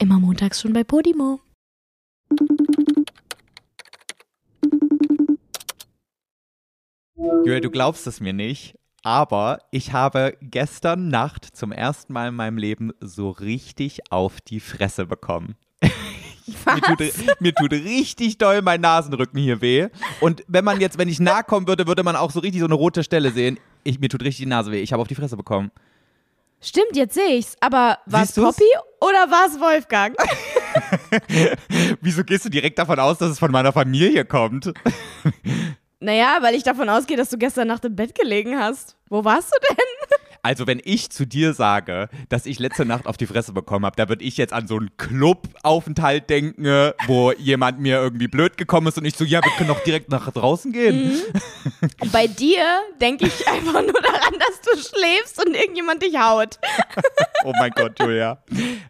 Immer 0.00 0.18
montags 0.18 0.62
schon 0.62 0.72
bei 0.72 0.82
Podimo. 0.82 1.40
Julia, 7.16 7.60
du 7.60 7.70
glaubst 7.70 8.06
es 8.06 8.18
mir 8.18 8.32
nicht, 8.32 8.78
aber 9.02 9.58
ich 9.70 9.92
habe 9.92 10.38
gestern 10.40 11.08
Nacht 11.08 11.44
zum 11.44 11.70
ersten 11.70 12.14
Mal 12.14 12.28
in 12.28 12.34
meinem 12.34 12.56
Leben 12.56 12.92
so 13.00 13.28
richtig 13.28 14.10
auf 14.10 14.40
die 14.40 14.60
Fresse 14.60 15.04
bekommen. 15.04 15.56
Mir 16.46 16.80
tut, 16.80 17.40
mir 17.40 17.54
tut 17.54 17.72
richtig 17.72 18.38
doll 18.38 18.60
mein 18.60 18.80
Nasenrücken 18.80 19.38
hier 19.38 19.60
weh. 19.60 19.88
Und 20.20 20.42
wenn 20.48 20.64
man 20.64 20.80
jetzt, 20.80 20.98
wenn 20.98 21.08
ich 21.08 21.20
nahe 21.20 21.44
kommen 21.44 21.68
würde, 21.68 21.86
würde 21.86 22.02
man 22.02 22.16
auch 22.16 22.32
so 22.32 22.40
richtig 22.40 22.60
so 22.60 22.66
eine 22.66 22.74
rote 22.74 23.04
Stelle 23.04 23.30
sehen. 23.30 23.58
Ich, 23.84 24.00
mir 24.00 24.08
tut 24.08 24.22
richtig 24.22 24.44
die 24.44 24.50
Nase 24.50 24.72
weh. 24.72 24.80
Ich 24.80 24.92
habe 24.92 25.00
auf 25.00 25.08
die 25.08 25.14
Fresse 25.14 25.36
bekommen. 25.36 25.70
Stimmt, 26.60 26.94
jetzt 26.94 27.14
sehe 27.14 27.36
ich's. 27.36 27.56
Aber 27.60 27.98
war 28.06 28.22
es? 28.22 28.32
Poppy 28.32 28.64
oder 29.00 29.30
war 29.30 29.46
es 29.46 29.58
Wolfgang? 29.58 30.16
Wieso 32.00 32.24
gehst 32.24 32.44
du 32.44 32.48
direkt 32.48 32.78
davon 32.78 32.98
aus, 32.98 33.18
dass 33.18 33.30
es 33.30 33.38
von 33.38 33.50
meiner 33.50 33.72
Familie 33.72 34.24
kommt? 34.24 34.72
naja, 36.00 36.38
weil 36.40 36.54
ich 36.54 36.62
davon 36.62 36.88
ausgehe, 36.88 37.16
dass 37.16 37.30
du 37.30 37.38
gestern 37.38 37.68
Nacht 37.68 37.84
im 37.84 37.96
Bett 37.96 38.14
gelegen 38.14 38.58
hast. 38.58 38.96
Wo 39.08 39.24
warst 39.24 39.52
du 39.52 39.58
denn? 39.68 40.18
Also, 40.42 40.66
wenn 40.66 40.80
ich 40.84 41.10
zu 41.10 41.26
dir 41.26 41.52
sage, 41.54 42.08
dass 42.28 42.46
ich 42.46 42.58
letzte 42.58 42.84
Nacht 42.84 43.06
auf 43.06 43.16
die 43.16 43.26
Fresse 43.26 43.52
bekommen 43.52 43.84
habe, 43.84 43.96
da 43.96 44.08
würde 44.08 44.24
ich 44.24 44.36
jetzt 44.36 44.52
an 44.52 44.66
so 44.66 44.76
einen 44.76 44.90
Clubaufenthalt 44.96 46.30
denken, 46.30 46.64
äh, 46.64 46.92
wo 47.06 47.32
jemand 47.32 47.80
mir 47.80 47.96
irgendwie 48.00 48.28
blöd 48.28 48.56
gekommen 48.56 48.86
ist 48.86 48.98
und 48.98 49.04
ich 49.04 49.16
so, 49.16 49.24
ja, 49.24 49.42
wir 49.44 49.50
können 49.52 49.68
doch 49.68 49.82
direkt 49.84 50.10
nach 50.10 50.30
draußen 50.30 50.72
gehen. 50.72 51.12
Und 52.00 52.12
bei 52.12 52.26
dir 52.26 52.64
denke 53.00 53.26
ich 53.26 53.48
einfach 53.52 53.82
nur 53.82 53.92
daran, 54.00 54.34
dass 54.38 54.60
du 54.62 54.70
schläfst 54.78 55.44
und 55.44 55.54
irgendjemand 55.54 56.02
dich 56.02 56.16
haut. 56.18 56.58
Oh 57.42 57.52
mein 57.58 57.70
Gott, 57.70 57.98
Julia. 57.98 58.36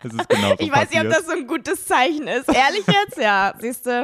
Das 0.03 0.12
ist 0.12 0.29
genau 0.29 0.48
so 0.48 0.57
Ich 0.59 0.73
weiß 0.73 0.91
nicht, 0.91 1.01
ob 1.01 1.07
passiert. 1.09 1.12
das 1.12 1.27
so 1.27 1.31
ein 1.33 1.47
gutes 1.47 1.87
Zeichen 1.87 2.27
ist. 2.27 2.48
Ehrlich 2.48 2.85
jetzt? 2.89 3.17
Ja, 3.17 3.55
siehst 3.61 3.87
du? 3.87 4.03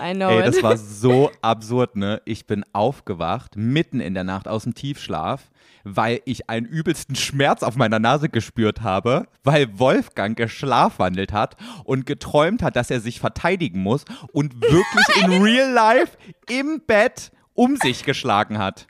I 0.00 0.12
know 0.14 0.28
Ey, 0.28 0.38
it. 0.38 0.46
das 0.46 0.62
war 0.62 0.76
so 0.76 1.32
absurd, 1.42 1.96
ne? 1.96 2.22
Ich 2.24 2.46
bin 2.46 2.64
aufgewacht, 2.72 3.56
mitten 3.56 3.98
in 3.98 4.14
der 4.14 4.22
Nacht 4.22 4.46
aus 4.46 4.62
dem 4.62 4.74
Tiefschlaf, 4.76 5.50
weil 5.84 6.20
ich 6.24 6.48
einen 6.50 6.66
übelsten 6.66 7.16
Schmerz 7.16 7.62
auf 7.62 7.76
meiner 7.76 7.98
Nase 7.98 8.28
gespürt 8.28 8.82
habe, 8.82 9.26
weil 9.44 9.78
Wolfgang 9.78 10.36
geschlafwandelt 10.36 11.32
hat 11.32 11.56
und 11.84 12.06
geträumt 12.06 12.62
hat, 12.62 12.76
dass 12.76 12.90
er 12.90 13.00
sich 13.00 13.20
verteidigen 13.20 13.82
muss 13.82 14.04
und 14.32 14.60
wirklich 14.60 15.22
in 15.22 15.32
real 15.42 15.70
life 15.70 16.16
im 16.48 16.82
Bett 16.86 17.32
um 17.54 17.76
sich 17.76 18.04
geschlagen 18.04 18.58
hat. 18.58 18.86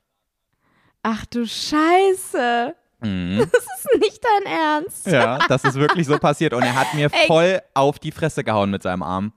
Ach 1.02 1.24
du 1.26 1.46
Scheiße. 1.46 2.74
Mhm. 3.02 3.38
Das 3.38 3.62
ist 3.62 4.00
nicht 4.00 4.22
dein 4.22 4.52
Ernst. 4.52 5.06
Ja, 5.06 5.38
das 5.48 5.64
ist 5.64 5.74
wirklich 5.76 6.06
so 6.06 6.18
passiert 6.18 6.52
und 6.52 6.62
er 6.62 6.74
hat 6.74 6.92
mir 6.94 7.06
Ey. 7.12 7.26
voll 7.26 7.62
auf 7.74 7.98
die 7.98 8.12
Fresse 8.12 8.44
gehauen 8.44 8.70
mit 8.70 8.82
seinem 8.82 9.02
Arm. 9.02 9.32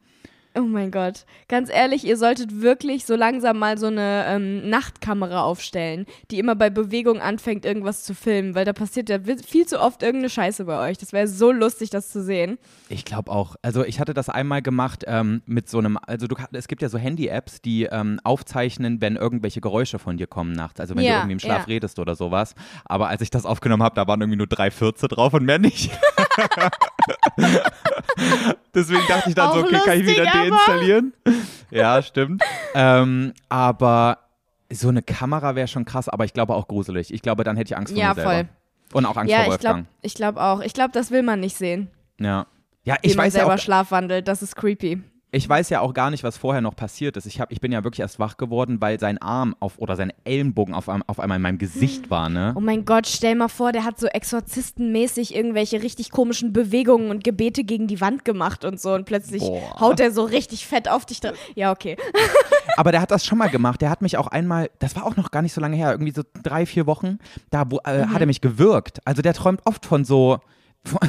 Oh 0.56 0.62
mein 0.62 0.92
Gott. 0.92 1.26
Ganz 1.48 1.70
ehrlich, 1.72 2.04
ihr 2.06 2.16
solltet 2.16 2.62
wirklich 2.62 3.06
so 3.06 3.16
langsam 3.16 3.58
mal 3.58 3.80
so 3.80 3.88
eine 3.88 4.26
ähm, 4.28 4.70
Nachtkamera 4.70 5.42
aufstellen, 5.42 6.06
die 6.30 6.38
immer 6.38 6.54
bei 6.56 6.70
Bewegung 6.70 7.20
anfängt, 7.22 7.66
irgendwas 7.66 8.04
zu 8.04 8.14
filmen, 8.14 8.54
weil 8.54 8.64
da 8.64 8.72
passiert 8.74 9.10
ja 9.10 9.18
viel 9.20 9.66
zu 9.66 9.80
oft 9.82 10.04
irgendeine 10.04 10.30
Scheiße 10.30 10.66
bei 10.66 10.90
euch. 10.90 11.00
Das 11.00 11.12
wäre 11.12 11.28
so 11.28 11.52
lustig, 11.52 11.90
das 11.90 12.10
zu 12.12 12.22
sehen. 12.24 12.60
Ich 12.90 13.04
glaube 13.04 13.32
auch. 13.32 13.56
Also 13.64 13.84
ich 13.84 14.00
hatte 14.00 14.14
das 14.14 14.30
einmal 14.30 14.62
gemacht 14.62 15.04
ähm, 15.08 15.42
mit 15.48 15.70
so 15.70 15.80
einem, 15.80 15.98
also 16.06 16.28
du, 16.28 16.36
es 16.52 16.68
gibt 16.68 16.84
ja 16.84 16.90
so 16.90 17.00
Handy-Apps, 17.00 17.62
die 17.62 17.86
ähm, 17.86 18.20
aufzeichnen, 18.24 19.02
wenn 19.02 19.16
irgendwelche 19.16 19.60
Geräusche 19.60 19.98
von 19.98 20.18
dir 20.18 20.28
kommen 20.28 20.52
nachts. 20.52 20.80
Also 20.80 20.96
wenn 20.96 21.04
Ja, 21.04 21.14
du 21.14 21.18
irgendwie 21.22 21.34
im 21.34 21.40
Schlaf 21.40 21.62
ja. 21.68 21.74
redest 21.74 21.98
oder 21.98 22.14
sowas. 22.16 22.54
Aber 22.86 23.08
als 23.08 23.22
ich 23.22 23.32
das 23.32 23.46
aufgenommen 23.46 23.82
habe, 23.82 23.96
da 23.96 24.06
waren 24.08 24.22
irgendwie 24.22 24.38
nur 24.38 24.48
drei 24.48 24.70
Fürze 24.70 25.08
drauf 25.08 25.34
und 25.34 25.46
mehr 25.46 25.58
nicht. 25.58 25.90
Deswegen 28.74 29.02
dachte 29.08 29.30
ich 29.30 29.36
dann 29.36 29.52
so, 29.54 29.60
Auch 29.60 29.64
okay, 29.66 29.80
kann 29.86 30.00
ich 30.00 30.06
lustig, 30.06 30.22
wieder 30.24 30.34
aber- 30.34 30.43
deinstallieren? 30.50 31.14
Ja, 31.72 32.02
stimmt. 32.02 32.44
ähm, 32.76 33.34
aber 33.50 34.20
so 34.72 34.90
eine 34.90 35.02
Kamera 35.02 35.56
wäre 35.56 35.68
schon 35.68 35.86
krass, 35.86 36.10
aber 36.10 36.26
ich 36.26 36.34
glaube 36.34 36.56
auch 36.56 36.68
gruselig. 36.68 37.14
Ich 37.14 37.22
glaube, 37.22 37.44
dann 37.44 37.58
hätte 37.58 37.74
ich 37.74 37.78
Angst 37.78 37.94
vor 37.94 38.02
Ja, 38.02 38.10
mir 38.10 38.16
selber. 38.16 38.32
voll. 38.32 38.48
Und 38.94 39.06
auch 39.06 39.18
Angst 39.18 39.32
ja, 39.32 39.44
vor 39.44 39.54
ich 39.56 39.60
glaube 39.60 39.76
Wolfgang. 39.78 39.88
ich 40.02 40.14
glaub 40.16 40.38
auch. 40.38 40.62
Ich 40.62 40.74
glaube, 40.74 40.92
das 40.94 41.10
will 41.12 41.24
man 41.24 41.40
nicht 41.40 41.56
sehen. 41.58 41.90
Ja. 42.20 42.46
Ja, 42.86 42.96
ich 43.02 43.16
weiß 43.16 43.34
ja 43.34 43.40
selber 43.42 43.56
auch, 43.56 43.60
schlafwandelt. 43.60 44.28
Das 44.28 44.42
ist 44.42 44.56
creepy. 44.56 45.02
Ich 45.36 45.50
weiß 45.50 45.70
ja 45.70 45.82
auch 45.82 45.94
gar 45.96 46.12
nicht, 46.12 46.24
was 46.24 46.38
vorher 46.38 46.62
noch 46.62 46.76
passiert 46.76 47.18
ist. 47.18 47.26
Ich, 47.26 47.42
hab, 47.42 47.52
ich 47.52 47.60
bin 47.60 47.72
ja 47.72 47.84
wirklich 47.84 48.02
erst 48.02 48.20
wach 48.20 48.38
geworden, 48.38 48.80
weil 48.82 49.00
sein 49.00 49.18
Arm 49.18 49.56
auf 49.60 49.80
oder 49.80 49.96
sein 49.96 50.14
Ellenbogen 50.26 50.76
auf, 50.76 50.88
auf 50.88 51.20
einmal 51.20 51.38
in 51.38 51.42
meinem 51.42 51.58
Gesicht 51.58 52.12
war, 52.12 52.30
ne? 52.30 52.54
Oh 52.56 52.60
mein 52.60 52.86
Gott, 52.86 53.08
stell 53.08 53.34
mal 53.34 53.48
vor, 53.48 53.72
der 53.72 53.84
hat 53.84 54.00
so 54.00 54.06
exorzistenmäßig 54.06 55.36
irgendwelche 55.36 55.82
richtig 55.82 56.12
komischen 56.12 56.54
Bewegungen 56.54 57.10
und 57.10 57.24
Gebete 57.24 57.64
gegen 57.64 57.88
die 57.88 58.00
Wand 58.00 58.26
gemacht 58.26 58.64
und 58.64 58.80
so 58.80 58.94
und 58.94 59.06
plötzlich 59.06 59.42
Boah. 59.42 59.80
haut 59.80 60.00
er 60.00 60.12
so 60.12 60.24
richtig 60.24 60.68
fett 60.68 60.88
auf 60.88 61.06
dich 61.06 61.20
drauf. 61.20 61.34
Ja, 61.56 61.72
okay. 61.72 61.98
Aber 62.78 62.92
der 62.92 63.02
hat 63.02 63.10
das 63.12 63.26
schon 63.26 63.38
mal 63.40 63.50
gemacht. 63.50 63.82
Der 63.82 63.90
hat 63.90 64.02
mich 64.04 64.18
auch 64.18 64.28
einmal, 64.28 64.70
das 64.80 64.96
war 64.96 65.06
auch 65.06 65.16
noch 65.18 65.32
gar 65.32 65.42
nicht 65.42 65.54
so 65.54 65.62
lange 65.62 65.76
her, 65.76 65.92
irgendwie 65.92 66.14
so 66.14 66.22
drei, 66.44 66.66
vier 66.66 66.86
Wochen, 66.86 67.18
da 67.50 67.64
wo, 67.70 67.80
äh, 67.86 68.06
Mhm. 68.06 68.14
hat 68.14 68.22
er 68.22 68.28
mich 68.28 68.42
gewürgt. 68.42 69.00
Also 69.06 69.22
der 69.24 69.34
träumt 69.34 69.62
oft 69.66 69.86
von 69.86 70.06
so, 70.06 70.40
von, 70.86 71.00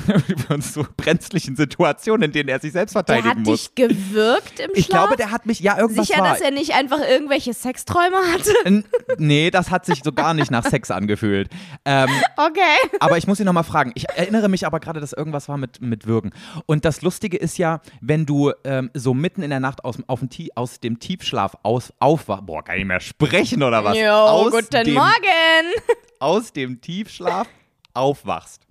von 0.47 0.61
so 0.63 0.87
brenzlichen 0.97 1.57
Situationen, 1.57 2.23
in 2.25 2.33
denen 2.33 2.49
er 2.49 2.61
sich 2.61 2.73
selbst 2.73 2.95
Der 2.95 3.05
verteidigen 3.05 3.29
hat 3.31 3.39
muss. 3.39 3.75
dich 3.75 3.75
gewürgt 3.75 4.61
im 4.61 4.71
Ich 4.75 4.87
Schlaf? 4.87 5.01
glaube, 5.07 5.17
der 5.17 5.31
hat 5.31 5.47
mich, 5.47 5.61
ja, 5.61 5.79
irgendwas 5.79 6.07
Sicher, 6.07 6.21
war. 6.23 6.31
dass 6.31 6.41
er 6.41 6.53
nicht 6.53 6.75
einfach 6.75 7.01
irgendwelche 7.01 7.53
Sexträume 7.55 8.17
hatte? 8.33 8.53
N- 8.65 8.85
nee, 9.19 9.51
das 9.51 9.71
hat 9.71 9.85
sich 9.85 10.03
so 10.05 10.13
gar 10.13 10.33
nicht 10.35 10.51
nach 10.51 10.65
Sex 10.65 10.91
angefühlt. 10.91 11.49
Ähm, 11.85 12.09
Okay. 12.37 12.61
Aber 13.01 13.19
ich 13.19 13.27
muss 13.27 13.41
ihn 13.41 13.47
nochmal 13.47 13.65
fragen. 13.65 13.93
Ich 13.95 14.09
erinnere 14.09 14.49
mich 14.49 14.67
aber 14.67 14.81
gerade, 14.81 15.01
dass 15.01 15.13
irgendwas 15.13 15.49
war 15.49 15.57
mit, 15.57 15.81
mit 15.81 16.07
Würgen. 16.07 16.33
Und 16.67 16.85
das 16.85 17.03
Lustige 17.03 17.37
ist 17.37 17.59
ja, 17.59 17.81
wenn 18.01 18.27
du 18.27 18.53
ähm, 18.65 18.91
so 18.95 19.15
mitten 19.15 19.43
in 19.43 19.51
der 19.51 19.61
Nacht 19.61 19.85
aus, 19.85 19.97
auf 20.07 20.21
dem, 20.21 20.29
aus 20.55 20.81
dem 20.81 20.99
Tiefschlaf 20.99 21.57
aus, 21.63 21.93
aufwachst. 21.99 22.47
Boah, 22.47 22.63
kann 22.65 22.79
ich 22.79 22.85
mehr 22.85 23.01
sprechen 23.01 23.63
oder 23.63 23.85
was? 23.85 23.97
Jo, 23.99 24.09
aus 24.11 24.53
guten 24.53 24.85
dem, 24.85 24.95
Morgen. 24.95 25.73
Aus 26.21 26.53
dem 26.53 26.81
Tiefschlaf 26.81 27.47
aufwachst. 27.93 28.63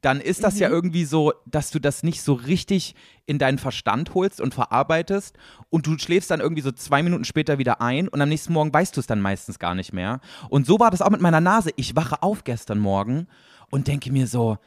Dann 0.00 0.20
ist 0.20 0.42
das 0.44 0.58
ja 0.58 0.68
Mhm. 0.68 0.74
irgendwie 0.74 1.04
so, 1.04 1.32
dass 1.46 1.70
du 1.70 1.78
das 1.78 2.02
nicht 2.02 2.22
so 2.22 2.32
richtig 2.34 2.94
in 3.26 3.38
deinen 3.38 3.58
Verstand 3.58 4.14
holst 4.14 4.40
und 4.40 4.54
verarbeitest 4.54 5.36
und 5.68 5.86
du 5.86 5.98
schläfst 5.98 6.30
dann 6.30 6.40
irgendwie 6.40 6.62
so 6.62 6.72
zwei 6.72 7.02
Minuten 7.02 7.24
später 7.24 7.58
wieder 7.58 7.80
ein 7.80 8.08
und 8.08 8.20
am 8.20 8.28
nächsten 8.28 8.52
Morgen 8.52 8.72
weißt 8.72 8.96
du 8.96 9.00
es 9.00 9.06
dann 9.06 9.20
meistens 9.20 9.58
gar 9.58 9.74
nicht 9.74 9.92
mehr. 9.92 10.20
Und 10.48 10.66
so 10.66 10.80
war 10.80 10.90
das 10.90 11.02
auch 11.02 11.10
mit 11.10 11.20
meiner 11.20 11.40
Nase. 11.40 11.70
Ich 11.76 11.94
wache 11.96 12.22
auf 12.22 12.44
gestern 12.44 12.78
Morgen 12.78 13.26
und 13.70 13.86
denke 13.88 14.10
mir 14.10 14.26
so, 14.26 14.58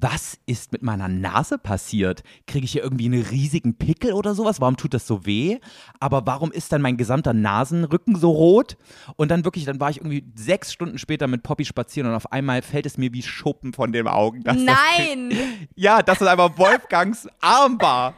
was 0.00 0.38
ist 0.46 0.72
mit 0.72 0.82
meiner 0.82 1.08
Nase 1.08 1.58
passiert? 1.58 2.22
Kriege 2.46 2.64
ich 2.64 2.72
hier 2.72 2.82
irgendwie 2.82 3.06
einen 3.06 3.22
riesigen 3.22 3.74
Pickel 3.76 4.12
oder 4.12 4.34
sowas? 4.34 4.60
Warum 4.60 4.76
tut 4.76 4.94
das 4.94 5.06
so 5.06 5.26
weh? 5.26 5.58
Aber 5.98 6.26
warum 6.26 6.52
ist 6.52 6.72
dann 6.72 6.82
mein 6.82 6.96
gesamter 6.96 7.32
Nasenrücken 7.32 8.16
so 8.16 8.30
rot? 8.30 8.76
Und 9.16 9.30
dann 9.30 9.44
wirklich, 9.44 9.64
dann 9.64 9.80
war 9.80 9.90
ich 9.90 9.98
irgendwie 9.98 10.24
sechs 10.34 10.72
Stunden 10.72 10.98
später 10.98 11.26
mit 11.26 11.42
Poppy 11.42 11.64
spazieren 11.64 12.08
und 12.08 12.14
auf 12.14 12.30
einmal 12.32 12.62
fällt 12.62 12.86
es 12.86 12.98
mir 12.98 13.12
wie 13.12 13.22
Schuppen 13.22 13.72
von 13.72 13.92
den 13.92 14.06
Augen. 14.06 14.42
dass 14.42 14.56
Das, 14.56 14.64
Nein. 14.64 15.32
ja, 15.74 16.02
das 16.02 16.20
ist 16.20 16.26
einfach 16.26 16.56
Wolfgangs 16.58 17.28
Arm 17.40 17.80
war. 17.80 18.14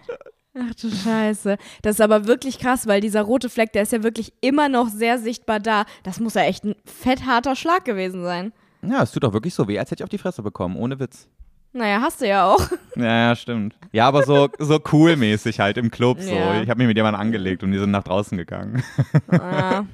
Ach 0.54 0.74
du 0.74 0.90
Scheiße. 0.90 1.56
Das 1.80 1.96
ist 1.96 2.00
aber 2.00 2.26
wirklich 2.26 2.58
krass, 2.58 2.86
weil 2.86 3.00
dieser 3.00 3.22
rote 3.22 3.48
Fleck, 3.48 3.72
der 3.72 3.82
ist 3.82 3.92
ja 3.92 4.02
wirklich 4.02 4.34
immer 4.42 4.68
noch 4.68 4.88
sehr 4.88 5.18
sichtbar 5.18 5.60
da. 5.60 5.86
Das 6.02 6.20
muss 6.20 6.34
ja 6.34 6.42
echt 6.42 6.64
ein 6.64 6.74
fettharter 6.84 7.56
Schlag 7.56 7.84
gewesen 7.84 8.22
sein. 8.22 8.52
Ja, 8.82 9.02
es 9.02 9.12
tut 9.12 9.22
doch 9.22 9.32
wirklich 9.32 9.54
so 9.54 9.68
weh, 9.68 9.78
als 9.78 9.90
hätte 9.90 10.02
ich 10.02 10.04
auf 10.04 10.10
die 10.10 10.18
Fresse 10.18 10.42
bekommen, 10.42 10.76
ohne 10.76 10.98
Witz. 10.98 11.28
Naja, 11.72 12.00
hast 12.02 12.20
du 12.20 12.28
ja 12.28 12.50
auch. 12.50 12.60
Ja, 12.94 13.28
ja, 13.28 13.36
stimmt. 13.36 13.74
Ja, 13.92 14.06
aber 14.06 14.22
so, 14.24 14.50
so 14.58 14.78
cool-mäßig 14.92 15.60
halt 15.60 15.78
im 15.78 15.90
Club. 15.90 16.20
So. 16.20 16.30
Ja. 16.30 16.60
Ich 16.60 16.68
habe 16.68 16.76
mich 16.76 16.88
mit 16.88 16.96
jemandem 16.98 17.22
angelegt 17.22 17.62
und 17.62 17.72
die 17.72 17.78
sind 17.78 17.90
nach 17.90 18.02
draußen 18.02 18.36
gegangen. 18.36 18.82
Ah. 19.30 19.84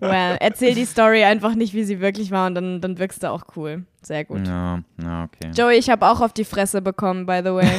Well, 0.00 0.36
erzähl 0.40 0.74
die 0.74 0.86
Story 0.86 1.22
einfach 1.22 1.54
nicht, 1.54 1.72
wie 1.72 1.84
sie 1.84 2.00
wirklich 2.00 2.32
war 2.32 2.48
und 2.48 2.56
dann, 2.56 2.80
dann 2.80 2.98
wirkst 2.98 3.22
du 3.22 3.30
auch 3.30 3.44
cool. 3.54 3.84
Sehr 4.02 4.24
gut. 4.24 4.44
Ja, 4.44 4.80
ja, 5.00 5.24
okay. 5.24 5.52
Joey, 5.54 5.76
ich 5.76 5.88
habe 5.88 6.08
auch 6.08 6.20
auf 6.20 6.32
die 6.32 6.44
Fresse 6.44 6.82
bekommen, 6.82 7.26
by 7.26 7.40
the 7.44 7.52
way. 7.52 7.70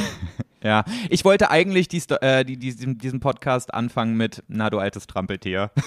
Ja, 0.63 0.85
ich 1.09 1.23
wollte 1.23 1.51
eigentlich 1.51 1.87
die, 1.87 2.01
äh, 2.19 2.43
die, 2.43 2.57
diesen, 2.57 2.97
diesen 2.97 3.19
Podcast 3.19 3.73
anfangen 3.75 4.17
mit, 4.17 4.43
na 4.47 4.71
du 4.71 4.79
altes 4.79 5.05
Trampeltier. 5.05 5.69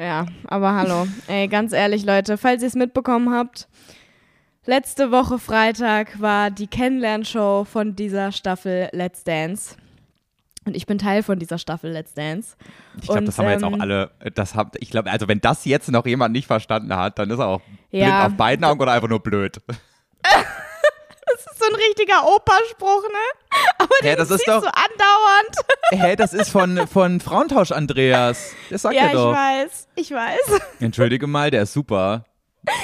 Ja, 0.00 0.24
aber 0.46 0.74
hallo. 0.74 1.06
Ey, 1.28 1.46
ganz 1.48 1.74
ehrlich, 1.74 2.06
Leute, 2.06 2.38
falls 2.38 2.62
ihr 2.62 2.68
es 2.68 2.74
mitbekommen 2.74 3.34
habt, 3.34 3.68
letzte 4.66 5.10
Woche 5.10 5.38
Freitag 5.38 6.20
war 6.20 6.50
die 6.50 6.66
Kennenlernshow 6.66 7.64
von 7.64 7.96
dieser 7.96 8.32
Staffel 8.32 8.88
Let's 8.92 9.24
Dance. 9.24 9.76
Und 10.66 10.76
ich 10.76 10.86
bin 10.86 10.98
Teil 10.98 11.22
von 11.22 11.38
dieser 11.38 11.58
Staffel 11.58 11.90
Let's 11.90 12.12
Dance. 12.14 12.54
Ich 13.00 13.08
glaube, 13.08 13.24
das 13.24 13.38
haben 13.38 13.46
wir 13.46 13.52
jetzt 13.52 13.64
auch 13.64 13.72
ähm, 13.72 13.80
alle, 13.80 14.10
das 14.34 14.54
habt, 14.54 14.76
ich 14.80 14.90
glaube, 14.90 15.10
also 15.10 15.26
wenn 15.26 15.40
das 15.40 15.64
jetzt 15.64 15.88
noch 15.90 16.04
jemand 16.06 16.32
nicht 16.32 16.46
verstanden 16.46 16.94
hat, 16.94 17.18
dann 17.18 17.30
ist 17.30 17.38
er 17.38 17.46
auch 17.46 17.62
blind 17.90 18.06
Ja. 18.08 18.26
auf 18.26 18.34
beiden 18.34 18.64
Augen 18.64 18.80
oder 18.80 18.92
einfach 18.92 19.08
nur 19.08 19.20
blöd. 19.20 19.60
Das 21.32 21.46
ist 21.52 21.58
so 21.60 21.64
ein 21.66 21.74
richtiger 21.76 22.26
Operspruch, 22.26 23.02
ne? 23.04 23.60
Aber 23.78 23.88
den 24.02 24.16
das 24.16 24.30
ist 24.32 24.48
doch- 24.48 24.62
du 24.62 24.66
andauernd. 24.66 25.56
Hä, 25.92 26.16
das 26.16 26.32
ist 26.32 26.50
von, 26.50 26.88
von 26.88 27.20
Frauentausch 27.20 27.70
Andreas. 27.70 28.52
Das 28.68 28.82
sagt 28.82 28.96
ja, 28.96 29.02
er 29.02 29.06
ich 29.08 29.12
doch. 29.12 29.32
weiß, 29.32 29.88
ich 29.94 30.10
weiß. 30.10 30.60
Entschuldige 30.80 31.28
mal, 31.28 31.52
der 31.52 31.62
ist 31.62 31.72
super. 31.72 32.24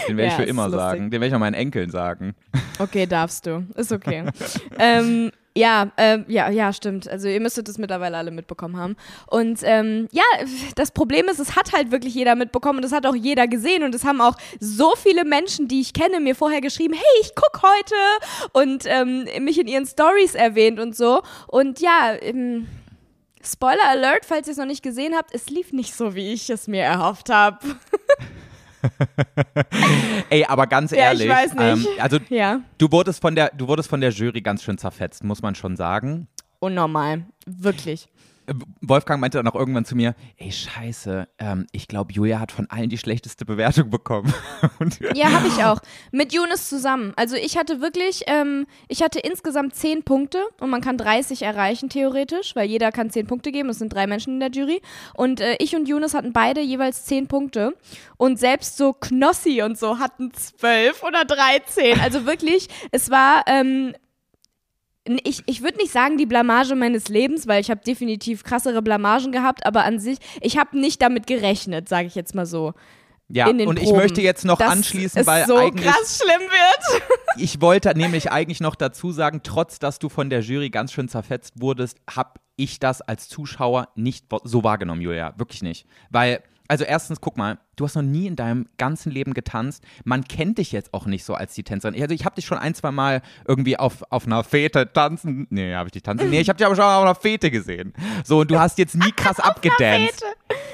Den 0.08 0.16
werde 0.16 0.28
ich 0.28 0.32
Ja, 0.32 0.36
für 0.36 0.42
ist 0.44 0.50
immer 0.50 0.70
sagen. 0.70 1.10
Den 1.10 1.20
werde 1.20 1.26
ich 1.28 1.34
auch 1.34 1.40
meinen 1.40 1.54
Enkeln 1.54 1.90
sagen. 1.90 2.34
Okay, 2.78 3.06
darfst 3.06 3.46
du. 3.46 3.66
Ist 3.74 3.92
okay. 3.92 4.24
ähm, 4.78 5.30
ja, 5.56 5.90
ähm, 5.96 6.26
ja, 6.28 6.50
ja, 6.50 6.72
stimmt. 6.72 7.08
Also 7.08 7.28
ihr 7.28 7.40
müsstet 7.40 7.66
es 7.68 7.78
mittlerweile 7.78 8.18
alle 8.18 8.30
mitbekommen 8.30 8.76
haben. 8.76 8.96
Und 9.26 9.60
ähm, 9.62 10.06
ja, 10.12 10.24
das 10.74 10.90
Problem 10.90 11.26
ist, 11.28 11.38
es 11.38 11.56
hat 11.56 11.72
halt 11.72 11.90
wirklich 11.90 12.14
jeder 12.14 12.34
mitbekommen 12.34 12.80
und 12.80 12.84
es 12.84 12.92
hat 12.92 13.06
auch 13.06 13.14
jeder 13.14 13.48
gesehen 13.48 13.82
und 13.82 13.94
es 13.94 14.04
haben 14.04 14.20
auch 14.20 14.36
so 14.60 14.92
viele 14.96 15.24
Menschen, 15.24 15.66
die 15.66 15.80
ich 15.80 15.94
kenne, 15.94 16.20
mir 16.20 16.34
vorher 16.34 16.60
geschrieben, 16.60 16.92
hey, 16.92 17.22
ich 17.22 17.32
guck 17.34 17.62
heute 17.62 17.94
und 18.52 18.84
ähm, 18.86 19.26
mich 19.44 19.58
in 19.58 19.66
ihren 19.66 19.86
Stories 19.86 20.34
erwähnt 20.34 20.78
und 20.78 20.94
so. 20.94 21.22
Und 21.46 21.80
ja, 21.80 22.14
ähm, 22.20 22.66
Spoiler 23.42 23.88
Alert, 23.88 24.24
falls 24.26 24.48
ihr 24.48 24.52
es 24.52 24.58
noch 24.58 24.66
nicht 24.66 24.82
gesehen 24.82 25.14
habt, 25.14 25.32
es 25.32 25.48
lief 25.48 25.72
nicht 25.72 25.94
so, 25.94 26.14
wie 26.14 26.32
ich 26.32 26.50
es 26.50 26.66
mir 26.66 26.82
erhofft 26.82 27.30
habe. 27.30 27.58
Ey, 30.30 30.44
aber 30.44 30.66
ganz 30.66 30.90
Ja, 30.90 31.12
ich 31.12 31.20
ehrlich, 31.26 31.54
nicht. 31.54 31.60
Ähm, 31.60 31.86
also 32.00 32.18
Ja, 32.28 32.60
du 32.78 32.90
wurdest 32.90 33.20
von 33.20 33.34
der, 33.34 33.50
du 33.56 33.68
wurdest 33.68 33.88
von 33.88 34.00
der 34.00 34.10
Jury 34.10 34.40
ganz 34.40 34.62
schön 34.62 34.78
zerfetzt, 34.78 35.24
muss 35.24 35.42
man 35.42 35.54
schon 35.54 35.76
sagen. 35.76 36.28
unnormal. 36.58 37.24
Wirklich. 37.46 38.08
Wolfgang 38.80 39.20
meinte 39.20 39.38
dann 39.38 39.48
auch 39.48 39.54
irgendwann 39.54 39.84
zu 39.84 39.96
mir, 39.96 40.14
ey 40.36 40.52
Scheiße, 40.52 41.28
ähm, 41.38 41.66
ich 41.72 41.88
glaube, 41.88 42.12
Julia 42.12 42.40
hat 42.40 42.52
von 42.52 42.70
allen 42.70 42.88
die 42.88 42.98
schlechteste 42.98 43.44
Bewertung 43.44 43.90
bekommen. 43.90 44.32
Ja, 45.14 45.30
habe 45.30 45.48
ich 45.48 45.64
auch. 45.64 45.80
Mit 46.12 46.32
Younes 46.32 46.68
zusammen. 46.68 47.12
Also 47.16 47.36
ich 47.36 47.56
hatte 47.56 47.80
wirklich, 47.80 48.22
ähm, 48.26 48.66
ich 48.88 49.02
hatte 49.02 49.18
insgesamt 49.18 49.74
10 49.74 50.02
Punkte 50.02 50.38
und 50.60 50.70
man 50.70 50.80
kann 50.80 50.98
30 50.98 51.42
erreichen 51.42 51.88
theoretisch, 51.88 52.54
weil 52.56 52.68
jeder 52.68 52.92
kann 52.92 53.10
10 53.10 53.26
Punkte 53.26 53.52
geben. 53.52 53.68
Es 53.68 53.78
sind 53.78 53.92
drei 53.92 54.06
Menschen 54.06 54.34
in 54.34 54.40
der 54.40 54.50
Jury. 54.50 54.80
Und 55.14 55.40
äh, 55.40 55.56
ich 55.58 55.74
und 55.76 55.88
Younes 55.88 56.14
hatten 56.14 56.32
beide 56.32 56.60
jeweils 56.60 57.04
10 57.04 57.28
Punkte. 57.28 57.74
Und 58.16 58.38
selbst 58.38 58.76
so 58.76 58.92
Knossi 58.92 59.62
und 59.62 59.78
so 59.78 59.98
hatten 59.98 60.32
12 60.32 61.02
oder 61.02 61.24
13. 61.24 62.00
Also 62.00 62.26
wirklich, 62.26 62.68
es 62.90 63.10
war... 63.10 63.44
Ähm, 63.46 63.94
ich, 65.24 65.42
ich 65.46 65.62
würde 65.62 65.78
nicht 65.78 65.92
sagen 65.92 66.16
die 66.16 66.26
Blamage 66.26 66.74
meines 66.74 67.08
Lebens, 67.08 67.46
weil 67.46 67.60
ich 67.60 67.70
habe 67.70 67.80
definitiv 67.86 68.44
krassere 68.44 68.82
Blamagen 68.82 69.32
gehabt, 69.32 69.64
aber 69.66 69.84
an 69.84 69.98
sich, 69.98 70.18
ich 70.40 70.58
habe 70.58 70.78
nicht 70.78 71.00
damit 71.02 71.26
gerechnet, 71.26 71.88
sage 71.88 72.06
ich 72.06 72.14
jetzt 72.14 72.34
mal 72.34 72.46
so. 72.46 72.74
ja, 73.28 73.48
in 73.48 73.58
den 73.58 73.68
und 73.68 73.78
ich 73.78 73.84
Proben, 73.84 73.98
möchte 73.98 74.20
jetzt 74.20 74.44
noch 74.44 74.60
anschließen, 74.60 75.26
weil 75.26 75.46
so 75.46 75.56
eigentlich 75.56 75.86
krass 75.86 76.20
schlimm 76.22 76.48
wird. 76.48 77.02
ich 77.36 77.60
wollte 77.60 77.96
nämlich 77.96 78.30
eigentlich 78.30 78.60
noch 78.60 78.74
dazu 78.74 79.12
sagen, 79.12 79.40
trotz 79.42 79.78
dass 79.78 79.98
du 79.98 80.08
von 80.08 80.30
der 80.30 80.40
Jury 80.40 80.70
ganz 80.70 80.92
schön 80.92 81.08
zerfetzt 81.08 81.60
wurdest, 81.60 81.98
habe 82.08 82.40
ich 82.56 82.78
das 82.78 83.02
als 83.02 83.28
Zuschauer 83.28 83.88
nicht 83.94 84.26
so 84.44 84.64
wahrgenommen, 84.64 85.02
Julia, 85.02 85.34
wirklich 85.36 85.62
nicht, 85.62 85.86
weil 86.10 86.42
also 86.68 86.84
erstens, 86.84 87.20
guck 87.20 87.36
mal, 87.36 87.58
du 87.76 87.84
hast 87.84 87.94
noch 87.94 88.02
nie 88.02 88.26
in 88.26 88.36
deinem 88.36 88.66
ganzen 88.78 89.10
Leben 89.12 89.34
getanzt. 89.34 89.82
Man 90.04 90.24
kennt 90.24 90.58
dich 90.58 90.72
jetzt 90.72 90.92
auch 90.94 91.06
nicht 91.06 91.24
so 91.24 91.34
als 91.34 91.54
die 91.54 91.62
Tänzerin. 91.62 92.00
Also 92.00 92.14
ich 92.14 92.24
habe 92.24 92.34
dich 92.36 92.46
schon 92.46 92.58
ein, 92.58 92.74
zwei 92.74 92.90
Mal 92.90 93.22
irgendwie 93.46 93.78
auf, 93.78 94.02
auf 94.10 94.26
einer 94.26 94.44
Fete 94.44 94.92
tanzen. 94.92 95.46
Nee, 95.50 95.74
habe 95.74 95.88
ich 95.88 95.92
dich 95.92 96.02
tanzen. 96.02 96.30
Nee, 96.30 96.40
ich 96.40 96.48
habe 96.48 96.56
dich 96.56 96.66
aber 96.66 96.76
schon 96.76 96.84
auf 96.84 97.02
einer 97.02 97.14
Fete 97.14 97.50
gesehen. 97.50 97.92
So, 98.24 98.40
und 98.40 98.50
du 98.50 98.58
hast 98.60 98.78
jetzt 98.78 98.94
nie 98.94 99.12
krass 99.12 99.38
abgedanced. 99.40 100.22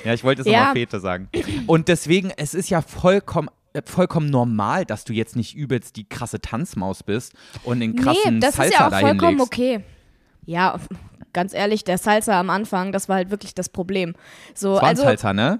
Ja, 0.04 0.14
ich 0.14 0.24
wollte 0.24 0.42
es 0.42 0.48
Ja. 0.48 0.58
nochmal 0.58 0.74
Fete 0.74 1.00
sagen. 1.00 1.28
Und 1.66 1.88
deswegen, 1.88 2.30
es 2.36 2.54
ist 2.54 2.70
ja 2.70 2.82
vollkommen 2.82 3.48
äh, 3.74 3.82
vollkommen 3.84 4.28
normal, 4.28 4.84
dass 4.84 5.04
du 5.04 5.12
jetzt 5.14 5.34
nicht 5.34 5.54
übelst 5.56 5.96
die 5.96 6.06
krasse 6.08 6.40
Tanzmaus 6.40 7.02
bist 7.02 7.32
und 7.64 7.80
den 7.80 7.96
krassen 7.96 8.34
nee, 8.34 8.40
das 8.40 8.56
Salsa 8.56 8.68
ist 8.74 8.78
ja 8.78 8.86
auch 8.88 9.00
vollkommen 9.00 9.38
legst. 9.38 9.46
okay. 9.46 9.80
Ja, 10.44 10.78
ganz 11.32 11.54
ehrlich, 11.54 11.82
der 11.84 11.96
Salsa 11.98 12.38
am 12.38 12.50
Anfang, 12.50 12.92
das 12.92 13.08
war 13.08 13.16
halt 13.16 13.30
wirklich 13.30 13.54
das 13.54 13.68
Problem. 13.70 14.14
So, 14.54 14.74
Das 14.74 14.82
war 14.82 14.88
also, 14.90 15.02
Salsa, 15.04 15.32
ne? 15.32 15.58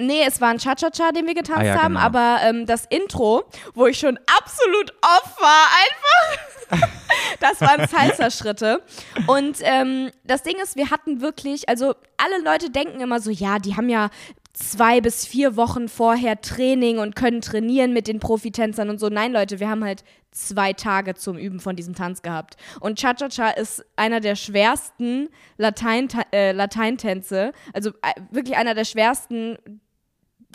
Nee, 0.00 0.22
es 0.26 0.40
war 0.40 0.48
ein 0.48 0.58
Cha-Cha-Cha, 0.58 1.12
den 1.12 1.26
wir 1.26 1.34
getanzt 1.34 1.60
Ah 1.60 1.64
ja, 1.64 1.82
haben, 1.82 1.94
genau. 1.94 2.06
aber 2.06 2.38
ähm, 2.42 2.66
das 2.66 2.86
Intro, 2.86 3.44
wo 3.74 3.86
ich 3.86 3.98
schon 3.98 4.18
absolut 4.38 4.92
off 5.02 5.40
war, 5.40 5.66
einfach. 5.82 6.88
das 7.40 7.60
waren 7.60 7.86
Salsa-Schritte. 7.86 8.82
Und 9.26 9.58
ähm, 9.62 10.10
das 10.24 10.42
Ding 10.42 10.56
ist, 10.62 10.76
wir 10.76 10.90
hatten 10.90 11.20
wirklich, 11.20 11.68
also 11.68 11.94
alle 12.16 12.42
Leute 12.44 12.70
denken 12.70 13.00
immer 13.00 13.20
so, 13.20 13.30
ja, 13.30 13.58
die 13.58 13.76
haben 13.76 13.88
ja 13.88 14.10
zwei 14.52 15.00
bis 15.00 15.26
vier 15.26 15.56
Wochen 15.56 15.88
vorher 15.88 16.40
Training 16.40 16.98
und 16.98 17.16
können 17.16 17.40
trainieren 17.40 17.92
mit 17.92 18.08
den 18.08 18.20
Profitänzern 18.20 18.90
und 18.90 18.98
so. 18.98 19.08
Nein, 19.08 19.32
Leute, 19.32 19.60
wir 19.60 19.68
haben 19.68 19.84
halt 19.84 20.04
zwei 20.32 20.72
Tage 20.72 21.14
zum 21.14 21.38
Üben 21.38 21.60
von 21.60 21.76
diesem 21.76 21.94
Tanz 21.94 22.22
gehabt. 22.22 22.56
Und 22.80 22.98
Cha-Cha-Cha 22.98 23.50
ist 23.50 23.84
einer 23.96 24.20
der 24.20 24.36
schwersten 24.36 25.28
Latein 25.56 26.08
äh, 26.32 26.52
Lateintänze, 26.52 27.52
also 27.72 27.90
äh, 28.02 28.20
wirklich 28.30 28.56
einer 28.56 28.74
der 28.74 28.84
schwersten 28.84 29.58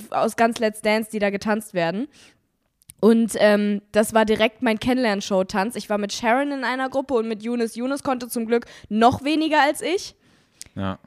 aus 0.10 0.36
ganz 0.36 0.60
Let's 0.60 0.82
Dance, 0.82 1.10
die 1.12 1.20
da 1.20 1.30
getanzt 1.30 1.74
werden. 1.74 2.08
Und 3.02 3.34
ähm, 3.38 3.82
das 3.92 4.14
war 4.14 4.26
direkt 4.26 4.62
mein 4.62 4.80
Kennenlern-Show-Tanz. 4.80 5.76
Ich 5.76 5.90
war 5.90 5.98
mit 5.98 6.12
Sharon 6.14 6.52
in 6.52 6.64
einer 6.64 6.90
Gruppe 6.90 7.14
und 7.16 7.28
mit 7.28 7.44
Yunus. 7.44 7.76
Yunus 7.76 8.04
konnte 8.04 8.28
zum 8.30 8.46
Glück 8.48 8.66
noch 8.90 9.24
weniger 9.24 9.62
als 9.62 9.82
ich. 9.82 10.16
Ja. 10.76 10.98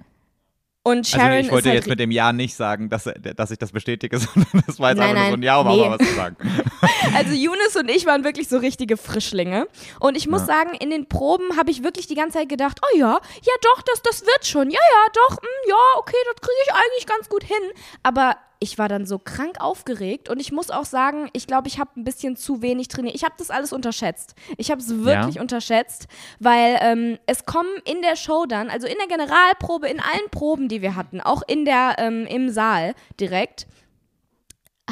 Und 0.85 1.06
Sharon 1.06 1.26
Also 1.32 1.40
ich 1.46 1.50
wollte 1.52 1.69
halt 1.70 1.79
jetzt 1.81 1.88
mit 1.88 1.99
dem 2.00 2.11
Ja 2.11 2.32
nicht 2.32 2.55
sagen, 2.55 2.88
dass, 2.88 3.11
dass 3.37 3.50
ich 3.50 3.58
das 3.58 3.73
bestätige, 3.73 4.19
sondern 4.19 4.62
das 4.67 4.79
war 4.79 4.90
jetzt 4.90 4.99
Nein, 4.99 5.17
einfach 5.17 5.23
nur 5.23 5.25
so 5.25 5.31
nein. 5.32 5.40
ein 5.40 5.43
Ja, 5.43 5.58
um 5.58 5.67
auch 5.67 5.75
Nee. 5.76 5.88
mal 5.88 5.99
was 5.99 6.06
zu 6.08 6.14
sagen. 6.14 6.37
Also 7.14 7.32
Younes 7.32 7.75
und 7.75 7.90
ich 7.90 8.06
waren 8.06 8.23
wirklich 8.23 8.49
so 8.49 8.58
richtige 8.58 8.96
Frischlinge. 8.96 9.67
Und 9.99 10.17
ich 10.17 10.29
muss 10.29 10.43
Ja. 10.43 10.46
sagen, 10.46 10.75
in 10.79 10.90
den 10.90 11.08
Proben 11.08 11.56
habe 11.56 11.70
ich 11.70 11.82
wirklich 11.82 12.06
die 12.06 12.14
ganze 12.14 12.38
Zeit 12.38 12.49
gedacht, 12.49 12.81
oh 12.82 12.99
ja, 12.99 13.12
ja 13.43 13.52
doch, 13.62 13.82
das, 13.82 14.02
das 14.02 14.23
wird 14.23 14.46
schon. 14.46 14.70
Ja, 14.70 14.79
ja, 14.79 15.12
doch, 15.14 15.37
mm, 15.37 15.69
ja, 15.69 15.76
okay, 15.99 16.17
das 16.32 16.40
kriege 16.40 16.56
ich 16.67 16.73
eigentlich 16.75 17.06
ganz 17.06 17.29
gut 17.29 17.44
hin. 17.44 17.56
Aber 18.02 18.37
ich 18.60 18.76
war 18.78 18.88
dann 18.88 19.06
so 19.06 19.19
krank 19.19 19.60
aufgeregt 19.60 20.28
und 20.28 20.40
ich 20.40 20.50
muss 20.50 20.70
auch 20.70 20.84
sagen, 20.84 21.28
ich 21.32 21.46
glaube, 21.46 21.69
ich 21.69 21.78
habe 21.78 21.90
ein 21.96 22.05
bisschen 22.05 22.34
zu 22.37 22.60
wenig 22.60 22.88
trainiert. 22.88 23.14
Ich 23.14 23.22
habe 23.25 23.34
das 23.38 23.50
alles 23.50 23.72
unterschätzt. 23.72 24.34
Ich 24.56 24.70
habe 24.70 24.81
es 24.81 24.88
wirklich 25.05 25.37
Ja. 25.37 25.40
unterschätzt, 25.43 26.08
weil 26.40 26.76
ähm, 26.81 27.19
es 27.26 27.46
kommen 27.46 27.70
in 27.84 28.02
der 28.02 28.16
Show 28.16 28.46
dann, 28.46 28.69
also 28.69 28.87
in 28.88 28.96
der 28.99 29.06
Generalprobe, 29.06 29.88
in 29.88 30.00
allen 30.00 30.28
Proben, 30.31 30.69
die 30.69 30.82
wir 30.82 30.96
hatten, 30.96 31.20
auch 31.20 31.43
in 31.46 31.64
der 31.64 31.96
ähm, 31.99 32.26
im 32.26 32.50
Saal 32.50 32.94
direkt, 33.20 33.66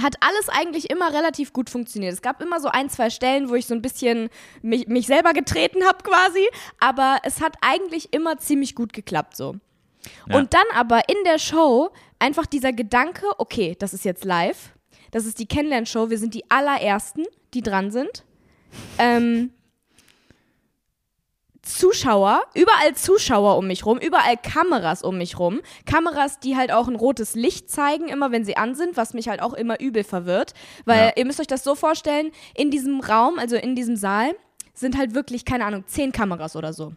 hat 0.00 0.16
alles 0.20 0.48
eigentlich 0.50 0.90
immer 0.90 1.12
relativ 1.12 1.52
gut 1.52 1.70
funktioniert. 1.70 2.12
Es 2.12 2.20
gab 2.22 2.42
immer 2.42 2.60
so 2.60 2.68
ein, 2.68 2.90
zwei 2.90 3.08
Stellen, 3.10 3.48
wo 3.48 3.54
ich 3.54 3.66
so 3.66 3.74
ein 3.74 3.80
bisschen 3.82 4.28
mich, 4.62 4.86
mich 4.88 5.06
selber 5.06 5.32
getreten 5.32 5.84
habe 5.86 6.04
quasi, 6.04 6.46
aber 6.78 7.18
es 7.22 7.40
hat 7.40 7.56
eigentlich 7.62 8.12
immer 8.12 8.36
ziemlich 8.38 8.74
gut 8.74 8.92
geklappt 8.92 9.36
so. 9.36 9.56
Ja. 10.28 10.36
Und 10.36 10.54
dann 10.54 10.62
aber 10.74 11.08
in 11.08 11.16
der 11.24 11.38
Show 11.38 11.90
einfach 12.18 12.46
dieser 12.46 12.72
Gedanke, 12.72 13.26
okay, 13.38 13.76
das 13.78 13.94
ist 13.94 14.04
jetzt 14.04 14.24
live, 14.24 14.72
das 15.10 15.24
ist 15.26 15.38
die 15.38 15.46
Kennenlernshow, 15.46 16.10
wir 16.10 16.18
sind 16.18 16.34
die 16.34 16.50
allerersten, 16.50 17.24
die 17.54 17.62
dran 17.62 17.90
sind. 17.90 18.24
Ähm, 18.98 19.50
Zuschauer, 21.62 22.42
überall 22.54 22.94
Zuschauer 22.94 23.56
um 23.58 23.66
mich 23.66 23.84
rum, 23.86 23.98
überall 23.98 24.36
Kameras 24.36 25.02
um 25.02 25.18
mich 25.18 25.38
rum. 25.38 25.60
Kameras, 25.84 26.38
die 26.38 26.56
halt 26.56 26.70
auch 26.70 26.86
ein 26.86 26.94
rotes 26.94 27.34
Licht 27.34 27.68
zeigen, 27.70 28.08
immer 28.08 28.30
wenn 28.30 28.44
sie 28.44 28.56
an 28.56 28.76
sind, 28.76 28.96
was 28.96 29.14
mich 29.14 29.28
halt 29.28 29.42
auch 29.42 29.52
immer 29.52 29.80
übel 29.80 30.04
verwirrt. 30.04 30.52
Weil 30.84 31.06
Ja. 31.08 31.12
ihr 31.16 31.24
müsst 31.24 31.40
euch 31.40 31.48
das 31.48 31.64
so 31.64 31.74
vorstellen, 31.74 32.30
in 32.54 32.70
diesem 32.70 33.00
Raum, 33.00 33.38
also 33.40 33.56
in 33.56 33.74
diesem 33.74 33.96
Saal, 33.96 34.36
sind 34.74 34.96
halt 34.96 35.14
wirklich, 35.14 35.44
keine 35.44 35.64
Ahnung, 35.64 35.84
zehn 35.86 36.12
Kameras 36.12 36.54
oder 36.54 36.72
so. 36.72 36.92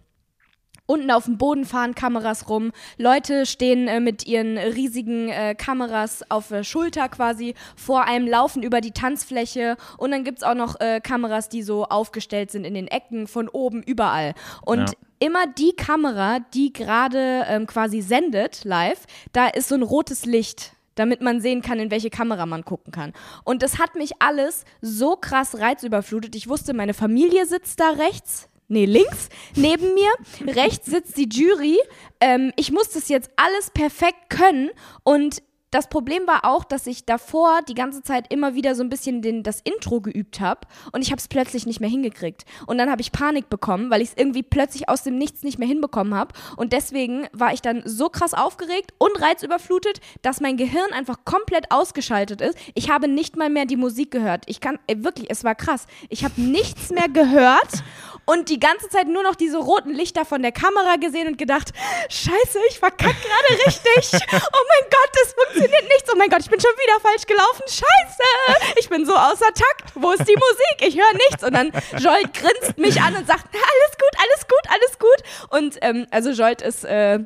Unten 0.89 1.12
auf 1.12 1.25
dem 1.25 1.38
Boden 1.38 1.65
fahren 1.65 1.93
Kameras 1.93 2.50
rum. 2.50 2.72
Leute 2.98 3.46
stehen 3.46 3.88
äh, 3.88 4.00
mit 4.00 4.25
ihren 4.25 4.58
riesigen 4.58 5.29
äh, 5.29 5.53
Kameras 5.53 6.24
auf 6.29 6.48
der 6.48 6.63
Schulter 6.63 7.10
quasi 7.10 7.53
vor 7.75 8.05
einem, 8.05 8.27
laufen 8.27 8.63
über 8.63 8.81
die 8.81 8.89
Tanzfläche. 8.89 9.77
Und 10.00 10.10
dann 10.10 10.24
gibt's 10.24 10.41
auch 10.41 10.55
noch 10.55 10.79
äh, 10.79 11.00
Kameras, 11.00 11.48
die 11.48 11.62
so 11.62 11.86
aufgestellt 11.86 12.50
sind 12.50 12.65
in 12.65 12.74
den 12.74 12.88
Ecken, 12.88 13.27
von 13.27 13.50
oben, 13.50 13.84
überall. 13.84 14.34
Und 14.65 14.79
Ja. 14.79 14.96
immer 15.19 15.46
die 15.46 15.74
Kamera, 15.74 16.39
die 16.55 16.74
gerade 16.74 17.46
ähm, 17.48 17.67
quasi 17.67 18.01
sendet 18.01 18.63
live, 18.63 19.05
da 19.31 19.48
ist 19.48 19.69
so 19.69 19.75
ein 19.75 19.84
rotes 19.84 20.25
Licht 20.25 20.74
damit 20.96 21.22
man 21.22 21.39
sehen 21.39 21.62
kann, 21.62 21.79
in 21.79 21.91
welche 21.91 22.10
Kamera 22.10 22.46
man 22.46 22.65
gucken 22.65 22.91
kann. 22.91 23.13
Und 23.46 23.62
das 23.63 23.79
hat 23.79 23.96
mich 23.96 24.22
alles 24.22 24.65
so 24.81 25.15
krass 25.15 25.58
reizüberflutet. 25.58 26.36
Ich 26.36 26.50
wusste, 26.50 26.74
meine 26.74 26.93
Familie 26.93 27.46
sitzt 27.46 27.79
da 27.79 27.91
rechts. 27.91 28.50
Nee, 28.69 28.85
links 28.85 29.29
neben 29.55 29.93
mir. 29.95 30.11
Rechts 30.53 30.85
sitzt 30.85 31.17
die 31.17 31.27
Jury. 31.27 31.77
Ähm, 32.21 32.53
ich 32.55 32.71
muss 32.71 32.89
das 32.91 33.09
jetzt 33.09 33.31
alles 33.35 33.71
perfekt 33.71 34.29
können. 34.29 34.69
Und 35.03 35.41
das 35.71 35.88
Problem 35.88 36.25
war 36.25 36.45
auch, 36.45 36.63
dass 36.63 36.88
ich 36.88 37.05
davor 37.05 37.59
die 37.67 37.75
ganze 37.75 38.01
Zeit 38.01 38.33
immer 38.33 38.55
wieder 38.55 38.73
so 38.73 38.81
ein 38.81 38.89
bisschen 38.89 39.21
den, 39.21 39.43
das 39.43 39.61
Intro 39.61 40.01
geübt 40.01 40.39
habe 40.39 40.61
und 40.91 41.03
ich 41.03 41.11
habe 41.11 41.19
es 41.19 41.27
plötzlich 41.27 41.67
nicht 41.67 41.79
mehr 41.79 41.89
hingekriegt. 41.89 42.45
Und 42.65 42.79
dann 42.79 42.89
habe 42.89 43.01
ich 43.01 43.11
Panik 43.11 43.49
bekommen, 43.49 43.91
weil 43.91 44.01
ich 44.01 44.09
es 44.09 44.17
irgendwie 44.17 44.41
plötzlich 44.41 44.89
aus 44.89 45.03
dem 45.03 45.17
Nichts 45.17 45.43
nicht 45.43 45.59
mehr 45.59 45.67
hinbekommen 45.67 46.15
habe. 46.15 46.33
Und 46.57 46.73
deswegen 46.73 47.27
war 47.33 47.53
ich 47.53 47.61
dann 47.61 47.83
so 47.85 48.09
krass 48.09 48.33
aufgeregt 48.33 48.93
und 48.97 49.21
reizüberflutet, 49.21 50.01
dass 50.23 50.41
mein 50.41 50.57
Gehirn 50.57 50.91
einfach 50.91 51.23
komplett 51.23 51.71
ausgeschaltet 51.71 52.41
ist. 52.41 52.57
Ich 52.73 52.89
habe 52.89 53.07
nicht 53.07 53.38
mal 53.38 53.49
mehr 53.51 53.65
die 53.65 53.77
Musik 53.77 54.09
gehört. 54.09 54.45
Ich 54.47 54.61
kann, 54.61 54.79
äh, 54.88 54.95
wirklich, 55.03 55.29
es 55.29 55.43
war 55.43 55.53
krass. 55.53 55.85
Ich 56.09 56.23
habe 56.23 56.41
nichts 56.41 56.89
mehr 56.89 57.09
gehört 57.09 57.83
und 58.29 58.50
die 58.50 58.59
ganze 58.59 58.89
Zeit 58.89 59.07
nur 59.07 59.24
noch 59.24 59.33
diese 59.33 59.57
roten 59.57 59.89
Lichter 59.89 60.24
von 60.24 60.43
der 60.43 60.51
Kamera 60.51 60.98
gesehen 60.98 61.27
und 61.27 61.39
gedacht, 61.39 61.74
scheiße, 62.09 62.59
ich 62.69 62.77
verkack 62.77 63.15
gerade 63.24 63.65
richtig. 63.65 64.21
Oh 64.31 64.65
mein 64.69 64.89
Gott, 64.89 65.09
das 65.13 65.33
funktioniert 65.33 65.83
nichts. 65.83 66.09
Oh 66.13 66.17
mein 66.17 66.29
Gott, 66.29 66.41
ich 66.41 66.50
bin 66.50 66.59
schon 66.59 66.71
wieder 66.71 67.00
falsch 67.01 67.25
gelaufen. 67.25 67.63
Scheiße, 67.67 68.74
ich 68.79 68.89
bin 68.89 69.05
so 69.05 69.13
außer 69.15 69.48
Takt. 69.48 69.91
Wo 69.95 70.12
ist 70.12 70.27
die 70.27 70.36
Musik? 70.36 70.88
Ich 70.88 70.95
höre 70.95 71.13
nichts. 71.13 71.43
Und 71.43 71.53
dann 71.53 71.71
Jolt 71.98 72.33
grinst 72.33 72.77
mich 72.77 73.01
an 73.01 73.15
und 73.15 73.25
sagt, 73.27 73.45
alles 73.53 73.98
gut, 73.98 74.19
alles 74.19 74.48
gut, 74.48 74.69
alles 74.69 75.00
gut. 75.00 75.50
Und 75.50 75.77
ähm, 75.81 76.07
also 76.12 76.29
Jolt 76.31 76.62
ist 76.62 76.86
äh, 76.86 77.19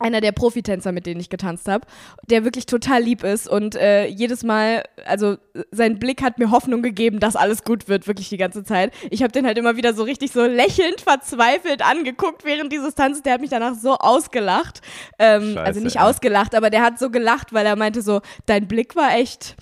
einer 0.00 0.20
der 0.20 0.32
Profitänzer, 0.32 0.92
mit 0.92 1.06
denen 1.06 1.20
ich 1.20 1.28
getanzt 1.28 1.68
habe, 1.68 1.86
der 2.28 2.44
wirklich 2.44 2.66
total 2.66 3.02
lieb 3.02 3.22
ist 3.22 3.48
und 3.48 3.74
äh, 3.74 4.06
jedes 4.06 4.42
Mal, 4.42 4.84
also 5.06 5.36
sein 5.70 5.98
Blick 5.98 6.22
hat 6.22 6.38
mir 6.38 6.50
Hoffnung 6.50 6.82
gegeben, 6.82 7.20
dass 7.20 7.36
alles 7.36 7.64
gut 7.64 7.88
wird, 7.88 8.06
wirklich 8.06 8.28
die 8.28 8.38
ganze 8.38 8.64
Zeit. 8.64 8.92
Ich 9.10 9.22
habe 9.22 9.32
den 9.32 9.46
halt 9.46 9.58
immer 9.58 9.76
wieder 9.76 9.94
so 9.94 10.02
richtig 10.02 10.32
so 10.32 10.44
lächelnd, 10.44 11.00
verzweifelt 11.02 11.82
angeguckt 11.82 12.44
während 12.44 12.72
dieses 12.72 12.94
Tanzes. 12.94 13.22
Der 13.22 13.34
hat 13.34 13.40
mich 13.40 13.50
danach 13.50 13.74
so 13.74 13.96
ausgelacht. 13.96 14.80
Ähm, 15.18 15.54
Scheiße, 15.54 15.60
also 15.60 15.80
nicht 15.80 15.96
ey. 15.96 16.02
ausgelacht, 16.02 16.54
aber 16.54 16.70
der 16.70 16.82
hat 16.82 16.98
so 16.98 17.10
gelacht, 17.10 17.52
weil 17.52 17.66
er 17.66 17.76
meinte 17.76 18.02
so, 18.02 18.20
dein 18.46 18.66
Blick 18.66 18.96
war 18.96 19.14
echt. 19.14 19.56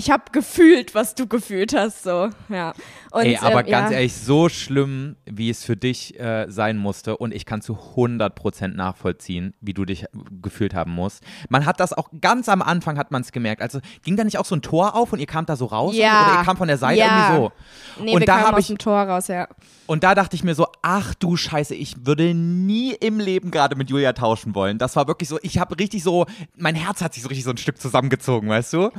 Ich 0.00 0.10
habe 0.10 0.22
gefühlt, 0.32 0.94
was 0.94 1.14
du 1.14 1.26
gefühlt 1.26 1.74
hast, 1.76 2.04
so 2.04 2.30
ja. 2.48 2.72
Und, 3.10 3.26
Ey, 3.26 3.36
aber 3.36 3.66
ähm, 3.66 3.70
ganz 3.70 3.90
ja. 3.90 3.96
ehrlich, 3.98 4.14
so 4.16 4.48
schlimm, 4.48 5.16
wie 5.26 5.50
es 5.50 5.62
für 5.62 5.76
dich 5.76 6.18
äh, 6.18 6.46
sein 6.48 6.78
musste 6.78 7.18
und 7.18 7.34
ich 7.34 7.44
kann 7.44 7.60
zu 7.60 7.74
100% 7.96 8.68
nachvollziehen, 8.68 9.52
wie 9.60 9.74
du 9.74 9.84
dich 9.84 10.06
gefühlt 10.40 10.72
haben 10.72 10.92
musst. 10.92 11.22
Man 11.50 11.66
hat 11.66 11.80
das 11.80 11.92
auch 11.92 12.08
ganz 12.18 12.48
am 12.48 12.62
Anfang 12.62 12.96
hat 12.96 13.10
man 13.10 13.20
es 13.20 13.30
gemerkt. 13.30 13.60
Also 13.60 13.80
ging 14.02 14.16
da 14.16 14.24
nicht 14.24 14.38
auch 14.38 14.46
so 14.46 14.56
ein 14.56 14.62
Tor 14.62 14.94
auf 14.94 15.12
und 15.12 15.18
ihr 15.18 15.26
kamt 15.26 15.50
da 15.50 15.56
so 15.56 15.66
raus 15.66 15.94
Ja. 15.94 16.24
oder 16.30 16.38
ihr 16.40 16.44
kam 16.46 16.56
von 16.56 16.68
der 16.68 16.78
Seite 16.78 17.00
Ja. 17.00 17.34
irgendwie 17.34 17.50
so. 17.98 18.02
Nee, 18.04 18.14
und 18.14 18.20
wir 18.20 18.26
da 18.26 18.38
kamen 18.40 18.54
aus 18.54 18.60
ich 18.60 18.66
dem 18.68 18.78
Tor 18.78 19.02
raus, 19.02 19.28
ja. 19.28 19.48
und 19.86 20.02
da 20.02 20.14
dachte 20.14 20.34
ich 20.34 20.44
mir 20.44 20.54
so, 20.54 20.66
ach 20.80 21.14
du 21.14 21.36
Scheiße, 21.36 21.74
ich 21.74 22.06
würde 22.06 22.32
nie 22.32 22.92
im 22.92 23.20
Leben 23.20 23.50
gerade 23.50 23.76
mit 23.76 23.90
Julia 23.90 24.14
tauschen 24.14 24.54
wollen. 24.54 24.78
Das 24.78 24.96
war 24.96 25.06
wirklich 25.08 25.28
so, 25.28 25.38
ich 25.42 25.58
habe 25.58 25.78
richtig 25.78 26.02
so, 26.02 26.24
mein 26.56 26.74
Herz 26.74 27.02
hat 27.02 27.12
sich 27.12 27.22
so 27.22 27.28
richtig 27.28 27.44
so 27.44 27.50
ein 27.50 27.58
Stück 27.58 27.78
zusammengezogen, 27.78 28.48
weißt 28.48 28.72
du? 28.72 28.90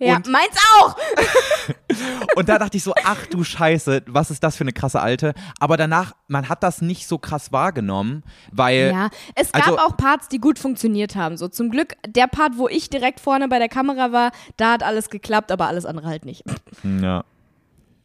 Ja, 0.00 0.16
Und 0.16 0.28
meins 0.28 0.49
auch. 0.56 0.96
Und 2.36 2.48
da 2.48 2.58
dachte 2.58 2.76
ich 2.76 2.82
so, 2.82 2.92
ach 3.04 3.26
du 3.26 3.44
Scheiße, 3.44 4.04
was 4.06 4.30
ist 4.30 4.42
das 4.42 4.56
für 4.56 4.64
eine 4.64 4.72
krasse 4.72 5.00
Alte? 5.00 5.34
Aber 5.58 5.76
danach, 5.76 6.14
man 6.28 6.48
hat 6.48 6.62
das 6.62 6.80
nicht 6.80 7.06
so 7.06 7.18
krass 7.18 7.52
wahrgenommen, 7.52 8.22
weil. 8.52 8.90
Ja, 8.92 9.10
es 9.34 9.52
gab 9.52 9.66
also- 9.66 9.78
auch 9.78 9.96
Parts, 9.96 10.28
die 10.28 10.38
gut 10.38 10.58
funktioniert 10.58 11.16
haben. 11.16 11.36
So 11.36 11.48
zum 11.48 11.70
Glück, 11.70 11.96
der 12.06 12.26
Part, 12.26 12.56
wo 12.56 12.68
ich 12.68 12.90
direkt 12.90 13.20
vorne 13.20 13.48
bei 13.48 13.58
der 13.58 13.68
Kamera 13.68 14.12
war, 14.12 14.32
da 14.56 14.72
hat 14.72 14.82
alles 14.82 15.10
geklappt, 15.10 15.52
aber 15.52 15.66
alles 15.66 15.84
andere 15.86 16.08
halt 16.08 16.24
nicht. 16.24 16.44
Ja. 16.82 17.24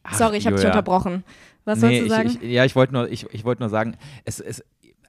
Ach, 0.02 0.14
Sorry, 0.14 0.36
ich 0.36 0.46
habe 0.46 0.56
dich 0.56 0.66
unterbrochen. 0.66 1.24
Was 1.66 1.80
nee, 1.80 1.98
sollst 1.98 2.02
du 2.02 2.08
sagen? 2.08 2.28
Ich, 2.28 2.42
ich, 2.42 2.52
ja, 2.52 2.64
ich 2.64 2.76
wollte 2.76 2.92
nur, 2.92 3.10
ich, 3.10 3.26
ich 3.32 3.44
wollte 3.44 3.60
nur 3.60 3.68
sagen, 3.68 3.96
es, 4.24 4.38
es, 4.38 4.64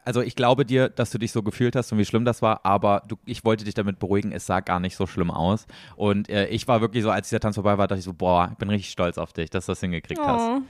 also 0.08 0.22
ich 0.22 0.36
glaube 0.38 0.66
dir, 0.66 0.88
dass 0.88 1.10
du 1.12 1.18
dich 1.18 1.34
so 1.34 1.44
gefühlt 1.44 1.76
hast 1.76 1.92
und 1.92 1.98
wie 1.98 2.06
schlimm 2.06 2.24
das 2.24 2.42
war, 2.42 2.62
aber 2.66 3.04
du, 3.10 3.18
ich 3.26 3.44
wollte 3.44 3.66
dich 3.66 3.74
damit 3.74 4.00
beruhigen, 4.00 4.32
es 4.32 4.46
sah 4.46 4.62
gar 4.62 4.80
nicht 4.80 4.96
so 4.96 5.06
schlimm 5.06 5.30
aus. 5.30 5.68
Und 5.98 6.30
äh, 6.30 6.48
ich 6.48 6.66
war 6.68 6.80
wirklich 6.80 7.04
so, 7.04 7.12
als 7.12 7.28
dieser 7.28 7.42
Tanz 7.42 7.56
vorbei 7.56 7.78
war, 7.78 7.88
dachte 7.90 8.00
ich 8.00 8.06
so, 8.06 8.14
boah, 8.14 8.48
ich 8.54 8.58
bin 8.58 8.70
richtig 8.70 8.90
stolz 8.90 9.18
auf 9.18 9.34
dich, 9.34 9.50
dass 9.50 9.66
du 9.66 9.74
das 9.74 9.82
hingekriegt 9.82 10.22
hast. 10.26 10.42
oh. 10.42 10.62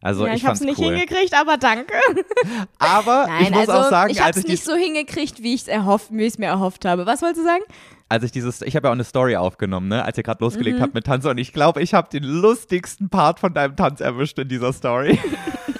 Also 0.00 0.26
ja, 0.26 0.34
ich, 0.34 0.42
ich, 0.42 0.46
hab's 0.46 0.60
fand's 0.60 0.78
nicht 0.78 0.86
cool. 0.86 0.94
hingekriegt, 0.94 1.34
aber 1.34 1.56
danke. 1.56 1.94
Aber 2.78 3.26
Nein, 3.26 3.42
ich 3.44 3.50
muss 3.50 3.68
also 3.68 3.72
auch 3.86 3.90
sagen, 3.90 4.12
ich 4.12 4.22
hab's 4.22 4.36
ich, 4.36 4.46
nicht 4.46 4.62
so 4.62 4.74
hingekriegt, 4.74 5.42
wie 5.42 5.54
ich 5.54 5.66
es 5.66 5.68
wie 6.10 6.24
ich's 6.24 6.38
mir 6.38 6.46
erhofft 6.46 6.84
habe. 6.84 7.06
Was 7.06 7.22
wolltest 7.22 7.40
du 7.40 7.44
sagen? 7.44 7.64
als 8.10 8.22
ich 8.22 8.30
dieses, 8.30 8.62
ich 8.62 8.76
habe 8.76 8.86
ja 8.86 8.90
auch 8.90 8.94
eine 8.94 9.04
Story 9.04 9.34
aufgenommen, 9.34 9.88
ne, 9.88 10.04
als 10.04 10.16
ihr 10.18 10.22
gerade 10.22 10.44
losgelegt 10.44 10.78
Mhm. 10.78 10.82
habt 10.82 10.94
mit 10.94 11.06
Tanz 11.06 11.24
und 11.24 11.38
ich 11.38 11.52
glaube, 11.52 11.82
ich 11.82 11.94
habe 11.94 12.08
den 12.10 12.22
lustigsten 12.22 13.08
Part 13.08 13.40
von 13.40 13.54
deinem 13.54 13.76
Tanz 13.76 14.00
erwischt 14.00 14.38
in 14.38 14.46
dieser 14.48 14.72
Story. 14.72 15.18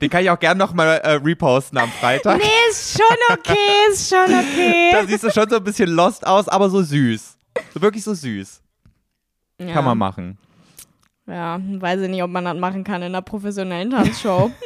Den 0.00 0.10
kann 0.10 0.22
ich 0.22 0.30
auch 0.30 0.38
gern 0.38 0.58
nochmal 0.58 0.98
äh, 0.98 1.12
reposten 1.12 1.78
am 1.78 1.90
Freitag. 1.90 2.38
Nee, 2.38 2.70
ist 2.70 2.98
schon 2.98 3.36
okay, 3.38 3.56
ist 3.90 4.08
schon 4.08 4.30
Da 4.30 4.38
okay. 4.40 5.06
siehst 5.06 5.24
du 5.24 5.30
schon 5.30 5.48
so 5.48 5.56
ein 5.56 5.64
bisschen 5.64 5.90
lost 5.90 6.26
aus, 6.26 6.48
aber 6.48 6.68
so 6.70 6.82
süß. 6.82 7.36
So 7.74 7.80
wirklich 7.82 8.02
so 8.04 8.14
süß. 8.14 8.60
Ja. 9.60 9.72
Kann 9.74 9.84
man 9.84 9.98
machen. 9.98 10.38
Ja, 11.26 11.60
weiß 11.62 12.00
ich 12.00 12.08
nicht, 12.08 12.22
ob 12.22 12.30
man 12.30 12.44
das 12.44 12.56
machen 12.56 12.82
kann 12.84 12.96
in 13.02 13.08
einer 13.08 13.22
professionellen 13.22 13.90
Tanzshow. 13.90 14.50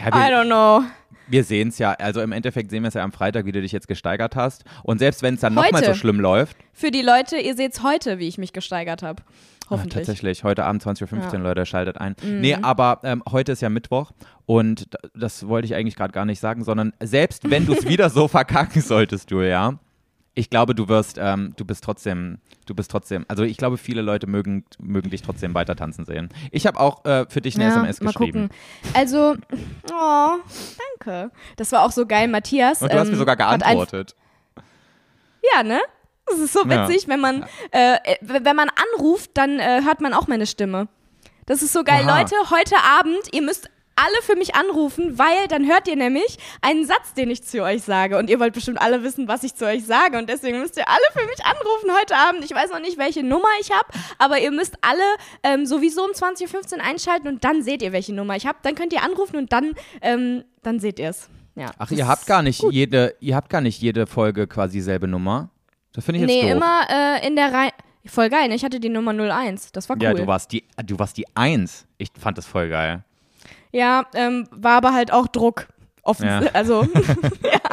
Ja, 0.00 0.06
I 0.08 0.32
don't 0.32 0.46
know. 0.46 0.84
wir 1.26 1.44
sehen 1.44 1.68
es 1.68 1.78
ja, 1.78 1.92
also 1.92 2.22
im 2.22 2.32
Endeffekt 2.32 2.70
sehen 2.70 2.82
wir 2.82 2.88
es 2.88 2.94
ja 2.94 3.02
am 3.02 3.12
Freitag, 3.12 3.44
wie 3.44 3.52
du 3.52 3.60
dich 3.60 3.72
jetzt 3.72 3.88
gesteigert 3.88 4.36
hast. 4.36 4.64
Und 4.84 4.98
selbst 4.98 5.22
wenn 5.22 5.34
es 5.34 5.40
dann 5.40 5.52
nochmal 5.52 5.84
so 5.84 5.92
schlimm 5.92 6.18
läuft, 6.18 6.56
Für 6.72 6.90
die 6.90 7.02
Leute, 7.02 7.36
ihr 7.36 7.54
seht's 7.56 7.82
heute, 7.82 8.18
wie 8.18 8.28
ich 8.28 8.38
mich 8.38 8.52
gesteigert 8.54 9.02
habe. 9.02 9.22
Ah, 9.66 9.70
Hoffentlich. 9.70 9.94
tatsächlich, 9.94 10.44
heute 10.44 10.64
Abend 10.64 10.82
20.15 10.84 11.12
Uhr, 11.16 11.22
Ja. 11.32 11.38
Mhm. 11.38 11.44
Leute, 11.44 11.66
schaltet 11.66 11.98
ein. 11.98 12.14
Nee, 12.22 12.54
aber 12.54 13.00
ähm, 13.02 13.22
heute 13.30 13.52
ist 13.52 13.62
ja 13.62 13.68
Mittwoch 13.68 14.12
und 14.46 14.88
das 15.14 15.48
wollte 15.48 15.66
ich 15.66 15.74
eigentlich 15.74 15.96
gerade 15.96 16.12
gar 16.12 16.24
nicht 16.24 16.38
sagen, 16.40 16.62
sondern 16.64 16.92
selbst 17.02 17.50
wenn 17.50 17.66
du 17.66 17.72
es 17.72 17.84
wieder 17.88 18.08
so 18.10 18.28
verkacken 18.28 18.80
solltest, 18.80 19.30
Julia, 19.30 19.78
ich 20.38 20.50
glaube, 20.50 20.74
du 20.74 20.86
wirst, 20.88 21.16
ähm, 21.18 21.54
du 21.56 21.64
bist 21.64 21.82
trotzdem, 21.82 22.38
du 22.66 22.74
bist 22.74 22.90
trotzdem, 22.90 23.24
also 23.26 23.42
ich 23.42 23.56
glaube, 23.56 23.78
viele 23.78 24.02
Leute 24.02 24.26
mögen, 24.26 24.64
mögen 24.78 25.08
dich 25.10 25.22
trotzdem 25.22 25.54
weiter 25.54 25.74
tanzen 25.74 26.04
sehen. 26.04 26.28
Ich 26.52 26.66
habe 26.66 26.78
auch 26.78 27.04
äh, 27.06 27.24
für 27.28 27.40
dich 27.40 27.54
eine 27.56 27.64
SMS 27.68 28.00
mal 28.02 28.12
geschrieben. 28.12 28.48
gucken. 28.50 28.58
Also, 28.94 29.34
oh, 29.92 30.30
danke. 31.00 31.32
Das 31.56 31.72
war 31.72 31.82
auch 31.84 31.90
so 31.92 32.04
geil, 32.06 32.28
Matthias. 32.28 32.82
Und 32.82 32.92
du 32.92 32.98
hast 32.98 33.06
ähm, 33.06 33.12
mir 33.14 33.18
sogar 33.18 33.36
hat 33.38 33.50
ein- 33.54 33.58
geantwortet. 33.60 34.14
Ja, 35.54 35.62
ne? 35.62 35.80
Das 36.28 36.38
ist 36.38 36.52
so 36.52 36.64
Ja. 36.66 36.88
witzig, 36.88 37.08
wenn 37.08 37.20
man, 37.20 37.44
äh, 37.72 37.94
äh, 38.04 38.16
wenn 38.20 38.56
man 38.56 38.68
anruft, 38.94 39.30
dann 39.34 39.58
äh, 39.58 39.82
hört 39.84 40.00
man 40.00 40.12
auch 40.14 40.26
meine 40.26 40.46
Stimme. 40.46 40.88
Das 41.46 41.62
ist 41.62 41.72
so 41.72 41.84
geil. 41.84 42.02
Aha. 42.06 42.20
Leute, 42.20 42.34
heute 42.50 42.76
Abend, 42.98 43.32
ihr 43.32 43.42
müsst 43.42 43.70
alle 43.98 44.20
für 44.22 44.36
mich 44.36 44.54
anrufen, 44.54 45.18
weil 45.18 45.48
dann 45.48 45.66
hört 45.66 45.88
ihr 45.88 45.96
nämlich 45.96 46.36
einen 46.60 46.84
Satz, 46.84 47.14
den 47.14 47.30
ich 47.30 47.44
zu 47.44 47.62
euch 47.62 47.82
sage. 47.82 48.18
Und 48.18 48.28
ihr 48.28 48.38
wollt 48.40 48.52
bestimmt 48.52 48.78
alle 48.78 49.02
wissen, 49.02 49.26
was 49.26 49.42
ich 49.42 49.54
zu 49.54 49.64
euch 49.64 49.86
sage. 49.86 50.18
Und 50.18 50.28
deswegen 50.28 50.58
müsst 50.60 50.76
ihr 50.76 50.86
alle 50.86 50.98
für 51.14 51.24
mich 51.24 51.42
anrufen 51.46 51.90
heute 51.98 52.14
Abend. 52.14 52.44
Ich 52.44 52.50
weiß 52.54 52.70
noch 52.72 52.80
nicht, 52.80 52.98
welche 52.98 53.22
Nummer 53.22 53.48
ich 53.60 53.70
habe, 53.70 53.86
aber 54.18 54.38
ihr 54.38 54.50
müsst 54.50 54.74
alle 54.82 55.02
ähm, 55.44 55.64
sowieso 55.64 56.04
um 56.04 56.10
20.15 56.10 56.74
Uhr 56.76 56.84
einschalten 56.84 57.28
und 57.28 57.42
dann 57.44 57.62
seht 57.62 57.80
ihr, 57.80 57.92
welche 57.92 58.12
Nummer 58.12 58.36
ich 58.36 58.46
habe. 58.46 58.58
Dann 58.64 58.74
könnt 58.74 58.92
ihr 58.92 59.02
anrufen 59.02 59.36
und 59.36 59.50
dann, 59.52 59.72
ähm, 60.02 60.44
dann 60.62 60.78
seht 60.78 60.98
ihr 60.98 61.08
es. 61.10 61.30
Ja, 61.54 61.70
Ach, 61.78 61.90
ihr 61.90 62.06
habt 62.06 62.26
gar 62.26 62.42
nicht 62.42 62.60
gut. 62.60 62.74
jede, 62.74 63.14
ihr 63.20 63.34
habt 63.34 63.48
gar 63.48 63.62
nicht 63.62 63.80
jede 63.80 64.06
Folge 64.06 64.46
quasi 64.46 64.74
dieselbe 64.78 65.08
Nummer. 65.08 65.48
Das 65.96 66.04
finde 66.04 66.20
ich 66.20 66.28
jetzt 66.30 66.30
Nee, 66.30 66.42
doof. 66.42 66.56
immer 66.58 66.80
äh, 66.88 67.26
in 67.26 67.34
der 67.34 67.52
Reihe. 67.52 67.70
Voll 68.06 68.28
geil, 68.30 68.46
ne? 68.48 68.54
ich 68.54 68.64
hatte 68.64 68.78
die 68.78 68.88
Nummer 68.88 69.12
01. 69.12 69.72
Das 69.72 69.88
war 69.88 69.96
cool. 69.96 70.02
Ja, 70.04 70.14
du 70.14 70.26
warst 70.28 70.52
die, 70.52 70.62
du 70.84 70.96
warst 70.98 71.16
die 71.16 71.24
Eins. 71.34 71.86
Ich 71.98 72.10
fand 72.16 72.38
das 72.38 72.46
voll 72.46 72.68
geil. 72.68 73.02
Ja, 73.72 74.06
ähm, 74.14 74.46
war 74.52 74.76
aber 74.76 74.92
halt 74.94 75.12
auch 75.12 75.26
Druck. 75.26 75.66
Offen 76.02 76.26
Ja. 76.28 76.40
Also, 76.52 76.82
ja. 76.84 77.60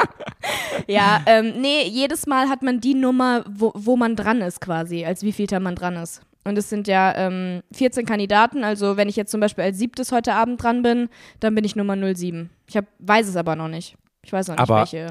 Ja, 0.86 1.22
ähm, 1.26 1.60
nee, 1.60 1.84
jedes 1.86 2.26
Mal 2.26 2.48
hat 2.48 2.62
man 2.62 2.80
die 2.80 2.94
Nummer, 2.94 3.44
wo, 3.48 3.72
wo 3.74 3.96
man 3.96 4.16
dran 4.16 4.40
ist 4.42 4.60
quasi, 4.60 5.04
als 5.04 5.22
wievielter 5.22 5.60
man 5.60 5.74
dran 5.76 5.96
ist. 5.96 6.20
Und 6.44 6.58
es 6.58 6.68
sind 6.68 6.88
ja 6.88 7.14
ähm, 7.16 7.62
14 7.72 8.04
Kandidaten, 8.04 8.64
also 8.64 8.98
wenn 8.98 9.08
ich 9.08 9.16
jetzt 9.16 9.30
zum 9.30 9.40
Beispiel 9.40 9.64
als 9.64 9.78
siebtes 9.78 10.12
heute 10.12 10.34
Abend 10.34 10.62
dran 10.62 10.82
bin, 10.82 11.08
dann 11.40 11.54
bin 11.54 11.64
ich 11.64 11.74
Nummer 11.76 11.96
07. 11.96 12.50
Ich 12.66 12.76
hab, 12.76 12.84
weiß 12.98 13.28
es 13.28 13.36
aber 13.36 13.56
noch 13.56 13.68
nicht. 13.68 13.96
Ich 14.24 14.32
weiß 14.32 14.48
noch 14.48 14.56
nicht, 14.56 14.60
Aber- 14.62 14.80
welche, 14.80 15.06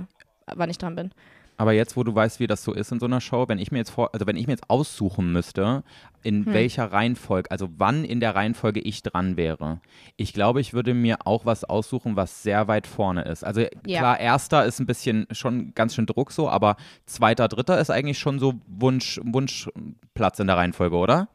wann 0.54 0.70
ich 0.70 0.78
dran 0.78 0.96
bin. 0.96 1.12
Aber 1.58 1.72
jetzt, 1.74 1.96
wo 1.96 2.04
du 2.04 2.14
weißt, 2.16 2.40
wie 2.40 2.48
das 2.48 2.64
so 2.64 2.74
ist 2.74 2.92
in 2.92 3.00
so 3.00 3.06
einer 3.06 3.22
Show, 3.22 3.46
wenn 3.48 3.60
ich 3.60 3.72
mir 3.72 3.78
jetzt 3.78 3.92
vor, 3.92 4.10
also 4.14 4.26
wenn 4.26 4.36
ich 4.38 4.48
mir 4.48 4.54
jetzt 4.54 4.70
aussuchen 4.70 5.32
müsste, 5.32 5.84
in 6.24 6.46
Hm. 6.46 6.54
welcher 6.54 6.92
Reihenfolge, 6.92 7.52
also 7.52 7.70
wann 7.78 8.04
in 8.06 8.20
der 8.20 8.34
Reihenfolge 8.36 8.80
ich 8.80 9.04
dran 9.04 9.38
wäre, 9.38 9.80
ich 10.16 10.34
glaube, 10.34 10.62
ich 10.62 10.74
würde 10.74 10.94
mir 10.94 11.18
auch 11.26 11.46
was 11.46 11.64
aussuchen, 11.64 12.16
was 12.16 12.42
sehr 12.44 12.68
weit 12.68 12.88
vorne 12.88 13.24
ist. 13.24 13.44
Also 13.44 13.62
Ja. 13.86 14.00
klar, 14.00 14.20
erster 14.20 14.66
ist 14.66 14.80
ein 14.80 14.86
bisschen 14.88 15.28
schon 15.32 15.74
ganz 15.76 15.94
schön 15.96 16.06
Druck 16.06 16.32
so, 16.32 16.50
aber 16.50 16.76
zweiter, 17.06 17.48
dritter 17.48 17.80
ist 17.80 17.92
eigentlich 17.92 18.18
schon 18.20 18.40
so 18.40 18.56
Wunsch, 18.68 19.20
Wunschplatz 19.24 20.40
in 20.40 20.48
der 20.48 20.58
Reihenfolge, 20.58 20.96
oder? 20.96 21.28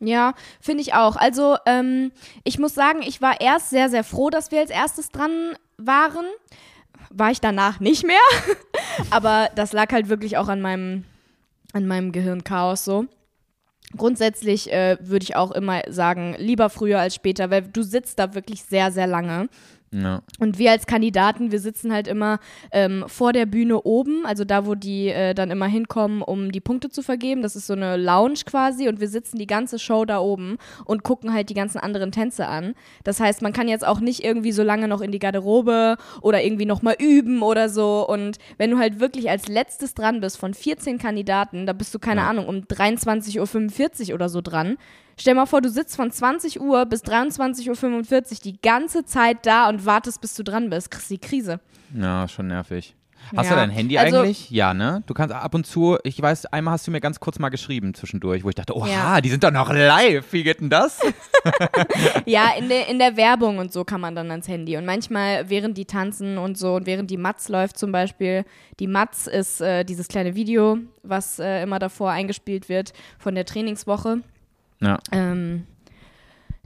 Ja, 0.00 0.34
finde 0.60 0.82
ich 0.82 0.94
auch. 0.94 1.14
Also, 1.16 1.56
ähm, 1.64 2.10
ich 2.42 2.58
muss 2.58 2.74
sagen, 2.74 3.02
ich 3.02 3.22
war 3.22 3.40
erst 3.40 3.70
sehr, 3.70 3.88
sehr 3.88 4.02
froh, 4.02 4.30
dass 4.30 4.50
wir 4.50 4.58
als 4.60 4.70
erstes 4.70 5.10
dran 5.10 5.30
waren. 5.78 6.24
War 7.14 7.30
ich 7.30 7.40
danach 7.40 7.80
nicht 7.80 8.06
mehr. 8.06 8.16
Aber 9.10 9.50
das 9.54 9.72
lag 9.72 9.92
halt 9.92 10.08
wirklich 10.08 10.36
auch 10.36 10.48
an 10.48 10.60
meinem, 10.60 11.04
an 11.72 11.86
meinem 11.86 12.12
Gehirnchaos 12.12 12.84
so. 12.84 13.06
Grundsätzlich 13.96 14.72
äh, 14.72 14.96
würde 15.00 15.24
ich 15.24 15.36
auch 15.36 15.50
immer 15.50 15.82
sagen, 15.88 16.34
lieber 16.38 16.70
früher 16.70 16.98
als 17.00 17.14
später, 17.14 17.50
weil 17.50 17.62
du 17.62 17.82
sitzt 17.82 18.18
da 18.18 18.34
wirklich 18.34 18.62
sehr, 18.62 18.90
sehr 18.90 19.06
lange. 19.06 19.48
Ja. 19.92 20.22
Und 20.38 20.58
wir 20.58 20.70
als 20.70 20.86
Kandidaten, 20.86 21.52
wir 21.52 21.60
sitzen 21.60 21.92
halt 21.92 22.08
immer 22.08 22.38
ähm, 22.70 23.04
vor 23.08 23.34
der 23.34 23.44
Bühne 23.44 23.82
oben, 23.82 24.24
also 24.24 24.44
da, 24.44 24.64
wo 24.64 24.74
die 24.74 25.08
äh, 25.08 25.34
dann 25.34 25.50
immer 25.50 25.66
hinkommen, 25.66 26.22
um 26.22 26.50
die 26.50 26.60
Punkte 26.60 26.88
zu 26.88 27.02
vergeben. 27.02 27.42
Das 27.42 27.56
ist 27.56 27.66
so 27.66 27.74
eine 27.74 27.98
Lounge 27.98 28.40
quasi 28.46 28.88
und 28.88 29.00
wir 29.00 29.08
sitzen 29.08 29.38
die 29.38 29.46
ganze 29.46 29.78
Show 29.78 30.06
da 30.06 30.18
oben 30.18 30.56
und 30.86 31.02
gucken 31.02 31.34
halt 31.34 31.50
die 31.50 31.54
ganzen 31.54 31.78
anderen 31.78 32.10
Tänze 32.10 32.48
an. 32.48 32.74
Das 33.04 33.20
heißt, 33.20 33.42
man 33.42 33.52
kann 33.52 33.68
jetzt 33.68 33.86
auch 33.86 34.00
nicht 34.00 34.24
irgendwie 34.24 34.52
so 34.52 34.62
lange 34.62 34.88
noch 34.88 35.02
in 35.02 35.12
die 35.12 35.18
Garderobe 35.18 35.96
oder 36.22 36.42
irgendwie 36.42 36.64
nochmal 36.66 36.96
üben 36.98 37.42
oder 37.42 37.68
so. 37.68 38.08
Und 38.08 38.38
wenn 38.56 38.70
du 38.70 38.78
halt 38.78 38.98
wirklich 38.98 39.28
als 39.28 39.48
letztes 39.48 39.92
dran 39.94 40.20
bist 40.22 40.38
von 40.38 40.54
14 40.54 40.96
Kandidaten, 40.98 41.66
da 41.66 41.74
bist 41.74 41.94
du, 41.94 41.98
keine 41.98 42.22
Ja. 42.22 42.30
Ahnung, 42.30 42.46
um 42.46 42.56
23.45 42.60 44.08
Uhr 44.08 44.14
oder 44.14 44.28
so 44.28 44.40
dran, 44.40 44.78
Stell 45.22 45.34
mal 45.36 45.46
vor, 45.46 45.60
du 45.60 45.68
sitzt 45.70 45.94
von 45.94 46.10
20 46.10 46.60
Uhr 46.60 46.84
bis 46.84 47.04
23.45 47.04 48.32
Uhr 48.32 48.38
die 48.42 48.60
ganze 48.60 49.04
Zeit 49.04 49.46
da 49.46 49.68
und 49.68 49.86
wartest, 49.86 50.20
bis 50.20 50.34
du 50.34 50.42
dran 50.42 50.68
bist. 50.68 50.90
Kriegst 50.90 51.10
die 51.10 51.18
Krise. 51.18 51.60
Ja, 51.96 52.26
schon 52.26 52.48
nervig. 52.48 52.96
Hast 53.36 53.46
Ja. 53.46 53.50
du 53.52 53.56
dein 53.60 53.70
Handy 53.70 53.96
Also- 53.98 54.16
eigentlich? 54.18 54.50
Ja, 54.50 54.74
ne? 54.74 55.04
Du 55.06 55.14
kannst 55.14 55.32
ab 55.32 55.54
und 55.54 55.64
zu, 55.64 55.96
ich 56.02 56.20
weiß, 56.20 56.46
einmal 56.46 56.72
hast 56.74 56.88
du 56.88 56.90
mir 56.90 57.00
ganz 57.00 57.20
kurz 57.20 57.38
mal 57.38 57.50
geschrieben 57.50 57.94
zwischendurch, 57.94 58.42
wo 58.42 58.48
ich 58.48 58.56
dachte, 58.56 58.76
oha, 58.76 58.88
Ja. 58.88 59.20
die 59.20 59.28
sind 59.28 59.44
doch 59.44 59.52
noch 59.52 59.72
live. 59.72 60.24
Wie 60.32 60.42
geht 60.42 60.60
denn 60.60 60.70
das? 60.70 60.98
Ja, 62.26 62.50
in 62.58 62.68
der, 62.68 62.88
in 62.88 62.98
der 62.98 63.16
Werbung 63.16 63.58
und 63.58 63.72
so 63.72 63.84
kann 63.84 64.00
man 64.00 64.16
dann 64.16 64.28
ans 64.32 64.48
Handy. 64.48 64.76
Und 64.76 64.84
manchmal, 64.86 65.48
während 65.48 65.78
die 65.78 65.84
tanzen 65.84 66.36
und 66.36 66.58
so 66.58 66.74
und 66.74 66.86
während 66.86 67.10
die 67.12 67.16
Matz 67.16 67.48
läuft 67.48 67.78
zum 67.78 67.92
Beispiel, 67.92 68.44
die 68.80 68.86
Matz 68.88 69.28
ist 69.28 69.60
äh, 69.60 69.84
dieses 69.84 70.08
kleine 70.08 70.34
Video, 70.34 70.78
was 71.04 71.38
äh, 71.38 71.62
immer 71.62 71.78
davor 71.78 72.10
eingespielt 72.10 72.68
wird 72.68 72.92
von 73.20 73.36
der 73.36 73.44
Trainingswoche. 73.44 74.22
Ja. 74.82 74.98
Ähm, 75.12 75.66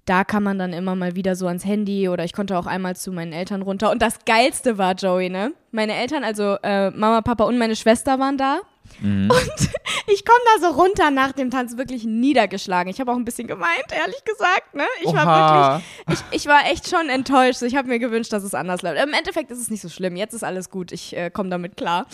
da 0.06 0.24
kann 0.24 0.42
man 0.42 0.58
dann 0.58 0.72
immer 0.72 0.94
mal 0.94 1.16
wieder 1.16 1.34
so 1.34 1.46
ans 1.46 1.64
Handy 1.64 2.08
oder 2.08 2.24
ich 2.24 2.32
konnte 2.32 2.56
auch 2.56 2.66
einmal 2.66 2.96
zu 2.96 3.12
meinen 3.12 3.32
Eltern 3.32 3.62
runter. 3.62 3.90
Und 3.90 4.02
das 4.02 4.24
Geilste 4.24 4.78
war, 4.78 4.94
Joey, 4.94 5.28
ne? 5.28 5.52
Meine 5.72 5.94
Eltern, 5.94 6.24
also 6.24 6.56
äh, 6.62 6.90
Mama, 6.90 7.20
Papa 7.22 7.44
und 7.44 7.58
meine 7.58 7.76
Schwester 7.76 8.18
waren 8.18 8.38
da. 8.38 8.60
Mhm. 9.00 9.30
Und 9.30 9.70
ich 10.06 10.24
komme 10.24 10.40
da 10.54 10.68
so 10.68 10.74
runter 10.74 11.10
nach 11.10 11.32
dem 11.32 11.50
Tanz 11.50 11.76
wirklich 11.76 12.04
niedergeschlagen. 12.04 12.90
Ich 12.90 13.00
habe 13.00 13.12
auch 13.12 13.16
ein 13.16 13.24
bisschen 13.24 13.46
gemeint, 13.46 13.86
ehrlich 13.90 14.24
gesagt. 14.24 14.74
Ne? 14.74 14.84
Ich 15.02 15.12
war 15.12 15.26
Oha. 15.26 15.82
wirklich, 16.06 16.24
ich, 16.30 16.42
ich 16.42 16.46
war 16.46 16.66
echt 16.70 16.88
schon 16.88 17.08
enttäuscht. 17.08 17.62
Ich 17.62 17.76
habe 17.76 17.88
mir 17.88 17.98
gewünscht, 17.98 18.32
dass 18.32 18.42
es 18.42 18.54
anders 18.54 18.82
läuft. 18.82 19.02
Im 19.02 19.12
Endeffekt 19.12 19.50
ist 19.50 19.58
es 19.60 19.70
nicht 19.70 19.82
so 19.82 19.88
schlimm. 19.88 20.16
Jetzt 20.16 20.34
ist 20.34 20.44
alles 20.44 20.70
gut. 20.70 20.92
Ich 20.92 21.16
äh, 21.16 21.30
komme 21.30 21.48
damit 21.48 21.76
klar. 21.76 22.06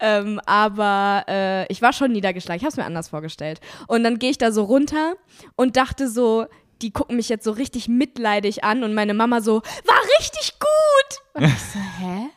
Ähm, 0.00 0.40
aber 0.46 1.24
äh, 1.28 1.66
ich 1.72 1.82
war 1.82 1.92
schon 1.92 2.12
niedergeschlagen. 2.12 2.58
Ich 2.58 2.64
habe 2.64 2.70
es 2.70 2.76
mir 2.76 2.84
anders 2.84 3.08
vorgestellt. 3.08 3.60
Und 3.86 4.04
dann 4.04 4.18
gehe 4.18 4.30
ich 4.30 4.38
da 4.38 4.52
so 4.52 4.64
runter 4.64 5.14
und 5.56 5.76
dachte 5.76 6.08
so, 6.08 6.46
die 6.82 6.90
gucken 6.90 7.16
mich 7.16 7.28
jetzt 7.28 7.44
so 7.44 7.52
richtig 7.52 7.88
mitleidig 7.88 8.64
an 8.64 8.84
und 8.84 8.94
meine 8.94 9.14
Mama 9.14 9.40
so, 9.40 9.62
war 9.84 10.00
richtig 10.18 10.58
gut. 10.58 11.20
Und 11.34 11.44
ich 11.44 11.58
so, 11.58 11.78
hä? 11.78 12.28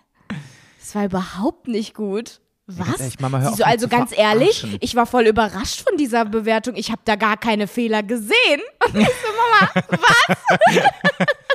Das 0.79 0.95
war 0.95 1.05
überhaupt 1.05 1.67
nicht 1.67 1.93
gut. 1.93 2.39
Was? 2.71 2.99
ehrlich, 2.99 3.19
Mama, 3.19 3.49
Sie 3.49 3.55
so, 3.55 3.63
also 3.63 3.87
ganz 3.87 4.15
ehrlich, 4.15 4.63
ich 4.79 4.95
war 4.95 5.07
voll 5.07 5.25
überrascht 5.25 5.81
von 5.87 5.97
dieser 5.97 6.23
Bewertung. 6.25 6.75
Ich 6.75 6.91
habe 6.91 7.01
da 7.03 7.15
gar 7.15 7.35
keine 7.35 7.65
Fehler 7.67 8.03
gesehen. 8.03 8.61
Und 8.93 9.01
ich 9.01 9.07
so, 9.07 9.27
Mama, 9.35 9.71
was? 9.89 10.37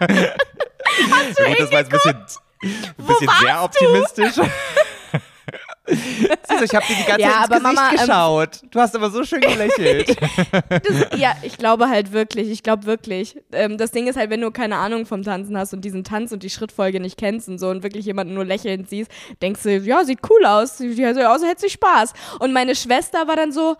Gut, 0.09 1.61
das 1.61 1.71
war 1.71 1.78
jetzt 1.78 1.85
ein 1.85 1.88
bisschen, 1.88 2.16
ein 2.62 3.06
bisschen 3.06 3.30
sehr 3.40 3.54
du? 3.54 3.64
optimistisch. 3.64 4.35
Siehst 5.87 6.62
ich 6.62 6.75
habe 6.75 6.87
dir 6.87 6.95
die 6.97 7.05
ganze 7.05 7.21
Ja, 7.21 7.47
Zeit 7.47 7.50
ins 7.50 7.62
Gesicht 7.62 7.62
Mama, 7.62 7.91
ähm, 7.91 7.97
geschaut. 7.99 8.61
du 8.71 8.81
hast 8.81 8.97
aber 8.97 9.11
so 9.11 9.23
schön 9.25 9.41
gelächelt. 9.41 10.17
Das, 10.71 11.19
ja, 11.21 11.37
ich 11.43 11.59
glaube 11.59 11.88
halt 11.88 12.12
wirklich. 12.12 12.50
Ich 12.50 12.62
glaube 12.62 12.87
wirklich. 12.87 13.37
Ähm, 13.53 13.76
das 13.76 13.91
Ding 13.91 14.07
ist 14.07 14.17
halt, 14.17 14.31
wenn 14.31 14.41
du 14.41 14.50
keine 14.50 14.76
Ahnung 14.76 15.05
vom 15.07 15.23
Tanzen 15.23 15.57
hast 15.59 15.73
und 15.75 15.83
diesen 15.83 16.03
Tanz 16.05 16.33
und 16.33 16.43
die 16.43 16.50
Schrittfolge 16.50 17.00
nicht 17.00 17.19
kennst 17.19 17.49
und 17.49 17.59
so 17.59 17.69
und 17.69 17.83
wirklich 17.83 18.07
jemanden 18.07 18.35
nur 18.35 18.45
lächelnd 18.45 18.88
siehst, 18.88 19.11
denkst 19.43 19.62
du, 19.62 19.79
ja, 19.79 20.05
sieht 20.05 20.21
cool 20.31 20.45
aus. 20.47 20.79
Sieht 20.79 20.97
so 20.97 21.21
aus, 21.21 21.43
als 21.43 21.45
hätte 21.45 21.61
sie 21.62 21.71
Spaß. 21.71 22.12
Und 22.38 22.53
meine 22.53 22.75
Schwester 22.75 23.29
war 23.29 23.37
dann 23.37 23.53
so, 23.53 23.76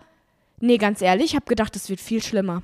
nee, 0.59 0.77
ganz 0.77 1.01
ehrlich, 1.01 1.31
ich 1.31 1.35
habe 1.35 1.45
gedacht, 1.45 1.75
es 1.75 1.89
wird 1.89 1.99
viel 1.99 2.21
schlimmer. 2.21 2.61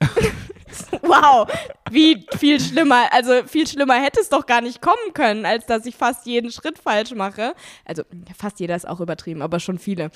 wow, 1.02 1.48
wie 1.90 2.26
viel 2.36 2.60
schlimmer. 2.60 3.12
Also 3.12 3.44
viel 3.46 3.66
schlimmer 3.66 3.94
hätte 3.94 4.20
es 4.20 4.28
doch 4.28 4.46
gar 4.46 4.60
nicht 4.60 4.80
kommen 4.80 5.12
können, 5.14 5.46
als 5.46 5.66
dass 5.66 5.86
ich 5.86 5.96
fast 5.96 6.26
jeden 6.26 6.50
Schritt 6.50 6.78
falsch 6.78 7.12
mache. 7.12 7.54
Also 7.84 8.02
fast 8.36 8.60
jeder 8.60 8.76
ist 8.76 8.88
auch 8.88 9.00
übertrieben, 9.00 9.42
aber 9.42 9.60
schon 9.60 9.78
viele. 9.78 10.10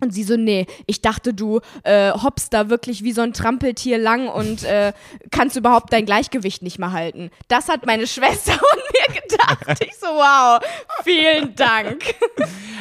Und 0.00 0.12
sie 0.12 0.22
so, 0.22 0.36
nee, 0.36 0.66
ich 0.86 1.02
dachte, 1.02 1.34
du 1.34 1.60
äh, 1.82 2.12
hoppst 2.12 2.52
da 2.54 2.70
wirklich 2.70 3.02
wie 3.02 3.12
so 3.12 3.20
ein 3.22 3.32
Trampeltier 3.32 3.98
lang 3.98 4.28
und 4.28 4.62
äh, 4.62 4.92
kannst 5.30 5.56
überhaupt 5.56 5.92
dein 5.92 6.06
Gleichgewicht 6.06 6.62
nicht 6.62 6.78
mehr 6.78 6.92
halten. 6.92 7.30
Das 7.48 7.68
hat 7.68 7.84
meine 7.84 8.06
Schwester 8.06 8.52
und 8.52 8.82
mir 8.92 9.20
gedacht. 9.20 9.84
Ich 9.84 9.96
so, 9.96 10.06
wow, 10.06 10.60
vielen 11.02 11.54
Dank. 11.56 12.02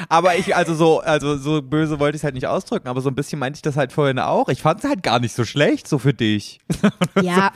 Aber 0.10 0.36
ich, 0.36 0.56
also 0.56 0.76
so, 0.76 1.00
also 1.00 1.38
so 1.38 1.62
böse 1.62 2.00
wollte 2.00 2.16
ich 2.16 2.20
es 2.20 2.24
halt 2.24 2.36
nicht 2.36 2.48
ausdrücken, 2.48 2.88
aber 2.88 3.02
so 3.02 3.10
ein 3.10 3.16
bisschen 3.16 3.40
meinte 3.40 3.58
ich 3.58 3.62
das 3.64 3.78
halt 3.78 3.92
vorhin 3.92 4.20
auch. 4.20 4.48
Ich 4.50 4.62
fand 4.62 4.84
es 4.84 4.90
halt 4.90 5.02
gar 5.02 5.20
nicht 5.20 5.34
so 5.34 5.44
schlecht, 5.44 5.88
so 5.88 5.98
für 5.98 6.14
dich. 6.14 6.60
Ja, 7.24 7.52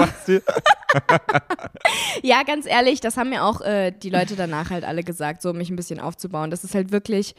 ja, 2.24 2.44
ganz 2.44 2.66
ehrlich, 2.66 3.00
das 3.00 3.16
haben 3.18 3.30
mir 3.30 3.44
auch 3.44 3.62
äh, 3.62 3.92
die 3.92 4.10
Leute 4.10 4.36
danach 4.36 4.70
halt 4.72 4.84
alle 4.84 5.04
gesagt, 5.04 5.42
so 5.42 5.52
um 5.52 5.58
mich 5.58 5.70
ein 5.70 5.76
bisschen 5.76 6.00
aufzubauen. 6.00 6.50
Das 6.52 6.64
ist 6.64 6.76
halt 6.76 6.92
wirklich, 6.92 7.36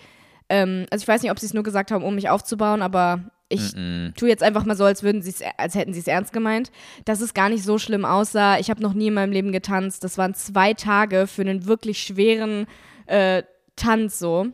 ähm, 0.53 0.85
also 0.91 1.03
ich 1.03 1.09
weiß 1.09 1.23
nicht, 1.23 1.31
ob 1.31 1.39
sie 1.39 1.47
es 1.47 1.55
nur 1.55 1.63
gesagt 1.63 1.91
haben, 1.91 2.05
um 2.05 2.15
mich 2.15 2.29
aufzubauen, 2.29 2.83
aber 2.83 3.21
ich 3.49 3.73
tue 4.17 4.29
jetzt 4.29 4.43
einfach 4.43 4.65
mal 4.65 4.77
so, 4.77 4.85
als 4.85 5.03
würden 5.03 5.21
sie 5.21 5.31
es, 5.31 5.43
als 5.59 5.75
hätten 5.75 5.93
sie 5.93 6.01
es 6.01 6.07
ernst 6.07 6.33
gemeint, 6.33 6.71
dass 7.05 7.21
es 7.21 7.35
gar 7.35 7.49
nicht 7.49 7.65
so 7.65 7.79
schlimm 7.79 8.07
aussah. 8.07 8.59
Ich 8.59 8.71
habe 8.71 8.83
noch 8.83 8.95
nie 8.95 9.09
in 9.09 9.15
meinem 9.15 9.33
Leben 9.33 9.53
getanzt. 9.53 10.05
Das 10.05 10.17
waren 10.17 10.35
zwei 10.35 10.73
Tage 10.73 11.27
für 11.27 11.43
einen 11.43 11.67
wirklich 11.67 12.03
schweren 12.03 12.67
äh, 13.07 13.43
Tanz 13.77 14.19
so 14.19 14.53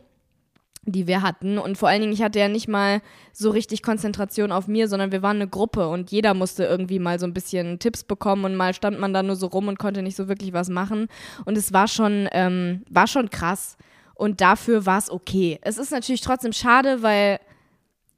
die 0.85 1.07
wir 1.07 1.21
hatten. 1.21 1.57
Und 1.59 1.77
vor 1.77 1.89
allen 1.89 2.01
Dingen, 2.01 2.13
ich 2.13 2.23
hatte 2.23 2.39
ja 2.39 2.47
nicht 2.47 2.67
mal 2.67 3.01
so 3.31 3.51
richtig 3.51 3.83
Konzentration 3.83 4.51
auf 4.51 4.67
mir, 4.67 4.87
sondern 4.87 5.11
wir 5.11 5.21
waren 5.21 5.35
eine 5.35 5.47
Gruppe 5.47 5.87
und 5.87 6.09
jeder 6.09 6.33
musste 6.33 6.63
irgendwie 6.63 6.99
mal 6.99 7.19
so 7.19 7.27
ein 7.27 7.33
bisschen 7.33 7.79
Tipps 7.79 8.03
bekommen 8.03 8.45
und 8.45 8.55
mal 8.55 8.73
stand 8.73 8.99
man 8.99 9.13
da 9.13 9.21
nur 9.21 9.35
so 9.35 9.47
rum 9.47 9.67
und 9.67 9.77
konnte 9.77 10.01
nicht 10.01 10.15
so 10.15 10.27
wirklich 10.27 10.53
was 10.53 10.69
machen. 10.69 11.07
Und 11.45 11.57
es 11.57 11.73
war 11.73 11.87
schon, 11.87 12.27
ähm, 12.31 12.83
war 12.89 13.07
schon 13.07 13.29
krass. 13.29 13.77
Und 14.19 14.41
dafür 14.41 14.85
war 14.85 14.97
es 14.97 15.09
okay. 15.09 15.59
Es 15.61 15.77
ist 15.77 15.91
natürlich 15.91 16.19
trotzdem 16.19 16.51
schade, 16.51 17.01
weil 17.01 17.39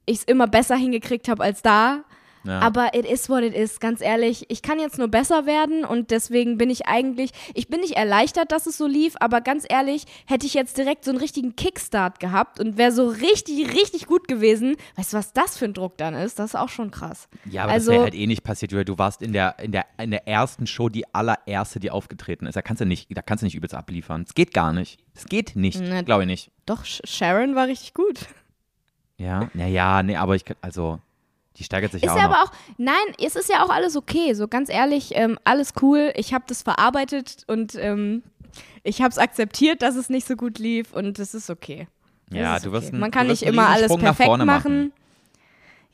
ich 0.04 0.18
es 0.18 0.24
immer 0.24 0.48
besser 0.48 0.74
hingekriegt 0.74 1.28
habe 1.28 1.44
als 1.44 1.62
da. 1.62 2.02
Ja. 2.44 2.58
Aber 2.60 2.94
it 2.94 3.06
is 3.06 3.28
what 3.28 3.42
it 3.42 3.54
is, 3.54 3.78
ganz 3.80 4.00
ehrlich. 4.00 4.46
Ich 4.50 4.62
kann 4.62 4.80
jetzt 4.80 4.98
nur 4.98 5.08
besser 5.08 5.46
werden 5.46 5.84
und 5.84 6.10
deswegen 6.10 6.58
bin 6.58 6.70
ich 6.70 6.86
eigentlich, 6.86 7.30
ich 7.54 7.68
bin 7.68 7.80
nicht 7.80 7.96
erleichtert, 7.96 8.50
dass 8.52 8.66
es 8.66 8.76
so 8.76 8.86
lief, 8.86 9.14
aber 9.20 9.40
ganz 9.40 9.64
ehrlich, 9.68 10.04
hätte 10.26 10.46
ich 10.46 10.54
jetzt 10.54 10.76
direkt 10.76 11.04
so 11.04 11.10
einen 11.12 11.20
richtigen 11.20 11.54
Kickstart 11.54 12.18
gehabt 12.20 12.58
und 12.60 12.76
wäre 12.78 12.90
so 12.92 13.06
richtig, 13.08 13.72
richtig 13.74 14.06
gut 14.06 14.26
gewesen. 14.28 14.76
Weißt 14.96 15.12
du, 15.12 15.16
was 15.18 15.32
das 15.32 15.56
für 15.56 15.66
ein 15.66 15.74
Druck 15.74 15.96
dann 15.98 16.14
ist? 16.14 16.38
Das 16.38 16.50
ist 16.50 16.54
auch 16.56 16.68
schon 16.68 16.90
krass. 16.90 17.28
Ja, 17.44 17.64
aber 17.64 17.72
also, 17.72 17.86
das 17.90 17.94
wäre 17.94 18.04
halt 18.04 18.14
eh 18.14 18.26
nicht 18.26 18.42
passiert, 18.42 18.72
Julia. 18.72 18.84
Du 18.84 18.98
warst 18.98 19.22
in 19.22 19.32
der, 19.32 19.58
in, 19.60 19.72
der, 19.72 19.86
in 19.98 20.10
der 20.10 20.26
ersten 20.26 20.66
Show 20.66 20.88
die 20.88 21.04
allererste, 21.14 21.78
die 21.80 21.90
aufgetreten 21.90 22.46
ist. 22.46 22.56
Da 22.56 22.62
kannst 22.62 22.80
du 22.80 22.86
nicht, 22.86 23.06
da 23.16 23.22
kannst 23.22 23.42
du 23.42 23.46
nicht 23.46 23.54
übelst 23.54 23.74
abliefern. 23.74 24.24
Es 24.26 24.34
geht 24.34 24.52
gar 24.52 24.72
nicht. 24.72 24.98
Es 25.14 25.26
geht 25.26 25.54
nicht, 25.56 25.80
Na, 25.80 26.02
glaube 26.02 26.22
ich 26.22 26.26
nicht. 26.28 26.50
Doch, 26.66 26.84
Sh- 26.84 27.06
Sharon 27.06 27.54
war 27.54 27.66
richtig 27.68 27.94
gut. 27.94 28.18
Ja, 29.18 29.50
naja, 29.54 30.02
nee, 30.02 30.16
aber 30.16 30.34
ich 30.34 30.44
kann, 30.44 30.56
also, 30.60 30.98
die 31.58 31.64
steigert 31.64 31.92
sich 31.92 32.02
Ist 32.02 32.10
auch 32.10 32.16
noch. 32.16 32.22
aber 32.24 32.42
auch, 32.44 32.52
nein, 32.78 32.94
es 33.22 33.36
ist 33.36 33.48
ja 33.48 33.64
auch 33.64 33.70
alles 33.70 33.96
okay. 33.96 34.34
So 34.34 34.48
ganz 34.48 34.68
ehrlich, 34.70 35.10
ähm, 35.14 35.38
alles 35.44 35.72
cool. 35.82 36.12
Ich 36.16 36.32
habe 36.34 36.44
das 36.46 36.62
verarbeitet 36.62 37.44
und 37.46 37.74
ähm, 37.76 38.22
ich 38.82 39.00
habe 39.02 39.10
es 39.10 39.18
akzeptiert, 39.18 39.82
dass 39.82 39.96
es 39.96 40.08
nicht 40.08 40.26
so 40.26 40.34
gut 40.36 40.58
lief 40.58 40.92
und 40.92 41.18
es 41.18 41.34
ist 41.34 41.50
okay. 41.50 41.88
Es 42.30 42.36
Ja, 42.38 42.56
ist 42.56 42.66
du 42.66 42.72
wirst 42.72 42.84
okay. 42.86 42.92
einen- 42.94 43.00
Man 43.00 43.10
kann 43.10 43.26
nicht 43.26 43.42
immer 43.42 43.68
alles 43.68 43.94
perfekt 43.96 44.28
machen. 44.30 44.46
machen. 44.46 44.92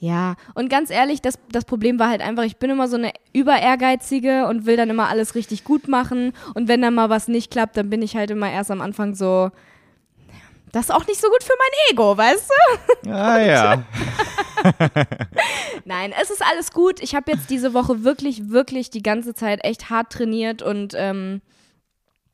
Ja, 0.01 0.37
und 0.55 0.71
ganz 0.71 0.91
ehrlich, 0.91 1.21
das, 1.23 1.41
das 1.51 1.65
Problem 1.65 1.99
war 1.99 2.09
halt 2.09 2.21
einfach, 2.21 2.45
ich 2.45 2.59
bin 2.59 2.71
immer 2.71 2.87
so 2.87 2.97
eine 2.97 3.11
Überehrgeizige 3.33 4.47
und 4.47 4.65
will 4.65 4.77
dann 4.77 4.91
immer 4.91 5.09
alles 5.09 5.35
richtig 5.35 5.65
gut 5.65 5.89
machen. 5.89 6.33
Und 6.55 6.69
wenn 6.69 6.81
dann 6.81 6.95
mal 6.95 7.11
was 7.11 7.27
nicht 7.27 7.51
klappt, 7.51 7.77
dann 7.77 7.91
bin 7.91 8.01
ich 8.03 8.15
halt 8.15 8.31
immer 8.31 8.49
erst 8.49 8.71
am 8.71 8.81
Anfang 8.81 9.17
so, 9.17 9.51
das 10.73 10.87
ist 10.87 10.91
auch 10.91 11.07
nicht 11.07 11.21
so 11.21 11.29
gut 11.29 11.43
für 11.43 11.55
mein 11.59 11.95
Ego, 11.95 12.17
weißt 12.17 12.51
du? 13.05 13.11
Ah 13.11 13.41
ja. 13.41 13.85
Nein, 15.85 16.13
es 16.21 16.31
ist 16.31 16.43
alles 16.43 16.73
gut. 16.73 17.01
Ich 17.01 17.15
habe 17.15 17.31
jetzt 17.33 17.51
diese 17.51 17.75
Woche 17.75 18.05
wirklich, 18.05 18.51
wirklich 18.51 18.91
die 18.91 19.03
ganze 19.03 19.35
Zeit 19.35 19.65
echt 19.65 19.91
hart 19.91 20.13
trainiert 20.13 20.63
und 20.63 20.95
ähm, 20.97 21.41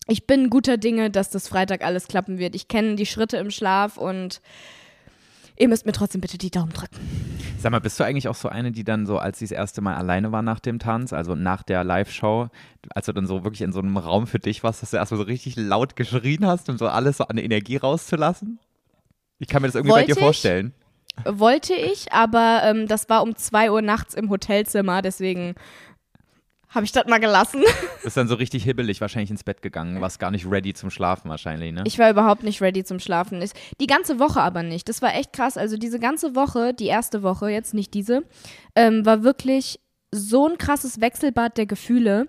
ich 0.06 0.26
bin 0.26 0.50
guter 0.50 0.76
Dinge, 0.76 1.10
dass 1.10 1.30
das 1.30 1.48
Freitag 1.48 1.82
alles 1.82 2.08
klappen 2.08 2.38
wird. 2.38 2.54
Ich 2.54 2.68
kenne 2.68 2.96
die 2.96 3.06
Schritte 3.06 3.38
im 3.38 3.50
Schlaf 3.50 3.96
und 3.96 4.40
ihr 5.56 5.68
müsst 5.68 5.86
mir 5.86 5.92
trotzdem 5.92 6.20
bitte 6.20 6.38
die 6.38 6.50
Daumen 6.50 6.72
drücken. 6.72 6.96
Sag 7.58 7.72
mal, 7.72 7.80
bist 7.80 7.98
du 7.98 8.04
eigentlich 8.04 8.28
auch 8.28 8.34
so 8.34 8.48
eine, 8.48 8.72
die 8.72 8.84
dann 8.84 9.06
so, 9.06 9.18
als 9.18 9.38
sie 9.38 9.46
das 9.46 9.52
erste 9.52 9.80
Mal 9.80 9.94
alleine 9.94 10.32
war 10.32 10.42
nach 10.42 10.60
dem 10.60 10.78
Tanz, 10.78 11.12
also 11.12 11.34
nach 11.34 11.62
der 11.62 11.82
Live-Show, 11.82 12.48
als 12.90 13.06
du 13.06 13.12
dann 13.12 13.26
so 13.26 13.44
wirklich 13.44 13.62
in 13.62 13.72
so 13.72 13.80
einem 13.80 13.96
Raum 13.96 14.26
für 14.26 14.38
dich 14.38 14.62
warst, 14.62 14.82
dass 14.82 14.90
du 14.90 14.98
erstmal 14.98 15.18
so 15.18 15.24
richtig 15.24 15.56
laut 15.56 15.96
geschrien 15.96 16.46
hast, 16.46 16.68
um 16.68 16.76
so 16.76 16.88
alles 16.88 17.18
so 17.18 17.24
an 17.24 17.38
Energie 17.38 17.76
rauszulassen? 17.76 18.58
Ich 19.38 19.48
kann 19.48 19.62
mir 19.62 19.68
das 19.68 19.74
irgendwie 19.74 19.92
bei 19.92 19.96
Wollte 20.00 20.12
dir 20.12 20.18
ich? 20.18 20.24
vorstellen. 20.24 20.74
Wollte 21.24 21.74
ich, 21.74 22.12
aber 22.12 22.62
ähm, 22.64 22.88
das 22.88 23.08
war 23.08 23.22
um 23.22 23.36
2 23.36 23.70
Uhr 23.70 23.82
nachts 23.82 24.14
im 24.14 24.30
Hotelzimmer, 24.30 25.00
deswegen 25.00 25.54
habe 26.74 26.84
ich 26.84 26.92
das 26.92 27.06
mal 27.06 27.20
gelassen. 27.20 27.62
Bist 28.02 28.16
dann 28.16 28.28
so 28.28 28.34
richtig 28.34 28.64
hibbelig 28.64 29.00
wahrscheinlich 29.00 29.30
ins 29.30 29.44
Bett 29.44 29.62
gegangen, 29.62 30.00
warst 30.00 30.18
gar 30.18 30.30
nicht 30.30 30.50
ready 30.50 30.74
zum 30.74 30.90
Schlafen 30.90 31.30
wahrscheinlich, 31.30 31.72
ne? 31.72 31.84
Ich 31.86 31.98
war 31.98 32.10
überhaupt 32.10 32.42
nicht 32.42 32.60
ready 32.60 32.84
zum 32.84 32.98
Schlafen. 32.98 33.40
Ist 33.40 33.56
die 33.80 33.86
ganze 33.86 34.18
Woche 34.18 34.40
aber 34.40 34.62
nicht. 34.62 34.88
Das 34.88 35.00
war 35.00 35.14
echt 35.14 35.32
krass. 35.32 35.56
Also 35.56 35.76
diese 35.76 35.98
ganze 35.98 36.34
Woche, 36.34 36.74
die 36.74 36.86
erste 36.86 37.22
Woche, 37.22 37.48
jetzt 37.48 37.74
nicht 37.74 37.94
diese, 37.94 38.22
ähm, 38.74 39.06
war 39.06 39.22
wirklich 39.22 39.80
so 40.10 40.48
ein 40.48 40.58
krasses 40.58 41.00
Wechselbad 41.00 41.56
der 41.56 41.66
Gefühle. 41.66 42.28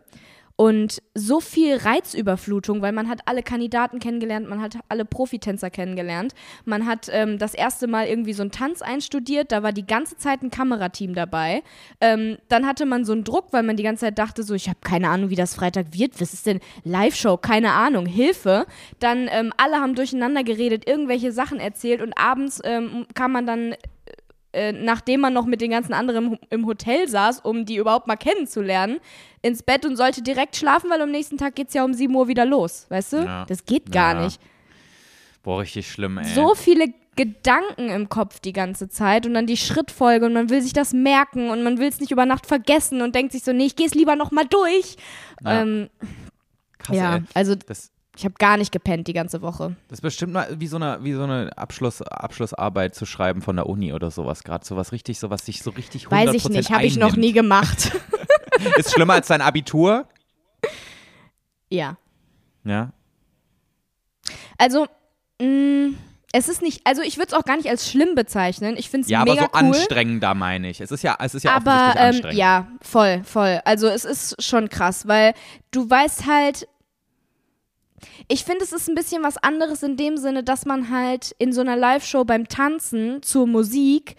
Und 0.57 1.01
so 1.13 1.41
viel 1.41 1.75
Reizüberflutung, 1.75 2.81
weil 2.81 2.93
man 2.93 3.09
hat 3.09 3.21
alle 3.25 3.43
Kandidaten 3.43 3.99
kennengelernt, 3.99 4.49
man 4.49 4.61
hat 4.61 4.77
alle 4.87 5.03
Profitänzer 5.03 5.69
kennengelernt, 5.69 6.33
man 6.63 6.85
hat 6.85 7.09
ähm, 7.11 7.37
das 7.37 7.53
erste 7.53 7.87
Mal 7.87 8.07
irgendwie 8.07 8.33
so 8.33 8.41
einen 8.41 8.51
Tanz 8.51 8.81
einstudiert, 8.81 9.51
da 9.51 9.63
war 9.63 9.73
die 9.73 9.85
ganze 9.85 10.17
Zeit 10.17 10.41
ein 10.43 10.51
Kamerateam 10.51 11.13
dabei. 11.13 11.61
Ähm, 11.99 12.37
dann 12.47 12.65
hatte 12.65 12.85
man 12.85 13.03
so 13.03 13.11
einen 13.11 13.25
Druck, 13.25 13.51
weil 13.51 13.63
man 13.63 13.75
die 13.75 13.83
ganze 13.83 14.05
Zeit 14.05 14.17
dachte, 14.17 14.43
so 14.43 14.53
ich 14.53 14.69
habe 14.69 14.79
keine 14.81 15.09
Ahnung, 15.09 15.29
wie 15.29 15.35
das 15.35 15.55
Freitag 15.55 15.87
wird, 15.91 16.21
was 16.21 16.33
ist 16.33 16.45
denn 16.45 16.61
Live-Show, 16.83 17.37
keine 17.37 17.73
Ahnung, 17.73 18.05
Hilfe. 18.05 18.65
Dann 18.99 19.27
ähm, 19.31 19.51
alle 19.57 19.77
haben 19.77 19.95
durcheinander 19.95 20.43
geredet, 20.43 20.87
irgendwelche 20.87 21.33
Sachen 21.33 21.59
erzählt 21.59 22.01
und 22.01 22.13
abends 22.17 22.61
ähm, 22.63 23.05
kam 23.13 23.33
man 23.33 23.45
dann 23.45 23.75
äh, 24.55 24.71
nachdem 24.71 25.19
man 25.21 25.33
noch 25.33 25.45
mit 25.45 25.61
den 25.61 25.71
ganzen 25.71 25.93
anderen 25.93 26.39
im 26.49 26.65
Hotel 26.65 27.07
saß, 27.07 27.41
um 27.41 27.65
die 27.65 27.75
überhaupt 27.75 28.07
mal 28.07 28.15
kennenzulernen, 28.15 28.97
ins 29.41 29.61
Bett 29.61 29.85
und 29.85 29.95
sollte 29.97 30.21
direkt 30.23 30.55
schlafen, 30.55 30.89
weil 30.89 31.01
am 31.01 31.11
nächsten 31.11 31.37
Tag 31.37 31.55
geht 31.55 31.67
es 31.67 31.73
ja 31.73 31.83
um 31.83 31.93
7 31.93 32.15
Uhr 32.15 32.27
wieder 32.27 32.45
los, 32.45 32.85
weißt 32.89 33.13
du? 33.13 33.17
Ja. 33.17 33.45
Das 33.45 33.65
geht 33.65 33.91
gar 33.91 34.15
Ja. 34.15 34.23
nicht. 34.23 34.41
Boah, 35.43 35.59
richtig 35.59 35.91
schlimm, 35.91 36.17
ey. 36.17 36.25
So 36.33 36.55
viele 36.55 36.87
Gedanken 37.15 37.89
im 37.89 38.09
Kopf 38.09 38.39
die 38.39 38.51
ganze 38.53 38.89
Zeit 38.89 39.25
und 39.25 39.33
dann 39.35 39.45
die 39.47 39.55
Schrittfolge 39.57 40.25
und 40.25 40.33
man 40.33 40.49
will 40.49 40.61
sich 40.61 40.73
das 40.73 40.91
merken 40.93 41.49
und 41.49 41.63
man 41.63 41.77
will 41.79 41.87
es 41.87 41.99
nicht 41.99 42.11
über 42.11 42.25
Nacht 42.25 42.45
vergessen 42.45 43.01
und 43.01 43.13
denkt 43.15 43.31
sich 43.31 43.43
so, 43.43 43.53
nee, 43.53 43.65
ich 43.67 43.75
gehe 43.75 43.85
es 43.87 43.93
lieber 43.93 44.15
noch 44.15 44.31
mal 44.31 44.45
durch. 44.45 44.95
Ja. 45.43 45.61
Ähm, 45.61 45.89
Krass, 46.77 46.97
ja, 46.97 47.15
ey. 47.17 47.21
also 47.33 47.55
Das, 47.55 47.91
ich 48.17 48.23
habe 48.25 48.35
gar 48.39 48.57
nicht 48.57 48.71
gepennt 48.71 49.07
die 49.07 49.13
ganze 49.13 49.41
Woche. 49.41 49.75
das 49.89 49.97
ist 49.97 50.01
bestimmt 50.01 50.33
mal 50.33 50.47
wie 50.59 50.67
so 50.67 50.77
eine, 50.77 50.99
wie 51.03 51.13
so 51.13 51.23
eine 51.23 51.57
Abschluss, 51.57 52.01
Abschlussarbeit 52.01 52.95
zu 52.95 53.05
schreiben 53.05 53.41
von 53.41 53.55
der 53.55 53.67
Uni 53.67 53.93
oder 53.93 54.11
sowas. 54.11 54.43
Gerade 54.43 54.65
sowas 54.65 54.91
richtig, 54.91 55.19
sowas 55.19 55.45
sich 55.45 55.61
so 55.61 55.71
richtig 55.71 56.05
100% 56.07 56.11
Weiß 56.11 56.33
ich 56.33 56.49
nicht, 56.49 56.71
habe 56.71 56.85
ich 56.85 56.97
noch 56.97 57.15
nie 57.15 57.33
gemacht. 57.33 57.91
Ist 58.77 58.93
schlimmer 58.93 59.13
als 59.13 59.27
dein 59.27 59.41
Abitur? 59.41 60.07
ja. 61.69 61.97
Ja. 62.63 62.93
Also, 64.57 64.87
mh, 65.41 65.93
es 66.31 66.49
ist 66.49 66.61
nicht, 66.61 66.81
also 66.85 67.01
ich 67.01 67.17
würde 67.17 67.27
es 67.27 67.33
auch 67.33 67.43
gar 67.45 67.57
nicht 67.57 67.69
als 67.69 67.89
schlimm 67.89 68.15
bezeichnen. 68.15 68.75
Ich 68.77 68.89
finde 68.89 69.05
es 69.05 69.11
Ja, 69.11 69.21
aber 69.21 69.33
mega 69.33 69.43
so 69.43 69.49
cool. 69.53 69.59
anstrengender 69.67 70.33
meine 70.33 70.69
ich. 70.69 70.81
Es 70.81 70.91
ist 70.91 71.03
ja, 71.03 71.15
es 71.19 71.35
ist 71.35 71.43
ja 71.43 71.53
aber 71.55 71.93
ähm, 71.95 72.07
anstrengend. 72.07 72.37
ja, 72.37 72.67
voll, 72.81 73.21
voll. 73.23 73.61
Also 73.65 73.87
es 73.87 74.03
ist 74.03 74.41
schon 74.43 74.67
krass, 74.69 75.07
weil 75.07 75.33
du 75.71 75.89
weißt 75.89 76.25
halt, 76.25 76.67
ich 78.27 78.43
finde, 78.43 78.63
es 78.63 78.71
ist 78.71 78.89
ein 78.89 78.95
bisschen 78.95 79.23
was 79.23 79.37
anderes 79.37 79.83
in 79.83 79.97
dem 79.97 80.17
Sinne, 80.17 80.43
dass 80.43 80.65
man 80.65 80.89
halt 80.89 81.35
in 81.39 81.53
so 81.53 81.61
einer 81.61 81.75
Live-Show 81.75 82.25
beim 82.25 82.47
Tanzen 82.47 83.21
zur 83.21 83.47
Musik 83.47 84.15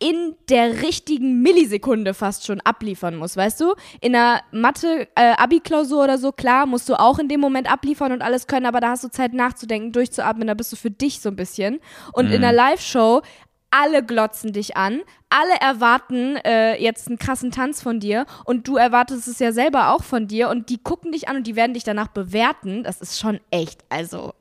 in 0.00 0.36
der 0.48 0.82
richtigen 0.82 1.42
Millisekunde 1.42 2.14
fast 2.14 2.46
schon 2.46 2.60
abliefern 2.60 3.16
muss, 3.16 3.36
weißt 3.36 3.60
du? 3.60 3.74
In 4.00 4.14
einer 4.14 4.40
Mathe-Abi-Klausur 4.52 6.04
oder 6.04 6.18
so, 6.18 6.30
klar, 6.30 6.66
musst 6.66 6.88
du 6.88 6.94
auch 6.94 7.18
in 7.18 7.28
dem 7.28 7.40
Moment 7.40 7.70
abliefern 7.70 8.12
und 8.12 8.22
alles 8.22 8.46
können, 8.46 8.66
aber 8.66 8.80
da 8.80 8.90
hast 8.90 9.02
du 9.02 9.08
Zeit 9.08 9.34
nachzudenken, 9.34 9.90
durchzuatmen, 9.92 10.46
da 10.46 10.54
bist 10.54 10.70
du 10.70 10.76
für 10.76 10.90
dich 10.90 11.20
so 11.20 11.30
ein 11.30 11.36
bisschen. 11.36 11.80
Und 12.12 12.26
in 12.26 12.44
einer 12.44 12.52
Live-Show, 12.52 13.22
alle 13.70 14.02
glotzen 14.02 14.52
dich 14.52 14.76
an, 14.76 15.02
alle 15.28 15.54
erwarten 15.60 16.36
äh, 16.36 16.80
jetzt 16.82 17.08
einen 17.08 17.18
krassen 17.18 17.50
Tanz 17.50 17.82
von 17.82 18.00
dir 18.00 18.26
und 18.44 18.66
du 18.66 18.76
erwartest 18.76 19.28
es 19.28 19.38
ja 19.38 19.52
selber 19.52 19.92
auch 19.92 20.02
von 20.02 20.26
dir 20.26 20.48
und 20.48 20.70
die 20.70 20.78
gucken 20.78 21.12
dich 21.12 21.28
an 21.28 21.36
und 21.36 21.46
die 21.46 21.56
werden 21.56 21.74
dich 21.74 21.84
danach 21.84 22.08
bewerten. 22.08 22.82
Das 22.82 23.00
ist 23.00 23.18
schon 23.18 23.40
echt, 23.50 23.84
also 23.88 24.32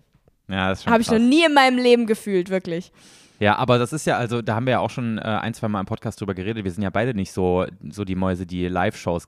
Ja, 0.47 0.73
habe 0.85 1.01
ich 1.01 1.11
noch 1.11 1.19
nie 1.19 1.43
in 1.45 1.53
meinem 1.53 1.77
Leben 1.77 2.07
gefühlt, 2.07 2.49
wirklich. 2.49 2.91
Ja, 3.39 3.55
aber 3.57 3.77
das 3.77 3.93
ist 3.93 4.05
ja, 4.07 4.17
also 4.17 4.41
da 4.41 4.55
haben 4.55 4.65
wir 4.65 4.71
ja 4.71 4.79
auch 4.79 4.89
schon 4.89 5.19
äh, 5.19 5.21
ein, 5.21 5.53
zwei 5.53 5.67
Mal 5.67 5.79
im 5.79 5.85
Podcast 5.85 6.19
drüber 6.19 6.33
geredet. 6.33 6.63
Wir 6.63 6.71
sind 6.71 6.81
ja 6.83 6.89
beide 6.89 7.13
nicht 7.13 7.31
so, 7.31 7.65
so 7.89 8.03
die 8.03 8.15
Mäuse, 8.15 8.45
die 8.47 8.67
Live-Shows, 8.67 9.27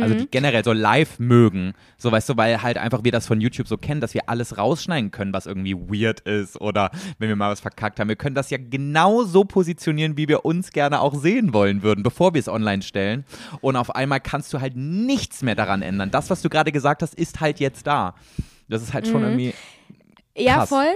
also 0.00 0.14
Mhm. 0.14 0.18
die 0.18 0.30
generell 0.30 0.62
so 0.62 0.72
live 0.72 1.18
mögen. 1.18 1.72
So, 1.98 2.12
weißt 2.12 2.28
du, 2.28 2.36
weil 2.36 2.62
halt 2.62 2.78
einfach 2.78 3.02
wir 3.02 3.10
das 3.10 3.26
von 3.26 3.40
YouTube 3.40 3.66
so 3.66 3.76
kennen, 3.76 4.00
dass 4.00 4.14
wir 4.14 4.28
alles 4.28 4.56
rausschneiden 4.56 5.10
können, 5.10 5.32
was 5.32 5.46
irgendwie 5.46 5.74
weird 5.76 6.20
ist 6.20 6.60
oder 6.60 6.90
wenn 7.18 7.28
wir 7.28 7.34
mal 7.36 7.50
was 7.50 7.60
verkackt 7.60 7.98
haben. 7.98 8.08
Wir 8.08 8.16
können 8.16 8.36
das 8.36 8.50
ja 8.50 8.58
genau 8.60 9.24
so 9.24 9.42
positionieren, 9.44 10.16
wie 10.16 10.28
wir 10.28 10.44
uns 10.44 10.70
gerne 10.70 11.00
auch 11.00 11.14
sehen 11.16 11.52
wollen 11.52 11.82
würden, 11.82 12.02
bevor 12.04 12.34
wir 12.34 12.38
es 12.38 12.48
online 12.48 12.82
stellen. 12.82 13.24
Und 13.60 13.74
auf 13.76 13.94
einmal 13.96 14.20
kannst 14.20 14.52
du 14.52 14.60
halt 14.60 14.76
nichts 14.76 15.42
mehr 15.42 15.56
daran 15.56 15.82
ändern. 15.82 16.10
Das, 16.12 16.30
was 16.30 16.40
du 16.42 16.48
gerade 16.50 16.70
gesagt 16.70 17.02
hast, 17.02 17.14
ist 17.16 17.40
halt 17.40 17.58
jetzt 17.58 17.86
da. 17.86 18.14
Das 18.68 18.80
ist 18.82 18.94
halt 18.94 19.06
Mhm. 19.06 19.10
schon 19.10 19.22
irgendwie. 19.24 19.54
Ja, 20.36 20.54
Krass. 20.58 20.68
voll. 20.68 20.94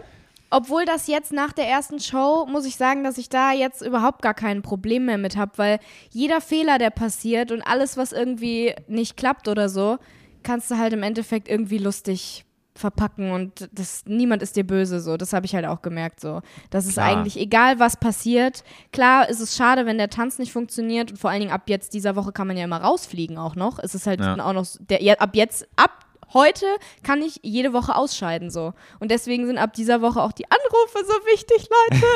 Obwohl 0.57 0.85
das 0.85 1.09
jetzt 1.09 1.33
nach 1.33 1.53
der 1.53 1.69
ersten 1.69 1.99
Show, 1.99 2.47
muss 2.49 2.65
ich 2.65 2.77
sagen, 2.77 3.03
dass 3.03 3.19
ich 3.19 3.29
da 3.29 3.51
jetzt 3.53 3.83
überhaupt 3.83 4.23
gar 4.23 4.35
kein 4.35 4.63
Problem 4.63 5.07
mehr 5.07 5.19
mit 5.19 5.37
habe, 5.37 5.51
weil 5.57 5.79
jeder 6.11 6.41
Fehler, 6.41 6.79
der 6.79 6.91
passiert 6.91 7.51
und 7.51 7.61
alles, 7.63 7.97
was 7.97 8.13
irgendwie 8.13 8.73
nicht 8.87 9.17
klappt 9.17 9.49
oder 9.49 9.69
so, 9.69 9.99
kannst 10.45 10.71
du 10.71 10.79
halt 10.79 10.93
im 10.93 11.03
Endeffekt 11.03 11.49
irgendwie 11.49 11.79
lustig 11.79 12.45
verpacken 12.77 13.31
und 13.33 13.69
das, 13.73 14.03
niemand 14.07 14.43
ist 14.43 14.57
dir 14.57 14.65
böse 14.67 15.01
so. 15.01 15.17
Das 15.17 15.33
habe 15.33 15.47
ich 15.47 15.55
halt 15.55 15.65
auch 15.67 15.83
gemerkt 15.83 16.21
so. 16.21 16.41
Das 16.71 16.87
ist 16.87 16.99
eigentlich 16.99 17.37
egal, 17.39 17.79
was 17.79 17.97
passiert. 17.97 18.65
Klar 18.93 19.29
ist 19.29 19.41
es 19.41 19.57
schade, 19.57 19.87
wenn 19.87 19.99
der 19.99 20.11
Tanz 20.11 20.39
nicht 20.39 20.53
funktioniert 20.53 21.11
und 21.13 21.17
vor 21.19 21.31
allen 21.31 21.41
Dingen 21.41 21.53
ab 21.53 21.63
jetzt 21.69 21.95
dieser 21.95 22.17
Woche 22.17 22.33
kann 22.33 22.47
man 22.49 22.57
ja 22.57 22.65
immer 22.65 22.81
rausfliegen 22.81 23.39
auch 23.39 23.55
noch. 23.57 23.79
Es 23.81 23.95
ist 23.95 24.07
halt 24.07 24.21
Ja. 24.21 24.35
auch 24.45 24.53
noch, 24.53 24.67
der, 24.89 25.03
ja, 25.03 25.15
ab 25.15 25.31
jetzt, 25.35 25.67
ab 25.77 25.91
heute 26.33 26.67
kann 27.03 27.23
ich 27.23 27.41
jede 27.43 27.73
Woche 27.73 27.95
ausscheiden 27.97 28.51
so. 28.51 28.73
Und 29.01 29.11
deswegen 29.11 29.47
sind 29.47 29.59
ab 29.59 29.73
dieser 29.75 30.01
Woche 30.03 30.23
auch 30.23 30.33
die 30.33 30.47
Anrufe 30.51 31.05
so 31.07 31.15
wichtig, 31.33 31.69
Leute. 31.91 32.07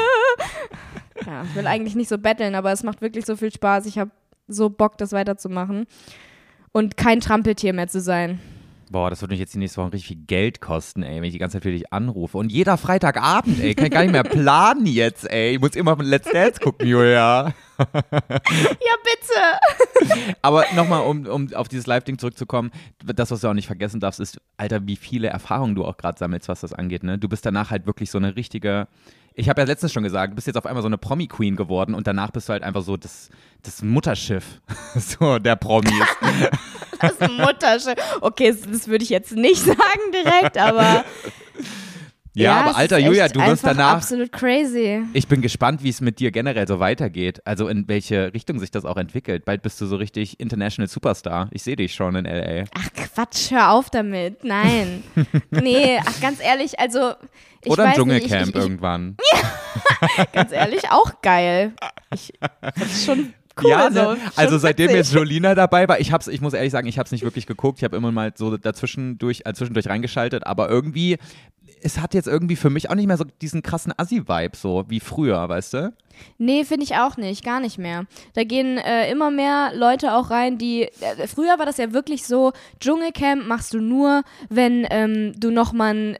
ja, 1.26 1.42
ich 1.42 1.54
will 1.54 1.66
eigentlich 1.66 1.94
nicht 1.94 2.08
so 2.08 2.18
betteln, 2.18 2.54
aber 2.54 2.72
es 2.72 2.82
macht 2.82 3.00
wirklich 3.02 3.26
so 3.26 3.36
viel 3.36 3.52
Spaß. 3.52 3.86
Ich 3.86 3.98
habe 3.98 4.10
so 4.46 4.70
Bock, 4.70 4.96
das 4.98 5.12
weiterzumachen. 5.12 5.86
Und 6.72 6.96
kein 6.96 7.20
Trampeltier 7.20 7.72
mehr 7.72 7.88
zu 7.88 8.00
sein. 8.00 8.40
Boah, 8.90 9.10
das 9.10 9.20
wird 9.20 9.30
mich 9.30 9.40
jetzt 9.40 9.54
die 9.54 9.58
nächste 9.58 9.80
Woche 9.80 9.92
richtig 9.92 10.08
viel 10.08 10.24
Geld 10.26 10.60
kosten, 10.60 11.02
ey, 11.02 11.16
wenn 11.16 11.24
ich 11.24 11.32
die 11.32 11.38
ganze 11.38 11.56
Zeit 11.56 11.62
für 11.62 11.70
dich 11.72 11.92
anrufe. 11.92 12.38
Und 12.38 12.50
jeder 12.50 12.76
Freitagabend, 12.76 13.60
ey, 13.60 13.74
kann 13.74 13.86
ich 13.86 13.92
gar 13.92 14.02
nicht 14.02 14.12
mehr 14.12 14.22
planen 14.24 14.86
jetzt, 14.86 15.30
ey. 15.30 15.54
Ich 15.54 15.60
muss 15.60 15.76
immer 15.76 15.92
auf 15.92 16.00
Let's 16.00 16.30
Dance 16.30 16.60
gucken, 16.60 16.86
Julia. 16.86 17.54
Ja, 17.78 18.94
bitte. 19.04 20.34
Aber 20.42 20.64
nochmal, 20.74 21.02
um, 21.02 21.26
um 21.26 21.54
auf 21.54 21.68
dieses 21.68 21.86
Live-Ding 21.86 22.18
zurückzukommen, 22.18 22.72
das, 23.04 23.30
was 23.30 23.40
du 23.40 23.48
auch 23.48 23.54
nicht 23.54 23.68
vergessen 23.68 24.00
darfst, 24.00 24.18
ist, 24.18 24.40
Alter, 24.56 24.86
wie 24.86 24.96
viele 24.96 25.28
Erfahrungen 25.28 25.76
du 25.76 25.84
auch 25.84 25.96
gerade 25.96 26.18
sammelst, 26.18 26.48
was 26.48 26.60
das 26.62 26.72
angeht, 26.72 27.04
ne? 27.04 27.18
Du 27.18 27.28
bist 27.28 27.46
danach 27.46 27.70
halt 27.70 27.86
wirklich 27.86 28.10
so 28.10 28.18
eine 28.18 28.34
richtige, 28.34 28.88
ich 29.38 29.48
habe 29.48 29.60
ja 29.60 29.66
letztens 29.66 29.92
schon 29.92 30.02
gesagt, 30.02 30.32
du 30.32 30.34
bist 30.34 30.48
jetzt 30.48 30.56
auf 30.56 30.66
einmal 30.66 30.82
so 30.82 30.88
eine 30.88 30.98
Promi-Queen 30.98 31.54
geworden 31.54 31.94
und 31.94 32.08
danach 32.08 32.32
bist 32.32 32.48
du 32.48 32.52
halt 32.52 32.64
einfach 32.64 32.82
so 32.82 32.96
das, 32.96 33.30
das 33.62 33.82
Mutterschiff, 33.82 34.60
so 34.96 35.38
der 35.38 35.56
Promis. 35.56 35.92
Das 37.00 37.14
Mutterschiff. 37.20 37.94
Okay, 38.22 38.50
das, 38.50 38.62
das 38.62 38.88
würde 38.88 39.04
ich 39.04 39.10
jetzt 39.10 39.30
nicht 39.30 39.62
sagen 39.64 39.78
direkt, 40.12 40.58
aber. 40.58 41.04
Ja, 42.42 42.60
aber 42.60 42.70
es 42.70 42.76
alter 42.76 42.98
Julia, 42.98 43.28
du 43.28 43.40
wirst 43.40 43.64
danach, 43.64 43.94
Absolut 43.94 44.32
crazy. 44.32 45.02
Ich 45.12 45.26
bin 45.28 45.42
gespannt, 45.42 45.82
wie 45.82 45.88
es 45.88 46.00
mit 46.00 46.20
dir 46.20 46.30
generell 46.30 46.66
so 46.66 46.78
weitergeht. 46.78 47.40
Also 47.44 47.68
in 47.68 47.88
welche 47.88 48.32
Richtung 48.34 48.58
sich 48.58 48.70
das 48.70 48.84
auch 48.84 48.96
entwickelt. 48.96 49.44
Bald 49.44 49.62
bist 49.62 49.80
du 49.80 49.86
so 49.86 49.96
richtig 49.96 50.38
International 50.40 50.88
Superstar. 50.88 51.48
Ich 51.52 51.62
sehe 51.62 51.76
dich 51.76 51.94
schon 51.94 52.14
in 52.16 52.24
LA. 52.24 52.64
Ach 52.74 52.88
Quatsch, 52.94 53.50
hör 53.50 53.72
auf 53.72 53.90
damit. 53.90 54.44
Nein. 54.44 55.02
nee, 55.50 55.98
ach 56.04 56.20
ganz 56.20 56.40
ehrlich, 56.40 56.78
also. 56.78 57.12
Ich 57.64 57.72
Oder 57.72 57.84
im 57.84 57.90
weiß 57.90 57.96
nicht, 57.98 58.28
Dschungelcamp 58.28 58.48
ich, 58.50 58.54
ich, 58.54 58.60
irgendwann. 58.60 59.16
Ganz 60.32 60.52
ehrlich, 60.52 60.90
auch 60.90 61.20
geil. 61.22 61.72
Ich, 62.14 62.32
das 62.60 62.86
ist 62.86 63.04
schon 63.04 63.34
cool. 63.62 63.70
ja, 63.70 63.90
so. 63.90 64.12
ne? 64.12 64.16
Schon 64.16 64.32
also 64.36 64.58
seitdem 64.58 64.90
jetzt 64.90 65.12
Jolina 65.12 65.56
dabei 65.56 65.88
war, 65.88 66.00
ich 66.00 66.12
hab's, 66.12 66.28
ich 66.28 66.40
muss 66.40 66.54
ehrlich 66.54 66.70
sagen, 66.70 66.86
ich 66.86 66.98
habe 66.98 67.06
es 67.06 67.12
nicht 67.12 67.24
wirklich 67.24 67.46
geguckt. 67.46 67.78
Ich 67.78 67.84
habe 67.84 67.96
immer 67.96 68.12
mal 68.12 68.32
so 68.36 68.56
dazwischen 68.56 69.18
durch, 69.18 69.42
äh, 69.44 69.52
zwischendurch 69.54 69.88
reingeschaltet, 69.88 70.46
aber 70.46 70.68
irgendwie, 70.68 71.18
es 71.82 71.98
hat 71.98 72.14
jetzt 72.14 72.28
irgendwie 72.28 72.56
für 72.56 72.70
mich 72.70 72.90
auch 72.90 72.94
nicht 72.94 73.06
mehr 73.06 73.16
so 73.16 73.24
diesen 73.40 73.62
krassen 73.62 73.92
Assi-Vibe, 73.96 74.56
so 74.56 74.84
wie 74.88 75.00
früher, 75.00 75.48
weißt 75.48 75.74
du? 75.74 75.92
Nee, 76.38 76.64
finde 76.64 76.84
ich 76.84 76.96
auch 76.96 77.16
nicht, 77.16 77.44
gar 77.44 77.60
nicht 77.60 77.78
mehr. 77.78 78.06
Da 78.34 78.44
gehen 78.44 78.78
äh, 78.78 79.10
immer 79.10 79.30
mehr 79.30 79.72
Leute 79.74 80.14
auch 80.14 80.30
rein, 80.30 80.58
die. 80.58 80.82
Äh, 80.82 81.26
früher 81.26 81.58
war 81.58 81.66
das 81.66 81.76
ja 81.76 81.92
wirklich 81.92 82.26
so: 82.26 82.52
Dschungelcamp 82.80 83.46
machst 83.46 83.74
du 83.74 83.80
nur, 83.80 84.22
wenn 84.48 84.86
ähm, 84.90 85.32
du 85.38 85.50
nochmal 85.50 86.16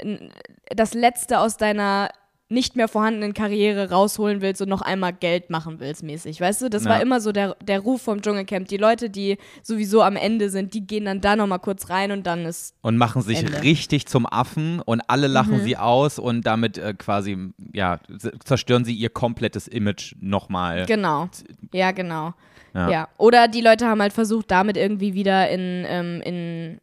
das 0.74 0.94
Letzte 0.94 1.40
aus 1.40 1.56
deiner 1.56 2.10
nicht 2.50 2.76
mehr 2.76 2.88
vorhandenen 2.88 3.34
Karriere 3.34 3.90
rausholen 3.90 4.40
willst 4.40 4.62
und 4.62 4.70
noch 4.70 4.80
einmal 4.80 5.12
Geld 5.12 5.50
machen 5.50 5.80
willst, 5.80 6.02
mäßig. 6.02 6.40
Weißt 6.40 6.62
du, 6.62 6.70
das 6.70 6.84
Ja. 6.84 6.90
war 6.90 7.02
immer 7.02 7.20
so 7.20 7.30
der, 7.30 7.56
der 7.62 7.80
Ruf 7.80 8.00
vom 8.02 8.22
Dschungelcamp. 8.22 8.68
Die 8.68 8.78
Leute, 8.78 9.10
die 9.10 9.36
sowieso 9.62 10.02
am 10.02 10.16
Ende 10.16 10.48
sind, 10.48 10.72
die 10.72 10.86
gehen 10.86 11.04
dann 11.04 11.20
da 11.20 11.36
nochmal 11.36 11.58
kurz 11.58 11.90
rein 11.90 12.10
und 12.10 12.26
dann 12.26 12.46
ist. 12.46 12.74
Und 12.80 12.96
machen 12.96 13.20
sich 13.20 13.40
Ende. 13.40 13.62
richtig 13.62 14.06
zum 14.06 14.24
Affen 14.26 14.80
und 14.80 15.02
alle 15.08 15.26
lachen 15.26 15.60
sie 15.60 15.76
aus 15.76 16.18
und 16.18 16.46
damit 16.46 16.78
äh, 16.78 16.94
quasi, 16.94 17.36
ja, 17.74 18.00
zerstören 18.44 18.84
sie 18.84 18.94
ihr 18.94 19.10
komplettes 19.10 19.68
Image 19.68 20.14
nochmal. 20.20 20.86
Genau. 20.86 21.28
Ja, 21.74 21.90
genau. 21.90 22.32
Ja. 22.74 22.90
Ja. 22.90 23.08
Oder 23.18 23.48
die 23.48 23.60
Leute 23.60 23.86
haben 23.86 24.00
halt 24.00 24.12
versucht, 24.12 24.50
damit 24.50 24.76
irgendwie 24.76 25.12
wieder 25.14 25.50
in, 25.50 25.84
ähm, 25.86 26.20
in 26.22 26.80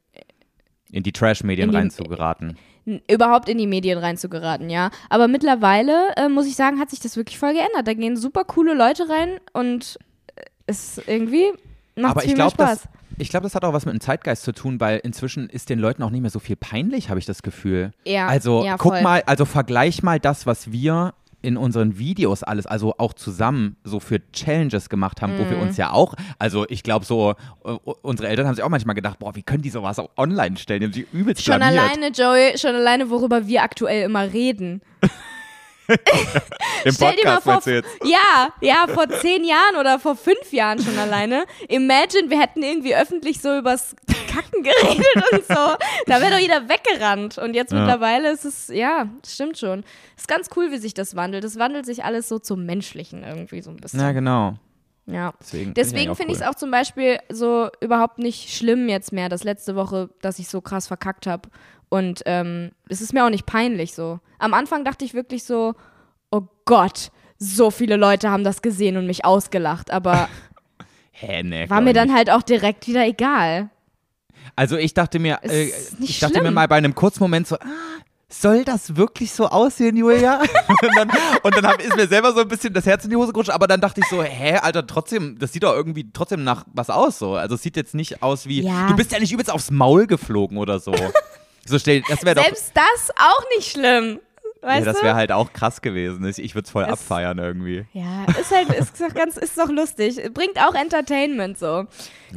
in 0.95 1.03
die 1.03 1.11
Trash-Medien 1.11 1.67
In 1.69 1.71
die- 1.71 1.77
reinzugeraten. 1.77 2.57
überhaupt 3.07 3.49
in 3.49 3.57
die 3.57 3.67
Medien 3.67 3.97
reinzugeraten, 3.97 4.69
ja. 4.69 4.89
Aber 5.09 5.27
mittlerweile, 5.27 6.13
äh, 6.17 6.29
muss 6.29 6.47
ich 6.47 6.55
sagen, 6.55 6.79
hat 6.79 6.89
sich 6.89 6.99
das 6.99 7.17
wirklich 7.17 7.37
voll 7.37 7.53
geändert. 7.53 7.87
Da 7.87 7.93
gehen 7.93 8.15
super 8.15 8.43
coole 8.45 8.73
Leute 8.73 9.09
rein 9.09 9.39
und 9.53 9.97
äh, 10.35 10.41
es 10.67 10.99
irgendwie 11.05 11.51
macht 11.95 12.11
Aber 12.11 12.21
viel 12.21 12.31
ich 12.31 12.37
mehr 12.37 12.47
glaube, 12.47 12.57
das, 12.57 12.81
Spaß. 12.83 12.89
Ich 13.17 13.29
glaube, 13.29 13.43
das 13.45 13.55
hat 13.55 13.63
auch 13.63 13.73
was 13.73 13.85
mit 13.85 13.93
dem 13.93 14.01
Zeitgeist 14.01 14.43
zu 14.43 14.51
tun, 14.51 14.79
weil 14.79 14.99
inzwischen 15.03 15.49
ist 15.49 15.69
den 15.69 15.79
Leuten 15.79 16.03
auch 16.03 16.09
nicht 16.09 16.21
mehr 16.21 16.29
so 16.29 16.39
viel 16.39 16.55
peinlich, 16.57 17.09
habe 17.09 17.19
ich 17.19 17.25
das 17.25 17.43
Gefühl. 17.43 17.91
Ja, 18.05 18.27
Also 18.27 18.63
ja, 18.65 18.77
guck 18.77 19.01
mal, 19.01 19.23
also 19.25 19.45
vergleich 19.45 20.03
mal 20.03 20.19
das, 20.19 20.45
was 20.45 20.71
wir 20.71 21.13
in 21.45 21.55
unseren 21.57 21.97
Videos 21.97 22.43
alles, 22.43 22.65
also 22.65 22.95
auch 22.97 23.13
zusammen 23.13 23.77
so 23.83 23.99
für 23.99 24.19
Challenges 24.31 24.89
gemacht 24.89 25.21
haben, 25.21 25.33
Mhm. 25.35 25.39
wo 25.39 25.49
wir 25.51 25.57
uns 25.59 25.77
ja 25.77 25.91
auch, 25.91 26.15
also 26.39 26.65
ich 26.67 26.83
glaube 26.83 27.05
so, 27.05 27.35
äh, 27.63 27.71
unsere 28.01 28.27
Eltern 28.27 28.47
haben 28.47 28.55
sich 28.55 28.63
auch 28.63 28.69
manchmal 28.69 28.95
gedacht, 28.95 29.19
boah, 29.19 29.35
wie 29.35 29.43
können 29.43 29.61
die 29.61 29.69
sowas 29.69 29.99
auch 29.99 30.09
online 30.17 30.57
stellen? 30.57 30.79
Die 30.81 30.85
haben 30.87 30.93
sich 30.93 31.05
übelst 31.13 31.43
Schon 31.43 31.57
blamiert. 31.57 31.83
alleine, 31.83 32.07
Joey, 32.11 32.57
schon 32.57 32.75
alleine, 32.75 33.09
worüber 33.09 33.47
wir 33.47 33.63
aktuell 33.63 34.03
immer 34.03 34.33
reden. 34.33 34.81
Im 35.87 36.91
Stell 36.93 37.15
dir 37.15 37.25
mal 37.25 37.41
vor, 37.41 37.61
jetzt? 37.65 37.87
ja, 38.03 38.49
ja, 38.61 38.85
vor 38.87 39.07
zehn 39.09 39.43
Jahren 39.43 39.75
oder 39.79 39.99
vor 39.99 40.15
fünf 40.15 40.51
Jahren 40.51 40.79
schon 40.81 40.97
alleine. 40.97 41.45
Imagine, 41.67 42.29
wir 42.29 42.39
hätten 42.39 42.63
irgendwie 42.63 42.95
öffentlich 42.95 43.41
so 43.41 43.57
übers 43.57 43.95
Kacken 44.31 44.63
geredet 44.63 45.31
und 45.31 45.45
so. 45.47 45.75
Da 46.07 46.21
wäre 46.21 46.31
doch 46.31 46.39
jeder 46.39 46.67
weggerannt. 46.69 47.37
Und 47.37 47.53
jetzt 47.53 47.71
Ja. 47.71 47.79
mittlerweile 47.79 48.31
ist 48.31 48.45
es, 48.45 48.67
ja, 48.69 49.07
stimmt 49.25 49.57
schon. 49.57 49.83
Ist 50.17 50.27
ganz 50.27 50.49
cool, 50.55 50.71
wie 50.71 50.77
sich 50.77 50.93
das 50.93 51.15
wandelt. 51.15 51.43
Es 51.43 51.57
wandelt 51.59 51.85
sich 51.85 52.03
alles 52.03 52.27
so 52.29 52.39
zum 52.39 52.65
Menschlichen 52.65 53.23
irgendwie 53.23 53.61
so 53.61 53.69
ein 53.69 53.77
bisschen. 53.77 53.99
Ja, 53.99 54.11
genau. 54.11 54.55
Ja. 55.07 55.33
Deswegen, 55.39 55.73
Deswegen 55.75 56.15
finde 56.15 56.33
ich 56.33 56.39
es 56.39 56.45
auch 56.47 56.55
zum 56.55 56.71
Beispiel 56.71 57.19
so 57.29 57.69
überhaupt 57.79 58.17
nicht 58.17 58.49
schlimm 58.55 58.89
jetzt 58.89 59.11
mehr, 59.11 59.29
dass 59.29 59.43
letzte 59.43 59.75
Woche, 59.75 60.09
dass 60.21 60.39
ich 60.39 60.47
so 60.47 60.61
krass 60.61 60.87
verkackt 60.87 61.27
habe. 61.27 61.49
Und 61.89 62.23
ähm, 62.25 62.71
es 62.89 63.01
ist 63.01 63.13
mir 63.13 63.25
auch 63.25 63.29
nicht 63.29 63.45
peinlich 63.45 63.93
so. 63.93 64.19
Am 64.39 64.53
Anfang 64.53 64.83
dachte 64.83 65.05
ich 65.05 65.13
wirklich 65.13 65.43
so, 65.43 65.73
oh 66.31 66.41
Gott, 66.65 67.11
so 67.37 67.71
viele 67.71 67.95
Leute 67.95 68.29
haben 68.31 68.43
das 68.43 68.61
gesehen 68.61 68.97
und 68.97 69.07
mich 69.07 69.23
ausgelacht. 69.25 69.91
Aber 69.91 70.27
Hä, 71.11 71.43
nee, 71.43 71.69
war 71.69 71.81
mir 71.81 71.93
dann 71.93 72.07
nicht. 72.07 72.17
halt 72.17 72.29
auch 72.31 72.41
direkt 72.43 72.87
wieder 72.87 73.05
egal. 73.05 73.69
Also 74.55 74.77
ich 74.77 74.93
dachte 74.93 75.19
mir, 75.19 75.39
äh, 75.43 75.69
ich 76.01 76.19
dachte 76.19 76.41
mir 76.41 76.51
mal 76.51 76.67
bei 76.67 76.75
einem 76.75 76.93
Kurzmoment 76.95 77.47
so, 77.47 77.55
ah, 77.55 77.65
soll 78.27 78.63
das 78.65 78.95
wirklich 78.95 79.31
so 79.31 79.47
aussehen, 79.47 79.95
Julia? 79.95 80.39
und 80.67 80.95
dann, 80.95 81.09
und 81.43 81.55
dann 81.55 81.67
hab, 81.67 81.81
ist 81.81 81.95
mir 81.95 82.07
selber 82.07 82.33
so 82.33 82.41
ein 82.41 82.47
bisschen 82.47 82.73
das 82.73 82.85
Herz 82.85 83.03
in 83.05 83.09
die 83.11 83.15
Hose 83.15 83.31
gerutscht, 83.31 83.49
aber 83.51 83.67
dann 83.67 83.79
dachte 83.81 84.01
ich 84.01 84.07
so, 84.07 84.21
hä, 84.23 84.57
Alter, 84.57 84.85
trotzdem, 84.85 85.37
das 85.39 85.53
sieht 85.53 85.63
doch 85.63 85.73
irgendwie 85.73 86.11
trotzdem 86.11 86.43
nach 86.43 86.65
was 86.73 86.89
aus 86.89 87.17
so. 87.19 87.35
Also 87.35 87.55
es 87.55 87.61
sieht 87.63 87.75
jetzt 87.77 87.95
nicht 87.95 88.21
aus 88.23 88.45
wie, 88.47 88.61
Ja. 88.61 88.87
du 88.87 88.95
bist 88.95 89.11
ja 89.11 89.19
nicht 89.19 89.31
übelst 89.31 89.51
aufs 89.51 89.71
Maul 89.71 90.07
geflogen 90.07 90.57
oder 90.57 90.79
so. 90.79 90.93
So 91.65 91.79
stell, 91.79 92.01
das 92.07 92.23
wäre 92.23 92.35
doch, 92.35 92.43
Selbst 92.43 92.71
das 92.73 93.11
auch 93.17 93.43
nicht 93.55 93.71
schlimm. 93.71 94.19
ja, 94.61 94.67
Weißt 94.69 94.87
das 94.87 94.99
du? 94.99 95.03
wäre 95.03 95.15
halt 95.15 95.31
auch 95.31 95.51
krass 95.53 95.81
gewesen. 95.81 96.25
Ich, 96.27 96.39
ich 96.39 96.55
würde 96.55 96.65
es 96.65 96.71
voll 96.71 96.85
abfeiern 96.85 97.37
irgendwie. 97.37 97.85
Ja, 97.93 98.25
ist 98.39 98.51
halt, 98.51 98.69
ist 98.69 98.99
doch 99.01 99.13
ganz, 99.13 99.37
ist 99.37 99.57
doch 99.57 99.69
lustig. 99.69 100.21
Bringt 100.33 100.59
auch 100.59 100.73
Entertainment 100.73 101.57
so. 101.57 101.85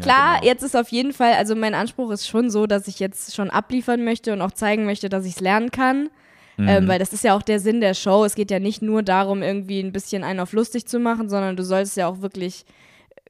Klar, 0.01 0.37
genau. 0.41 0.45
jetzt 0.45 0.63
ist 0.63 0.77
auf 0.77 0.89
jeden 0.89 1.13
Fall, 1.13 1.35
also 1.35 1.55
mein 1.55 1.75
Anspruch 1.75 2.11
ist 2.11 2.27
schon 2.29 2.51
so, 2.51 2.67
dass 2.67 2.89
ich 2.89 2.99
jetzt 2.99 3.35
schon 3.35 3.51
abliefern 3.51 4.05
möchte 4.05 4.33
und 4.33 4.43
auch 4.43 4.53
zeigen 4.53 4.85
möchte, 4.85 5.09
dass 5.09 5.25
ich 5.25 5.35
es 5.35 5.41
lernen 5.41 5.71
kann. 5.71 6.11
Mhm. 6.59 6.69
Ähm, 6.69 6.89
weil 6.89 6.99
das 6.99 7.13
ist 7.13 7.23
ja 7.23 7.37
auch 7.37 7.43
der 7.43 7.61
Sinn 7.61 7.81
der 7.81 7.95
Show. 7.95 8.25
Es 8.25 8.35
geht 8.35 8.51
ja 8.51 8.59
nicht 8.59 8.83
nur 8.83 9.03
darum, 9.03 9.43
irgendwie 9.43 9.81
ein 9.81 9.93
bisschen 9.93 10.25
einen 10.25 10.41
auf 10.41 10.53
lustig 10.53 10.87
zu 10.87 10.99
machen, 10.99 11.29
sondern 11.31 11.57
du 11.57 11.63
solltest 11.63 11.97
ja 11.97 12.09
auch 12.09 12.21
wirklich 12.21 12.65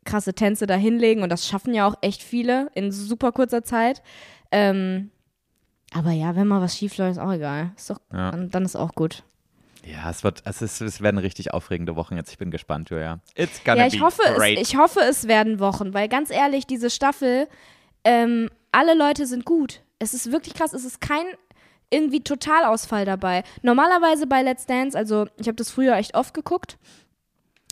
krasse 0.04 0.32
Tänze 0.32 0.66
da 0.66 0.74
hinlegen 0.74 1.22
und 1.22 1.28
das 1.28 1.46
schaffen 1.46 1.74
ja 1.74 1.86
auch 1.86 1.94
echt 2.00 2.22
viele 2.22 2.70
in 2.74 2.90
super 2.90 3.30
kurzer 3.32 3.62
Zeit. 3.62 4.02
Ähm, 4.50 5.10
aber 5.94 6.12
ja, 6.12 6.36
wenn 6.36 6.46
mal 6.46 6.60
was 6.60 6.76
schief 6.76 6.96
läuft, 6.98 7.12
ist 7.12 7.18
auch 7.18 7.32
egal. 7.32 7.70
Ist 7.76 7.90
doch, 7.90 8.00
Ja. 8.12 8.30
dann, 8.30 8.50
dann 8.50 8.64
ist 8.64 8.76
auch 8.76 8.94
gut. 8.94 9.22
Ja, 9.84 10.10
es 10.10 10.22
wird, 10.24 10.42
es, 10.44 10.60
ist, 10.60 10.80
es 10.82 11.00
werden 11.00 11.18
richtig 11.18 11.54
aufregende 11.54 11.96
Wochen 11.96 12.16
jetzt. 12.16 12.30
Ich 12.30 12.38
bin 12.38 12.50
gespannt, 12.50 12.90
Julia. 12.90 13.20
It's 13.34 13.62
gonna 13.64 13.78
Ja, 13.80 13.86
ich 13.86 13.98
be 13.98 14.04
hoffe, 14.04 14.22
great. 14.36 14.58
es, 14.58 14.68
ich 14.68 14.76
hoffe, 14.76 15.00
es 15.00 15.28
werden 15.28 15.60
Wochen, 15.60 15.94
weil 15.94 16.08
ganz 16.08 16.30
ehrlich, 16.30 16.66
diese 16.66 16.90
Staffel, 16.90 17.48
ähm, 18.04 18.50
alle 18.70 18.94
Leute 18.94 19.26
sind 19.26 19.44
gut. 19.46 19.80
Es 19.98 20.12
ist 20.14 20.30
wirklich 20.30 20.54
krass. 20.54 20.72
Es 20.74 20.84
ist 20.84 21.00
kein 21.00 21.24
irgendwie 21.90 22.20
Totalausfall 22.22 23.06
dabei. 23.06 23.44
Normalerweise 23.62 24.26
bei 24.26 24.42
Let's 24.42 24.66
Dance, 24.66 24.96
also 24.98 25.26
ich 25.38 25.46
habe 25.46 25.56
das 25.56 25.70
früher 25.70 25.96
echt 25.96 26.14
oft 26.14 26.34
geguckt. 26.34 26.76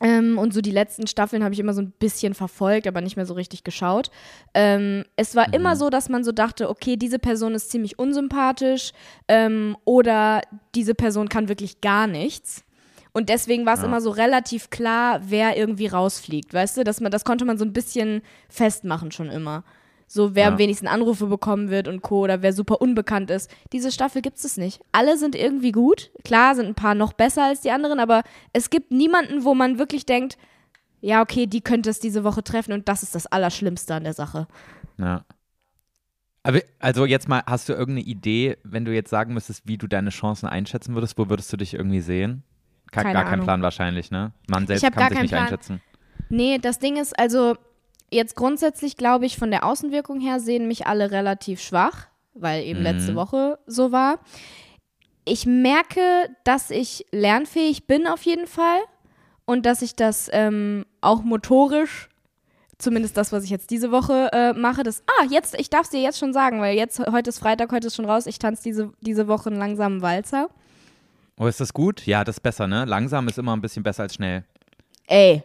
Ähm, 0.03 0.37
und 0.37 0.53
so 0.53 0.61
die 0.61 0.71
letzten 0.71 1.07
Staffeln 1.07 1.43
habe 1.43 1.55
ich 1.55 1.61
immer 1.61 1.73
so 1.73 1.81
ein 1.81 1.93
bisschen 1.99 2.35
verfolgt, 2.35 2.87
aber 2.87 3.01
nicht 3.01 3.17
mehr 3.17 3.25
so 3.25 3.35
richtig 3.35 3.65
geschaut. 3.65 4.11
Ähm, 4.53 5.05
es 5.17 5.35
war 5.35 5.55
immer 5.55 5.75
so, 5.75 5.89
dass 5.89 6.09
man 6.09 6.23
so 6.23 6.33
dachte, 6.33 6.69
okay, 6.69 6.97
diese 6.97 7.19
Person 7.19 7.55
ist 7.55 7.71
ziemlich 7.71 7.99
unsympathisch 7.99 8.93
ähm, 9.29 9.77
oder 9.85 10.43
diese 10.75 10.95
Person 10.95 11.29
kann 11.29 11.49
wirklich 11.49 11.81
gar 11.81 12.07
nichts. 12.07 12.63
Und 13.13 13.31
deswegen 13.31 13.65
war 13.65 13.73
es 13.73 13.83
immer 13.83 14.03
so 14.03 14.11
relativ 14.11 14.69
klar, 14.69 15.23
wer 15.25 15.57
irgendwie 15.57 15.87
rausfliegt, 15.87 16.53
weißt 16.53 16.77
du? 16.77 16.85
Dass 16.85 17.01
man, 17.01 17.11
das 17.11 17.25
konnte 17.25 17.47
man 17.47 17.57
so 17.57 17.65
ein 17.65 17.73
bisschen 17.73 18.21
festmachen 18.51 19.11
schon 19.11 19.31
immer. 19.31 19.65
So, 20.09 20.35
wer 20.37 20.45
Ja. 20.45 20.49
am 20.51 20.59
wenigsten 20.59 20.87
Anrufe 20.87 21.27
bekommen 21.27 21.69
wird 21.69 21.89
und 21.89 22.01
Co. 22.03 22.21
oder 22.21 22.41
wer 22.43 22.53
super 22.53 22.81
unbekannt 22.81 23.31
ist. 23.31 23.51
Diese 23.73 23.91
Staffel 23.91 24.23
gibt 24.23 24.39
es 24.39 24.57
nicht. 24.57 24.81
Alle 24.93 25.17
sind 25.19 25.35
irgendwie 25.35 25.73
gut. 25.73 26.11
Klar 26.25 26.55
sind 26.55 26.67
ein 26.67 26.75
paar 26.77 26.95
noch 26.95 27.13
besser 27.13 27.45
als 27.45 27.61
die 27.63 27.71
anderen, 27.73 27.99
aber 27.99 28.23
es 28.53 28.71
gibt 28.71 28.93
niemanden, 28.93 29.45
wo 29.45 29.55
man 29.55 29.79
wirklich 29.79 30.07
denkt, 30.07 30.39
ja, 31.01 31.23
okay, 31.23 31.47
die 31.47 31.61
könnte 31.61 31.91
es 31.91 31.99
diese 32.01 32.25
Woche 32.25 32.43
treffen 32.45 32.73
und 32.73 32.89
das 32.89 33.03
ist 33.03 33.15
das 33.15 33.27
Allerschlimmste 33.27 33.95
an 33.95 34.05
der 34.05 34.15
Sache. 34.15 34.47
Ja. 34.99 35.25
Aber, 36.43 36.61
also 36.79 37.05
jetzt 37.07 37.29
mal, 37.29 37.43
hast 37.47 37.69
du 37.69 37.73
irgendeine 37.73 38.07
Idee, 38.07 38.57
wenn 38.63 38.85
du 38.85 38.95
jetzt 38.95 39.11
sagen 39.11 39.35
müsstest, 39.35 39.63
wie 39.67 39.79
du 39.79 39.89
deine 39.89 40.11
Chancen 40.11 40.47
einschätzen 40.49 40.95
würdest, 40.95 41.19
wo 41.19 41.29
würdest 41.29 41.53
du 41.53 41.57
dich 41.57 41.75
irgendwie 41.75 42.01
sehen? 42.01 42.45
Ke 42.93 43.01
Keine 43.03 43.13
gar 43.15 43.25
kein 43.25 43.33
Ahnung. 43.35 43.47
Plan 43.47 43.63
wahrscheinlich, 43.63 44.13
ne? 44.13 44.33
Man 44.49 44.69
selbst 44.69 44.83
kann 44.83 44.93
sich 44.93 45.09
keinen 45.09 45.23
nicht 45.23 45.31
Plan. 45.33 45.43
einschätzen. 45.43 45.81
Nee, 46.29 46.59
das 46.59 46.79
Ding 46.79 46.97
ist 46.97 47.19
also, 47.19 47.57
jetzt 48.11 48.37
grundsätzlich 48.37 48.97
glaube 48.97 49.27
ich, 49.27 49.37
von 49.37 49.51
der 49.51 49.65
Außenwirkung 49.65 50.21
her 50.21 50.41
sehen 50.41 50.69
mich 50.69 50.87
alle 50.87 51.11
relativ 51.11 51.61
schwach, 51.61 52.07
weil 52.35 52.63
eben 52.65 52.81
Mhm. 52.81 52.85
letzte 52.85 53.15
Woche 53.15 53.59
so 53.67 53.93
war. 53.93 54.19
Ich 55.25 55.45
merke, 55.47 56.01
dass 56.45 56.71
ich 56.71 57.05
lernfähig 57.11 57.87
bin 57.87 58.07
auf 58.07 58.23
jeden 58.23 58.47
Fall 58.47 58.79
und 59.45 59.67
dass 59.67 59.83
ich 59.83 59.97
das 59.97 60.29
ähm, 60.33 60.87
auch 61.01 61.23
motorisch, 61.23 62.09
zumindest 62.79 63.17
das, 63.17 63.33
was 63.33 63.43
ich 63.43 63.51
jetzt 63.51 63.71
diese 63.71 63.91
Woche 63.91 64.29
äh, 64.33 64.53
mache, 64.53 64.83
das, 64.83 65.03
ah, 65.07 65.25
jetzt, 65.31 65.59
ich 65.59 65.71
darf 65.71 65.83
es 65.85 65.91
dir 65.91 66.01
jetzt 66.01 66.19
schon 66.19 66.33
sagen, 66.33 66.61
weil 66.61 66.77
jetzt, 66.77 66.99
heute 67.01 67.31
ist 67.31 67.39
Freitag, 67.41 67.73
heute 67.73 67.89
ist 67.89 67.97
schon 67.97 68.05
raus, 68.05 68.27
ich 68.27 68.39
tanze 68.39 68.63
diese, 68.63 68.93
diese 69.01 69.27
Woche 69.29 69.49
einen 69.51 69.59
langsamen 69.59 70.03
Walzer. 70.03 70.49
Oh, 71.39 71.47
ist 71.47 71.61
das 71.61 71.73
gut? 71.73 72.07
Ja, 72.07 72.23
das 72.23 72.37
ist 72.37 72.41
besser, 72.43 72.67
ne? 72.67 72.85
Langsam 72.85 73.27
ist 73.29 73.39
immer 73.39 73.55
ein 73.57 73.61
bisschen 73.61 73.83
besser 73.83 74.05
als 74.05 74.15
schnell. 74.15 74.45
Ey, 75.07 75.43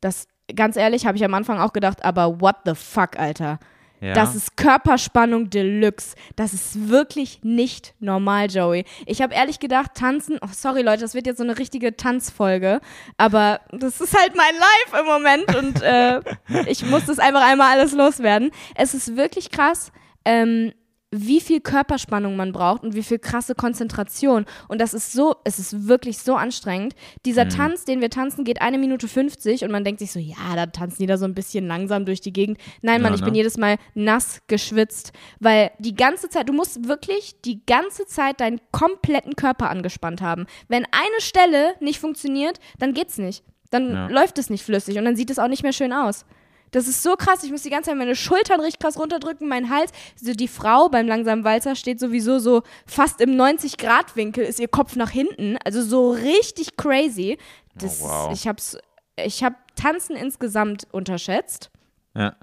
das, 0.00 0.26
ganz 0.54 0.76
ehrlich, 0.76 1.06
habe 1.06 1.16
ich 1.16 1.24
am 1.24 1.34
Anfang 1.34 1.58
auch 1.58 1.72
gedacht, 1.72 2.04
aber 2.04 2.40
what 2.40 2.56
the 2.64 2.74
fuck, 2.74 3.18
Alter. 3.18 3.58
Ja. 4.02 4.14
Das 4.14 4.34
ist 4.34 4.56
Körperspannung 4.56 5.48
Deluxe. 5.48 6.16
Das 6.34 6.52
ist 6.52 6.88
wirklich 6.88 7.44
nicht 7.44 7.94
normal, 8.00 8.50
Joey. 8.50 8.84
Ich 9.06 9.22
habe 9.22 9.32
ehrlich 9.32 9.60
gedacht, 9.60 9.92
tanzen, 9.94 10.38
oh, 10.42 10.48
sorry 10.50 10.82
Leute, 10.82 11.02
das 11.02 11.14
wird 11.14 11.26
jetzt 11.26 11.38
so 11.38 11.44
eine 11.44 11.56
richtige 11.56 11.96
Tanzfolge, 11.96 12.80
aber 13.16 13.60
das 13.70 14.00
ist 14.00 14.18
halt 14.18 14.34
mein 14.34 14.54
Life 14.54 15.00
im 15.00 15.06
Moment 15.06 15.54
und 15.54 15.82
äh, 15.82 16.20
ich 16.68 16.84
muss 16.84 17.06
das 17.06 17.20
einfach 17.20 17.46
einmal 17.46 17.78
alles 17.78 17.92
loswerden. 17.92 18.50
Es 18.74 18.92
ist 18.92 19.16
wirklich 19.16 19.52
krass, 19.52 19.92
ähm, 20.24 20.72
wie 21.14 21.40
viel 21.40 21.60
Körperspannung 21.60 22.36
man 22.36 22.52
braucht 22.52 22.82
und 22.82 22.94
wie 22.94 23.02
viel 23.02 23.18
krasse 23.18 23.54
Konzentration. 23.54 24.46
Und 24.68 24.80
das 24.80 24.94
ist 24.94 25.12
so, 25.12 25.36
es 25.44 25.58
ist 25.58 25.86
wirklich 25.86 26.18
so 26.18 26.34
anstrengend. 26.36 26.94
Dieser 27.26 27.48
Tanz, 27.50 27.84
den 27.84 28.00
wir 28.00 28.08
tanzen, 28.08 28.44
geht 28.44 28.62
eine 28.62 28.78
Minute 28.78 29.06
50 29.06 29.62
und 29.64 29.70
man 29.70 29.84
denkt 29.84 30.00
sich 30.00 30.10
so, 30.10 30.18
ja, 30.18 30.36
da 30.56 30.66
tanzen 30.66 30.96
die 31.02 31.06
da 31.06 31.18
so 31.18 31.26
ein 31.26 31.34
bisschen 31.34 31.66
langsam 31.66 32.06
durch 32.06 32.22
die 32.22 32.32
Gegend. 32.32 32.58
Nein, 32.80 33.02
Mann, 33.02 33.12
Ja, 33.12 33.16
ich 33.16 33.20
ne? 33.20 33.26
bin 33.26 33.34
jedes 33.34 33.58
Mal 33.58 33.76
nass 33.94 34.40
geschwitzt, 34.46 35.12
weil 35.38 35.70
die 35.78 35.94
ganze 35.94 36.30
Zeit, 36.30 36.48
du 36.48 36.54
musst 36.54 36.88
wirklich 36.88 37.40
die 37.44 37.64
ganze 37.66 38.06
Zeit 38.06 38.40
deinen 38.40 38.60
kompletten 38.72 39.36
Körper 39.36 39.68
angespannt 39.68 40.22
haben. 40.22 40.46
Wenn 40.68 40.84
eine 40.86 41.20
Stelle 41.20 41.74
nicht 41.80 42.00
funktioniert, 42.00 42.58
dann 42.78 42.94
geht's 42.94 43.18
nicht. 43.18 43.44
Dann 43.70 43.90
Ja. 43.92 44.06
läuft 44.08 44.38
es 44.38 44.48
nicht 44.50 44.64
flüssig 44.64 44.96
und 44.98 45.04
dann 45.04 45.16
sieht 45.16 45.30
es 45.30 45.38
auch 45.38 45.48
nicht 45.48 45.62
mehr 45.62 45.72
schön 45.72 45.92
aus. 45.92 46.24
Das 46.72 46.88
ist 46.88 47.02
so 47.02 47.14
krass. 47.16 47.44
Ich 47.44 47.50
muss 47.52 47.62
die 47.62 47.70
ganze 47.70 47.90
Zeit 47.90 47.98
meine 47.98 48.16
Schultern 48.16 48.60
richtig 48.60 48.80
krass 48.80 48.98
runterdrücken, 48.98 49.46
meinen 49.48 49.70
Hals. 49.70 49.92
So 50.20 50.32
die 50.32 50.48
Frau 50.48 50.88
beim 50.88 51.06
langsamen 51.06 51.44
Walzer 51.44 51.76
steht 51.76 52.00
sowieso 52.00 52.38
so 52.38 52.62
fast 52.86 53.20
im 53.20 53.30
90-Grad-Winkel, 53.36 54.44
ist 54.44 54.58
ihr 54.58 54.68
Kopf 54.68 54.96
nach 54.96 55.10
hinten. 55.10 55.56
Also 55.64 55.82
so 55.82 56.10
richtig 56.10 56.76
crazy. 56.76 57.38
Das, 57.76 58.00
Oh, 58.02 58.06
wow. 58.08 58.32
Ich 58.32 58.48
hab's, 58.48 58.76
ich 59.16 59.44
hab 59.44 59.54
Tanzen 59.76 60.16
insgesamt 60.16 60.86
unterschätzt. 60.92 61.70
Ja. 62.14 62.34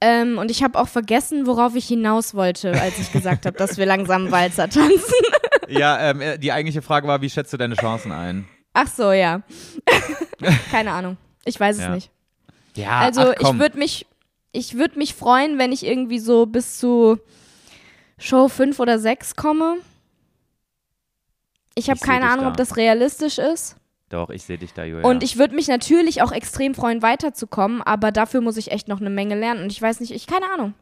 Ähm, 0.00 0.38
und 0.38 0.50
ich 0.50 0.64
habe 0.64 0.78
auch 0.80 0.88
vergessen, 0.88 1.46
worauf 1.46 1.76
ich 1.76 1.86
hinaus 1.86 2.34
wollte, 2.34 2.72
als 2.80 2.98
ich 2.98 3.12
gesagt 3.12 3.46
habe, 3.46 3.56
dass 3.56 3.78
wir 3.78 3.86
langsam 3.86 4.32
Walzer 4.32 4.68
tanzen. 4.68 5.14
ja, 5.68 6.10
ähm, 6.10 6.20
äh, 6.20 6.38
die 6.38 6.50
eigentliche 6.50 6.82
Frage 6.82 7.06
war, 7.06 7.20
wie 7.20 7.30
schätzt 7.30 7.52
du 7.52 7.56
deine 7.56 7.76
Chancen 7.76 8.10
ein? 8.10 8.48
Ach 8.74 8.88
so, 8.88 9.12
ja. 9.12 9.42
Keine 10.72 10.90
Ahnung. 10.90 11.16
Ich 11.44 11.58
weiß 11.60 11.76
es 11.76 11.82
Ja. 11.82 11.94
nicht. 11.94 12.10
Ja, 12.76 13.00
Also 13.00 13.20
ach, 13.22 13.34
ich 13.40 13.58
würde 13.58 13.78
mich, 13.78 14.06
ich 14.52 14.74
würde 14.74 14.98
mich 14.98 15.14
freuen, 15.14 15.58
wenn 15.58 15.72
ich 15.72 15.84
irgendwie 15.84 16.18
so 16.18 16.46
bis 16.46 16.78
zu 16.78 17.18
Show 18.18 18.48
5 18.48 18.78
oder 18.80 18.98
6 18.98 19.36
komme. 19.36 19.76
Ich 21.74 21.88
habe 21.90 22.00
keine 22.00 22.28
Ahnung, 22.30 22.44
da. 22.44 22.50
ob 22.50 22.56
das 22.56 22.76
realistisch 22.76 23.38
ist. 23.38 23.76
Doch, 24.08 24.28
ich 24.28 24.44
sehe 24.44 24.58
dich 24.58 24.74
da, 24.74 24.84
Julia. 24.84 25.08
Und 25.08 25.22
ich 25.22 25.38
würde 25.38 25.54
mich 25.54 25.68
natürlich 25.68 26.20
auch 26.20 26.32
extrem 26.32 26.74
freuen, 26.74 27.00
weiterzukommen, 27.00 27.80
aber 27.80 28.12
dafür 28.12 28.42
muss 28.42 28.58
ich 28.58 28.70
echt 28.70 28.86
noch 28.86 29.00
eine 29.00 29.08
Menge 29.08 29.34
lernen. 29.38 29.62
Und 29.62 29.72
ich 29.72 29.80
weiß 29.80 30.00
nicht, 30.00 30.12
ich 30.12 30.26
keine 30.26 30.50
Ahnung. 30.52 30.74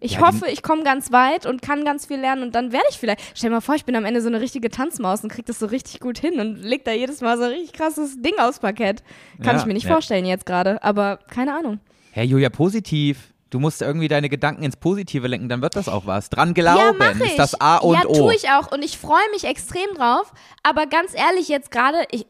Ich 0.00 0.12
Ja, 0.12 0.20
hoffe, 0.26 0.46
ich 0.48 0.62
komme 0.62 0.84
ganz 0.84 1.10
weit 1.10 1.44
und 1.46 1.60
kann 1.62 1.84
ganz 1.84 2.06
viel 2.06 2.18
lernen 2.20 2.42
und 2.42 2.54
dann 2.54 2.72
werde 2.72 2.86
ich 2.90 2.98
vielleicht. 2.98 3.20
Stell 3.34 3.50
dir 3.50 3.56
mal 3.56 3.60
vor, 3.60 3.74
ich 3.74 3.84
bin 3.84 3.96
am 3.96 4.04
Ende 4.04 4.20
so 4.20 4.28
eine 4.28 4.40
richtige 4.40 4.70
Tanzmaus 4.70 5.22
und 5.24 5.30
krieg 5.32 5.44
das 5.46 5.58
so 5.58 5.66
richtig 5.66 5.98
gut 6.00 6.18
hin 6.18 6.38
und 6.38 6.62
leg 6.62 6.84
da 6.84 6.92
jedes 6.92 7.20
Mal 7.20 7.36
so 7.36 7.44
ein 7.44 7.50
richtig 7.50 7.72
krasses 7.72 8.20
Ding 8.22 8.38
aufs 8.38 8.60
Parkett. 8.60 9.02
Kann 9.42 9.56
Ja, 9.56 9.60
ich 9.60 9.66
mir 9.66 9.74
nicht 9.74 9.86
ja. 9.86 9.92
vorstellen 9.92 10.24
jetzt 10.24 10.46
gerade, 10.46 10.82
aber 10.84 11.18
keine 11.30 11.56
Ahnung. 11.56 11.80
Hey, 12.12 12.26
Julia, 12.26 12.48
positiv. 12.48 13.34
Du 13.50 13.58
musst 13.60 13.80
irgendwie 13.80 14.08
deine 14.08 14.28
Gedanken 14.28 14.62
ins 14.62 14.76
Positive 14.76 15.26
lenken, 15.26 15.48
dann 15.48 15.62
wird 15.62 15.74
das 15.74 15.88
auch 15.88 16.04
was. 16.06 16.28
Dran 16.28 16.52
glauben 16.52 16.98
ja, 17.00 17.12
ich. 17.12 17.20
ist 17.30 17.38
das 17.38 17.58
A 17.60 17.78
und 17.78 17.94
ja, 17.94 18.04
O. 18.06 18.12
tue 18.12 18.34
ich 18.34 18.50
auch 18.50 18.70
und 18.70 18.84
ich 18.84 18.98
freue 18.98 19.22
mich 19.32 19.44
extrem 19.44 19.88
drauf. 19.96 20.32
Aber 20.62 20.86
ganz 20.86 21.14
ehrlich, 21.14 21.48
jetzt 21.48 21.70
gerade, 21.70 21.96
ich, 22.10 22.26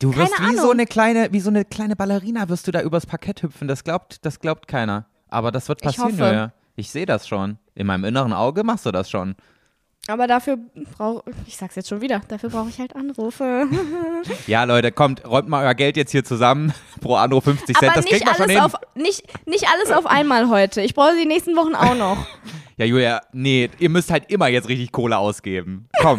Du 0.00 0.14
wirst 0.14 0.34
Keine 0.34 0.50
wie 0.50 0.54
so 0.54 0.60
Ahnung. 0.62 0.72
eine 0.74 0.86
kleine, 0.86 1.28
wie 1.32 1.40
so 1.40 1.48
eine 1.50 1.64
kleine 1.64 1.96
Ballerina 1.96 2.48
wirst 2.48 2.68
du 2.68 2.70
da 2.70 2.80
übers 2.82 3.06
Parkett 3.06 3.42
hüpfen. 3.42 3.66
Das 3.66 3.82
glaubt, 3.82 4.24
das 4.24 4.38
glaubt 4.38 4.68
keiner. 4.68 5.06
Aber 5.28 5.50
das 5.50 5.68
wird 5.68 5.80
Ich 5.80 5.86
passieren, 5.86 6.12
hoffe. 6.12 6.24
Julia. 6.24 6.52
Ich 6.78 6.90
sehe 6.92 7.06
das 7.06 7.26
schon. 7.26 7.58
In 7.74 7.88
meinem 7.88 8.04
inneren 8.04 8.32
Auge 8.32 8.62
machst 8.62 8.86
du 8.86 8.92
das 8.92 9.10
schon. 9.10 9.34
aber 10.06 10.28
dafür 10.28 10.58
brauche 10.96 11.24
ich 11.44 11.56
sag's 11.56 11.74
jetzt 11.74 11.88
schon 11.88 12.00
wieder, 12.00 12.20
dafür 12.28 12.50
brauche 12.50 12.68
ich 12.68 12.78
halt 12.78 12.94
Anrufe. 12.94 13.66
Ja, 14.46 14.62
Leute, 14.62 14.92
kommt, 14.92 15.26
räumt 15.26 15.48
mal 15.48 15.64
euer 15.64 15.74
Geld 15.74 15.96
jetzt 15.96 16.12
hier 16.12 16.24
zusammen. 16.24 16.72
Pro 17.00 17.16
Anruf 17.16 17.44
50 17.44 17.76
Cent. 17.76 17.90
aber 17.90 18.00
das 18.00 18.08
kriegt 18.08 18.24
man 18.24 18.34
schon 18.36 18.48
hin. 18.48 18.60
auf 18.60 18.74
nicht, 18.94 19.24
nicht 19.44 19.66
alles 19.68 19.90
auf 19.90 20.06
einmal 20.06 20.48
heute. 20.48 20.80
Ich 20.80 20.94
brauche 20.94 21.16
die 21.20 21.26
nächsten 21.26 21.56
Wochen 21.56 21.74
auch 21.74 21.96
noch. 21.96 22.24
Ja, 22.76 22.84
Julia, 22.84 23.22
nee, 23.32 23.68
ihr 23.80 23.88
müsst 23.88 24.08
halt 24.12 24.30
immer 24.30 24.46
jetzt 24.46 24.68
richtig 24.68 24.92
Kohle 24.92 25.18
ausgeben. 25.18 25.88
Komm. 26.00 26.16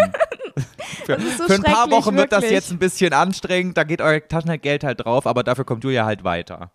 für, 1.06 1.17
so 1.38 1.45
für 1.48 1.54
ein 1.54 1.63
paar 1.63 1.89
Wochen 1.89 2.17
wird 2.17 2.34
das 2.34 2.50
jetzt 2.50 2.69
ein 2.69 2.80
bisschen 2.80 3.13
anstrengend. 3.13 3.78
Da 3.78 3.86
geht 3.86 4.02
euer 4.02 4.19
Taschengeld 4.28 4.84
halt 4.84 5.06
drauf, 5.06 5.26
aber 5.26 5.43
dafür 5.43 5.63
kommt 5.63 5.86
Julia 5.86 6.04
halt 6.04 6.26
weiter. 6.26 6.74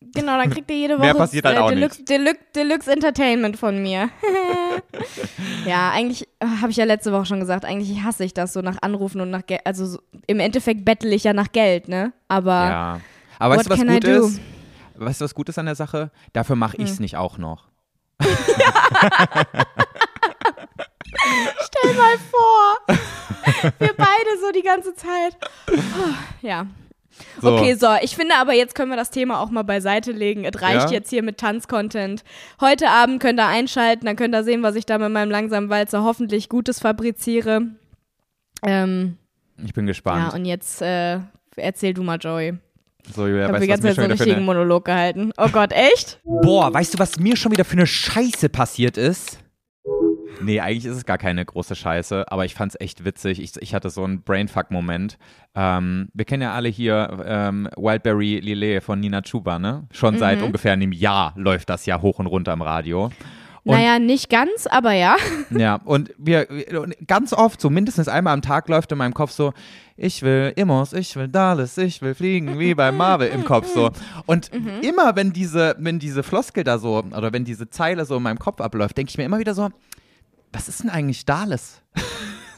Genau, 0.00 0.36
dann 0.38 0.48
kriegt 0.50 0.70
ihr 0.70 0.76
jede 0.76 0.98
Woche 0.98 1.14
passiert 1.14 1.44
halt 1.44 1.58
auch 1.58 1.70
Deluxe, 1.70 2.04
Deluxe, 2.04 2.38
Deluxe 2.54 2.92
Entertainment 2.92 3.56
von 3.56 3.82
mir. 3.82 4.08
ja, 5.66 5.90
eigentlich 5.90 6.28
äh, 6.38 6.46
habe 6.60 6.70
ich 6.70 6.76
ja 6.76 6.84
letzte 6.84 7.12
Woche 7.12 7.26
schon 7.26 7.40
gesagt, 7.40 7.64
eigentlich 7.64 8.02
hasse 8.04 8.24
ich 8.24 8.32
das 8.32 8.52
so 8.52 8.60
nach 8.60 8.76
Anrufen 8.80 9.20
und 9.20 9.30
nach 9.30 9.44
Geld. 9.44 9.62
Also 9.64 9.86
so, 9.86 10.00
im 10.26 10.38
Endeffekt 10.40 10.84
bettel 10.84 11.12
ich 11.12 11.24
ja 11.24 11.32
nach 11.32 11.50
Geld, 11.50 11.88
ne? 11.88 12.12
Aber 12.28 12.50
Ja. 12.52 13.00
Aber 13.40 13.56
weißt 13.56 13.66
du, 13.66 13.70
was 13.70 13.80
gut 13.80 14.04
ist? 14.04 14.40
Weißt 14.96 15.20
du, 15.20 15.24
was 15.24 15.34
gut 15.34 15.48
ist 15.48 15.58
an 15.58 15.66
der 15.66 15.74
Sache? 15.74 16.10
Dafür 16.32 16.56
mache 16.56 16.76
ich 16.76 16.90
es 16.90 16.96
Hm. 16.96 17.02
nicht 17.02 17.16
auch 17.16 17.38
noch. 17.38 17.64
stell 21.60 21.94
mal 21.94 22.16
vor, 22.30 22.96
wir 23.78 23.94
beide 23.96 24.38
so 24.40 24.52
die 24.52 24.62
ganze 24.62 24.94
Zeit. 24.94 25.36
Ja. 26.42 26.66
So. 27.40 27.52
Okay, 27.54 27.74
so, 27.74 27.88
ich 28.02 28.16
finde 28.16 28.34
aber, 28.36 28.52
jetzt 28.52 28.74
können 28.74 28.90
wir 28.90 28.96
das 28.96 29.10
Thema 29.10 29.40
auch 29.40 29.50
mal 29.50 29.62
beiseite 29.64 30.12
legen. 30.12 30.44
Es 30.44 30.60
reicht 30.60 30.86
Ja? 30.90 30.90
jetzt 30.92 31.10
hier 31.10 31.22
mit 31.22 31.38
Tanzcontent. 31.38 32.24
Heute 32.60 32.88
Abend 32.90 33.20
könnt 33.20 33.38
ihr 33.40 33.46
einschalten, 33.46 34.06
dann 34.06 34.16
könnt 34.16 34.34
ihr 34.34 34.44
sehen, 34.44 34.62
was 34.62 34.74
ich 34.74 34.86
da 34.86 34.98
mit 34.98 35.10
meinem 35.12 35.30
langsamen 35.30 35.70
Walzer 35.70 36.04
hoffentlich 36.04 36.48
Gutes 36.48 36.80
fabriziere. 36.80 37.62
Ähm, 38.64 39.16
Ich 39.64 39.72
bin 39.74 39.86
ja, 39.86 39.90
gespannt. 39.90 40.34
und 40.34 40.44
jetzt 40.44 40.82
äh, 40.82 41.20
erzähl 41.56 41.94
du 41.94 42.02
mal, 42.02 42.18
Joey. 42.18 42.54
so, 43.14 43.26
Julia, 43.26 43.44
Ich 43.46 43.48
habe 43.48 43.60
die 43.60 43.66
ganze 43.68 43.82
Zeit 43.88 43.96
so 43.96 44.02
einen 44.02 44.10
richtigen 44.12 44.36
eine... 44.36 44.44
Monolog 44.44 44.84
gehalten. 44.84 45.32
Oh 45.38 45.48
Gott, 45.48 45.72
echt? 45.72 46.20
Boah, 46.24 46.72
weißt 46.72 46.94
du, 46.94 46.98
was 46.98 47.18
mir 47.18 47.36
schon 47.36 47.52
wieder 47.52 47.64
für 47.64 47.72
eine 47.76 47.86
Scheiße 47.86 48.48
passiert 48.48 48.96
ist? 48.96 49.38
Nee, 50.40 50.60
eigentlich 50.60 50.84
ist 50.84 50.96
es 50.96 51.04
gar 51.04 51.18
keine 51.18 51.44
große 51.44 51.74
Scheiße, 51.74 52.30
aber 52.30 52.44
ich 52.44 52.54
fand's 52.54 52.76
echt 52.78 53.04
witzig. 53.04 53.40
Ich, 53.42 53.56
ich 53.60 53.74
hatte 53.74 53.90
so 53.90 54.04
einen 54.04 54.22
Brainfuck-Moment. 54.22 55.18
Ähm, 55.54 56.08
wir 56.14 56.24
kennen 56.24 56.42
ja 56.42 56.52
alle 56.54 56.68
hier 56.68 57.24
ähm, 57.26 57.68
Wildberry 57.76 58.38
Lillet 58.40 58.82
von 58.82 59.00
Nina 59.00 59.22
Chuba, 59.22 59.58
ne? 59.58 59.86
Schon 59.90 60.14
Mhm. 60.14 60.18
seit 60.18 60.42
ungefähr 60.42 60.72
einem 60.74 60.92
Jahr 60.92 61.32
läuft 61.36 61.68
das 61.70 61.86
ja 61.86 62.00
hoch 62.00 62.18
und 62.20 62.26
runter 62.26 62.52
im 62.52 62.62
Radio. 62.62 63.06
Und- 63.64 63.74
naja, 63.74 63.98
nicht 63.98 64.30
ganz, 64.30 64.66
aber 64.68 64.92
ja. 64.92 65.16
Ja, 65.50 65.80
und 65.84 66.14
wir 66.16 66.46
ganz 67.06 67.32
oft, 67.32 67.60
so 67.60 67.68
mindestens 67.68 68.06
einmal 68.08 68.32
am 68.32 68.40
Tag 68.42 68.68
läuft 68.68 68.92
in 68.92 68.98
meinem 68.98 69.14
Kopf 69.14 69.32
so, 69.32 69.52
ich 69.96 70.22
will 70.22 70.52
Immos, 70.54 70.92
ich 70.92 71.16
will 71.16 71.26
Dallas, 71.28 71.76
ich 71.76 72.00
will 72.00 72.14
fliegen, 72.14 72.58
wie 72.60 72.74
bei 72.74 72.92
Marvel 72.92 73.28
im 73.28 73.44
Kopf 73.44 73.66
so. 73.66 73.90
Und 74.26 74.50
immer 74.82 75.16
wenn 75.16 75.32
diese, 75.32 75.74
wenn 75.80 75.98
diese 75.98 76.22
Floskel 76.22 76.62
da 76.62 76.78
so, 76.78 76.98
oder 77.02 77.32
wenn 77.32 77.44
diese 77.44 77.68
Zeile 77.68 78.04
so 78.04 78.16
in 78.18 78.22
meinem 78.22 78.38
Kopf 78.38 78.60
abläuft, 78.60 78.96
denke 78.96 79.10
ich 79.10 79.18
mir 79.18 79.24
immer 79.24 79.40
wieder 79.40 79.54
so, 79.54 79.70
was 80.58 80.68
ist 80.68 80.82
denn 80.82 80.90
eigentlich 80.90 81.24
Dallas? 81.24 81.80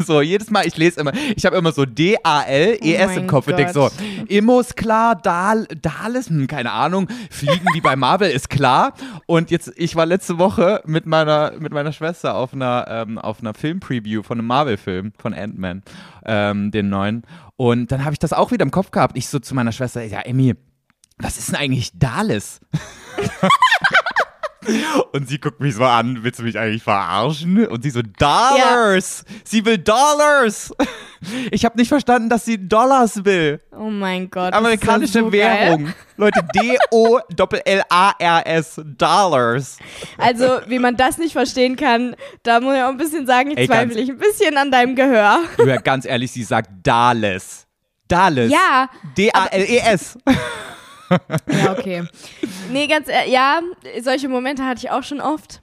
So, 0.02 0.22
jedes 0.22 0.48
Mal, 0.48 0.66
ich 0.66 0.78
lese 0.78 0.98
immer, 0.98 1.12
ich 1.36 1.44
habe 1.44 1.56
immer 1.58 1.72
so 1.72 1.84
D-A-L-E-S 1.84 3.10
Oh 3.14 3.18
im 3.18 3.26
Kopf 3.26 3.48
und 3.48 3.58
denke 3.58 3.74
so, 3.74 3.80
Gott. 3.80 3.92
Immos 4.28 4.74
klar, 4.74 5.14
Dal, 5.14 5.66
Dallas, 5.66 6.30
hm, 6.30 6.46
keine 6.46 6.72
Ahnung, 6.72 7.06
Fliegen 7.30 7.66
wie 7.74 7.82
bei 7.82 7.96
Marvel 7.96 8.30
ist 8.30 8.48
klar. 8.48 8.94
Und 9.26 9.50
jetzt, 9.50 9.70
ich 9.76 9.96
war 9.96 10.06
letzte 10.06 10.38
Woche 10.38 10.80
mit 10.86 11.04
meiner, 11.04 11.52
mit 11.58 11.74
meiner 11.74 11.92
Schwester 11.92 12.34
auf 12.34 12.54
einer, 12.54 12.86
ähm, 12.88 13.18
auf 13.18 13.40
einer 13.40 13.52
Film-Preview 13.52 14.22
von 14.22 14.38
einem 14.38 14.46
Marvel-Film, 14.46 15.12
von 15.18 15.34
Ant-Man, 15.34 15.82
ähm, 16.24 16.70
den 16.70 16.88
neuen. 16.88 17.24
Und 17.56 17.92
dann 17.92 18.02
habe 18.02 18.14
ich 18.14 18.18
das 18.18 18.32
auch 18.32 18.52
wieder 18.52 18.62
im 18.62 18.70
Kopf 18.70 18.92
gehabt. 18.92 19.18
Ich 19.18 19.28
so 19.28 19.38
zu 19.38 19.54
meiner 19.54 19.72
Schwester, 19.72 20.02
ja, 20.02 20.20
Emmy, 20.20 20.54
was 21.18 21.36
ist 21.36 21.50
denn 21.50 21.56
eigentlich 21.56 21.90
Dallas? 21.98 22.60
Und 25.12 25.28
sie 25.28 25.38
guckt 25.38 25.60
mich 25.60 25.74
so 25.74 25.84
an, 25.84 26.22
willst 26.22 26.38
du 26.38 26.42
mich 26.42 26.58
eigentlich 26.58 26.82
verarschen? 26.82 27.66
Und 27.66 27.82
sie 27.82 27.90
so, 27.90 28.02
Dollars! 28.02 29.24
Sie 29.44 29.64
will 29.64 29.78
Dollars! 29.78 30.72
Ich 31.50 31.66
habe 31.66 31.76
nicht 31.76 31.88
verstanden, 31.88 32.30
dass 32.30 32.46
sie 32.46 32.66
Dollars 32.66 33.26
will. 33.26 33.60
Oh 33.78 33.90
mein 33.90 34.30
Gott. 34.30 34.54
Amerikanische 34.54 35.18
ja 35.18 35.24
so 35.24 35.30
Währung. 35.30 35.84
Geil. 35.84 35.94
Leute, 36.16 36.40
D-O-L-L-A-R-S, 36.54 38.00
Dollars. 38.96 39.76
Also, 40.16 40.60
wie 40.66 40.78
man 40.78 40.96
das 40.96 41.18
nicht 41.18 41.32
verstehen 41.32 41.76
kann, 41.76 42.16
da 42.42 42.60
muss 42.60 42.74
ich 42.74 42.80
auch 42.82 42.88
ein 42.88 42.96
bisschen 42.96 43.26
sagen, 43.26 43.50
ich 43.50 43.58
Ey, 43.58 43.66
zweifle 43.66 44.00
ich 44.00 44.08
ein 44.08 44.16
bisschen 44.16 44.56
an 44.56 44.70
deinem 44.70 44.96
Gehör. 44.96 45.40
Ja, 45.58 45.76
ganz 45.76 46.06
ehrlich, 46.06 46.32
sie 46.32 46.42
sagt 46.42 46.70
Dallas. 46.82 47.66
Dallas. 48.08 48.50
Ja, 48.50 48.88
D-A-L-E-S. 49.18 50.16
ja, 51.10 51.72
okay. 51.72 52.04
Nee, 52.70 52.86
ganz 52.86 53.08
ehrlich, 53.08 53.32
ja, 53.32 53.60
solche 54.02 54.28
Momente 54.28 54.64
hatte 54.64 54.84
ich 54.84 54.90
auch 54.90 55.02
schon 55.02 55.20
oft. 55.20 55.60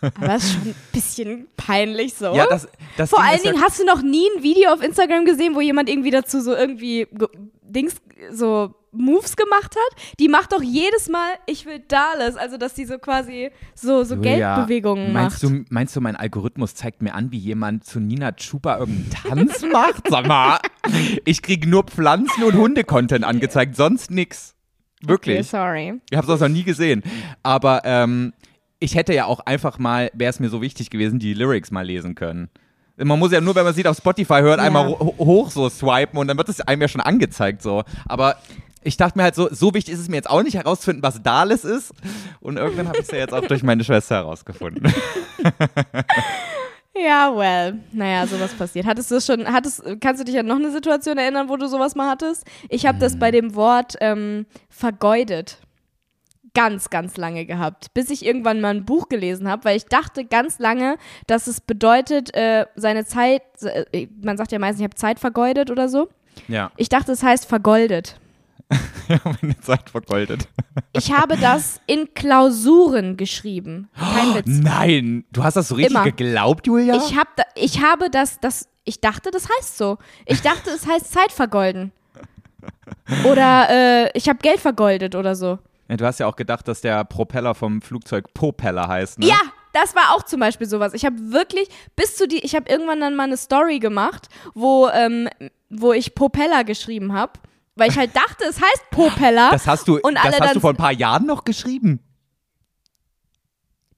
Aber 0.00 0.26
das 0.26 0.44
ist 0.44 0.52
schon 0.54 0.62
ein 0.62 0.74
bisschen 0.92 1.46
peinlich 1.56 2.14
so. 2.14 2.34
Ja, 2.34 2.46
das, 2.48 2.66
das 2.96 3.10
Vor 3.10 3.20
Ding 3.20 3.28
allen 3.28 3.36
ist 3.38 3.44
ja- 3.44 3.52
Dingen, 3.52 3.62
hast 3.62 3.78
du 3.80 3.84
noch 3.84 4.02
nie 4.02 4.26
ein 4.36 4.42
Video 4.42 4.72
auf 4.72 4.82
Instagram 4.82 5.24
gesehen, 5.24 5.54
wo 5.54 5.60
jemand 5.60 5.88
irgendwie 5.88 6.10
dazu 6.10 6.40
so 6.40 6.54
irgendwie 6.54 7.06
ge- 7.12 7.28
Dings, 7.62 7.94
so 8.32 8.74
Moves 8.92 9.36
gemacht 9.36 9.74
hat? 9.74 10.02
Die 10.20 10.28
macht 10.28 10.52
doch 10.52 10.62
jedes 10.62 11.08
Mal, 11.08 11.32
ich 11.46 11.64
will 11.66 11.80
Dallas, 11.88 12.36
also 12.36 12.56
dass 12.58 12.74
die 12.74 12.84
so 12.84 12.98
quasi 12.98 13.50
so, 13.74 14.04
so 14.04 14.14
Julia, 14.16 14.54
Geldbewegungen 14.56 15.12
meinst 15.12 15.42
macht. 15.42 15.52
Du, 15.52 15.64
meinst 15.70 15.96
du, 15.96 16.00
mein 16.00 16.14
Algorithmus 16.16 16.74
zeigt 16.74 17.02
mir 17.02 17.14
an, 17.14 17.32
wie 17.32 17.38
jemand 17.38 17.84
zu 17.84 18.00
Nina 18.00 18.32
Chuba 18.32 18.78
irgendeinen 18.78 19.10
Tanz 19.10 19.64
macht? 19.72 20.08
Sag 20.08 20.26
mal, 20.26 20.58
ich 21.24 21.42
kriege 21.42 21.68
nur 21.68 21.84
Pflanzen- 21.84 22.44
und 22.44 22.54
Hunde-Content 22.54 23.24
angezeigt, 23.24 23.76
sonst 23.76 24.10
nix. 24.10 24.54
Wirklich. 25.04 25.36
Okay, 25.38 25.42
sorry. 25.48 26.00
Ich 26.10 26.16
habe 26.16 26.32
es 26.32 26.40
noch 26.40 26.48
nie 26.48 26.62
gesehen. 26.62 27.02
Aber 27.42 27.82
ähm, 27.84 28.32
ich 28.78 28.94
hätte 28.94 29.14
ja 29.14 29.24
auch 29.24 29.40
einfach 29.40 29.78
mal, 29.78 30.10
wäre 30.14 30.30
es 30.30 30.38
mir 30.38 30.48
so 30.48 30.60
wichtig 30.62 30.90
gewesen, 30.90 31.18
die 31.18 31.34
Lyrics 31.34 31.70
mal 31.70 31.84
lesen 31.84 32.14
können. 32.14 32.50
Man 32.98 33.18
muss 33.18 33.32
ja 33.32 33.40
nur, 33.40 33.54
wenn 33.54 33.64
man 33.64 33.74
sieht 33.74 33.86
auf 33.86 33.96
Spotify 33.96 34.40
hört, 34.42 34.58
Ja. 34.58 34.64
einmal 34.66 34.86
ho 34.86 35.14
hoch 35.18 35.50
so 35.50 35.68
swipen 35.68 36.18
und 36.18 36.28
dann 36.28 36.36
wird 36.36 36.48
es 36.50 36.60
einem 36.60 36.82
ja 36.82 36.88
schon 36.88 37.00
angezeigt 37.00 37.62
so. 37.62 37.82
Aber 38.06 38.36
ich 38.84 38.96
dachte 38.96 39.18
mir 39.18 39.24
halt 39.24 39.34
so, 39.34 39.48
so 39.52 39.74
wichtig 39.74 39.94
ist 39.94 40.00
es 40.00 40.08
mir 40.08 40.16
jetzt 40.16 40.30
auch 40.30 40.42
nicht 40.42 40.54
herauszufinden, 40.54 41.02
was 41.02 41.22
Dallas 41.22 41.64
ist. 41.64 41.92
Und 42.40 42.56
irgendwann 42.56 42.88
habe 42.88 42.98
ich 42.98 43.04
es 43.04 43.10
ja 43.10 43.18
jetzt 43.18 43.34
auch 43.34 43.46
durch 43.46 43.62
meine 43.62 43.84
Schwester 43.84 44.16
herausgefunden. 44.16 44.92
Ja, 46.94 47.34
well. 47.34 47.80
Naja, 47.92 48.26
sowas 48.26 48.52
passiert. 48.52 48.84
Hattest 48.86 49.10
du 49.10 49.20
schon, 49.20 49.50
hattest, 49.50 49.82
kannst 50.00 50.20
du 50.20 50.24
dich 50.24 50.38
an 50.38 50.46
noch 50.46 50.56
eine 50.56 50.70
Situation 50.70 51.16
erinnern, 51.16 51.48
wo 51.48 51.56
du 51.56 51.66
sowas 51.66 51.94
mal 51.94 52.10
hattest? 52.10 52.44
Ich 52.68 52.84
habe 52.84 52.98
das 52.98 53.18
bei 53.18 53.30
dem 53.30 53.54
Wort 53.54 53.96
ähm, 54.00 54.44
vergeudet 54.68 55.58
ganz, 56.54 56.90
ganz 56.90 57.16
lange 57.16 57.46
gehabt, 57.46 57.94
bis 57.94 58.10
ich 58.10 58.24
irgendwann 58.26 58.60
mal 58.60 58.74
ein 58.74 58.84
Buch 58.84 59.08
gelesen 59.08 59.48
habe, 59.48 59.64
weil 59.64 59.76
ich 59.76 59.86
dachte 59.86 60.26
ganz 60.26 60.58
lange, 60.58 60.98
dass 61.26 61.46
es 61.46 61.62
bedeutet, 61.62 62.34
äh, 62.34 62.66
seine 62.76 63.06
Zeit, 63.06 63.42
äh, 63.62 64.08
man 64.22 64.36
sagt 64.36 64.52
ja 64.52 64.58
meistens, 64.58 64.80
ich 64.80 64.84
habe 64.84 64.94
Zeit 64.94 65.18
vergeudet 65.18 65.70
oder 65.70 65.88
so. 65.88 66.08
ja, 66.48 66.70
Ich 66.76 66.90
dachte, 66.90 67.12
es 67.12 67.22
heißt 67.22 67.46
vergoldet. 67.46 68.20
Meine 69.24 69.58
Zeit 69.60 69.90
vergoldet. 69.90 70.48
Ich 70.92 71.12
habe 71.12 71.36
das 71.36 71.80
in 71.86 72.12
Klausuren 72.14 73.16
geschrieben. 73.16 73.88
Kein 73.98 74.34
Witz. 74.34 74.46
Nein, 74.46 75.24
du 75.32 75.42
hast 75.44 75.54
das 75.54 75.68
so 75.68 75.74
richtig 75.74 75.94
Immer. 75.94 76.04
geglaubt, 76.04 76.66
Julia? 76.66 76.96
Ich, 76.96 77.16
hab 77.16 77.34
da, 77.36 77.44
ich 77.54 77.82
habe 77.82 78.10
das, 78.10 78.40
das, 78.40 78.68
ich 78.84 79.00
dachte, 79.00 79.30
das 79.30 79.48
heißt 79.58 79.76
so. 79.78 79.98
Ich 80.26 80.40
dachte, 80.42 80.70
es 80.70 80.86
heißt 80.86 81.12
Zeit 81.12 81.32
vergolden. 81.32 81.92
Oder 83.24 83.68
äh, 83.70 84.10
ich 84.14 84.28
habe 84.28 84.38
Geld 84.40 84.60
vergoldet 84.60 85.14
oder 85.14 85.34
so. 85.34 85.58
ja, 85.88 85.96
du 85.96 86.06
hast 86.06 86.20
ja 86.20 86.26
auch 86.26 86.36
gedacht, 86.36 86.68
dass 86.68 86.80
der 86.80 87.04
Propeller 87.04 87.54
vom 87.54 87.82
Flugzeug 87.82 88.32
Propeller 88.34 88.86
heißt, 88.88 89.18
ne? 89.18 89.26
Ja, 89.26 89.40
das 89.72 89.96
war 89.96 90.14
auch 90.14 90.22
zum 90.22 90.40
Beispiel 90.40 90.66
sowas. 90.68 90.94
Ich 90.94 91.04
habe 91.04 91.16
wirklich 91.32 91.68
bis 91.96 92.16
zu 92.16 92.28
die, 92.28 92.38
ich 92.38 92.54
habe 92.54 92.70
irgendwann 92.70 93.00
dann 93.00 93.16
mal 93.16 93.24
eine 93.24 93.36
Story 93.36 93.78
gemacht, 93.78 94.28
wo 94.54 94.88
ähm, 94.88 95.28
wo 95.70 95.92
ich 95.92 96.14
Popella 96.14 96.62
geschrieben 96.62 97.12
habe, 97.14 97.32
weil 97.76 97.90
ich 97.90 97.96
halt 97.98 98.14
dachte, 98.14 98.44
es 98.44 98.60
heißt 98.60 98.90
Popella. 98.90 99.50
Das 99.50 99.66
hast 99.66 99.88
du, 99.88 99.98
und 100.00 100.14
das 100.14 100.38
hast 100.40 100.56
du 100.56 100.60
vor 100.60 100.70
ein 100.70 100.76
paar 100.76 100.92
Jahren 100.92 101.26
noch 101.26 101.44
geschrieben. 101.44 102.00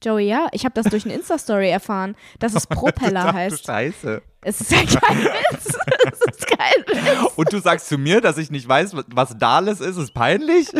Joey, 0.03 0.27
ja, 0.27 0.47
ich 0.51 0.65
habe 0.65 0.75
das 0.75 0.85
durch 0.85 1.05
eine 1.05 1.13
Insta-Story 1.15 1.69
erfahren, 1.69 2.15
dass 2.39 2.53
es 2.53 2.67
Propeller 2.67 3.25
Ach, 3.27 3.31
du 3.31 3.37
heißt. 3.37 3.65
Scheiße. 3.65 4.21
Es 4.41 4.61
ist 4.61 4.71
ja 4.71 4.77
kein 4.85 5.17
Witz. 5.23 5.77
Es 6.11 6.21
ist 6.37 6.47
kein 6.47 6.83
Witz. 6.87 7.31
Und 7.35 7.51
du 7.51 7.59
sagst 7.59 7.87
zu 7.87 7.97
mir, 7.97 8.21
dass 8.21 8.37
ich 8.37 8.51
nicht 8.51 8.67
weiß, 8.67 8.91
was 9.07 9.35
Dales 9.37 9.79
ist, 9.81 9.97
ist 9.97 10.13
peinlich? 10.13 10.67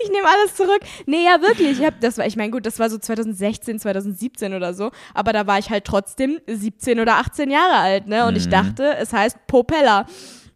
Ich 0.00 0.10
nehme 0.10 0.26
alles 0.26 0.56
zurück. 0.56 0.80
Nee, 1.06 1.24
ja, 1.24 1.40
wirklich. 1.40 1.78
Ich, 1.78 1.84
hab, 1.86 2.00
das 2.00 2.18
war, 2.18 2.26
ich 2.26 2.34
meine, 2.34 2.50
gut, 2.50 2.66
das 2.66 2.80
war 2.80 2.90
so 2.90 2.98
2016, 2.98 3.78
2017 3.78 4.52
oder 4.54 4.74
so. 4.74 4.90
Aber 5.14 5.32
da 5.32 5.46
war 5.46 5.58
ich 5.60 5.70
halt 5.70 5.84
trotzdem 5.84 6.40
17 6.48 6.98
oder 6.98 7.16
18 7.18 7.50
Jahre 7.50 7.76
alt, 7.76 8.08
ne? 8.08 8.26
Und 8.26 8.34
ich 8.36 8.46
Mhm. 8.46 8.50
dachte, 8.50 8.96
es 8.96 9.12
heißt 9.12 9.46
Propeller. 9.46 10.06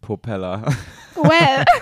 Propeller. 0.05 0.61
Well. 1.15 1.65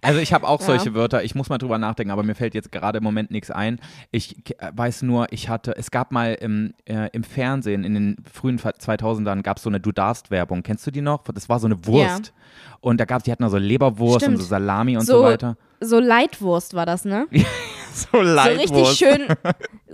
Also 0.00 0.20
ich 0.20 0.32
habe 0.32 0.46
auch 0.46 0.60
Ja. 0.60 0.66
solche 0.66 0.94
Wörter, 0.94 1.24
ich 1.24 1.34
muss 1.34 1.48
mal 1.48 1.58
drüber 1.58 1.76
nachdenken, 1.76 2.12
aber 2.12 2.22
mir 2.22 2.36
fällt 2.36 2.54
jetzt 2.54 2.70
gerade 2.70 2.98
im 2.98 3.04
Moment 3.04 3.32
nichts 3.32 3.50
ein. 3.50 3.80
Ich 4.12 4.36
äh, 4.60 4.70
weiß 4.72 5.02
nur, 5.02 5.26
ich 5.32 5.48
hatte, 5.48 5.76
es 5.76 5.90
gab 5.90 6.12
mal 6.12 6.34
im, 6.34 6.72
äh, 6.84 7.08
im 7.12 7.24
Fernsehen 7.24 7.82
in 7.82 7.94
den 7.94 8.16
frühen 8.32 8.60
2000ern 8.60 9.42
gab 9.42 9.56
es 9.56 9.64
so 9.64 9.70
eine 9.70 9.80
Du 9.80 9.90
darfst 9.90 10.30
Werbung. 10.30 10.62
Kennst 10.62 10.86
du 10.86 10.92
die 10.92 11.00
noch? 11.00 11.24
Das 11.24 11.48
war 11.48 11.58
so 11.58 11.66
eine 11.66 11.84
Wurst. 11.86 12.32
Und 12.80 13.00
da 13.00 13.06
gab 13.06 13.18
es, 13.18 13.24
die 13.24 13.32
hatten 13.32 13.42
also 13.42 13.58
Leberwurst 13.58 14.20
Stimmt. 14.20 14.36
und 14.36 14.42
so 14.42 14.48
Salami 14.48 14.96
und 14.96 15.04
so, 15.04 15.18
So, 15.18 15.24
weiter. 15.24 15.56
so 15.80 15.98
Leitwurst 15.98 16.74
war 16.74 16.86
das, 16.86 17.04
ne? 17.04 17.26
So 17.92 18.08
So 18.12 18.20
Leitwurst. 18.22 18.72
richtig 18.74 18.98
schön. 18.98 19.28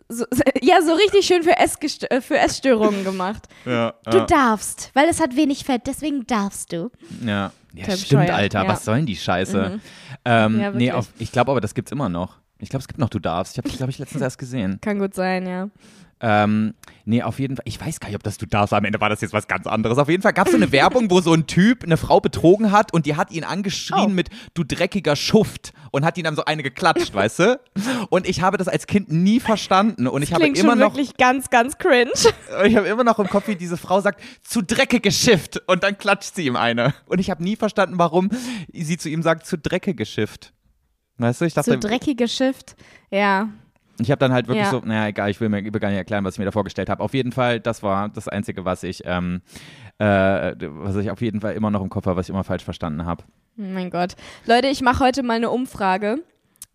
So, 0.09 0.25
ja, 0.63 0.81
so 0.83 0.93
richtig 0.95 1.27
schön 1.27 1.43
für, 1.43 1.57
Essgest 1.57 2.11
äh, 2.11 2.21
für 2.21 2.39
Essstörungen 2.39 3.05
gemacht. 3.05 3.49
Ja, 3.65 3.95
Du 4.05 4.19
ja, 4.19 4.27
darfst, 4.27 4.91
weil 4.95 5.09
es 5.09 5.21
hat 5.21 5.35
wenig 5.37 5.65
Fett, 5.65 5.83
deswegen 5.87 6.27
darfst 6.27 6.73
du. 6.73 6.91
ja. 7.25 7.51
ja 7.75 7.85
stimmt, 7.85 8.01
bescheuert, 8.01 8.31
Alter. 8.31 8.63
ja. 8.65 8.69
Was 8.69 8.85
sollen 8.85 9.07
die 9.07 9.17
Scheiße? 9.17 9.71
Mhm. 9.75 9.81
Ähm, 10.27 10.73
nee, 10.77 10.93
auf, 10.93 11.09
ich 11.19 11.33
glaube 11.33 11.51
aber, 11.51 11.61
das 11.61 11.75
gibt's 11.75 11.93
immer 11.93 12.09
noch. 12.09 12.37
Ich 12.59 12.69
glaube, 12.69 12.81
es 12.83 12.89
gibt 12.89 12.99
noch 13.01 13.09
Du 13.11 13.19
darfst. 13.19 13.55
Ich 13.55 13.59
habe 13.65 13.69
glaube 13.77 13.91
ich, 13.91 13.99
letztens 13.99 14.23
erst 14.23 14.39
gesehen. 14.39 14.79
Kann 14.81 14.99
gut 14.99 15.15
sein, 15.15 15.47
ja. 15.47 15.69
Ähm, 16.21 16.75
nee, 17.05 17.23
auf 17.23 17.39
jeden 17.39 17.57
Fall. 17.57 17.65
Ich 17.67 17.79
weiß 17.81 18.01
gar 18.01 18.09
nicht, 18.09 18.17
ob 18.17 18.23
das 18.23 18.39
du 18.39 18.47
darfst. 18.47 18.73
Am 18.73 18.85
Ende 18.85 19.01
war 19.01 19.09
das 19.11 19.21
jetzt 19.21 19.33
was 19.33 19.47
ganz 19.49 19.67
anderes. 19.67 19.99
Auf 19.99 20.09
jeden 20.09 20.23
Fall 20.23 20.33
gab 20.33 20.47
es 20.47 20.53
so 20.53 20.57
eine 20.57 20.73
Werbung, 20.73 21.11
wo 21.11 21.21
so 21.21 21.33
ein 21.35 21.47
Typ 21.47 21.85
eine 21.85 21.97
Frau 21.97 22.21
betrogen 22.21 22.73
hat 22.73 22.93
und 22.95 23.05
die 23.07 23.17
hat 23.17 23.31
ihn 23.31 23.45
angeschrien 23.45 24.05
Oh. 24.05 24.09
mit 24.09 24.31
du 24.55 24.65
dreckiger 24.65 25.17
Schuft 25.17 25.73
und 25.91 26.05
hat 26.05 26.17
ihn 26.17 26.25
dann 26.25 26.37
so 26.37 26.45
eine 26.45 26.63
geklatscht, 26.63 27.13
weißt 27.15 27.39
du? 27.41 27.61
Und 28.11 28.27
ich 28.29 28.41
habe 28.43 28.57
das 28.57 28.69
als 28.69 28.87
Kind 28.87 29.11
nie 29.13 29.41
verstanden 29.41 30.07
und 30.07 30.23
ich 30.23 30.33
habe 30.33 30.47
immer 30.47 30.57
schon 30.57 30.79
noch 30.79 30.95
wirklich 30.95 31.17
ganz, 31.17 31.51
ganz 31.51 31.77
cringe. 31.79 32.11
ich 32.65 32.77
habe 32.77 32.87
immer 32.87 33.05
noch 33.05 33.19
im 33.19 33.29
Kopf, 33.29 33.49
wie 33.49 33.57
diese 33.57 33.77
Frau 33.77 34.01
sagt, 34.01 34.23
zu 34.43 34.63
dreckige 34.63 35.11
Shift 35.13 35.63
und 35.67 35.83
dann 35.83 35.99
klatscht 35.99 36.35
sie 36.35 36.47
ihm 36.47 36.57
eine. 36.57 36.95
Und 37.07 37.19
ich 37.19 37.29
habe 37.31 37.43
nie 37.43 37.57
verstanden, 37.57 37.99
warum 37.99 38.31
sie 38.73 38.97
zu 38.97 39.09
ihm 39.09 39.23
sagt, 39.23 39.47
zu 39.47 39.59
dreckige 39.59 40.07
Shift. 40.07 40.53
Weißt 41.19 41.41
du, 41.41 41.45
ich 41.45 41.55
dachte, 41.55 41.73
So 41.73 41.79
dreckige 41.79 42.29
Shift. 42.29 42.77
Ja. 43.11 43.49
Ich 44.01 44.11
habe 44.11 44.19
dann 44.19 44.33
halt 44.33 44.49
wirklich 44.49 44.65
Ja. 44.67 44.71
so, 44.71 44.81
naja, 44.85 45.09
egal, 45.09 45.31
ich 45.31 45.41
will 45.41 45.49
mir 45.49 45.63
gar 45.63 45.89
nicht 45.89 45.99
erklären, 45.99 46.25
was 46.25 46.35
ich 46.35 46.39
mir 46.39 46.45
da 46.45 46.51
vorgestellt 46.51 46.89
habe. 46.91 47.03
Auf 47.03 47.15
jeden 47.15 47.33
Fall, 47.33 47.61
das 47.61 47.83
war 47.83 48.09
das 48.09 48.29
Einzige, 48.29 48.65
was 48.65 48.83
ich, 48.83 49.03
ähm, 49.05 49.43
äh, 49.99 50.05
was 50.61 50.97
ich 50.97 51.11
auf 51.11 51.21
jeden 51.21 51.41
Fall 51.41 51.55
immer 51.55 51.71
noch 51.71 51.83
im 51.83 51.89
Kopf 51.91 52.07
habe, 52.07 52.17
was 52.17 52.27
ich 52.27 52.31
immer 52.31 52.45
falsch 52.45 52.65
verstanden 52.65 53.05
habe. 53.05 53.25
Oh 53.59 53.63
mein 53.63 53.91
Gott. 53.91 54.15
Leute, 54.47 54.69
ich 54.69 54.83
mache 54.83 55.05
heute 55.05 55.23
mal 55.23 55.35
eine 55.37 55.51
Umfrage. 55.51 56.19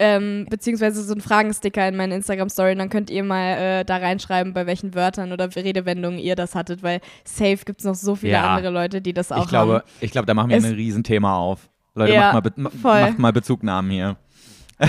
Ähm, 0.01 0.47
beziehungsweise 0.49 1.03
so 1.03 1.11
einen 1.11 1.20
Fragensticker 1.20 1.86
in 1.86 1.97
meine 1.97 2.15
Instagram-Story. 2.15 2.72
Und 2.72 2.78
dann 2.78 2.89
könnt 2.89 3.09
ihr 3.09 3.22
mal 3.22 3.57
äh, 3.82 3.84
da 3.84 3.97
reinschreiben, 3.97 4.53
bei 4.53 4.65
welchen 4.65 4.95
Wörtern 4.95 5.34
oder 5.34 5.53
Redewendungen 5.53 6.20
ihr 6.20 6.38
das 6.38 6.55
hattet, 6.55 6.84
weil 6.84 7.01
safe 7.26 7.57
gibt 7.65 7.82
es 7.82 7.86
noch 7.86 7.95
so 7.95 8.15
viele 8.15 8.32
Ja. 8.32 8.55
andere 8.55 8.72
Leute, 8.74 9.01
die 9.01 9.11
das 9.11 9.30
auch 9.34 9.43
Ich 9.43 9.49
glaube, 9.49 9.74
haben. 9.74 9.84
ich 9.99 10.11
glaube, 10.11 10.26
da 10.26 10.34
machen 10.34 10.51
wir 10.51 10.57
Es- 10.57 10.63
ein 10.63 10.74
Riesenthema 10.76 11.36
auf. 11.36 11.70
Leute, 11.95 12.13
Ja, 12.13 12.32
macht, 12.32 12.34
mal 12.34 12.41
Be 12.41 12.53
ma- 12.55 12.70
voll. 12.70 13.01
macht 13.01 13.20
mal 13.20 13.34
Bezugnahmen 13.34 13.91
hier. 13.91 14.15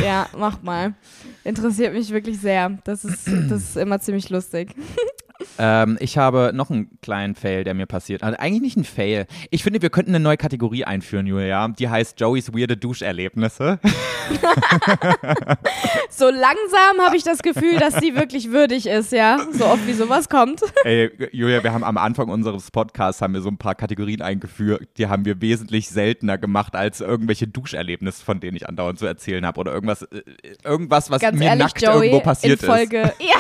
Ja, 0.02 0.28
macht 0.36 0.62
mal. 0.62 0.94
Interessiert 1.44 1.92
mich 1.94 2.10
wirklich 2.10 2.38
sehr. 2.38 2.78
Das 2.84 3.04
ist, 3.04 3.26
das 3.26 3.62
ist 3.62 3.76
immer 3.76 4.00
ziemlich 4.00 4.30
lustig. 4.30 4.74
Ähm, 5.58 5.96
ich 6.00 6.18
habe 6.18 6.52
noch 6.54 6.70
einen 6.70 6.98
kleinen 7.02 7.34
Fail, 7.34 7.64
der 7.64 7.74
mir 7.74 7.86
passiert. 7.86 8.22
Also 8.22 8.38
eigentlich 8.38 8.62
nicht 8.62 8.76
ein 8.76 8.84
Fail. 8.84 9.26
Ich 9.50 9.62
finde, 9.62 9.82
wir 9.82 9.90
könnten 9.90 10.14
eine 10.14 10.22
neue 10.22 10.36
Kategorie 10.36 10.84
einführen, 10.84 11.26
Julia. 11.26 11.68
Die 11.68 11.88
heißt 11.88 12.20
Joeys 12.20 12.52
weirde 12.52 12.76
Duscherlebnisse. 12.76 13.78
So 16.20 16.26
langsam 16.26 17.04
habe 17.04 17.16
ich 17.16 17.22
das 17.22 17.38
Gefühl, 17.42 17.78
dass 17.78 17.96
sie 17.96 18.14
wirklich 18.14 18.50
würdig 18.50 18.86
ist, 18.86 19.12
ja. 19.12 19.38
So 19.52 19.64
oft 19.66 19.86
wie 19.86 19.92
sowas 19.92 20.28
kommt. 20.28 20.60
Ey, 20.84 21.10
Julia, 21.32 21.62
wir 21.62 21.72
haben 21.72 21.84
am 21.84 21.96
Anfang 21.96 22.28
unseres 22.28 22.70
Podcasts 22.70 23.22
haben 23.22 23.32
wir 23.32 23.40
so 23.40 23.48
ein 23.48 23.56
paar 23.58 23.74
Kategorien 23.74 24.20
eingeführt, 24.20 24.88
die 24.98 25.06
haben 25.06 25.24
wir 25.24 25.40
wesentlich 25.40 25.88
seltener 25.88 26.36
gemacht 26.36 26.76
als 26.76 27.00
irgendwelche 27.00 27.46
Duscherlebnisse, 27.46 28.24
von 28.24 28.40
denen 28.40 28.56
ich 28.56 28.68
andauernd 28.68 28.98
zu 28.98 29.06
erzählen 29.06 29.46
habe 29.46 29.60
oder 29.60 29.72
irgendwas, 29.72 30.02
äh, 30.02 30.22
irgendwas, 30.64 31.10
was 31.10 31.22
Ganz 31.22 31.38
mir 31.38 31.46
ehrlich, 31.46 31.64
nackt 31.64 31.82
Joey, 31.82 32.06
irgendwo 32.08 32.20
passiert 32.20 32.60
in 32.60 32.66
Folge, 32.66 33.00
ist. 33.02 33.20
Ja. 33.20 33.38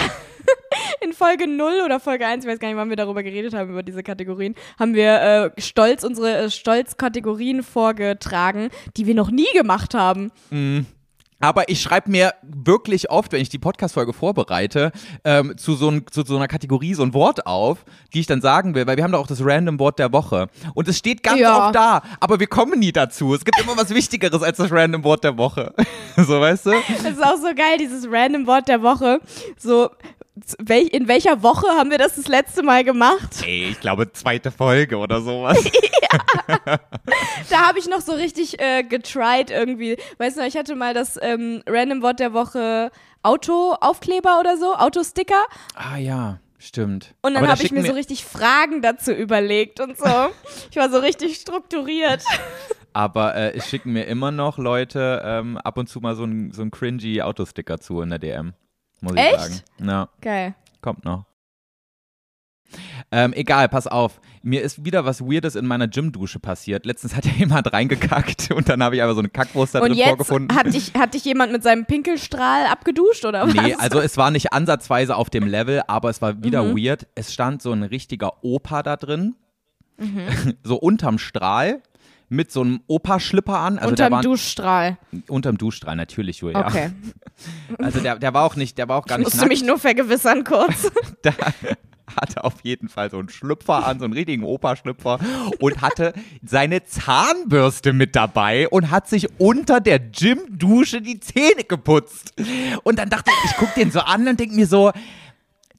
In 1.02 1.14
Folge 1.14 1.46
0 1.46 1.82
oder 1.84 1.98
Folge 1.98 2.26
1, 2.26 2.44
ich 2.44 2.50
weiß 2.50 2.58
gar 2.58 2.68
nicht, 2.68 2.76
wann 2.76 2.90
wir 2.90 2.96
darüber 2.96 3.22
geredet 3.22 3.54
haben, 3.54 3.70
über 3.70 3.82
diese 3.82 4.02
Kategorien, 4.02 4.54
haben 4.78 4.92
wir 4.94 5.52
äh, 5.56 5.60
stolz 5.60 6.04
unsere 6.04 6.36
äh, 6.36 6.50
Stolz-Kategorien 6.50 7.62
vorgetragen, 7.62 8.68
die 8.98 9.06
wir 9.06 9.14
noch 9.14 9.30
nie 9.30 9.46
gemacht 9.54 9.94
haben. 9.94 10.30
Aber 11.42 11.70
ich 11.70 11.80
schreibe 11.80 12.10
mir 12.10 12.34
wirklich 12.42 13.08
oft, 13.10 13.32
wenn 13.32 13.40
ich 13.40 13.48
die 13.48 13.58
Podcast-Folge 13.58 14.12
vorbereite, 14.12 14.92
ähm, 15.24 15.56
zu, 15.56 15.74
so 15.74 15.88
ein, 15.90 16.04
zu 16.10 16.22
so 16.22 16.36
einer 16.36 16.48
Kategorie 16.48 16.92
so 16.92 17.02
ein 17.02 17.14
Wort 17.14 17.46
auf, 17.46 17.86
die 18.12 18.20
ich 18.20 18.26
dann 18.26 18.42
sagen 18.42 18.74
will, 18.74 18.86
weil 18.86 18.98
wir 18.98 19.04
haben 19.04 19.12
da 19.12 19.18
auch 19.18 19.26
das 19.26 19.42
Random 19.42 19.78
Wort 19.78 19.98
der 19.98 20.12
Woche. 20.12 20.48
Und 20.74 20.86
es 20.86 20.98
steht 20.98 21.22
ganz 21.22 21.40
Ja. 21.40 21.66
oft 21.68 21.74
da, 21.74 22.02
aber 22.20 22.40
wir 22.40 22.46
kommen 22.46 22.78
nie 22.78 22.92
dazu. 22.92 23.34
Es 23.34 23.42
gibt 23.42 23.58
immer 23.58 23.74
was 23.74 23.88
Wichtigeres 23.88 24.42
als 24.42 24.58
das 24.58 24.70
Random 24.70 25.02
Wort 25.02 25.24
der 25.24 25.38
Woche. 25.38 25.72
so, 26.18 26.38
weißt 26.40 26.66
du? 26.66 26.72
Das 27.02 27.12
ist 27.12 27.24
auch 27.24 27.36
so 27.36 27.54
geil, 27.56 27.78
dieses 27.78 28.06
random 28.10 28.46
Wort 28.46 28.68
der 28.68 28.82
Woche. 28.82 29.20
So, 29.56 29.88
in 30.68 31.08
welcher 31.08 31.42
Woche 31.42 31.66
haben 31.68 31.90
wir 31.90 31.98
das 31.98 32.16
das 32.16 32.28
letzte 32.28 32.62
Mal 32.62 32.84
gemacht? 32.84 33.42
Ey, 33.44 33.70
ich 33.70 33.80
glaube, 33.80 34.12
zweite 34.12 34.50
Folge 34.50 34.96
oder 34.96 35.20
sowas. 35.20 35.58
Da 37.50 37.68
habe 37.68 37.78
ich 37.78 37.88
noch 37.88 38.00
so 38.00 38.12
richtig 38.12 38.60
äh, 38.60 38.82
getried 38.82 39.50
irgendwie. 39.50 39.96
Weißt 40.18 40.38
du, 40.38 40.46
ich 40.46 40.56
hatte 40.56 40.74
mal 40.74 40.94
das 40.94 41.18
ähm, 41.20 41.62
random 41.66 42.02
Wort 42.02 42.20
der 42.20 42.32
Woche 42.32 42.90
Autoaufkleber 43.22 44.40
oder 44.40 44.56
so, 44.56 44.74
Autosticker. 44.74 45.46
ah 45.74 45.98
ja, 45.98 46.40
stimmt. 46.58 47.14
Und 47.22 47.34
dann 47.34 47.46
habe 47.46 47.62
ich 47.62 47.70
mir 47.70 47.84
so 47.84 47.92
richtig 47.92 48.24
Fragen 48.24 48.82
dazu 48.82 49.12
überlegt 49.12 49.80
und 49.80 49.98
so. 49.98 50.30
Ich 50.70 50.76
war 50.76 50.90
so 50.90 50.98
richtig 50.98 51.36
strukturiert. 51.36 52.24
Aber 52.92 53.34
äh, 53.36 53.56
es 53.56 53.68
schicken 53.68 53.92
mir 53.92 54.04
immer 54.06 54.30
noch 54.30 54.58
Leute 54.58 55.22
ähm, 55.24 55.58
ab 55.58 55.78
und 55.78 55.88
zu 55.88 56.00
mal 56.00 56.16
so 56.16 56.24
ein, 56.24 56.50
so 56.52 56.62
ein 56.62 56.70
cringy 56.70 57.22
Autosticker 57.22 57.78
zu 57.78 58.00
in 58.00 58.10
der 58.10 58.18
DM. 58.18 58.54
Muss 59.00 59.12
ich 59.14 59.18
Echt? 59.20 59.38
sagen. 59.40 59.60
Ja, 59.82 60.08
Geil. 60.20 60.54
kommt 60.80 61.04
noch. 61.04 61.24
Ähm, 63.10 63.32
egal, 63.32 63.68
pass 63.68 63.88
auf. 63.88 64.20
Mir 64.42 64.62
ist 64.62 64.84
wieder 64.84 65.04
was 65.04 65.20
Weirdes 65.22 65.56
in 65.56 65.66
meiner 65.66 65.88
Gymdusche 65.88 66.38
passiert. 66.38 66.86
Letztens 66.86 67.16
hat 67.16 67.24
ja 67.26 67.32
jemand 67.36 67.72
reingekackt 67.72 68.52
und 68.52 68.68
dann 68.68 68.82
habe 68.82 68.94
ich 68.94 69.02
einfach 69.02 69.14
so 69.14 69.20
eine 69.20 69.28
Kackwurst 69.28 69.74
da 69.74 69.80
Und 69.80 69.88
drin 69.88 69.98
jetzt 69.98 70.08
vorgefunden. 70.08 70.56
hat 70.56 70.72
dich, 70.72 70.94
hat 70.94 71.14
dich 71.14 71.24
jemand 71.24 71.50
mit 71.50 71.64
seinem 71.64 71.84
Pinkelstrahl 71.86 72.66
abgeduscht 72.66 73.24
oder 73.24 73.46
was? 73.48 73.54
Nee, 73.54 73.74
also 73.74 73.98
es 73.98 74.16
war 74.16 74.30
nicht 74.30 74.52
ansatzweise 74.52 75.16
auf 75.16 75.30
dem 75.30 75.48
Level, 75.48 75.82
aber 75.88 76.10
es 76.10 76.22
war 76.22 76.44
wieder 76.44 76.62
Mhm. 76.62 76.76
weird. 76.76 77.08
Es 77.16 77.32
stand 77.34 77.60
so 77.60 77.72
ein 77.72 77.82
richtiger 77.82 78.44
Opa 78.44 78.82
da 78.84 78.96
drin, 78.96 79.34
Mhm. 79.98 80.26
so 80.62 80.76
unterm 80.76 81.18
Strahl, 81.18 81.82
mit 82.30 82.50
so 82.50 82.62
einem 82.62 82.80
Opa-Schlipper 82.86 83.58
an. 83.58 83.78
Also 83.78 83.90
Unterm 83.90 84.12
war 84.12 84.22
Duschstrahl. 84.22 84.96
unterm 85.28 85.58
Duschstrahl, 85.58 85.96
natürlich, 85.96 86.38
Julia. 86.38 86.66
Okay. 86.66 86.90
Also 87.78 88.00
der, 88.00 88.18
der 88.18 88.34
war 88.34 88.44
auch 88.44 88.54
nicht, 88.56 88.76
der 88.76 88.86
war 88.88 88.98
auch 88.98 89.06
gar 89.06 89.16
Ich 89.18 89.20
nicht 89.20 89.26
musste 89.28 89.38
nackt. 89.38 89.48
mich 89.48 89.64
nur 89.64 89.78
vergewissern 89.78 90.44
kurz. 90.44 90.92
Der 91.24 91.32
hatte 92.20 92.44
auf 92.44 92.56
jeden 92.64 92.88
Fall 92.90 93.10
so 93.10 93.18
einen 93.18 93.30
Schlüpfer 93.30 93.86
an, 93.86 93.98
so 93.98 94.04
einen 94.04 94.12
richtigen 94.12 94.42
Opa-Schlüpfer 94.42 95.18
und 95.58 95.80
hatte 95.80 96.12
seine 96.44 96.84
Zahnbürste 96.84 97.92
mit 97.94 98.14
dabei 98.16 98.68
und 98.68 98.90
hat 98.90 99.08
sich 99.08 99.28
unter 99.38 99.80
der 99.80 99.98
Gym-Dusche 100.00 101.00
die 101.00 101.20
Zähne 101.20 101.64
geputzt. 101.66 102.34
Und 102.82 102.98
dann 102.98 103.08
dachte 103.08 103.30
ich, 103.44 103.50
ich 103.52 103.56
guck 103.56 103.72
den 103.74 103.90
so 103.90 104.00
an 104.00 104.26
und 104.28 104.38
denk 104.38 104.52
mir 104.52 104.66
so, 104.66 104.92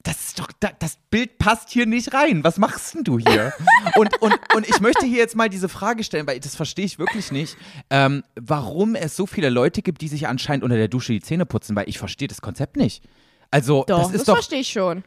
das 0.04 0.20
ist 0.28 0.38
doch, 0.40 0.48
da- 0.60 0.72
das 0.78 0.98
Bild 1.10 1.38
passt 1.38 1.70
hier 1.70 1.86
nicht 1.86 2.12
rein. 2.14 2.42
Was 2.44 2.58
machst 2.58 2.94
denn 2.94 3.04
du 3.04 3.18
hier? 3.18 3.52
Und, 3.96 4.20
und, 4.20 4.34
und 4.54 4.68
ich 4.68 4.80
möchte 4.80 5.06
hier 5.06 5.18
jetzt 5.18 5.36
mal 5.36 5.48
diese 5.48 5.68
Frage 5.68 6.02
stellen, 6.04 6.26
weil 6.26 6.40
das 6.40 6.56
verstehe 6.56 6.84
ich 6.84 6.98
wirklich 6.98 7.30
nicht, 7.32 7.56
ähm, 7.90 8.22
warum 8.34 8.94
es 8.94 9.14
so 9.16 9.26
viele 9.26 9.48
Leute 9.50 9.82
gibt, 9.82 10.00
die 10.00 10.08
sich 10.08 10.26
anscheinend 10.26 10.64
unter 10.64 10.76
der 10.76 10.88
Dusche 10.88 11.12
die 11.12 11.20
Zähne 11.20 11.46
putzen, 11.46 11.76
weil 11.76 11.88
ich 11.88 11.98
verstehe 11.98 12.28
das 12.28 12.40
Konzept 12.42 12.76
nicht. 12.76 13.04
Also, 13.50 13.84
Doch, 13.86 13.98
das 13.98 14.06
das, 14.12 14.16
ist 14.22 14.28
doch, 14.28 14.34
verstehe 14.34 14.60
ich 14.60 14.68
schon. 14.70 15.04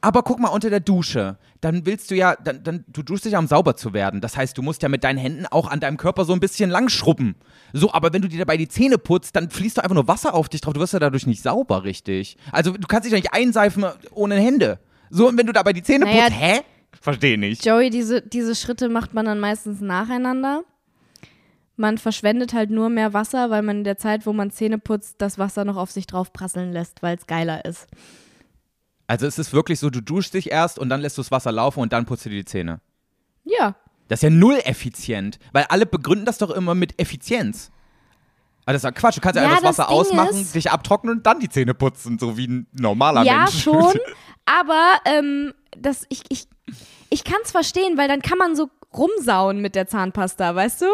Aber 0.00 0.22
guck 0.22 0.38
mal, 0.38 0.48
unter 0.48 0.70
der 0.70 0.80
Dusche, 0.80 1.38
dann 1.60 1.84
willst 1.84 2.10
du 2.10 2.14
ja, 2.14 2.36
dann, 2.36 2.62
dann, 2.62 2.84
du 2.88 3.02
duschst 3.02 3.24
dich 3.24 3.32
ja, 3.32 3.38
um 3.38 3.46
sauber 3.46 3.76
zu 3.76 3.92
werden. 3.92 4.20
Das 4.20 4.36
heißt, 4.36 4.56
du 4.56 4.62
musst 4.62 4.82
ja 4.82 4.88
mit 4.88 5.02
deinen 5.02 5.18
Händen 5.18 5.46
auch 5.46 5.68
an 5.68 5.80
deinem 5.80 5.96
Körper 5.96 6.24
so 6.24 6.32
ein 6.32 6.40
bisschen 6.40 6.70
lang 6.70 6.88
schrubben. 6.88 7.34
So, 7.72 7.92
aber 7.92 8.12
wenn 8.12 8.22
du 8.22 8.28
dir 8.28 8.38
dabei 8.38 8.56
die 8.56 8.68
Zähne 8.68 8.98
putzt, 8.98 9.34
dann 9.34 9.50
fließt 9.50 9.78
doch 9.78 9.82
einfach 9.82 9.94
nur 9.94 10.08
Wasser 10.08 10.34
auf 10.34 10.48
dich 10.48 10.60
drauf. 10.60 10.74
Du 10.74 10.80
wirst 10.80 10.92
ja 10.92 10.98
dadurch 10.98 11.26
nicht 11.26 11.42
sauber, 11.42 11.84
richtig. 11.84 12.36
Also, 12.52 12.72
du 12.72 12.86
kannst 12.86 13.06
dich 13.06 13.12
doch 13.12 13.18
nicht 13.18 13.34
einseifen 13.34 13.84
ohne 14.12 14.36
Hände. 14.36 14.78
So, 15.10 15.28
und 15.28 15.38
wenn 15.38 15.46
du 15.46 15.52
dabei 15.52 15.72
die 15.72 15.82
Zähne 15.82 16.04
Naja, 16.04 16.24
putzt, 16.24 16.40
hä? 16.40 16.60
Verstehe 17.00 17.38
nicht. 17.38 17.64
Joey, 17.64 17.90
diese, 17.90 18.22
diese 18.22 18.54
Schritte 18.54 18.88
macht 18.88 19.14
man 19.14 19.26
dann 19.26 19.40
meistens 19.40 19.80
nacheinander. 19.80 20.62
Man 21.76 21.98
verschwendet 21.98 22.54
halt 22.54 22.70
nur 22.70 22.88
mehr 22.88 23.14
Wasser, 23.14 23.50
weil 23.50 23.62
man 23.62 23.78
in 23.78 23.84
der 23.84 23.96
Zeit, 23.98 24.26
wo 24.26 24.32
man 24.32 24.50
Zähne 24.50 24.78
putzt, 24.78 25.16
das 25.18 25.38
Wasser 25.38 25.64
noch 25.64 25.76
auf 25.76 25.90
sich 25.90 26.06
drauf 26.06 26.32
prasseln 26.32 26.72
lässt, 26.72 27.02
weil 27.02 27.16
es 27.16 27.26
geiler 27.26 27.64
ist. 27.64 27.86
Also 29.08 29.26
es 29.26 29.38
ist 29.38 29.52
wirklich 29.52 29.80
so, 29.80 29.90
du 29.90 30.00
duschst 30.00 30.34
dich 30.34 30.50
erst 30.52 30.78
und 30.78 30.88
dann 30.90 31.00
lässt 31.00 31.18
du 31.18 31.22
das 31.22 31.30
Wasser 31.32 31.50
laufen 31.50 31.80
und 31.80 31.92
dann 31.92 32.06
putzt 32.06 32.26
du 32.26 32.30
dir 32.30 32.36
die 32.36 32.44
Zähne. 32.44 32.80
Ja. 33.44 33.74
Das 34.06 34.18
ist 34.18 34.22
ja 34.22 34.30
null 34.30 34.60
effizient, 34.64 35.38
weil 35.52 35.64
alle 35.70 35.86
begründen 35.86 36.24
das 36.26 36.38
doch 36.38 36.50
immer 36.50 36.74
mit 36.76 37.00
Effizienz. 37.00 37.70
Also 38.64 38.74
das 38.74 38.80
ist 38.80 38.84
ja 38.84 38.90
Quatsch, 38.92 39.16
du 39.16 39.20
kannst 39.22 39.36
ja, 39.36 39.42
Ja, 39.42 39.48
einfach 39.48 39.62
das 39.62 39.76
das 39.76 39.88
Wasser 39.88 39.90
Ding 40.10 40.18
ausmachen, 40.18 40.40
ist- 40.40 40.54
dich 40.54 40.70
abtrocknen 40.70 41.16
und 41.16 41.26
dann 41.26 41.40
die 41.40 41.48
Zähne 41.48 41.72
putzen, 41.74 42.18
so 42.18 42.36
wie 42.36 42.46
ein 42.46 42.66
normaler 42.72 43.22
ja, 43.24 43.38
Mensch. 43.44 43.62
schon. 43.62 43.94
Aber 44.46 44.84
ähm, 45.06 45.52
das, 45.76 46.04
ich, 46.10 46.22
ich, 46.28 46.46
ich 47.10 47.24
kann 47.24 47.38
es 47.44 47.50
verstehen, 47.50 47.96
weil 47.96 48.08
dann 48.08 48.20
kann 48.22 48.38
man 48.38 48.56
so 48.56 48.68
rumsauen 48.94 49.60
mit 49.60 49.74
der 49.74 49.88
Zahnpasta, 49.88 50.54
weißt 50.54 50.82
du? 50.82 50.86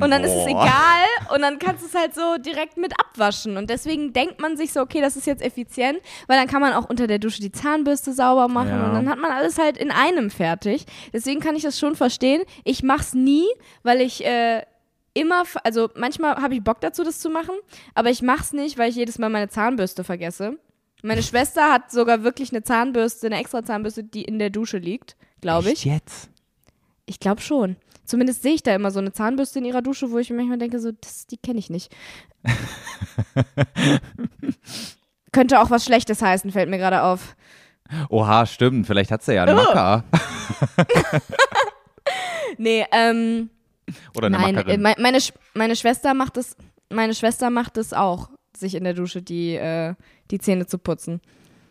Und 0.00 0.10
dann 0.10 0.24
ist 0.24 0.32
es 0.32 0.44
Boah. 0.46 0.64
egal 0.64 1.34
und 1.34 1.40
dann 1.42 1.60
kannst 1.60 1.84
du 1.84 1.86
es 1.86 1.94
halt 1.94 2.16
so 2.16 2.36
direkt 2.38 2.76
mit 2.76 2.92
abwaschen. 2.98 3.56
Und 3.56 3.70
deswegen 3.70 4.12
denkt 4.12 4.40
man 4.40 4.56
sich 4.56 4.72
so, 4.72 4.80
okay, 4.80 5.00
das 5.00 5.14
ist 5.16 5.24
jetzt 5.26 5.40
effizient, 5.40 5.98
weil 6.26 6.36
dann 6.36 6.48
kann 6.48 6.60
man 6.60 6.72
auch 6.72 6.88
unter 6.90 7.06
der 7.06 7.20
Dusche 7.20 7.40
die 7.40 7.52
Zahnbürste 7.52 8.12
sauber 8.12 8.48
machen 8.48 8.70
Ja. 8.70 8.86
und 8.88 8.94
dann 8.94 9.08
hat 9.08 9.18
man 9.20 9.30
alles 9.30 9.56
halt 9.56 9.76
in 9.78 9.92
einem 9.92 10.30
fertig. 10.30 10.84
Deswegen 11.12 11.38
kann 11.40 11.54
ich 11.54 11.62
das 11.62 11.78
schon 11.78 11.94
verstehen. 11.94 12.42
Ich 12.64 12.82
mach's 12.82 13.14
nie, 13.14 13.46
weil 13.84 14.00
ich 14.00 14.24
äh, 14.24 14.62
immer, 15.14 15.44
also 15.62 15.88
manchmal 15.94 16.36
habe 16.42 16.54
ich 16.54 16.64
Bock 16.64 16.80
dazu, 16.80 17.04
das 17.04 17.20
zu 17.20 17.30
machen, 17.30 17.54
aber 17.94 18.10
ich 18.10 18.20
mach's 18.20 18.52
nicht, 18.52 18.76
weil 18.78 18.90
ich 18.90 18.96
jedes 18.96 19.18
Mal 19.20 19.28
meine 19.28 19.48
Zahnbürste 19.48 20.02
vergesse. 20.02 20.58
Meine 21.04 21.22
Schwester 21.22 21.70
hat 21.70 21.92
sogar 21.92 22.24
wirklich 22.24 22.50
eine 22.50 22.64
Zahnbürste, 22.64 23.26
eine 23.28 23.38
extra 23.38 23.62
Zahnbürste, 23.62 24.02
die 24.02 24.24
in 24.24 24.40
der 24.40 24.50
Dusche 24.50 24.78
liegt, 24.78 25.14
glaube 25.40 25.68
Echt 25.68 25.84
ich. 25.86 25.92
jetzt? 25.92 26.30
Ich 27.06 27.20
glaube 27.20 27.42
schon. 27.42 27.76
Zumindest 28.04 28.42
sehe 28.42 28.54
ich 28.54 28.62
da 28.62 28.74
immer 28.74 28.90
so 28.90 28.98
eine 29.00 29.12
Zahnbürste 29.12 29.58
in 29.58 29.64
ihrer 29.64 29.82
Dusche, 29.82 30.10
wo 30.10 30.18
ich 30.18 30.30
mir 30.30 30.36
manchmal 30.36 30.58
denke, 30.58 30.78
so, 30.80 30.92
das, 30.92 31.26
die 31.26 31.36
kenne 31.38 31.58
ich 31.58 31.70
nicht. 31.70 31.94
Könnte 35.32 35.60
auch 35.60 35.70
was 35.70 35.84
Schlechtes 35.84 36.22
heißen, 36.22 36.52
fällt 36.52 36.68
mir 36.70 36.78
gerade 36.78 37.02
auf. 37.02 37.34
Oha, 38.08 38.46
stimmt, 38.46 38.86
vielleicht 38.86 39.10
hat 39.10 39.22
sie 39.22 39.34
ja 39.34 39.44
Oh. 39.44 39.48
einen 39.48 39.56
Macker. 39.56 40.04
Nee, 42.56 42.86
ähm, 42.92 43.50
Oder 44.16 44.28
eine 44.28 44.38
nein, 44.38 44.54
Mackerin. 44.54 44.80
me- 44.80 44.94
meine, 45.00 45.18
Sch- 45.18 45.32
meine 45.54 45.74
Schwester 45.74 46.14
macht 46.14 46.36
es, 46.36 46.56
meine 46.88 47.12
Schwester 47.14 47.50
macht 47.50 47.76
es 47.78 47.92
auch, 47.92 48.30
sich 48.56 48.76
in 48.76 48.84
der 48.84 48.94
Dusche 48.94 49.22
die, 49.22 49.56
äh, 49.56 49.94
die 50.30 50.38
Zähne 50.38 50.66
zu 50.66 50.78
putzen. 50.78 51.20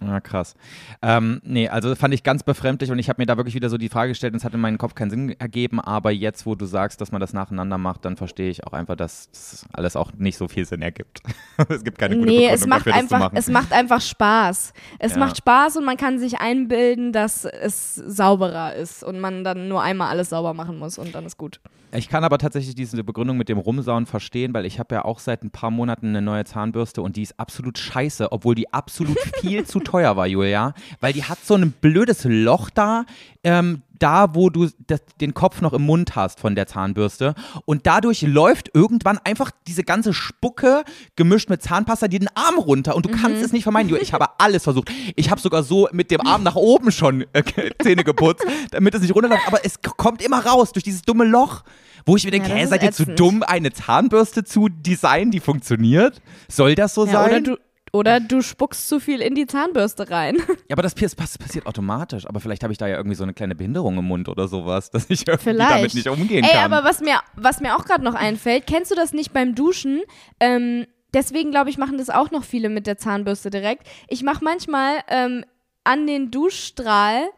Ja, 0.06 0.20
krass. 0.20 0.56
Ähm, 1.01 1.39
nee, 1.43 1.70
also 1.70 1.95
fand 1.95 2.14
ich 2.14 2.24
ganz 2.24 2.43
befremdlich 2.43 2.91
und 2.91 2.99
ich 2.99 3.10
habe 3.10 3.22
mir 3.22 3.26
da 3.26 3.38
wirklich 3.38 3.56
wieder 3.56 3.70
so 3.70 3.78
die 3.78 3.89
Frage 3.89 4.10
gestellt 4.12 4.34
und 4.34 4.38
es 4.38 4.43
hat 4.45 4.54
in 4.54 4.60
meinem 4.60 4.78
Kopf 4.78 4.95
keinen 4.95 5.10
Sinn 5.10 5.36
ergeben, 5.39 5.80
aber 5.80 6.12
jetzt, 6.12 6.45
wo 6.45 6.56
du 6.56 6.66
sagst, 6.66 6.99
dass 7.01 7.12
man 7.12 7.22
das 7.22 7.34
nacheinander 7.34 7.78
macht, 7.78 8.06
dann 8.06 8.18
verstehe 8.18 8.49
ich 8.49 8.66
auch 8.66 8.74
einfach, 8.74 8.95
dass 8.95 9.30
das 9.32 9.66
alles 9.74 9.95
auch 9.95 10.12
nicht 10.14 10.38
so 10.38 10.47
viel 10.47 10.66
Sinn 10.66 10.82
ergibt. 10.82 11.22
es 11.70 11.84
gibt 11.84 11.97
keine 11.99 12.16
gute 12.16 12.28
Nee, 12.28 12.36
Begründung 12.47 12.54
es 12.56 12.68
macht, 12.68 12.80
dafür, 12.88 12.93
einfach, 12.95 13.32
es 13.34 13.49
macht 13.49 13.72
einfach 13.72 14.01
Spaß. 14.01 14.74
Es 14.99 15.12
Ja. 15.14 15.18
macht 15.20 15.38
Spaß 15.38 15.78
und 15.78 15.86
man 15.86 15.97
kann 15.97 16.20
sich 16.20 16.39
einbilden, 16.39 17.14
dass 17.14 17.45
es 17.45 17.95
sauberer 17.95 18.76
ist 18.76 19.04
und 19.04 19.20
man 19.20 19.43
dann 19.43 19.68
nur 19.68 19.82
einmal 19.82 20.10
alles 20.10 20.30
sauber 20.30 20.54
machen 20.54 20.80
muss 20.80 20.97
und 20.97 21.14
dann 21.16 21.26
ist 21.26 21.38
gut. 21.38 21.60
Ich 21.95 22.10
kann 22.10 22.24
aber 22.24 22.39
tatsächlich 22.39 22.74
diese 22.74 23.04
Begründung 23.04 23.38
mit 23.38 23.49
dem 23.49 23.60
Rumsauen 23.60 24.08
verstehen, 24.08 24.51
weil 24.56 24.66
ich 24.66 24.80
habe 24.80 24.95
ja 24.95 25.06
auch 25.06 25.20
seit 25.20 25.43
ein 25.43 25.51
paar 25.51 25.70
Monaten 25.70 26.08
eine 26.08 26.24
neue 26.24 26.43
Zahnbürste 26.43 27.04
und 27.04 27.18
die 27.18 27.22
ist 27.22 27.39
absolut 27.39 27.78
scheiße, 27.78 28.32
obwohl 28.32 28.56
die 28.56 28.74
absolut 28.74 29.16
viel 29.41 29.64
zu 29.66 29.80
teuer 29.80 29.92
war, 29.93 30.27
Julia. 30.27 30.73
Weil 30.99 31.13
die 31.13 31.23
hat 31.23 31.39
so 31.45 31.55
ein 31.55 31.71
blödes 31.71 32.23
Loch 32.23 32.69
da, 32.69 33.05
ähm, 33.43 33.81
da 33.99 34.35
wo 34.35 34.49
du 34.49 34.67
das, 34.87 35.01
den 35.21 35.33
Kopf 35.33 35.61
noch 35.61 35.71
im 35.73 35.83
Mund 35.83 36.15
hast 36.15 36.39
von 36.39 36.55
der 36.55 36.67
Zahnbürste. 36.67 37.35
Und 37.65 37.85
dadurch 37.85 38.21
läuft 38.23 38.71
irgendwann 38.73 39.17
einfach 39.23 39.51
diese 39.67 39.83
ganze 39.83 40.13
Spucke 40.13 40.83
gemischt 41.15 41.49
mit 41.49 41.61
Zahnpasta 41.61 42.07
dir 42.07 42.19
den 42.19 42.29
Arm 42.35 42.57
runter 42.57 42.95
und 42.95 43.05
du 43.05 43.09
kannst 43.09 43.41
es 43.41 43.51
nicht 43.53 43.63
vermeiden. 43.63 43.89
Julia, 43.89 44.01
ich 44.03 44.13
habe 44.13 44.27
alles 44.39 44.63
versucht. 44.63 44.91
Ich 45.15 45.29
habe 45.29 45.39
sogar 45.39 45.63
so 45.63 45.87
mit 45.91 46.11
dem 46.11 46.21
Arm 46.21 46.43
nach 46.43 46.55
oben 46.55 46.91
schon 46.91 47.25
äh, 47.33 47.43
Zähne 47.81 48.03
geputzt, 48.03 48.45
damit 48.71 48.93
es 48.95 49.01
nicht 49.01 49.15
runterläuft. 49.15 49.47
Aber 49.47 49.63
es 49.63 49.81
kommt 49.81 50.21
immer 50.21 50.45
raus 50.45 50.71
durch 50.73 50.83
dieses 50.83 51.03
dumme 51.03 51.25
Loch. 51.25 51.63
Wo 52.05 52.17
ich 52.17 52.25
mir 52.25 52.31
denke, 52.31 52.49
Ja, 52.49 52.67
seid 52.67 52.83
ihr 52.83 52.91
zu 52.91 53.05
dumm, 53.05 53.43
eine 53.43 53.71
Zahnbürste 53.71 54.43
zu 54.43 54.67
designen, 54.67 55.31
die 55.31 55.39
funktioniert? 55.39 56.21
Soll 56.49 56.75
das 56.75 56.93
so 56.93 57.05
Ja, 57.05 57.11
sein? 57.13 57.29
oder, 57.29 57.41
du, 57.41 57.57
oder 57.93 58.19
du 58.19 58.41
spuckst 58.41 58.89
zu 58.89 58.99
viel 58.99 59.21
in 59.21 59.35
die 59.35 59.45
Zahnbürste 59.45 60.09
rein. 60.09 60.35
ja, 60.67 60.73
aber 60.73 60.81
das 60.81 60.95
pass- 60.95 61.37
passiert 61.37 61.67
automatisch. 61.67 62.25
Aber 62.27 62.39
vielleicht 62.39 62.63
habe 62.63 62.73
ich 62.73 62.79
da 62.79 62.87
ja 62.87 62.97
irgendwie 62.97 63.15
so 63.15 63.23
eine 63.23 63.33
kleine 63.33 63.53
Behinderung 63.55 63.97
im 63.99 64.05
Mund 64.05 64.27
oder 64.27 64.47
sowas, 64.47 64.89
dass 64.89 65.09
ich 65.09 65.27
irgendwie 65.27 65.43
Vielleicht. 65.51 65.71
damit 65.71 65.93
nicht 65.93 66.07
umgehen 66.09 66.43
Ey, 66.43 66.51
kann. 66.53 66.73
aber 66.73 66.83
was 66.83 66.99
mir, 67.01 67.19
was 67.35 67.61
mir 67.61 67.75
auch 67.75 67.85
gerade 67.85 68.03
noch 68.03 68.15
einfällt, 68.15 68.65
kennst 68.67 68.89
du 68.91 68.95
das 68.95 69.13
nicht 69.13 69.31
beim 69.31 69.53
Duschen? 69.55 70.01
Ähm, 70.39 70.87
deswegen 71.13 71.51
glaube 71.51 71.69
ich, 71.69 71.77
machen 71.77 71.97
das 71.99 72.09
auch 72.09 72.31
noch 72.31 72.43
viele 72.43 72.69
mit 72.69 72.87
der 72.87 72.97
Zahnbürste 72.97 73.51
direkt. 73.51 73.87
Ich 74.07 74.23
mache 74.23 74.43
manchmal 74.43 74.95
ähm, 75.07 75.45
an 75.83 76.07
den 76.07 76.31
Duschstrahl 76.31 77.29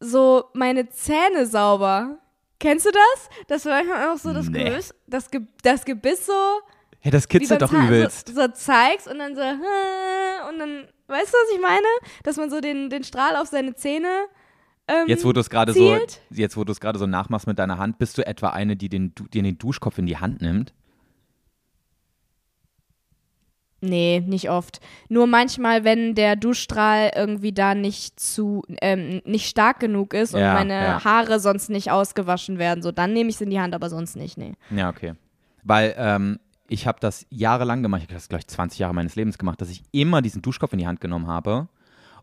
so 0.00 0.44
meine 0.54 0.88
Zähne 0.90 1.46
sauber. 1.46 2.18
Kennst 2.60 2.86
du 2.86 2.90
das? 2.92 3.28
Das 3.48 3.64
war 3.66 3.72
manchmal 3.72 3.98
einfach 4.02 4.18
so 4.18 4.32
das 4.32 4.48
Nee. 4.48 4.64
Gebiss, 4.64 4.94
das, 5.08 5.30
Ge 5.30 5.40
das 5.62 5.84
Gebiss 5.84 6.26
so, 6.26 6.32
ja, 7.04 7.10
das 7.10 7.28
kitzelt 7.28 7.62
doch 7.62 7.72
übelst. 7.72 8.28
so, 8.28 8.34
so 8.34 8.48
zeigst 8.48 9.06
und 9.06 9.18
dann 9.18 9.34
so 9.34 9.42
und 9.42 10.58
dann, 10.58 10.88
weißt 11.06 11.32
du, 11.32 11.36
was 11.36 11.54
ich 11.54 11.60
meine? 11.60 11.86
Dass 12.22 12.36
man 12.36 12.50
so 12.50 12.60
den, 12.60 12.90
den 12.90 13.04
Strahl 13.04 13.36
auf 13.36 13.48
seine 13.48 13.74
Zähne 13.74 14.26
ähm, 14.86 15.08
Jetzt, 15.08 15.24
wo 15.24 15.32
du 15.32 15.40
es 15.40 15.48
gerade 15.48 15.72
so, 15.72 15.96
jetzt, 16.30 16.56
wo 16.56 16.64
du 16.64 16.72
es 16.72 16.80
gerade 16.80 16.98
so 16.98 17.06
nachmachst 17.06 17.46
mit 17.46 17.58
deiner 17.58 17.78
Hand, 17.78 17.98
bist 17.98 18.18
du 18.18 18.26
etwa 18.26 18.50
eine, 18.50 18.76
die 18.76 18.88
den, 18.88 19.14
die 19.32 19.42
den 19.42 19.56
Duschkopf 19.56 19.98
in 19.98 20.06
die 20.06 20.18
Hand 20.18 20.42
nimmt? 20.42 20.74
Nee, 23.80 24.22
nicht 24.26 24.48
oft. 24.48 24.80
Nur 25.08 25.26
manchmal, 25.26 25.84
wenn 25.84 26.14
der 26.14 26.36
Duschstrahl 26.36 27.12
irgendwie 27.14 27.52
da 27.52 27.74
nicht 27.74 28.18
zu, 28.18 28.62
ähm, 28.80 29.20
nicht 29.26 29.48
stark 29.48 29.78
genug 29.80 30.14
ist 30.14 30.34
und 30.34 30.40
Ja, 30.40 30.54
meine 30.54 30.74
ja. 30.74 31.04
Haare 31.04 31.38
sonst 31.38 31.68
nicht 31.68 31.90
ausgewaschen 31.90 32.58
werden, 32.58 32.82
so 32.82 32.92
dann 32.92 33.12
nehme 33.12 33.28
ich 33.28 33.36
es 33.36 33.40
in 33.42 33.50
die 33.50 33.60
Hand, 33.60 33.74
aber 33.74 33.90
sonst 33.90 34.16
nicht, 34.16 34.38
nee. 34.38 34.54
Ja, 34.70 34.88
okay. 34.88 35.14
Weil 35.64 35.94
ähm, 35.98 36.38
ich 36.74 36.86
habe 36.86 36.98
das 37.00 37.24
jahrelang 37.30 37.82
gemacht, 37.82 38.02
ich 38.02 38.08
habe 38.08 38.14
das 38.14 38.28
gleich 38.28 38.46
20 38.46 38.80
Jahre 38.80 38.92
meines 38.92 39.14
Lebens 39.14 39.38
gemacht, 39.38 39.60
dass 39.60 39.70
ich 39.70 39.82
immer 39.92 40.20
diesen 40.20 40.42
Duschkopf 40.42 40.72
in 40.72 40.80
die 40.80 40.86
Hand 40.86 41.00
genommen 41.00 41.28
habe. 41.28 41.68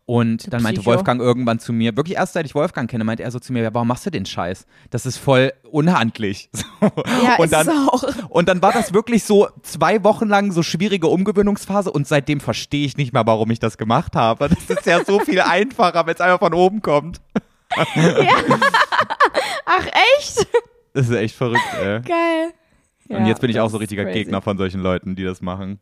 Und 0.04 0.52
dann 0.52 0.62
meinte 0.62 0.80
Psycho. 0.80 0.96
Wolfgang 0.96 1.20
irgendwann 1.20 1.60
zu 1.60 1.72
mir, 1.72 1.96
wirklich 1.96 2.16
erst 2.16 2.32
seit 2.32 2.44
ich 2.44 2.56
Wolfgang 2.56 2.90
kenne, 2.90 3.04
meinte 3.04 3.22
er 3.22 3.30
so 3.30 3.38
zu 3.38 3.52
mir, 3.52 3.62
ja, 3.62 3.72
warum 3.72 3.86
machst 3.86 4.04
du 4.04 4.10
den 4.10 4.26
Scheiß? 4.26 4.66
Das 4.90 5.06
ist 5.06 5.16
voll 5.16 5.52
unhandlich. 5.70 6.50
So. 6.82 6.90
Ja, 7.24 7.36
und 7.36 7.44
ist 7.44 7.52
dann, 7.52 7.68
auch. 7.68 8.02
Und 8.28 8.48
dann 8.48 8.60
war 8.60 8.72
das 8.72 8.92
wirklich 8.92 9.22
so 9.22 9.48
zwei 9.62 10.02
Wochen 10.02 10.26
lang 10.26 10.50
so 10.50 10.64
schwierige 10.64 11.06
Umgewöhnungsphase 11.06 11.92
und 11.92 12.08
seitdem 12.08 12.40
verstehe 12.40 12.84
ich 12.84 12.96
nicht 12.96 13.12
mehr, 13.12 13.24
warum 13.24 13.52
ich 13.52 13.60
das 13.60 13.78
gemacht 13.78 14.16
habe. 14.16 14.48
Das 14.48 14.78
ist 14.78 14.84
ja 14.84 15.04
so 15.04 15.20
viel 15.20 15.40
einfacher, 15.40 16.04
wenn 16.06 16.14
es 16.14 16.20
einfach 16.20 16.40
von 16.40 16.54
oben 16.54 16.82
kommt. 16.82 17.20
Ach, 19.64 19.86
echt? 20.18 20.48
Das 20.92 21.08
ist 21.08 21.14
echt 21.14 21.36
verrückt, 21.36 21.62
ey. 21.80 22.00
Geil. 22.00 22.52
Und 23.12 23.22
Ja, 23.22 23.28
jetzt 23.28 23.40
bin 23.40 23.50
ich 23.50 23.60
auch 23.60 23.70
so 23.70 23.76
richtiger 23.78 24.04
crazy. 24.04 24.18
Gegner 24.20 24.40
von 24.42 24.56
solchen 24.58 24.80
Leuten, 24.80 25.14
die 25.16 25.24
das 25.24 25.42
machen. 25.42 25.78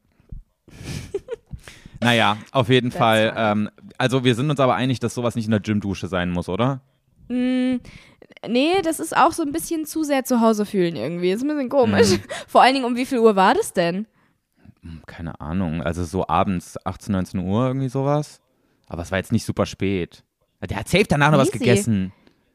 naja, 2.00 2.36
auf 2.52 2.68
jeden 2.68 2.90
Fall. 2.90 3.32
Ähm, 3.36 3.70
also 3.98 4.24
wir 4.24 4.34
sind 4.34 4.50
uns 4.50 4.60
aber 4.60 4.74
einig, 4.74 5.00
dass 5.00 5.14
sowas 5.14 5.34
nicht 5.34 5.44
in 5.46 5.50
der 5.50 5.60
Gymdusche 5.60 6.08
sein 6.08 6.30
muss, 6.30 6.48
oder? 6.48 6.80
Mm, 7.28 7.76
nee, 8.48 8.72
das 8.82 9.00
ist 9.00 9.16
auch 9.16 9.32
so 9.32 9.42
ein 9.42 9.52
bisschen 9.52 9.84
zu 9.86 10.02
sehr 10.02 10.24
zu 10.24 10.40
Hause 10.40 10.64
fühlen 10.66 10.96
irgendwie. 10.96 11.30
Ist 11.30 11.42
ein 11.42 11.48
bisschen 11.48 11.68
komisch. 11.68 12.10
Mhm. 12.12 12.22
Vor 12.48 12.62
allen 12.62 12.74
Dingen, 12.74 12.86
um 12.86 12.96
wie 12.96 13.06
viel 13.06 13.18
Uhr 13.18 13.36
war 13.36 13.54
das 13.54 13.72
denn? 13.72 14.06
Hm, 14.82 15.02
Keine 15.06 15.40
Ahnung. 15.40 15.82
Also 15.82 16.04
so 16.04 16.26
abends 16.26 16.78
18, 16.84 17.12
19 17.12 17.40
Uhr 17.40 17.66
irgendwie 17.66 17.88
sowas. 17.88 18.40
Aber 18.88 19.02
es 19.02 19.10
war 19.10 19.18
jetzt 19.18 19.32
nicht 19.32 19.44
super 19.44 19.66
spät. 19.66 20.24
Der 20.68 20.78
hat 20.78 20.88
safe 20.88 21.04
danach 21.08 21.30
noch 21.30 21.38
was 21.38 21.48
Easy. 21.48 21.58
gegessen. 21.58 22.12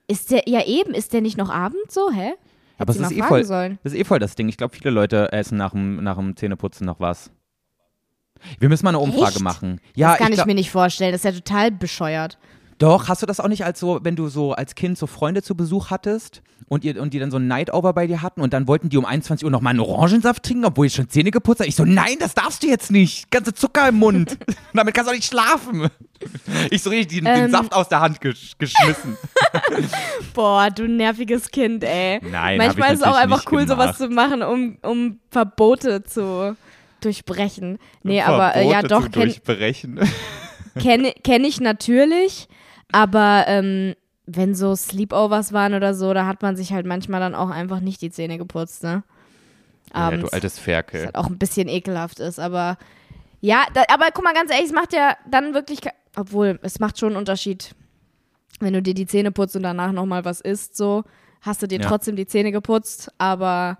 Ist 0.08 0.30
der, 0.32 0.44
ja 0.48 0.64
eben, 0.66 0.94
ist 0.94 1.14
der 1.14 1.22
nicht 1.22 1.38
noch 1.38 1.50
Abend 1.50 1.90
so, 1.90 2.12
hä? 2.12 2.34
Aber 2.78 2.92
es 2.92 3.00
ist, 3.00 3.12
eh 3.12 3.22
voll, 3.24 3.44
sollen. 3.44 3.80
das 3.84 3.94
ist 3.94 4.00
eh 4.00 4.04
voll 4.04 4.20
das 4.20 4.36
Ding. 4.36 4.50
Ich 4.50 4.58
glaube, 4.58 4.76
viele 4.76 4.90
Leute 4.90 5.32
essen 5.32 5.58
nach 5.58 5.72
dem, 5.72 6.04
nach 6.04 6.18
dem 6.18 6.36
Zähneputzen 6.36 6.86
noch 6.86 7.00
was. 7.00 7.32
Wir 8.60 8.70
müssen 8.70 8.84
mal 8.84 8.90
eine 8.90 9.00
Umfrage 9.00 9.36
Echt? 9.36 9.42
machen. 9.42 9.80
Ja, 9.96 10.10
das 10.10 10.18
kann 10.20 10.28
ich, 10.30 10.36
glaub- 10.36 10.48
mir 10.48 10.56
nicht 10.56 10.72
vorstellen. 10.72 11.12
Das 11.12 11.22
ist 11.22 11.26
ja 11.26 11.32
total 11.32 11.72
bescheuert. 11.72 12.38
Doch, 12.78 13.08
hast 13.08 13.22
du 13.22 13.26
das 13.26 13.40
auch 13.40 13.48
nicht 13.48 13.64
als 13.64 13.80
so, 13.80 14.00
wenn 14.04 14.16
du 14.18 14.28
so 14.28 14.52
als 14.54 14.76
Kind 14.76 14.98
so 14.98 15.08
Freunde 15.08 15.42
zu 15.42 15.56
Besuch 15.56 15.92
hattest 15.92 16.42
und, 16.68 16.84
ihr, 16.84 17.02
und 17.02 17.14
die 17.14 17.20
dann 17.20 17.32
so 17.32 17.38
ein 17.38 17.48
Night-Over 17.48 17.94
bei 17.94 18.06
dir 18.06 18.22
hatten 18.22 18.42
und 18.42 18.54
dann 18.54 18.68
wollten 18.68 18.90
die 18.90 18.98
um 18.98 19.06
21 19.06 19.46
Uhr 19.46 19.52
noch 19.52 19.62
mal 19.62 19.70
einen 19.70 19.80
Orangensaft 19.80 20.44
trinken, 20.44 20.66
obwohl 20.66 20.88
ich 20.88 20.94
schon 20.94 21.08
Zähne 21.08 21.32
geputzt 21.32 21.62
habe? 21.62 21.70
Ich 21.70 21.76
so, 21.76 21.86
nein, 21.86 22.18
das 22.20 22.34
darfst 22.34 22.64
du 22.64 22.68
jetzt 22.68 22.92
nicht. 22.92 23.32
Ganze 23.32 23.54
Zucker 23.54 23.88
im 23.88 23.96
Mund. 23.96 24.38
Damit 24.74 24.94
kannst 24.94 25.08
du 25.08 25.12
auch 25.12 25.16
nicht 25.16 25.30
schlafen. 25.30 25.90
Ich 26.70 26.82
so 26.84 26.90
richtig 26.90 27.20
den, 27.20 27.26
den 27.26 27.46
Ähm. 27.46 27.52
Saft 27.52 27.74
aus 27.74 27.88
der 27.88 28.02
Hand 28.02 28.20
gesch 28.20 28.58
geschmissen. 28.58 29.18
Boah, 30.34 30.70
du 30.70 30.88
nerviges 30.88 31.50
Kind, 31.52 31.84
ey. 31.84 32.20
Nein, 32.30 32.58
Manchmal 32.58 32.94
ist 32.94 33.00
es 33.02 33.06
auch 33.06 33.16
einfach 33.16 33.46
cool, 33.52 33.68
sowas 33.68 33.98
gemacht. 33.98 34.10
zu 34.10 34.10
machen, 34.10 34.44
um, 34.44 34.78
um 34.82 35.20
Verbote 35.32 36.04
zu 36.04 36.58
durchbrechen. 37.00 37.78
Nee, 38.04 38.22
aber 38.22 38.56
äh, 38.56 38.66
ja, 38.66 38.80
Verbote 38.80 38.88
doch, 38.88 39.04
zu 39.04 39.10
kenne 39.12 39.26
durchbrechen. 39.26 40.00
kenn, 40.80 41.12
kenn 41.24 41.44
ich 41.46 41.62
natürlich. 41.62 42.50
Aber 42.96 43.43
ähm, 43.48 43.93
wenn 44.26 44.56
so 44.56 44.76
Sleepovers 44.76 45.52
waren 45.54 45.74
oder 45.74 45.93
so, 45.93 46.14
da 46.14 46.26
hat 46.26 46.41
man 46.41 46.56
sich 46.56 46.72
halt 46.72 46.86
manchmal 46.86 47.20
dann 47.20 47.36
auch 47.36 47.50
einfach 47.50 47.80
nicht 47.82 48.02
die 48.02 48.10
Zähne 48.10 48.38
geputzt, 48.38 48.84
ne? 48.84 49.04
Ja, 49.93 50.02
Abends. 50.08 50.30
du 50.30 50.34
altes 50.34 50.58
was 50.58 50.64
Ferkel. 50.64 51.06
halt 51.06 51.16
auch 51.16 51.28
ein 51.28 51.38
bisschen 51.38 51.68
ekelhaft 51.68 52.20
ist, 52.20 52.39
aber 52.39 52.78
ja, 53.41 53.66
da, 53.74 53.84
aber 53.93 54.06
guck 54.14 54.24
mal 54.24 54.34
ganz 54.34 54.50
ehrlich, 54.52 54.68
es 54.68 54.74
macht 54.74 54.93
ja 54.93 55.16
dann 55.30 55.54
wirklich, 55.54 55.80
obwohl 56.16 56.58
es 56.64 56.80
macht 56.80 56.98
schon 56.98 57.10
einen 57.10 57.18
Unterschied, 57.18 57.76
wenn 58.60 58.74
du 58.74 58.82
dir 58.82 58.93
die 58.93 59.06
Zähne 59.06 59.32
putzt 59.32 59.56
und 59.56 59.64
danach 59.64 59.91
nochmal 59.91 60.26
was 60.26 60.41
isst, 60.41 60.76
so 60.78 61.04
hast 61.41 61.62
du 61.62 61.68
dir 61.68 61.80
Ja. 61.82 61.88
trotzdem 61.88 62.16
die 62.16 62.26
Zähne 62.26 62.52
geputzt, 62.52 63.12
aber 63.18 63.78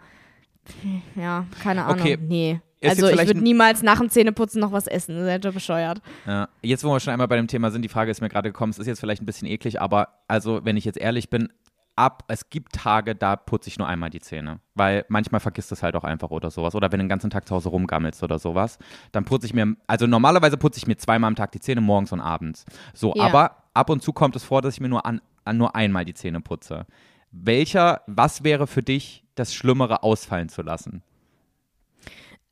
ja, 1.16 1.46
keine 1.64 1.86
Ahnung, 1.86 2.02
Okay. 2.02 2.18
nee. 2.22 2.60
Also 2.90 3.08
ich 3.10 3.28
würde 3.28 3.42
niemals 3.42 3.84
nach 3.84 4.00
dem 4.00 4.10
Zähneputzen 4.10 4.60
noch 4.62 4.72
was 4.72 4.88
essen, 4.88 5.16
das 5.18 5.36
ist 5.36 5.44
ja 5.46 5.52
bescheuert. 5.52 6.02
Ja. 6.26 6.50
Jetzt, 6.62 6.84
wo 6.84 6.90
wir 6.92 7.00
schon 7.00 7.14
einmal 7.14 7.28
bei 7.28 7.36
dem 7.38 7.48
Thema 7.48 7.72
sind, 7.72 7.82
die 7.82 7.90
Frage 7.90 8.12
ist 8.12 8.22
mir 8.22 8.30
gerade 8.30 8.50
gekommen, 8.50 8.72
es 8.72 8.80
ist 8.80 8.88
jetzt 8.88 9.00
vielleicht 9.00 9.22
ein 9.22 9.26
bisschen 9.26 9.48
eklig, 9.48 9.82
aber 9.82 10.10
also, 10.28 10.62
wenn 10.64 10.78
ich 10.78 10.86
jetzt 10.86 10.98
ehrlich 10.98 11.30
bin, 11.30 11.50
ab, 11.96 12.24
es 12.28 12.50
gibt 12.50 12.74
Tage, 12.74 13.16
da 13.16 13.36
putze 13.36 13.70
ich 13.70 13.78
nur 13.78 13.88
einmal 13.88 14.10
die 14.10 14.20
Zähne. 14.20 14.60
Weil 14.74 15.06
manchmal 15.08 15.40
vergisst 15.40 15.72
es 15.72 15.82
halt 15.82 15.96
auch 15.96 16.04
einfach 16.04 16.30
oder 16.30 16.52
sowas. 16.52 16.76
Oder 16.76 16.92
wenn 16.92 17.00
du 17.00 17.06
den 17.06 17.10
ganzen 17.10 17.30
Tag 17.30 17.48
zu 17.48 17.56
Hause 17.56 17.70
rumgammelst 17.70 18.22
oder 18.24 18.38
sowas, 18.38 18.78
dann 19.12 19.26
putze 19.26 19.46
ich 19.48 19.54
mir, 19.54 19.76
also 19.88 20.06
normalerweise 20.08 20.58
putze 20.58 20.78
ich 20.78 20.88
mir 20.88 20.98
zweimal 20.98 21.30
am 21.30 21.36
Tag 21.36 21.52
die 21.54 21.60
Zähne, 21.60 21.82
morgens 21.82 22.12
und 22.12 22.20
abends. 22.20 22.66
So, 22.94 23.14
Ja. 23.16 23.24
aber 23.26 23.64
ab 23.74 23.90
und 23.90 24.04
zu 24.04 24.12
kommt 24.14 24.36
es 24.36 24.44
vor, 24.44 24.62
dass 24.62 24.74
ich 24.74 24.82
mir 24.82 24.90
nur 24.90 25.06
an, 25.06 25.22
an 25.46 25.58
nur 25.58 25.76
einmal 25.76 26.04
die 26.06 26.14
Zähne 26.14 26.42
putze. 26.42 26.86
Welcher, 27.32 28.02
was 28.08 28.44
wäre 28.44 28.68
für 28.68 28.82
dich 28.82 29.24
das 29.36 29.54
Schlimmere 29.54 30.04
ausfallen 30.04 30.50
zu 30.50 30.62
lassen? 30.62 31.02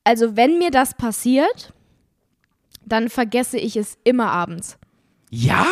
Also 0.04 0.36
wenn 0.36 0.58
mir 0.58 0.72
das 0.72 0.94
passiert, 0.96 1.74
dann 2.86 3.10
vergesse 3.10 3.58
ich 3.58 3.76
es 3.78 3.98
immer 4.04 4.30
abends. 4.32 4.78
Ja? 5.30 5.66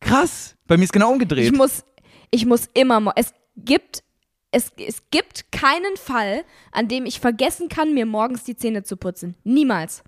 Krass. 0.00 0.56
Bei 0.66 0.76
mir 0.76 0.84
ist 0.84 0.92
genau 0.92 1.12
umgedreht. 1.12 1.44
Ich 1.44 1.52
muss, 1.52 1.84
ich 2.30 2.46
muss 2.46 2.68
immer, 2.74 3.12
es 3.16 3.32
gibt, 3.56 4.02
es, 4.50 4.72
es 4.76 5.02
gibt 5.10 5.52
keinen 5.52 5.96
Fall, 5.96 6.44
an 6.72 6.88
dem 6.88 7.06
ich 7.06 7.20
vergessen 7.20 7.68
kann, 7.68 7.94
mir 7.94 8.06
morgens 8.06 8.44
die 8.44 8.56
Zähne 8.56 8.82
zu 8.82 8.96
putzen. 8.96 9.34
Niemals. 9.44 10.02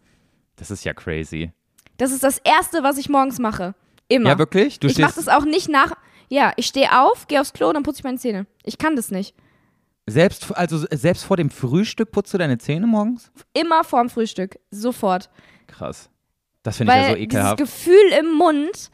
das 0.56 0.70
ist 0.70 0.84
ja 0.84 0.94
crazy. 0.94 1.52
Das 1.98 2.12
ist 2.12 2.22
das 2.22 2.38
Erste, 2.38 2.82
was 2.82 2.98
ich 2.98 3.08
morgens 3.08 3.38
mache. 3.38 3.74
Immer. 4.08 4.30
Ja, 4.30 4.38
wirklich? 4.38 4.78
Du 4.80 4.88
ich 4.88 4.98
mache 4.98 5.14
das 5.16 5.28
auch 5.28 5.44
nicht 5.44 5.68
nach. 5.68 5.92
Ja, 6.28 6.52
ich 6.56 6.66
stehe 6.66 7.00
auf, 7.00 7.26
gehe 7.26 7.40
aufs 7.40 7.52
Klo, 7.52 7.72
dann 7.72 7.82
putze 7.82 8.00
ich 8.00 8.04
meine 8.04 8.18
Zähne. 8.18 8.46
Ich 8.64 8.78
kann 8.78 8.96
das 8.96 9.10
nicht. 9.10 9.34
Selbst, 10.06 10.56
also 10.56 10.84
selbst 10.90 11.24
vor 11.24 11.36
dem 11.36 11.50
Frühstück 11.50 12.12
putzt 12.12 12.32
du 12.34 12.38
deine 12.38 12.58
Zähne 12.58 12.86
morgens? 12.86 13.30
Immer 13.52 13.84
vorm 13.84 14.08
Frühstück. 14.08 14.58
Sofort. 14.70 15.30
Krass. 15.66 16.08
Das 16.62 16.76
finde 16.78 16.92
ich 16.94 16.98
ja 17.02 17.10
so 17.10 17.16
ekelhaft. 17.16 17.56
Gefühl 17.58 18.12
im 18.18 18.32
Mund 18.32 18.90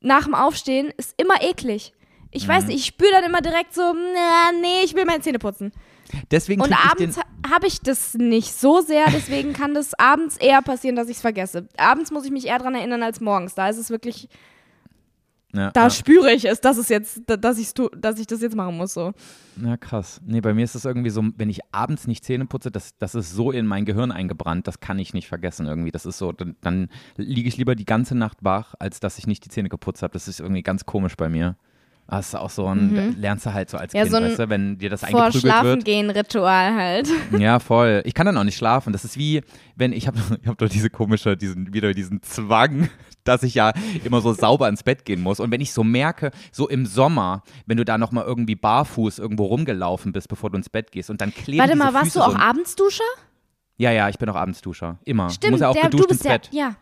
nach 0.00 0.24
dem 0.24 0.34
Aufstehen 0.34 0.92
ist 0.96 1.14
immer 1.20 1.42
eklig. 1.42 1.92
Ich 2.30 2.44
Mhm. 2.46 2.52
weiß 2.52 2.66
nicht, 2.66 2.76
ich 2.78 2.86
spüre 2.86 3.10
dann 3.12 3.24
immer 3.24 3.40
direkt 3.40 3.74
so, 3.74 3.94
na, 3.94 4.52
nee, 4.60 4.82
ich 4.84 4.94
will 4.94 5.04
meine 5.04 5.20
Zähne 5.22 5.38
putzen. 5.38 5.72
Deswegen 6.30 6.62
Und 6.62 6.72
abends 6.72 7.18
habe 7.50 7.66
ich 7.66 7.80
das 7.82 8.14
nicht 8.14 8.52
so 8.54 8.80
sehr, 8.80 9.04
deswegen 9.12 9.52
kann 9.52 9.74
das 9.74 9.92
abends 9.98 10.36
eher 10.38 10.62
passieren, 10.62 10.96
dass 10.96 11.08
ich 11.08 11.16
es 11.16 11.20
vergesse. 11.20 11.68
Abends 11.76 12.10
muss 12.10 12.24
ich 12.24 12.30
mich 12.30 12.46
eher 12.46 12.58
dran 12.58 12.74
erinnern 12.74 13.02
als 13.02 13.20
morgens. 13.20 13.54
Da 13.54 13.68
ist 13.68 13.76
es 13.76 13.90
wirklich, 13.90 14.28
ja, 15.54 15.70
da 15.70 15.84
ja, 15.84 15.90
spüre 15.90 16.32
ich 16.32 16.44
es, 16.44 16.60
dass 16.60 16.76
es 16.76 16.88
jetzt, 16.88 17.22
da- 17.26 17.36
dass, 17.36 17.58
ich's 17.58 17.72
tu, 17.74 17.88
dass 17.96 18.18
ich 18.18 18.26
das 18.26 18.42
jetzt 18.42 18.54
machen 18.54 18.76
muss. 18.76 18.92
So. 18.94 19.12
ja, 19.64 19.76
krass. 19.76 20.20
Nee, 20.26 20.40
bei 20.40 20.52
mir 20.52 20.64
ist 20.64 20.74
es 20.74 20.84
irgendwie 20.84 21.10
so, 21.10 21.22
wenn 21.36 21.48
ich 21.48 21.60
abends 21.72 22.06
nicht 22.06 22.24
Zähne 22.24 22.44
putze, 22.46 22.70
das, 22.70 22.96
das 22.98 23.14
ist 23.14 23.32
so 23.32 23.50
in 23.50 23.66
mein 23.66 23.84
Gehirn 23.86 24.12
eingebrannt, 24.12 24.66
das 24.66 24.80
kann 24.80 24.98
ich 24.98 25.14
nicht 25.14 25.26
vergessen 25.28 25.66
irgendwie. 25.66 25.90
Das 25.90 26.04
ist 26.06 26.18
so, 26.18 26.32
dann, 26.32 26.56
dann 26.60 26.88
liege 27.16 27.48
ich 27.48 27.56
lieber 27.56 27.74
die 27.74 27.86
ganze 27.86 28.14
Nacht 28.14 28.38
wach, 28.44 28.74
als 28.78 29.00
dass 29.00 29.18
ich 29.18 29.26
nicht 29.26 29.44
die 29.44 29.48
Zähne 29.48 29.68
geputzt 29.70 30.02
habe. 30.02 30.12
Das 30.12 30.28
ist 30.28 30.40
irgendwie 30.40 30.62
ganz 30.62 30.84
komisch 30.84 31.16
bei 31.16 31.28
mir. 31.28 31.56
Das 32.10 32.28
ist 32.28 32.34
auch 32.36 32.48
so 32.48 32.66
ein, 32.66 32.94
da 32.94 33.02
lernst 33.20 33.44
du 33.44 33.52
halt 33.52 33.68
so 33.68 33.76
als 33.76 33.92
Mhm. 33.92 33.98
Ja, 33.98 34.04
Kind, 34.04 34.14
so 34.14 34.22
weißt 34.22 34.38
du, 34.38 34.48
wenn 34.48 34.78
dir 34.78 34.88
das 34.88 35.00
Vor 35.04 35.24
eingeprügelt 35.24 35.44
wird. 35.44 35.52
Schlafengehen-Ritual 35.52 36.74
halt. 36.74 37.08
Ja, 37.38 37.58
voll. 37.58 38.02
Ich 38.06 38.14
kann 38.14 38.24
dann 38.24 38.36
auch 38.38 38.44
nicht 38.44 38.56
schlafen. 38.56 38.94
Das 38.94 39.04
ist 39.04 39.18
wie, 39.18 39.42
wenn 39.76 39.92
ich 39.92 40.06
habe 40.06 40.18
ich 40.42 40.48
hab 40.48 40.56
doch 40.56 40.68
diese 40.70 40.88
komische, 40.88 41.36
diesen, 41.36 41.74
wieder 41.74 41.92
diesen 41.92 42.22
Zwang, 42.22 42.88
dass 43.24 43.42
ich 43.42 43.54
ja 43.54 43.72
immer 44.04 44.22
so 44.22 44.32
sauber 44.32 44.68
ins 44.70 44.82
Bett 44.82 45.04
gehen 45.04 45.20
muss. 45.20 45.38
Und 45.38 45.50
wenn 45.50 45.60
ich 45.60 45.72
so 45.72 45.84
merke, 45.84 46.30
so 46.50 46.66
im 46.66 46.86
Sommer, 46.86 47.42
wenn 47.66 47.76
du 47.76 47.84
da 47.84 47.98
nochmal 47.98 48.24
irgendwie 48.24 48.56
barfuß 48.56 49.18
irgendwo 49.18 49.44
rumgelaufen 49.44 50.12
bist, 50.12 50.28
bevor 50.28 50.50
du 50.50 50.56
ins 50.56 50.70
Bett 50.70 50.90
gehst 50.92 51.10
und 51.10 51.20
dann 51.20 51.34
kleben 51.34 51.60
Warte 51.60 51.76
mal, 51.76 51.92
warst 51.92 52.06
Füße 52.06 52.18
du 52.20 52.24
auch 52.24 52.32
so, 52.32 52.38
Abendsduscher? 52.38 53.04
Ja, 53.76 53.92
ja, 53.92 54.08
ich 54.08 54.18
bin 54.18 54.28
auch 54.30 54.34
Abendsduscher. 54.34 54.98
Immer. 55.04 55.28
Stimmt, 55.28 55.52
muss 55.52 55.60
ja 55.60 55.68
auch 55.68 55.74
der, 55.74 55.84
geduscht 55.84 56.04
du 56.04 56.08
bist 56.08 56.24
ins 56.24 56.32
Bett. 56.32 56.48
der, 56.52 56.58
ja. 56.58 56.74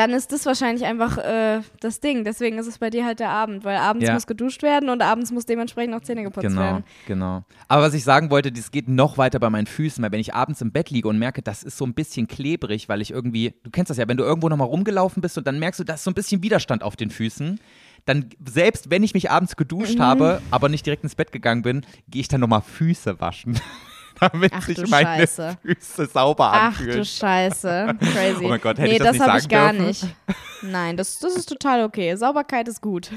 Dann 0.00 0.12
ist 0.12 0.32
das 0.32 0.46
wahrscheinlich 0.46 0.86
einfach 0.86 1.18
äh, 1.18 1.60
das 1.80 2.00
Ding. 2.00 2.24
Deswegen 2.24 2.56
ist 2.56 2.66
es 2.66 2.78
bei 2.78 2.88
dir 2.88 3.04
halt 3.04 3.20
der 3.20 3.28
Abend, 3.28 3.64
weil 3.64 3.76
abends 3.76 4.06
Ja. 4.06 4.14
muss 4.14 4.26
geduscht 4.26 4.62
werden 4.62 4.88
und 4.88 5.02
abends 5.02 5.30
muss 5.30 5.44
dementsprechend 5.44 5.94
auch 5.94 6.00
Zähne 6.00 6.22
geputzt 6.22 6.46
Genau, 6.48 6.60
werden. 6.62 6.84
genau. 7.06 7.44
Aber 7.68 7.82
was 7.82 7.92
ich 7.92 8.02
sagen 8.02 8.30
wollte, 8.30 8.50
das 8.50 8.70
geht 8.70 8.88
noch 8.88 9.18
weiter 9.18 9.38
bei 9.38 9.50
meinen 9.50 9.66
Füßen, 9.66 10.02
weil 10.02 10.10
wenn 10.12 10.20
ich 10.20 10.32
abends 10.32 10.62
im 10.62 10.72
Bett 10.72 10.88
liege 10.88 11.06
und 11.06 11.18
merke, 11.18 11.42
das 11.42 11.62
ist 11.62 11.76
so 11.76 11.84
ein 11.84 11.92
bisschen 11.92 12.28
klebrig, 12.28 12.88
weil 12.88 13.02
ich 13.02 13.10
irgendwie, 13.10 13.52
du 13.62 13.68
kennst 13.70 13.90
das 13.90 13.98
ja, 13.98 14.08
wenn 14.08 14.16
du 14.16 14.24
irgendwo 14.24 14.48
nochmal 14.48 14.68
rumgelaufen 14.68 15.20
bist 15.20 15.36
und 15.36 15.46
dann 15.46 15.58
merkst 15.58 15.80
du, 15.80 15.84
da 15.84 15.92
ist 15.94 16.04
so 16.04 16.10
ein 16.10 16.14
bisschen 16.14 16.42
Widerstand 16.42 16.82
auf 16.82 16.96
den 16.96 17.10
Füßen, 17.10 17.60
dann 18.06 18.30
selbst 18.42 18.90
wenn 18.90 19.02
ich 19.02 19.12
mich 19.12 19.30
abends 19.30 19.54
geduscht 19.56 19.98
Mhm. 19.98 20.02
habe, 20.02 20.40
aber 20.50 20.70
nicht 20.70 20.86
direkt 20.86 21.02
ins 21.04 21.14
Bett 21.14 21.30
gegangen 21.30 21.60
bin, 21.60 21.84
gehe 22.08 22.22
ich 22.22 22.28
dann 22.28 22.40
nochmal 22.40 22.62
Füße 22.62 23.20
waschen, 23.20 23.60
damit 24.32 24.52
Ach 24.54 24.62
sich 24.66 24.76
du 24.76 24.88
meine 24.88 25.06
Scheiße. 25.20 25.58
Füße 25.62 26.06
sauber 26.06 26.50
Ach 26.52 26.76
du 26.76 26.82
anfühlen. 26.84 27.04
Scheiße. 27.04 27.94
Crazy. 28.00 28.44
Oh 28.44 28.48
mein 28.48 28.60
Gott, 28.60 28.78
hätte 28.78 28.88
nee, 28.88 28.96
ich 28.96 29.02
das 29.02 29.12
nicht 29.18 29.26
habe 29.26 29.38
ich 29.38 29.48
gar 29.48 29.72
dürfen? 29.72 29.86
nicht. 29.86 30.06
Nein, 30.62 30.96
das, 30.96 31.18
das 31.18 31.36
ist 31.36 31.48
total 31.48 31.84
okay. 31.84 32.14
Sauberkeit 32.16 32.68
ist 32.68 32.80
gut. 32.82 33.10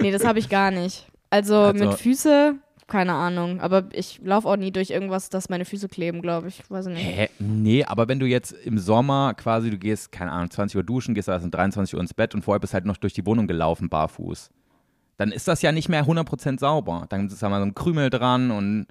nee, 0.00 0.10
das 0.10 0.24
habe 0.24 0.38
ich 0.38 0.48
gar 0.48 0.70
nicht. 0.70 1.06
Also, 1.30 1.56
Also- 1.56 1.84
mit 1.84 1.94
Füße, 1.94 2.54
keine 2.86 3.14
Ahnung. 3.14 3.60
Aber 3.60 3.84
ich 3.92 4.20
laufe 4.22 4.46
auch 4.48 4.56
nie 4.56 4.70
durch 4.70 4.90
irgendwas, 4.90 5.28
dass 5.28 5.48
meine 5.48 5.64
Füße 5.64 5.88
kleben, 5.88 6.22
glaube 6.22 6.48
ich. 6.48 6.62
Weiß 6.70 6.86
ich 6.86 6.94
nicht. 6.94 7.04
Hä? 7.04 7.28
Nee, 7.38 7.84
aber 7.84 8.06
wenn 8.08 8.20
du 8.20 8.26
jetzt 8.26 8.52
im 8.52 8.78
Sommer 8.78 9.34
quasi, 9.34 9.70
du 9.70 9.78
gehst, 9.78 10.12
keine 10.12 10.30
Ahnung, 10.32 10.50
20 10.50 10.76
Uhr 10.76 10.82
duschen, 10.84 11.14
gehst 11.14 11.28
erst 11.28 11.44
um 11.44 11.50
23 11.50 11.94
Uhr 11.94 12.00
ins 12.00 12.14
Bett 12.14 12.34
und 12.34 12.42
vorher 12.42 12.60
bist 12.60 12.74
halt 12.74 12.84
noch 12.84 12.96
durch 12.96 13.12
die 13.14 13.26
Wohnung 13.26 13.46
gelaufen, 13.46 13.88
barfuß. 13.88 14.50
Dann 15.16 15.32
ist 15.32 15.48
das 15.48 15.62
ja 15.62 15.72
nicht 15.72 15.88
mehr 15.88 16.04
100% 16.04 16.58
sauber. 16.60 17.06
Dann 17.08 17.26
ist 17.26 17.42
da 17.42 17.48
mal 17.48 17.60
so 17.60 17.66
ein 17.66 17.74
Krümel 17.74 18.10
dran 18.10 18.50
und 18.50 18.86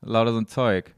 lauter 0.00 0.32
so 0.32 0.38
ein 0.38 0.46
Zeug. 0.46 0.94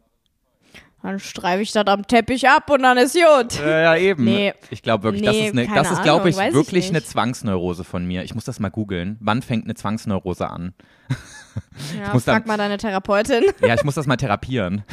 Dann 1.03 1.18
streife 1.18 1.62
ich 1.62 1.72
das 1.72 1.86
am 1.86 2.07
Teppich 2.07 2.46
ab 2.46 2.68
und 2.68 2.82
dann 2.82 2.98
ist 2.98 3.14
gut. 3.14 3.59
Ja, 3.59 3.80
ja 3.80 3.96
eben. 3.96 4.24
Nee. 4.24 4.53
Ich 4.68 4.82
glaube 4.82 5.05
wirklich, 5.05 5.22
das 5.22 5.34
Nee, 5.34 5.46
ist, 5.46 5.53
eine, 5.53 5.64
keine 5.66 5.78
das 5.78 5.90
ist 5.92 6.03
glaube 6.03 6.24
Ahnung, 6.24 6.38
ich, 6.38 6.46
ich 6.48 6.53
wirklich 6.55 6.88
eine 6.88 6.98
nicht. 6.98 7.09
Zwangsneurose 7.09 7.84
von 7.84 8.05
mir. 8.05 8.22
Ich 8.22 8.34
muss 8.34 8.44
das 8.44 8.61
mal 8.61 8.68
googeln. 8.68 9.16
Wann 9.20 9.40
fängt 9.40 9.64
eine 9.64 9.74
Zwangsneurose 9.74 10.48
an? 10.48 10.74
Ja, 11.98 12.12
muss 12.12 12.24
dann- 12.26 12.36
frag 12.36 12.46
mal 12.46 12.57
deine 12.59 12.76
Therapeutin. 12.76 13.42
Ja, 13.61 13.74
ich 13.74 13.82
muss 13.82 13.96
das 13.96 14.07
mal 14.07 14.16
therapieren. 14.16 14.84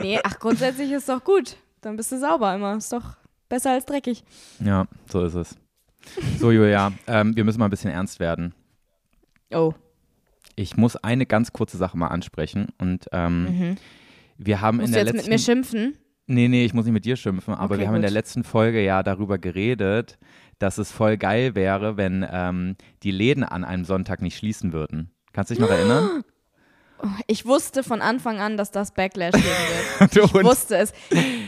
nee, 0.00 0.18
ach, 0.24 0.38
grundsätzlich 0.40 0.90
ist 0.90 1.08
doch 1.08 1.22
gut. 1.22 1.56
Dann 1.82 1.96
bist 1.96 2.10
du 2.10 2.18
sauber 2.18 2.54
immer. 2.54 2.76
Ist 2.76 2.92
doch 2.92 3.16
besser 3.48 3.70
als 3.72 3.86
dreckig. 3.86 4.24
Ja, 4.58 4.86
so 5.10 5.24
ist 5.24 5.34
es. 5.34 5.56
So, 6.38 6.50
Julia, 6.50 6.92
ähm, 7.06 7.36
wir 7.36 7.44
müssen 7.44 7.58
mal 7.60 7.66
ein 7.66 7.70
bisschen 7.70 7.90
ernst 7.92 8.18
werden. 8.20 8.54
Oh. 9.52 9.72
Ich 10.56 10.76
muss 10.76 10.96
eine 10.96 11.26
ganz 11.26 11.52
kurze 11.52 11.76
Sache 11.76 11.96
mal 11.96 12.08
ansprechen. 12.08 12.68
Und 12.78 13.06
ähm, 13.12 13.76
wir 14.38 14.60
haben 14.60 14.80
in 14.80 14.90
Mhm. 14.90 14.90
Musst 14.90 14.94
du 14.94 14.98
der 14.98 15.04
jetzt 15.04 15.14
letzten. 15.14 15.30
mit 15.30 15.38
mir 15.38 15.38
schimpfen? 15.44 15.96
nee, 16.26 16.48
nee, 16.48 16.64
ich 16.64 16.74
muss 16.74 16.84
nicht 16.84 16.92
mit 16.94 17.04
dir 17.04 17.16
schimpfen, 17.16 17.54
aber 17.54 17.74
Okay, 17.74 17.80
wir 17.80 17.88
haben 17.88 17.96
in 17.96 18.02
der 18.02 18.10
gut. 18.10 18.14
letzten 18.14 18.44
Folge 18.44 18.82
ja 18.84 19.02
darüber 19.02 19.38
geredet, 19.38 20.18
dass 20.58 20.78
es 20.78 20.92
voll 20.92 21.16
geil 21.16 21.54
wäre, 21.54 21.96
wenn 21.96 22.24
ähm, 22.30 22.76
die 23.02 23.10
Läden 23.10 23.42
an 23.44 23.64
einem 23.64 23.84
Sonntag 23.84 24.20
nicht 24.22 24.36
schließen 24.36 24.72
würden. 24.72 25.10
Kannst 25.32 25.50
du 25.50 25.54
dich 25.54 25.60
noch 25.62 25.70
erinnern? 25.70 26.22
Ich 27.26 27.46
wusste 27.46 27.82
von 27.82 28.00
Anfang 28.02 28.38
an, 28.40 28.56
dass 28.56 28.70
das 28.70 28.92
Backlash 28.92 29.32
geben 29.32 29.44
wird. 29.98 30.16
Ich 30.16 30.34
Und- 30.34 30.44
wusste 30.44 30.76
es. 30.76 30.92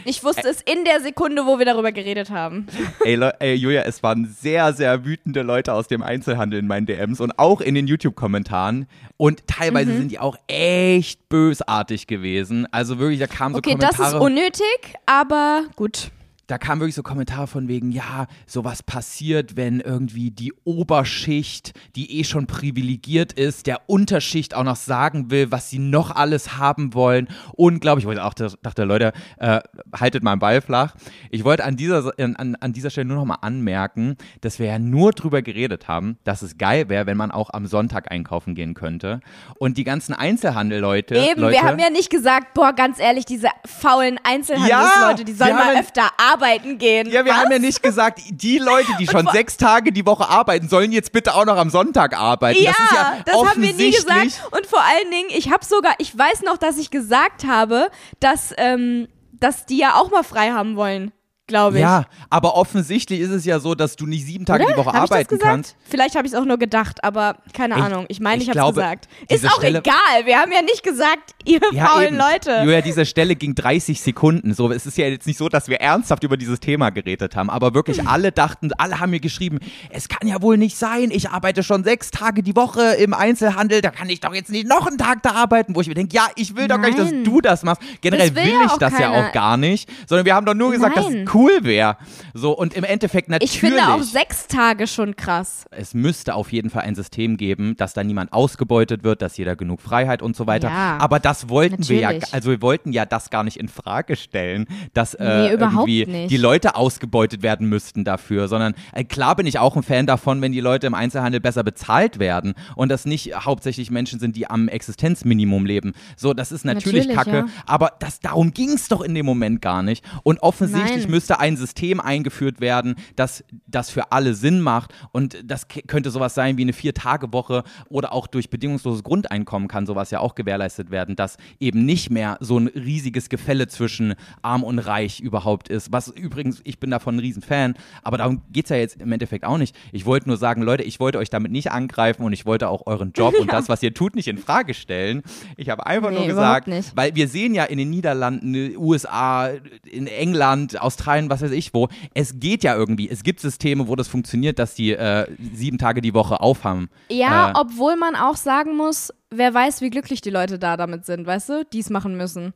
Ich 0.05 0.25
wusste 0.25 0.49
es 0.49 0.61
in 0.63 0.85
der 0.85 1.01
Sekunde, 1.01 1.47
wo 1.47 1.59
wir 1.59 1.65
darüber 1.67 1.93
geredet 1.93 2.31
haben. 2.31 2.67
Ey, 3.05 3.21
ey, 3.39 3.55
Julia, 3.55 3.83
es 3.83 4.03
waren 4.03 4.27
sehr, 4.41 4.73
sehr 4.73 5.05
wütende 5.05 5.43
Leute 5.43 5.73
aus 5.73 5.87
dem 5.89 6.03
Einzelhandel 6.03 6.59
in 6.59 6.67
meinen 6.67 6.87
DMs 6.87 7.21
und 7.21 7.39
auch 7.39 7.61
in 7.61 7.75
den 7.75 7.87
YouTube-Kommentaren. 7.87 8.87
Und 9.17 9.47
teilweise 9.47 9.93
Mhm. 9.93 9.97
sind 9.99 10.13
die 10.13 10.19
auch 10.19 10.37
echt 10.49 11.29
bösartig 11.29 12.07
gewesen. 12.07 12.67
Also 12.73 12.99
wirklich, 12.99 13.21
da 13.21 13.27
kamen 13.27 13.55
so 13.55 13.59
Okay, 13.59 13.77
das 13.79 13.97
Kommentare. 13.97 14.17
ist 14.17 14.23
unnötig, 14.23 14.95
aber 15.07 15.65
gut. 15.77 16.11
Da 16.53 16.59
kamen 16.59 16.83
wirklich 16.83 16.95
so 16.97 17.03
Kommentare 17.03 17.47
von 17.47 17.67
wegen, 17.67 17.93
ja, 17.93 18.27
sowas 18.47 18.83
passiert, 18.83 19.57
wenn 19.57 19.81
irgendwie 19.81 20.31
die 20.31 20.53
Oberschicht, 20.65 21.73
die 21.97 22.19
eh 22.19 22.25
schon 22.25 22.47
privilegiert 22.47 23.33
ist, 23.33 23.67
der 23.67 23.89
Unterschicht 23.89 24.55
auch 24.55 24.63
noch 24.63 24.77
sagen 24.77 25.31
will, 25.31 25.51
was 25.51 25.71
sie 25.71 25.79
noch 25.79 26.15
alles 26.15 26.59
haben 26.59 26.93
wollen. 26.93 27.29
Unglaublich. 27.55 28.03
Ich 28.03 28.07
wollte 28.07 28.23
auch, 28.23 28.35
dachte, 28.35 28.85
Leute, 28.85 29.15
äh, 29.39 29.61
haltet 29.99 30.23
mal 30.23 30.33
einen 30.33 30.41
Ball 30.41 30.61
flach. 30.61 30.95
Ich 31.31 31.43
wollte 31.43 31.65
an 31.65 31.77
dieser, 31.77 32.13
an, 32.19 32.55
an 32.61 32.73
dieser 32.75 32.91
Stelle 32.91 33.07
nur 33.07 33.17
noch 33.17 33.25
mal 33.25 33.39
anmerken, 33.41 34.19
dass 34.43 34.59
wir 34.59 34.67
ja 34.67 34.79
nur 34.79 35.13
drüber 35.13 35.41
geredet 35.41 35.89
haben, 35.89 36.19
dass 36.25 36.43
es 36.43 36.59
geil 36.59 36.91
wäre, 36.91 37.07
wenn 37.07 37.17
man 37.17 37.31
auch 37.31 37.49
am 37.49 37.67
Sonntag 37.67 38.11
einkaufen 38.11 38.55
gehen 38.55 38.75
könnte. 38.75 39.21
Und 39.59 39.79
die 39.79 39.85
ganzen 39.85 40.13
Einzelhandel-Leute. 40.13 41.15
Eben, 41.17 41.41
Leute, 41.41 41.55
wir 41.55 41.63
haben 41.63 41.79
ja 41.79 41.89
nicht 41.89 42.11
gesagt, 42.11 42.53
boah, 42.53 42.75
ganz 42.75 42.99
ehrlich, 42.99 43.25
diese 43.25 43.49
faulen 43.65 44.21
Einzelhandelsleute, 44.23 45.25
die 45.25 45.33
sollen 45.33 45.55
mal 45.55 45.73
ja- 45.73 45.81
öfter 45.81 46.11
arbeiten 46.19 46.42
arbeiten 46.43 46.79
gehen. 46.79 47.09
Ja, 47.09 47.25
wir 47.25 47.33
Was? 47.33 47.39
haben 47.39 47.53
ja 47.53 47.59
nicht 47.59 47.83
gesagt, 47.83 48.21
die 48.29 48.59
Leute, 48.59 48.93
die 48.99 49.07
schon 49.07 49.29
sechs 49.33 49.57
Tage 49.57 49.93
die 49.93 50.05
Woche 50.05 50.29
arbeiten, 50.29 50.69
sollen 50.69 50.93
jetzt 50.93 51.13
bitte 51.13 51.35
auch 51.35 51.45
noch 51.45 51.57
am 51.57 51.71
Sonntag 51.71 52.19
arbeiten. 52.19 52.63
Ja, 52.63 52.73
das 52.73 52.81
ist 52.81 52.93
ja 52.93 53.17
das 53.25 53.51
haben 53.51 53.63
wir 53.63 53.73
nie 53.73 53.91
gesagt. 53.91 54.43
Und 54.51 54.67
vor 54.67 54.81
allen 54.81 55.11
Dingen, 55.11 55.29
ich 55.31 55.51
habe 55.53 55.65
sogar, 55.65 55.95
ich 55.99 56.17
weiß 56.17 56.43
noch, 56.43 56.59
dass 56.59 56.79
ich 56.79 56.91
gesagt 56.91 57.45
habe, 57.47 57.89
dass, 58.21 58.55
ähm, 58.59 59.09
dass 59.33 59.67
die 59.67 59.79
ja 59.79 59.95
auch 59.95 60.11
mal 60.11 60.25
frei 60.25 60.51
haben 60.51 60.77
wollen, 60.77 61.13
glaube 61.49 61.77
ich. 61.77 61.83
Ja, 61.83 62.05
aber 62.31 62.55
offensichtlich 62.57 63.21
ist 63.21 63.31
es 63.31 63.45
ja 63.45 63.59
so, 63.61 63.75
dass 63.75 63.97
du 63.97 64.07
nicht 64.07 64.25
sieben 64.25 64.47
Tage 64.47 64.65
Oder? 64.65 64.73
die 64.73 64.79
Woche 64.79 64.87
Hab 64.93 65.03
das 65.03 65.11
arbeiten 65.11 65.39
kannst. 65.39 65.77
Vielleicht 65.85 66.15
habe 66.15 66.27
ich 66.27 66.33
es 66.33 66.39
auch 66.39 66.45
nur 66.45 66.57
gedacht, 66.57 67.03
aber 67.05 67.37
keine 67.53 67.77
Ich- 67.77 67.83
Ahnung. 67.83 68.07
Ich 68.09 68.21
meine, 68.21 68.43
ich 68.43 68.49
ich, 68.49 68.57
habe 68.57 68.69
es 68.71 68.75
gesagt. 68.77 69.09
Ist 69.29 69.47
auch 69.47 69.57
Stelle- 69.59 69.81
egal. 69.81 70.25
Wir 70.25 70.39
haben 70.39 70.53
ja 70.53 70.63
nicht 70.63 70.83
gesagt, 70.83 71.35
ihr 71.45 71.61
faulen 71.61 72.09
eben. 72.09 72.17
Leute. 72.17 72.63
Julia, 72.65 72.81
diese 72.81 73.05
Stelle 73.05 73.35
ging 73.37 73.55
30 73.55 74.01
Sekunden. 74.01 74.55
So, 74.55 74.71
es 74.71 74.87
ist 74.87 74.97
ja 74.97 75.07
jetzt 75.09 75.27
nicht 75.27 75.37
so, 75.39 75.49
dass 75.49 75.69
wir 75.69 75.81
ernsthaft 75.81 76.23
über 76.25 76.37
dieses 76.37 76.61
Thema 76.61 76.91
geredet 76.91 77.37
haben, 77.37 77.51
aber 77.51 77.75
wirklich 77.75 78.07
alle 78.07 78.33
dachten, 78.33 78.71
alle 78.79 79.01
haben 79.01 79.11
mir 79.11 79.21
geschrieben, 79.21 79.59
es 79.91 80.09
kann 80.09 80.27
ja 80.29 80.41
wohl 80.43 80.57
nicht 80.57 80.77
sein, 80.79 81.11
ich 81.11 81.31
arbeite 81.31 81.63
schon 81.63 81.85
sechs 81.85 82.11
Tage 82.11 82.43
die 82.43 82.57
Woche 82.57 82.95
im 82.95 83.13
Einzelhandel, 83.15 83.81
da 83.81 83.91
kann 83.91 84.09
ich 84.09 84.21
doch 84.21 84.33
jetzt 84.35 84.51
nicht 84.51 84.67
noch 84.69 84.87
einen 84.87 84.97
Tag 84.99 85.23
da 85.23 85.33
arbeiten, 85.33 85.75
wo 85.75 85.81
ich 85.81 85.89
mir 85.89 85.95
denke, 85.95 86.15
ja, 86.15 86.29
ich 86.37 86.57
will 86.57 86.69
doch 86.69 86.77
gar 86.81 86.87
nicht, 86.87 86.99
dass 86.99 87.11
Nein. 87.11 87.25
du 87.25 87.41
das 87.41 87.63
machst. 87.65 87.83
Generell 88.01 88.29
Das 88.31 88.37
will 88.37 88.45
will 88.45 88.53
ja 88.61 88.67
ich 88.67 88.73
das 88.79 88.93
ja 88.93 89.11
keiner. 89.11 89.29
auch 89.29 89.33
gar 89.33 89.57
nicht, 89.57 89.89
sondern 90.09 90.25
wir 90.25 90.35
haben 90.35 90.47
doch 90.47 90.55
nur 90.55 90.71
gesagt, 90.71 90.97
dass 90.97 91.09
Nein. 91.09 91.25
es 91.25 91.32
cool 91.35 91.53
wäre. 91.63 91.97
So, 92.35 92.53
und 92.57 92.75
im 92.75 92.85
Endeffekt 92.85 93.29
natürlich. 93.29 93.55
Ich 93.55 93.61
finde 93.61 93.89
auch 93.89 94.03
sechs 94.03 94.47
Tage 94.47 94.87
schon 94.87 95.17
krass. 95.17 95.65
es 95.71 95.95
müsste 95.95 96.35
auf 96.35 96.53
jeden 96.53 96.71
Fall 96.71 96.83
ein 96.83 96.95
System 96.95 97.37
geben, 97.37 97.77
dass 97.77 97.93
da 97.95 98.05
niemand 98.05 98.33
ausgebeutet 98.33 99.05
wird, 99.05 99.23
dass 99.23 99.37
jeder 99.37 99.57
genug 99.57 99.81
Freiheit 99.81 100.23
und 100.23 100.37
so 100.37 100.47
weiter. 100.47 100.69
Ja, 100.69 100.99
Aber 100.99 101.19
das 101.21 101.49
wollten 101.49 101.89
wir 101.89 102.01
ja, 102.01 102.09
natürlich. 102.13 102.35
also 102.35 102.51
wir 102.51 102.63
wollten 102.63 102.93
ja 102.93 103.05
das 103.07 103.31
gar 103.31 103.45
nicht 103.45 103.57
in 103.59 103.69
Frage 103.69 104.17
stellen, 104.17 104.67
dass 104.95 105.15
äh, 105.15 105.25
Nee, 105.25 105.49
irgendwie 105.51 106.07
nicht. 106.07 106.31
die 106.31 106.37
Leute 106.37 106.75
ausgebeutet 106.77 107.43
werden 107.43 107.69
müssten 107.69 108.05
dafür, 108.05 108.49
sondern 108.49 108.75
äh, 108.93 109.05
klar 109.05 109.37
bin 109.37 109.47
ich 109.47 109.59
auch 109.59 109.77
ein 109.77 109.83
Fan 109.83 110.07
davon, 110.07 110.41
wenn 110.43 110.53
die 110.53 110.61
Leute 110.61 110.87
im 110.87 110.95
Einzelhandel 110.95 111.41
besser 111.41 111.63
bezahlt 111.65 112.19
werden 112.19 112.55
und 112.77 112.89
das 112.91 113.05
nicht 113.05 113.35
hauptsächlich 113.35 113.91
Menschen 113.91 114.19
sind, 114.21 114.37
die 114.37 114.47
am 114.49 114.69
Existenzminimum 114.69 115.65
leben. 115.67 115.93
So, 116.17 116.35
das 116.35 116.53
ist 116.53 116.65
natürlich, 116.65 117.07
Natürlich, 117.07 117.17
Kacke, 117.17 117.37
ja. 117.37 117.63
aber 117.67 117.93
das, 117.99 118.21
darum 118.21 118.53
ging 118.53 118.71
es 118.71 118.89
doch 118.89 119.01
in 119.01 119.15
dem 119.15 119.27
Moment 119.27 119.61
gar 119.63 119.83
nicht. 119.83 120.05
Und 120.23 120.43
offensichtlich 120.43 121.03
Nein. 121.05 121.11
Müsste 121.23 121.39
ein 121.39 121.57
System 121.57 122.01
eingeführt 122.01 122.61
werden, 122.61 122.97
das 123.15 123.45
das 123.69 123.91
für 123.91 124.11
alle 124.11 124.35
Sinn 124.35 124.61
macht. 124.61 124.93
Und 125.13 125.39
das 125.45 125.69
könnte 125.87 126.11
sowas 126.11 126.35
sein 126.35 126.59
wie 126.59 126.63
eine 126.63 126.73
Vier-Tage-Woche 126.73 127.63
oder 127.89 128.13
auch 128.13 128.27
durch 128.27 128.51
bedingungsloses 128.51 129.05
Grundeinkommen 129.05 129.69
kann 129.69 129.87
sowas 129.87 130.11
ja 130.11 130.19
auch 130.19 130.35
gewährleistet 130.35 130.91
werden, 130.91 131.15
dass 131.15 131.37
eben 131.61 131.85
nicht 131.85 132.11
mehr 132.11 132.39
so 132.41 132.59
ein 132.59 132.67
riesiges 132.67 133.29
Gefälle 133.29 133.69
zwischen 133.69 134.15
arm 134.43 134.65
und 134.65 134.81
reich 134.81 135.21
überhaupt 135.21 135.69
ist. 135.69 135.93
Was 135.93 136.09
übrigens, 136.09 136.61
ich 136.65 136.81
bin 136.81 136.91
davon 136.91 137.17
ein 137.17 137.21
Riesenfan, 137.21 137.75
aber 138.03 138.19
darum 138.19 138.43
geht 138.51 138.65
es 138.65 138.71
ja 138.71 138.77
jetzt 138.77 139.01
im 139.01 139.13
Endeffekt 139.13 139.45
auch 139.45 139.59
nicht. 139.59 139.77
Ich 139.93 140.05
wollte 140.07 140.27
nur 140.29 140.39
sagen, 140.39 140.63
Leute, 140.63 140.83
ich 140.83 140.99
wollte 140.99 141.19
euch 141.19 141.31
damit 141.31 141.53
nicht 141.53 141.71
angreifen 141.71 142.25
und 142.25 142.33
ich 142.33 142.47
wollte 142.47 142.69
auch 142.69 142.87
euren 142.87 143.13
Job 143.13 143.35
und 143.39 143.53
das, 143.53 143.69
was 143.69 143.81
ihr 143.85 143.95
tut, 143.95 144.17
nicht 144.17 144.27
in 144.27 144.39
Frage 144.39 144.75
stellen. 144.75 145.23
Ich 145.57 145.69
habe 145.69 145.87
einfach 145.87 146.11
Nee, 146.11 146.19
nur 146.19 146.27
gesagt, 146.27 146.69
weil 146.97 147.15
wir 147.15 147.29
sehen 147.29 147.55
ja 147.55 147.63
in 147.63 147.79
den 147.79 147.91
Niederlanden, 147.91 148.77
USA, 148.77 149.51
in 149.89 150.09
England, 150.09 150.81
Australien, 150.81 151.12
was 151.31 151.43
weiß 151.43 151.51
ich 151.53 151.75
wo, 151.75 151.89
es 152.15 152.39
geht 152.41 152.65
ja 152.65 152.75
irgendwie. 152.77 153.09
Es 153.09 153.23
gibt 153.23 153.41
Systeme, 153.41 153.89
wo 153.89 153.97
das 153.97 154.09
funktioniert, 154.09 154.59
dass 154.59 154.75
die 154.75 154.93
äh, 154.93 155.27
sieben 155.53 155.79
Tage 155.79 156.01
die 156.01 156.15
Woche 156.15 156.41
aufhaben. 156.41 156.89
Ja, 157.11 157.51
Äh, 157.51 157.53
obwohl 157.57 157.97
man 157.97 158.15
auch 158.17 158.37
sagen 158.37 158.77
muss, 158.77 159.13
wer 159.31 159.53
weiß, 159.55 159.81
wie 159.81 159.91
glücklich 159.91 160.21
die 160.21 160.31
Leute 160.31 160.59
da 160.59 160.77
damit 160.77 161.05
sind, 161.07 161.27
weißt 161.27 161.49
du? 161.49 161.65
Die 161.73 161.81
es 161.81 161.91
machen 161.91 162.17
müssen. 162.17 162.55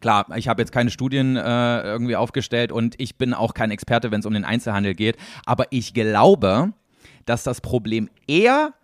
Klar, 0.00 0.26
ich 0.36 0.48
habe 0.48 0.60
jetzt 0.62 0.72
keine 0.72 0.90
Studien 0.90 1.36
äh, 1.36 1.82
irgendwie 1.82 2.16
aufgestellt 2.16 2.72
und 2.72 2.94
ich 2.98 3.16
bin 3.16 3.32
auch 3.34 3.54
kein 3.54 3.70
Experte, 3.70 4.10
wenn 4.10 4.20
es 4.20 4.26
um 4.26 4.34
den 4.34 4.44
Einzelhandel 4.44 4.94
geht. 4.94 5.16
Aber 5.46 5.66
ich 5.70 5.94
glaube, 5.94 6.72
dass 7.24 7.42
das 7.42 7.60
Problem 7.60 8.10
eher 8.26 8.74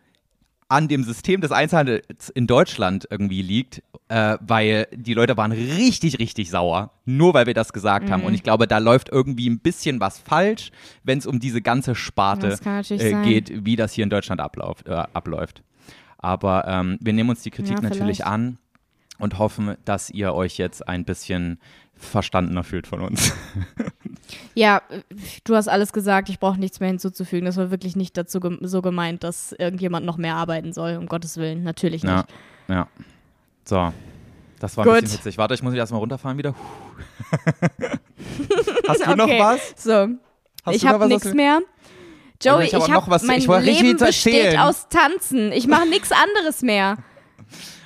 an 0.71 0.87
dem 0.89 1.03
System 1.05 1.41
des 1.41 1.51
Einzelhandels 1.51 2.31
in 2.31 2.47
Deutschland 2.47 3.07
irgendwie 3.11 3.43
liegt, 3.43 3.83
äh, 4.09 4.39
weil 4.41 4.87
die 4.95 5.15
Leute 5.15 5.37
waren 5.37 5.51
richtig, 5.53 6.19
richtig 6.21 6.49
sauer, 6.49 6.93
nur 7.05 7.35
weil 7.35 7.47
wir 7.47 7.55
das 7.55 7.73
gesagt 7.73 8.09
Mhm. 8.09 8.13
haben. 8.13 8.25
Und 8.25 8.35
ich 8.35 8.43
glaube, 8.45 8.69
da 8.69 8.79
läuft 8.79 9.09
irgendwie 9.09 9.51
ein 9.51 9.59
bisschen 9.59 9.99
was 10.01 10.19
falsch, 10.19 10.71
wenn 11.03 11.19
es 11.19 11.27
um 11.27 11.41
diese 11.41 11.61
ganze 11.61 11.95
Sparte 11.95 12.57
äh, 12.89 13.23
geht, 13.25 13.65
wie 13.67 13.75
das 13.77 13.93
hier 13.93 14.05
in 14.05 14.11
Deutschland 14.11 14.41
abläuft. 14.41 14.87
Äh, 14.87 14.93
abläuft. 15.13 15.63
Aber 16.19 16.65
ähm, 16.69 16.99
wir 17.01 17.13
nehmen 17.15 17.31
uns 17.31 17.43
die 17.43 17.51
Kritik 17.51 17.83
Ja, 17.83 17.89
natürlich 17.89 18.25
an 18.25 18.59
und 19.19 19.39
hoffen, 19.39 19.75
dass 19.85 20.09
ihr 20.11 20.35
euch 20.35 20.57
jetzt 20.57 20.87
ein 20.87 21.05
bisschen 21.05 21.59
verstandener 22.01 22.65
fühlt 22.65 22.87
von 22.87 23.01
uns. 23.01 23.33
Ja, 24.55 24.83
du 25.45 25.57
hast 25.57 25.67
alles 25.69 25.93
gesagt, 25.93 26.29
ich 26.29 26.39
brauche 26.39 26.59
nichts 26.59 26.79
mehr 26.79 26.89
hinzuzufügen. 26.89 27.47
Das 27.47 27.57
war 27.57 27.71
wirklich 27.73 27.97
nicht 27.97 28.17
dazu 28.17 28.39
gem 28.39 28.59
so 28.63 28.81
gemeint, 28.81 29.25
dass 29.25 29.51
irgendjemand 29.53 30.07
noch 30.07 30.19
mehr 30.19 30.37
arbeiten 30.37 30.73
soll, 30.73 30.97
um 30.97 31.07
Gottes 31.07 31.37
Willen. 31.37 31.65
Natürlich 31.65 32.05
nicht. 32.05 32.13
Ja, 32.69 32.75
ja. 32.75 32.87
So, 33.65 33.93
das 34.61 34.77
war 34.77 34.85
Gut. 34.85 34.95
ein 34.95 35.01
bisschen 35.03 35.19
witzig. 35.19 35.39
Warte, 35.39 35.55
ich 35.55 35.63
muss 35.63 35.73
mich 35.73 35.79
erstmal 35.79 35.99
runterfahren 36.01 36.39
wieder. 36.39 36.55
Hast 38.89 39.07
du 39.07 39.17
noch 39.17 39.25
Okay, 39.25 39.41
was? 39.41 39.75
So, 39.77 40.09
Hast 40.65 40.77
ich 40.77 40.83
noch 40.85 40.91
habe 40.91 41.09
nichts 41.09 41.33
mehr. 41.35 41.61
Joey, 42.43 42.65
ich 42.65 42.69
ich 42.69 42.75
hab 42.75 42.83
habe 42.83 42.93
noch 42.93 43.09
was- 43.09 43.23
mein 43.25 43.39
ich 43.41 43.47
Leben 43.49 43.97
besteht 43.99 44.59
aus 44.59 44.89
Tanzen. 44.89 45.53
Ich 45.53 45.67
mache 45.67 45.89
nichts 45.89 46.11
anderes 46.13 46.63
mehr. 46.63 46.99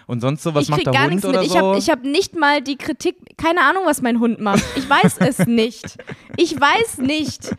Und 0.06 0.20
sonst 0.20 0.42
so, 0.42 0.54
was 0.54 0.64
ich 0.64 0.68
macht 0.70 0.78
krieg 0.80 0.84
der 0.84 0.92
gar 0.92 1.02
Hund 1.04 1.12
nichts 1.14 1.26
oder 1.26 1.38
mit. 1.40 1.46
Ich 1.46 1.52
so? 1.52 1.58
habe 1.58 1.78
ich 1.78 1.90
hab 1.90 2.02
nicht 2.02 2.34
mal 2.36 2.60
die 2.62 2.76
Kritik, 2.76 3.16
keine 3.38 3.62
Ahnung, 3.62 3.84
was 3.86 4.02
mein 4.02 4.20
Hund 4.20 4.40
macht. 4.40 4.62
Ich 4.76 4.88
weiß 4.88 5.16
es 5.20 5.38
nicht. 5.46 5.96
Ich 6.36 6.58
weiß 6.60 6.98
nicht. 6.98 7.54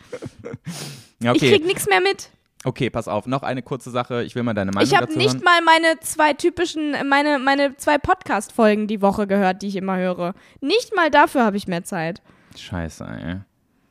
ja, 1.22 1.34
Ich 1.34 1.42
okay. 1.42 1.52
krieg 1.58 1.66
nichts 1.66 1.88
mehr 1.88 2.02
mit. 2.02 2.30
okay, 2.64 2.90
pass 2.90 3.08
auf. 3.08 3.26
Noch 3.28 3.44
eine 3.44 3.62
kurze 3.62 3.90
Sache. 3.92 4.24
Ich 4.24 4.36
will 4.36 4.44
mal 4.44 4.54
deine 4.54 4.72
Meinung 4.72 4.88
Ich 4.88 4.96
habe 4.96 5.08
dazu 5.08 5.18
nicht 5.18 5.34
hören. 5.36 5.44
mal 5.44 5.62
meine 5.64 6.00
zwei 6.02 6.34
typischen, 6.34 6.96
meine, 7.08 7.40
meine 7.40 7.76
zwei 7.78 7.98
Podcast-Folgen 7.98 8.88
die 8.88 9.02
Woche 9.02 9.28
gehört, 9.28 9.62
die 9.62 9.68
ich 9.68 9.76
immer 9.76 9.98
höre. 9.98 10.34
Nicht 10.62 10.96
mal 10.96 11.10
dafür 11.10 11.44
habe 11.46 11.58
ich 11.58 11.68
mehr 11.68 11.84
Zeit. 11.84 12.22
Scheiße, 12.58 13.04
ey. 13.06 13.36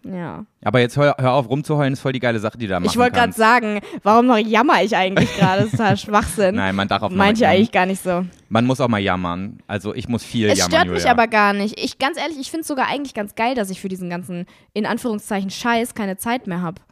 Ja. 0.04 0.44
Aber 0.62 0.80
jetzt 0.80 0.96
hör, 0.98 1.16
hör 1.18 1.32
auf 1.32 1.48
rumzuheulen, 1.48 1.94
ist 1.94 2.00
voll 2.00 2.12
die 2.12 2.20
geile 2.20 2.38
Sache, 2.38 2.58
die 2.58 2.66
du 2.66 2.72
da 2.72 2.80
machen 2.80 2.90
Ich 2.90 2.98
wollte 2.98 3.12
gerade 3.12 3.32
sagen, 3.32 3.80
warum 4.02 4.26
noch 4.26 4.36
jammer 4.36 4.82
ich 4.82 4.94
eigentlich 4.94 5.34
gerade? 5.36 5.62
Das 5.62 5.72
ist 5.72 5.78
total 5.78 5.96
Schwachsinn. 5.96 6.54
Nein, 6.56 6.74
man 6.76 6.88
darf 6.88 7.02
auf 7.02 7.10
Manche 7.12 7.48
eigentlich 7.48 7.72
gar 7.72 7.86
nicht 7.86 8.02
so. 8.02 8.24
Man 8.50 8.66
muss 8.66 8.80
auch 8.80 8.88
mal 8.88 8.98
jammern. 9.00 9.58
Also 9.66 9.94
ich 9.94 10.06
muss 10.08 10.22
viel 10.22 10.50
Es 10.50 10.58
jammern, 10.58 10.70
stört 10.72 10.88
mich 10.88 10.98
Julia. 11.00 11.10
aber 11.12 11.26
gar 11.26 11.52
nicht. 11.54 11.80
Ich 11.82 11.98
ganz 11.98 12.18
ehrlich, 12.18 12.38
ich 12.38 12.50
finde 12.50 12.62
es 12.62 12.68
sogar 12.68 12.86
eigentlich 12.88 13.14
ganz 13.14 13.34
geil, 13.34 13.54
dass 13.54 13.70
ich 13.70 13.80
für 13.80 13.88
diesen 13.88 14.10
ganzen 14.10 14.44
in 14.74 14.84
Anführungszeichen 14.84 15.48
Scheiß 15.50 15.94
keine 15.94 16.18
Zeit 16.18 16.46
mehr 16.46 16.60
habe. 16.60 16.82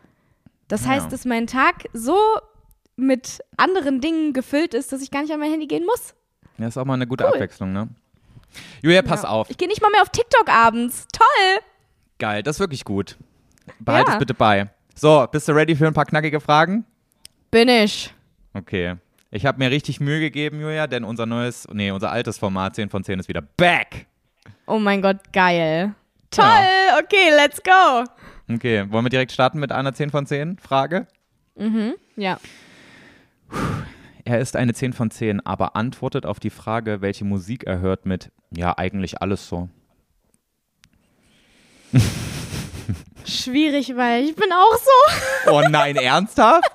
Das 0.68 0.84
Ja. 0.84 0.92
heißt, 0.92 1.12
dass 1.12 1.26
mein 1.26 1.46
Tag 1.46 1.84
so 1.92 2.16
mit 2.96 3.40
anderen 3.58 4.00
Dingen 4.00 4.32
gefüllt 4.32 4.72
ist, 4.74 4.90
dass 4.92 5.02
ich 5.02 5.10
gar 5.10 5.20
nicht 5.22 5.32
an 5.32 5.40
mein 5.40 5.50
Handy 5.50 5.66
gehen 5.66 5.84
muss. 5.84 6.14
Ja, 6.56 6.66
ist 6.68 6.78
auch 6.78 6.84
mal 6.86 6.94
eine 6.94 7.06
gute 7.06 7.24
Cool. 7.24 7.34
Abwechslung, 7.34 7.72
ne? 7.72 7.88
Julia, 8.82 9.02
pass 9.02 9.22
Ja. 9.22 9.28
auf. 9.30 9.50
Ich 9.50 9.56
gehe 9.58 9.68
nicht 9.68 9.82
mal 9.82 9.90
mehr 9.90 10.02
auf 10.02 10.10
TikTok 10.10 10.48
abends. 10.48 11.06
Toll. 11.12 11.60
Geil, 12.22 12.44
das 12.44 12.54
ist 12.54 12.60
wirklich 12.60 12.84
gut. 12.84 13.16
Behalt 13.80 14.06
Ja. 14.06 14.12
es 14.12 14.18
bitte 14.20 14.32
bei. 14.32 14.70
So, 14.94 15.26
bist 15.32 15.48
du 15.48 15.52
ready 15.52 15.74
für 15.74 15.88
ein 15.88 15.92
paar 15.92 16.04
knackige 16.04 16.38
Fragen? 16.38 16.84
Bin 17.50 17.68
ich. 17.68 18.14
Okay. 18.54 18.94
Ich 19.32 19.44
habe 19.44 19.58
mir 19.58 19.72
richtig 19.72 19.98
Mühe 19.98 20.20
gegeben, 20.20 20.60
Julia, 20.60 20.86
denn 20.86 21.02
unser 21.02 21.26
neues, 21.26 21.66
nee, 21.72 21.90
unser 21.90 22.12
altes 22.12 22.38
Format 22.38 22.76
10 22.76 22.90
von 22.90 23.02
10 23.02 23.18
ist 23.18 23.26
wieder 23.28 23.42
back. 23.42 24.06
Oh 24.66 24.78
mein 24.78 25.02
Gott, 25.02 25.16
geil. 25.32 25.96
Toll. 26.30 26.44
Ja. 26.44 27.00
Okay, 27.02 27.30
let's 27.34 27.60
go. 27.60 28.04
Okay, 28.54 28.84
wollen 28.88 29.04
wir 29.04 29.10
direkt 29.10 29.32
starten 29.32 29.58
mit 29.58 29.72
einer 29.72 29.92
10 29.92 30.10
von 30.10 30.24
10 30.24 30.58
Frage? 30.58 31.08
Ja. 32.14 32.38
Er 34.24 34.38
ist 34.38 34.54
eine 34.54 34.74
10 34.74 34.92
von 34.92 35.10
10, 35.10 35.44
aber 35.44 35.74
antwortet 35.74 36.24
auf 36.24 36.38
die 36.38 36.50
Frage, 36.50 37.00
welche 37.00 37.24
Musik 37.24 37.64
er 37.64 37.80
hört 37.80 38.06
mit, 38.06 38.30
ja, 38.56 38.78
eigentlich 38.78 39.20
alles 39.20 39.48
so. 39.48 39.68
Schwierig, 43.24 43.97
weil 43.97 44.24
ich 44.24 44.34
bin 44.34 44.53
auch 44.53 44.76
so. 44.76 45.51
Oh 45.53 45.62
nein, 45.68 45.97
ernsthaft? 45.97 46.70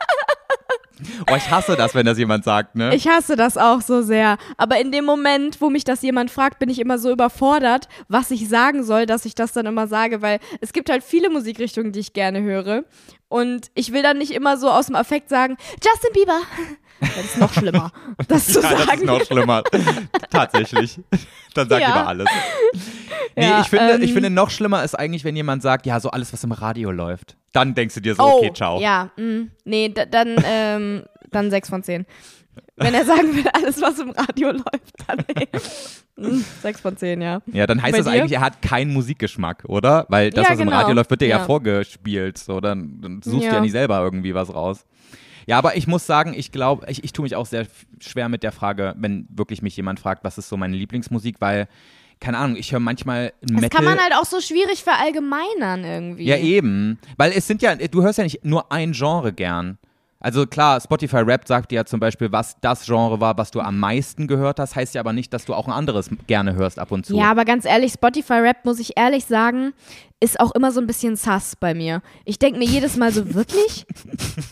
Oh, 1.30 1.36
ich 1.36 1.50
hasse 1.50 1.76
das, 1.76 1.94
wenn 1.94 2.06
das 2.06 2.18
jemand 2.18 2.44
sagt, 2.44 2.76
ne? 2.76 2.94
Ich 2.96 3.08
hasse 3.08 3.36
das 3.36 3.58
auch 3.58 3.82
so 3.82 4.02
sehr. 4.02 4.38
Aber 4.58 4.80
in 4.80 4.92
dem 4.92 5.06
Moment, 5.06 5.62
wo 5.62 5.70
mich 5.70 5.84
das 5.84 6.02
jemand 6.02 6.32
fragt, 6.32 6.60
bin 6.60 6.70
ich 6.70 6.80
immer 6.80 6.98
so 6.98 7.12
überfordert, 7.12 7.88
was 8.08 8.32
ich 8.32 8.50
sagen 8.50 8.84
soll, 8.84 9.06
dass 9.06 9.26
ich 9.26 9.36
das 9.36 9.52
dann 9.52 9.66
immer 9.66 9.88
sage, 9.88 10.22
weil 10.22 10.40
es 10.62 10.74
gibt 10.74 10.90
halt 10.90 11.04
viele 11.04 11.30
Musikrichtungen, 11.30 11.92
die 11.92 12.00
ich 12.00 12.14
gerne 12.14 12.42
höre. 12.42 12.84
Und 13.30 13.70
ich 13.76 13.94
will 13.94 14.02
dann 14.02 14.18
nicht 14.18 14.32
immer 14.32 14.58
so 14.58 14.70
aus 14.70 14.88
dem 14.88 14.96
Affekt 14.96 15.30
sagen, 15.30 15.58
Justin 15.84 16.14
Bieber. 16.14 16.40
Das 17.00 17.26
ist 17.26 17.38
noch 17.38 17.54
schlimmer, 17.54 17.92
das 18.28 18.48
zu 18.48 18.62
ja, 18.62 18.72
das 18.72 18.80
ist 18.82 18.86
sagen. 18.88 19.06
noch 19.06 19.24
schlimmer. 19.26 19.64
Tatsächlich. 20.30 21.00
Dann 21.54 21.70
sag 21.70 21.82
Ja. 21.82 21.88
lieber 21.88 22.08
alles. 22.08 22.28
Nee, 23.36 23.44
Ja, 23.44 23.62
ich, 23.62 23.68
finde, 23.68 23.94
ähm, 23.94 24.02
ich 24.02 24.14
finde, 24.14 24.30
noch 24.30 24.50
schlimmer 24.50 24.84
ist 24.84 24.96
eigentlich, 24.96 25.24
wenn 25.24 25.36
jemand 25.36 25.62
sagt, 25.62 25.86
ja, 25.86 26.00
so 26.00 26.10
alles, 26.10 26.34
was 26.34 26.44
im 26.44 26.52
Radio 26.52 26.92
läuft. 26.92 27.36
Dann 27.52 27.76
denkst 27.76 27.96
du 27.96 28.02
dir 28.02 28.16
so, 28.16 28.24
oh, 28.24 28.38
okay, 28.40 28.52
ciao. 28.54 28.80
ja, 28.82 29.10
mh. 29.18 29.46
nee, 29.66 29.90
da, 29.90 30.06
dann, 30.06 30.36
ähm, 30.46 31.04
dann 31.32 31.50
6 31.52 31.70
von 31.70 31.84
10. 31.84 32.06
Wenn 32.76 32.94
er 32.94 33.06
sagen 33.06 33.36
will, 33.36 33.46
alles, 33.54 33.82
was 33.82 34.00
im 34.00 34.12
Radio 34.12 34.52
läuft, 34.52 34.94
dann 35.08 35.18
nee. 35.36 35.48
Hm, 36.20 36.44
Sechs 36.64 36.82
von 36.82 36.98
zehn, 36.98 37.22
ja. 37.22 37.42
Ja, 37.54 37.68
dann 37.68 37.80
heißt 37.80 37.92
Bei 37.92 37.98
das 38.00 38.08
dir? 38.08 38.14
eigentlich, 38.14 38.32
er 38.32 38.42
hat 38.42 38.64
keinen 38.64 38.92
Musikgeschmack, 38.92 39.66
oder? 39.68 40.08
Weil 40.10 40.32
das, 40.32 40.46
Ja, 40.48 40.54
was 40.54 40.60
im 40.60 40.66
genau. 40.66 40.78
Radio 40.80 40.96
läuft, 40.96 41.12
wird 41.12 41.22
dir 41.22 41.28
ja, 41.28 41.38
Ja. 41.38 41.46
vorgespielt. 41.46 42.40
So, 42.40 42.60
dann, 42.60 43.00
dann 43.02 43.22
suchst 43.22 43.44
du 43.48 43.54
Ja. 43.54 43.60
nicht 43.62 43.72
selber 43.74 44.00
irgendwie 44.02 44.34
was 44.34 44.52
raus. 44.52 44.84
Ja, 45.48 45.58
aber 45.58 45.78
ich 45.78 45.88
muss 45.88 46.06
sagen, 46.06 46.34
ich 46.36 46.52
glaube, 46.52 46.86
ich, 46.90 47.04
ich 47.04 47.14
tue 47.14 47.24
mich 47.24 47.36
auch 47.36 47.46
sehr 47.46 47.66
schwer 48.00 48.28
mit 48.28 48.44
der 48.44 48.52
Frage, 48.52 48.94
wenn 48.98 49.28
wirklich 49.30 49.62
mich 49.62 49.76
jemand 49.78 50.00
fragt, 50.00 50.24
was 50.24 50.38
ist 50.38 50.50
so 50.50 50.58
meine 50.58 50.76
Lieblingsmusik, 50.76 51.38
weil, 51.40 51.68
keine 52.20 52.38
Ahnung, 52.38 52.58
ich 52.58 52.74
höre 52.74 52.82
manchmal 52.82 53.32
Metal. 53.42 53.62
Das 53.62 53.70
kann 53.70 53.86
man 53.86 53.98
halt 53.98 54.14
auch 54.14 54.26
so 54.26 54.42
schwierig 54.42 54.84
verallgemeinern 54.84 55.86
irgendwie. 55.86 56.26
Ja, 56.26 56.36
eben. 56.36 57.00
Weil 57.16 57.32
es 57.32 57.48
sind 57.48 57.62
ja, 57.62 57.76
du 57.76 58.04
hörst 58.04 58.18
ja 58.18 58.26
nicht 58.26 58.44
nur 58.44 58.72
ein 58.74 58.92
Genre 58.92 59.32
gern. 59.32 59.78
Also 60.20 60.48
klar, 60.48 60.82
Spotify 60.82 61.18
Rap 61.18 61.48
sagt 61.48 61.72
dir 61.72 61.76
ja 61.76 61.86
zum 61.86 62.00
Beispiel, 62.00 62.32
was 62.32 62.60
das 62.60 62.86
Genre 62.86 63.22
war, 63.22 63.38
was 63.38 63.52
du 63.52 63.62
am 63.62 63.80
meisten 63.80 64.28
gehört 64.28 64.60
hast, 64.60 64.76
heißt 64.76 64.96
ja 64.96 65.02
aber 65.02 65.14
nicht, 65.14 65.32
dass 65.32 65.46
du 65.46 65.54
auch 65.54 65.68
ein 65.68 65.74
anderes 65.74 66.10
gerne 66.26 66.56
hörst 66.56 66.80
ab 66.80 66.92
und 66.92 67.06
zu. 67.06 67.16
Ja, 67.16 67.30
aber 67.30 67.46
ganz 67.46 67.66
ehrlich, 67.66 67.94
Spotify 67.94 68.34
Rap, 68.34 68.66
muss 68.66 68.80
ich 68.80 68.98
ehrlich 68.98 69.26
sagen, 69.26 69.74
ist 70.20 70.40
auch 70.40 70.52
immer 70.56 70.72
so 70.72 70.82
ein 70.82 70.88
bisschen 70.88 71.16
sass 71.16 71.56
bei 71.56 71.74
mir. 71.74 72.02
Ich 72.26 72.40
denke 72.40 72.58
mir 72.58 72.66
jedes 72.66 72.98
Mal 72.98 73.12
so, 73.12 73.34
wirklich? 73.36 73.86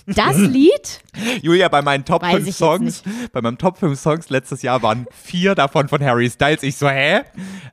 Das 0.05 0.37
Lied? 0.37 1.01
Julia, 1.41 1.67
bei 1.67 1.81
meinen 1.81 2.05
Top 2.05 2.21
Weiß 2.21 2.35
5 2.35 2.41
ich 2.41 2.47
jetzt 2.47 2.57
Songs, 2.57 3.03
bei 3.31 3.41
meinem 3.41 3.57
Top 3.57 3.77
5 3.77 3.99
Songs 3.99 4.29
letztes 4.29 4.61
Jahr 4.61 4.83
waren 4.83 5.07
vier 5.11 5.55
davon 5.55 5.87
von 5.87 6.03
Harry 6.03 6.29
Styles. 6.29 6.61
Ich 6.61 6.77
so, 6.77 6.87
hä? 6.87 7.21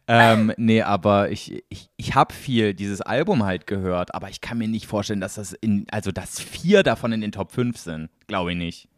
Ähm, 0.09 0.53
nee, 0.57 0.81
aber 0.81 1.31
ich, 1.31 1.63
ich, 1.69 1.91
ich 1.97 2.15
habe 2.15 2.33
viel 2.33 2.73
dieses 2.73 3.03
Album 3.03 3.45
halt 3.45 3.67
gehört, 3.67 4.15
aber 4.15 4.31
ich 4.31 4.41
kann 4.41 4.57
mir 4.57 4.69
nicht 4.69 4.87
vorstellen, 4.87 5.21
dass 5.21 5.35
das 5.35 5.53
in, 5.53 5.87
also 5.91 6.11
dass 6.11 6.41
vier 6.41 6.83
davon 6.83 7.13
in 7.13 7.21
den 7.21 7.33
Top 7.33 7.53
5 7.53 7.77
sind. 7.77 8.09
Glaube 8.27 8.53
ich 8.53 8.57
nicht. 8.57 8.89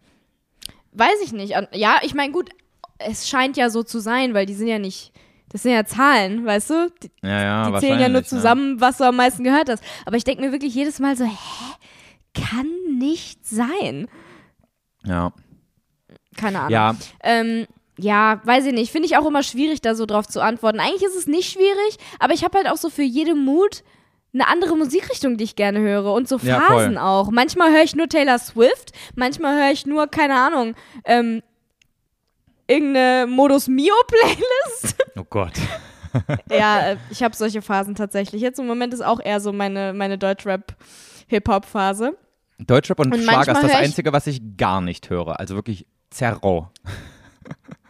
Weiß 0.93 1.21
ich 1.25 1.33
nicht. 1.33 1.55
Ja, 1.73 1.99
ich 2.03 2.15
meine, 2.15 2.33
gut, 2.33 2.51
es 2.99 3.29
scheint 3.29 3.57
ja 3.57 3.71
so 3.71 3.83
zu 3.83 3.99
sein, 3.99 4.35
weil 4.35 4.47
die 4.47 4.55
sind 4.55 4.69
ja 4.69 4.79
nicht, 4.79 5.13
das 5.55 5.63
sind 5.63 5.71
ja 5.71 5.85
Zahlen, 5.85 6.45
weißt 6.45 6.71
du? 6.71 6.91
Die, 7.01 7.11
Ja, 7.23 7.41
ja, 7.43 7.71
die 7.71 7.79
zählen 7.79 8.01
ja 8.01 8.09
nur 8.09 8.15
wahrscheinlich, 8.17 8.23
ne? 8.23 8.25
zusammen, 8.25 8.81
was 8.81 8.97
du 8.99 9.05
am 9.05 9.15
meisten 9.15 9.45
gehört 9.45 9.69
hast. 9.69 9.85
Aber 10.05 10.17
ich 10.17 10.25
denke 10.25 10.43
mir 10.43 10.51
wirklich 10.51 10.75
jedes 10.75 10.99
Mal 10.99 11.17
so, 11.17 11.25
hä? 11.25 11.31
Kann 12.35 12.67
nicht 12.99 13.47
sein. 13.47 14.09
Ja. 15.07 15.33
Keine 16.37 16.59
Ahnung. 16.59 16.71
Ja, 16.73 16.97
Ähm, 17.23 17.67
ja, 17.97 18.41
weiß 18.43 18.67
ich 18.67 18.73
nicht. 18.73 18.91
Finde 18.91 19.07
ich 19.07 19.17
auch 19.17 19.27
immer 19.27 19.45
schwierig, 19.45 19.81
da 19.81 19.95
so 19.95 20.07
drauf 20.07 20.27
zu 20.27 20.41
antworten. 20.41 20.81
Eigentlich 20.81 21.05
ist 21.05 21.15
es 21.15 21.29
nicht 21.29 21.53
schwierig, 21.53 21.99
aber 22.19 22.33
ich 22.33 22.43
habe 22.43 22.59
halt 22.59 22.69
auch 22.69 22.77
so 22.77 22.91
für 22.91 23.03
jede 23.05 23.37
Mut 23.37 23.85
eine 24.33 24.49
andere 24.49 24.77
Musikrichtung, 24.77 25.37
die 25.37 25.45
ich 25.45 25.55
gerne 25.55 25.79
höre. 25.79 26.13
Und 26.13 26.27
so 26.29 26.39
Ja, 26.39 26.61
Phasen 26.63 26.95
voll. 26.95 26.99
auch. 26.99 27.31
Manchmal 27.31 27.71
höre 27.71 27.85
ich 27.85 27.95
nur 27.95 28.09
Taylor 28.09 28.41
Swift, 28.41 28.91
manchmal 29.15 29.57
höre 29.63 29.71
ich 29.71 29.87
nur, 29.87 30.09
keine 30.09 30.35
Ahnung, 30.35 30.75
ähm, 31.05 31.43
irgendeine 32.67 33.27
Modus 33.27 33.69
Mio-Playlist. 33.69 34.97
oh 35.19 35.25
Gott. 35.29 35.53
ja, 36.51 36.91
äh, 36.91 36.97
ich 37.11 37.23
habe 37.23 37.35
solche 37.35 37.63
Phasen 37.63 37.95
tatsächlich. 37.95 38.41
Jetzt 38.43 38.59
im 38.59 38.67
Moment 38.67 38.95
ist 38.95 39.05
auch 39.05 39.21
eher 39.21 39.41
so 39.41 39.53
meine, 39.53 39.93
meine 39.93 40.19
Deutschrap-Hip-Hop-Phase. 40.19 42.17
Deutschrap 42.59 43.01
und, 43.01 43.13
Und 43.13 43.23
Schlager 43.23 43.53
ist 43.53 43.63
das 43.63 43.75
Einzige, 43.75 44.13
was 44.13 44.27
ich 44.27 44.41
gar 44.57 44.81
nicht 44.81 45.11
höre. 45.11 45.41
Also 45.41 45.55
wirklich 45.55 45.87
zerro. 46.11 46.71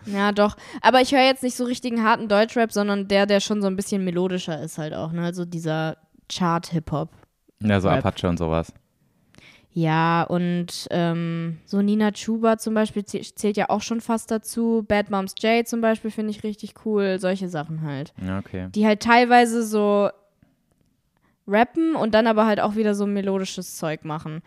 Ja, 0.07 0.33
doch. 0.33 0.57
Aber 0.83 1.01
ich 1.01 1.13
höre 1.13 1.23
jetzt 1.23 1.43
nicht 1.43 1.57
so 1.57 1.65
richtigen 1.65 2.03
harten 2.03 2.29
Deutschrap, 2.29 2.73
sondern 2.73 3.09
der, 3.09 3.25
der 3.25 3.41
schon 3.41 3.63
so 3.63 3.69
ein 3.69 3.77
bisschen 3.77 4.05
melodischer 4.05 4.61
ist 4.61 4.77
halt 4.77 4.93
auch, 4.93 5.13
ne? 5.13 5.23
Also 5.23 5.47
dieser 5.47 5.97
Chart-Hip-Hop. 6.31 7.11
Ja, 7.63 7.81
so. 7.81 7.89
Apache 7.89 8.29
und 8.29 8.39
sowas. 8.39 8.73
Ja, 9.77 10.23
und 10.23 10.87
ähm, 10.91 11.59
so 11.67 11.83
Nina 11.83 12.13
Chuba 12.13 12.59
zum 12.59 12.75
Beispiel 12.75 13.03
zäh- 13.03 13.35
zählt 13.35 13.57
ja 13.57 13.71
auch 13.71 13.83
schon 13.83 14.01
fast 14.01 14.31
dazu. 14.31 14.85
Bad 14.87 15.11
Moms 15.11 15.35
J 15.43 15.67
zum 15.67 15.81
Beispiel 15.81 16.13
finde 16.13 16.31
ich 16.31 16.45
richtig 16.45 16.75
cool. 16.87 17.19
Solche 17.19 17.49
Sachen 17.49 17.83
halt. 17.83 18.15
Ja, 18.25 18.39
okay. 18.39 18.69
Die 18.73 18.87
halt 18.87 19.01
teilweise 19.03 19.65
so 19.65 20.11
rappen 21.47 21.95
und 21.95 22.15
dann 22.15 22.27
aber 22.27 22.47
halt 22.47 22.61
auch 22.61 22.77
wieder 22.77 22.95
so 22.95 23.07
melodisches 23.07 23.77
Zeug 23.77 24.05
machen. 24.05 24.43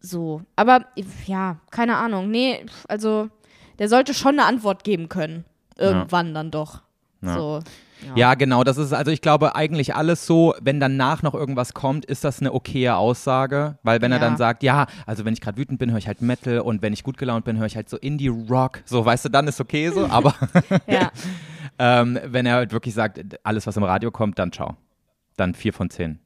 So. 0.00 0.42
Aber 0.56 0.84
ja, 1.26 1.56
keine 1.70 1.96
Ahnung. 1.96 2.30
Nee, 2.30 2.64
also 2.88 3.28
der 3.78 3.88
sollte 3.88 4.14
schon 4.14 4.38
eine 4.38 4.44
Antwort 4.44 4.84
geben 4.84 5.08
können. 5.08 5.44
Irgendwann 5.78 6.34
dann 6.34 6.50
doch. 6.50 6.82
Ja. 7.22 7.34
So. 7.38 7.60
Ja, 8.14 8.34
genau. 8.34 8.64
Das 8.64 8.76
ist, 8.78 8.92
also 8.92 9.10
ich 9.10 9.20
glaube, 9.20 9.54
eigentlich 9.56 9.94
alles 9.94 10.26
so, 10.26 10.54
wenn 10.60 10.80
danach 10.80 11.22
noch 11.22 11.34
irgendwas 11.34 11.74
kommt, 11.74 12.04
ist 12.04 12.24
das 12.24 12.40
eine 12.40 12.52
okaye 12.52 12.94
Aussage. 12.96 13.78
Weil 13.82 14.00
wenn 14.02 14.12
er 14.12 14.18
Ja. 14.18 14.24
dann 14.28 14.36
sagt, 14.36 14.62
ja, 14.62 14.86
also 15.06 15.24
wenn 15.24 15.34
ich 15.34 15.40
gerade 15.40 15.56
wütend 15.58 15.78
bin, 15.78 15.90
höre 15.90 15.98
ich 15.98 16.06
halt 16.06 16.22
Metal 16.22 16.60
und 16.60 16.82
wenn 16.82 16.92
ich 16.92 17.02
gut 17.04 17.16
gelaunt 17.18 17.44
bin, 17.44 17.58
höre 17.58 17.66
ich 17.66 17.76
halt 17.76 17.88
so 17.88 17.96
Indie-Rock. 17.96 18.82
So, 18.84 19.04
weißt 19.04 19.24
du, 19.26 19.28
dann 19.28 19.46
ist 19.48 19.60
okay 19.60 19.90
so. 19.90 20.06
Aber 20.10 20.34
ähm, 21.78 22.18
wenn 22.24 22.46
er 22.46 22.54
halt 22.56 22.72
wirklich 22.72 22.94
sagt, 22.94 23.20
alles, 23.44 23.66
was 23.66 23.76
im 23.76 23.82
Radio 23.84 24.10
kommt, 24.10 24.38
dann 24.38 24.52
ciao. 24.52 24.76
Dann 25.36 25.54
vier 25.54 25.72
von 25.72 25.90
zehn. 25.90 26.18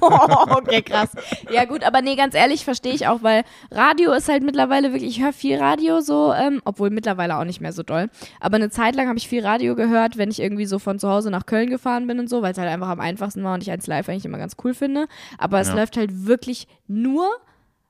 Oh, 0.00 0.44
okay, 0.56 0.82
krass. 0.82 1.10
Ja, 1.50 1.64
gut, 1.64 1.82
aber 1.84 2.02
nee, 2.02 2.16
ganz 2.16 2.34
ehrlich, 2.34 2.64
verstehe 2.64 2.92
ich 2.94 3.06
auch, 3.06 3.22
weil 3.22 3.44
Radio 3.70 4.12
ist 4.12 4.28
halt 4.28 4.42
mittlerweile 4.42 4.92
wirklich, 4.92 5.16
ich 5.18 5.22
höre 5.24 5.32
viel 5.32 5.58
Radio 5.58 6.00
so, 6.00 6.32
ähm, 6.32 6.60
obwohl 6.64 6.90
mittlerweile 6.90 7.36
auch 7.36 7.44
nicht 7.44 7.60
mehr 7.60 7.72
so 7.72 7.82
doll. 7.82 8.08
Aber 8.40 8.56
eine 8.56 8.70
Zeit 8.70 8.94
lang 8.96 9.08
habe 9.08 9.18
ich 9.18 9.28
viel 9.28 9.44
Radio 9.44 9.74
gehört, 9.74 10.16
wenn 10.16 10.30
ich 10.30 10.40
irgendwie 10.40 10.66
so 10.66 10.78
von 10.78 10.98
zu 10.98 11.08
Hause 11.08 11.30
nach 11.30 11.46
Köln 11.46 11.70
gefahren 11.70 12.06
bin 12.06 12.18
und 12.18 12.28
so, 12.28 12.42
weil 12.42 12.52
es 12.52 12.58
halt 12.58 12.68
einfach 12.68 12.88
am 12.88 13.00
einfachsten 13.00 13.42
war 13.44 13.54
und 13.54 13.62
ich 13.62 13.70
eins 13.70 13.86
live 13.86 14.08
eigentlich 14.08 14.24
immer 14.24 14.38
ganz 14.38 14.56
cool 14.64 14.74
finde. 14.74 15.06
Aber 15.38 15.60
es 15.60 15.68
Ja. 15.68 15.74
läuft 15.74 15.96
halt 15.96 16.26
wirklich 16.26 16.66
nur 16.86 17.28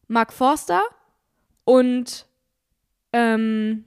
Mark 0.09 0.33
Forster 0.33 0.83
und 1.65 2.27
ähm, 3.13 3.85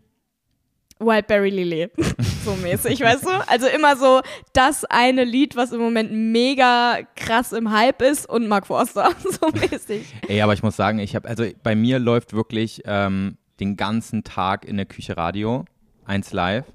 Wildberry 0.99 1.49
Lily. 1.49 1.89
so 2.45 2.55
mäßig, 2.55 2.99
weißt 3.01 3.25
du? 3.25 3.47
Also 3.47 3.67
immer 3.67 3.95
so 3.95 4.21
das 4.53 4.85
eine 4.85 5.23
Lied, 5.23 5.55
was 5.55 5.71
im 5.71 5.79
Moment 5.79 6.11
mega 6.11 6.99
krass 7.15 7.53
im 7.53 7.71
Hype 7.71 8.01
ist 8.01 8.29
und 8.29 8.47
Mark 8.47 8.67
Forster. 8.67 9.11
so 9.23 9.49
mäßig. 9.49 10.13
Ey, 10.27 10.41
aber 10.41 10.53
ich 10.53 10.63
muss 10.63 10.75
sagen, 10.75 10.99
ich 10.99 11.15
habe, 11.15 11.27
also 11.27 11.45
bei 11.63 11.75
mir 11.75 11.99
läuft 11.99 12.33
wirklich 12.33 12.81
ähm, 12.85 13.37
den 13.59 13.77
ganzen 13.77 14.23
Tag 14.23 14.65
in 14.65 14.77
der 14.77 14.85
Küche 14.85 15.17
Radio, 15.17 15.65
eins 16.05 16.33
live. 16.33 16.65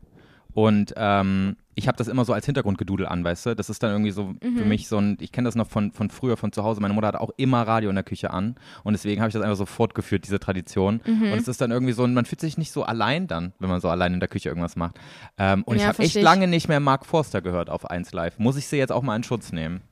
Und 0.53 0.95
ähm, 0.97 1.57
ich 1.75 1.89
habe 1.89 1.97
das 1.99 2.09
immer 2.09 2.25
so 2.25 2.33
als 2.33 2.47
Hintergrundgedudel 2.47 3.07
an, 3.07 3.25
weißt 3.25 3.47
du? 3.47 3.57
Das 3.57 3.69
ist 3.71 3.83
dann 3.83 3.91
irgendwie 3.91 4.11
so 4.13 4.25
Mhm. 4.43 4.57
für 4.59 4.65
mich 4.65 4.89
so 4.89 4.99
ein, 4.99 5.17
ich 5.21 5.33
kenne 5.33 5.47
das 5.49 5.55
noch 5.55 5.69
von, 5.69 5.91
von 5.93 6.11
früher, 6.11 6.37
von 6.37 6.53
zu 6.53 6.63
Hause. 6.65 6.81
Meine 6.81 6.95
Mutter 6.95 7.09
hat 7.09 7.17
auch 7.17 7.31
immer 7.37 7.63
Radio 7.67 7.91
in 7.91 7.97
der 7.97 8.05
Küche 8.05 8.31
an. 8.33 8.55
Und 8.85 8.93
deswegen 8.93 9.21
habe 9.21 9.29
ich 9.29 9.33
das 9.35 9.43
einfach 9.43 9.57
so 9.57 9.67
fortgeführt, 9.67 10.25
diese 10.27 10.39
Tradition. 10.39 11.01
Mhm. 11.07 11.33
Und 11.33 11.39
es 11.39 11.49
ist 11.49 11.61
dann 11.61 11.71
irgendwie 11.71 11.93
so, 11.93 12.07
man 12.07 12.25
fühlt 12.25 12.41
sich 12.41 12.59
nicht 12.59 12.73
so 12.73 12.85
allein 12.85 13.27
dann, 13.27 13.53
wenn 13.59 13.69
man 13.69 13.81
so 13.81 13.89
allein 13.89 14.15
in 14.15 14.21
der 14.21 14.29
Küche 14.29 14.49
irgendwas 14.49 14.77
macht. 14.77 14.97
Ähm, 15.39 15.63
und 15.65 15.77
ich 15.77 15.83
Ja, 15.83 15.89
habe 15.89 16.03
echt 16.03 16.17
ich. 16.17 16.23
lange 16.23 16.47
nicht 16.47 16.69
mehr 16.69 16.81
Mark 16.81 17.07
Forster 17.07 17.41
gehört 17.43 17.71
auf 17.71 17.91
1 17.91 18.13
Live. 18.13 18.39
Muss 18.39 18.57
ich 18.57 18.67
sie 18.67 18.77
jetzt 18.77 18.93
auch 18.93 19.03
mal 19.03 19.17
in 19.17 19.23
Schutz 19.25 19.53
nehmen? 19.53 19.83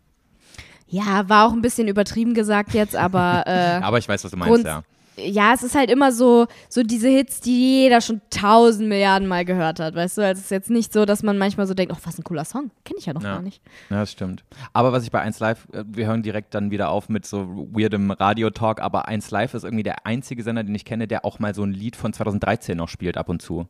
Ja, 0.89 1.29
war 1.29 1.47
auch 1.49 1.53
ein 1.53 1.63
bisschen 1.63 1.89
übertrieben 1.89 2.35
gesagt 2.35 2.75
jetzt, 2.75 2.95
aber 2.95 3.45
äh, 3.47 3.81
Aber 3.83 3.99
ich 3.99 4.09
weiß, 4.09 4.25
was 4.25 4.31
du 4.31 4.37
meinst, 4.37 4.65
ja. 4.67 4.83
Ja, 5.17 5.53
es 5.55 5.63
ist 5.63 5.75
halt 5.75 5.91
immer 5.91 6.11
so, 6.13 6.47
so 6.69 6.83
diese 6.83 7.09
Hits, 7.09 7.41
die 7.41 7.83
jeder 7.83 8.01
schon 8.01 8.21
tausend 8.31 8.89
Milliarden 8.89 9.29
Mal 9.29 9.45
gehört 9.45 9.79
hat, 9.81 9.95
weißt 9.95 10.19
du? 10.19 10.23
Also 10.23 10.39
es 10.39 10.45
ist 10.47 10.51
jetzt 10.51 10.71
nicht 10.71 10.93
so, 10.93 11.05
dass 11.05 11.23
man 11.23 11.39
manchmal 11.39 11.67
so 11.67 11.75
denkt, 11.75 11.93
oh, 11.95 11.99
was 12.05 12.19
ein 12.19 12.25
cooler 12.25 12.45
Song. 12.45 12.71
Kenne 12.85 12.99
ich 12.99 13.07
ja 13.07 13.13
noch 13.13 13.23
Ja. 13.23 13.35
gar 13.35 13.43
nicht. 13.43 13.63
Ja, 13.91 14.01
das 14.01 14.13
stimmt. 14.13 14.45
Aber 14.73 14.93
was 14.93 15.05
ich 15.05 15.11
bei 15.11 15.21
1 15.21 15.39
Live, 15.41 15.69
äh, 15.73 15.85
wir 15.87 16.07
hören 16.07 16.23
direkt 16.23 16.55
dann 16.55 16.71
wieder 16.71 16.91
auf 16.91 17.09
mit 17.09 17.27
so 17.27 17.47
weirdem 17.73 18.11
Radio-Talk, 18.11 18.81
aber 18.81 19.07
1 19.09 19.31
Live 19.31 19.55
ist 19.55 19.65
irgendwie 19.65 19.83
der 19.83 20.07
einzige 20.07 20.43
Sender, 20.43 20.65
den 20.65 20.75
ich 20.75 20.85
kenne, 20.85 21.07
der 21.07 21.25
auch 21.25 21.39
mal 21.39 21.55
so 21.55 21.63
ein 21.63 21.73
Lied 21.73 21.97
von 21.97 22.13
2013 22.13 22.77
noch 22.77 22.89
spielt 22.89 23.17
ab 23.19 23.29
und 23.29 23.43
zu. 23.43 23.67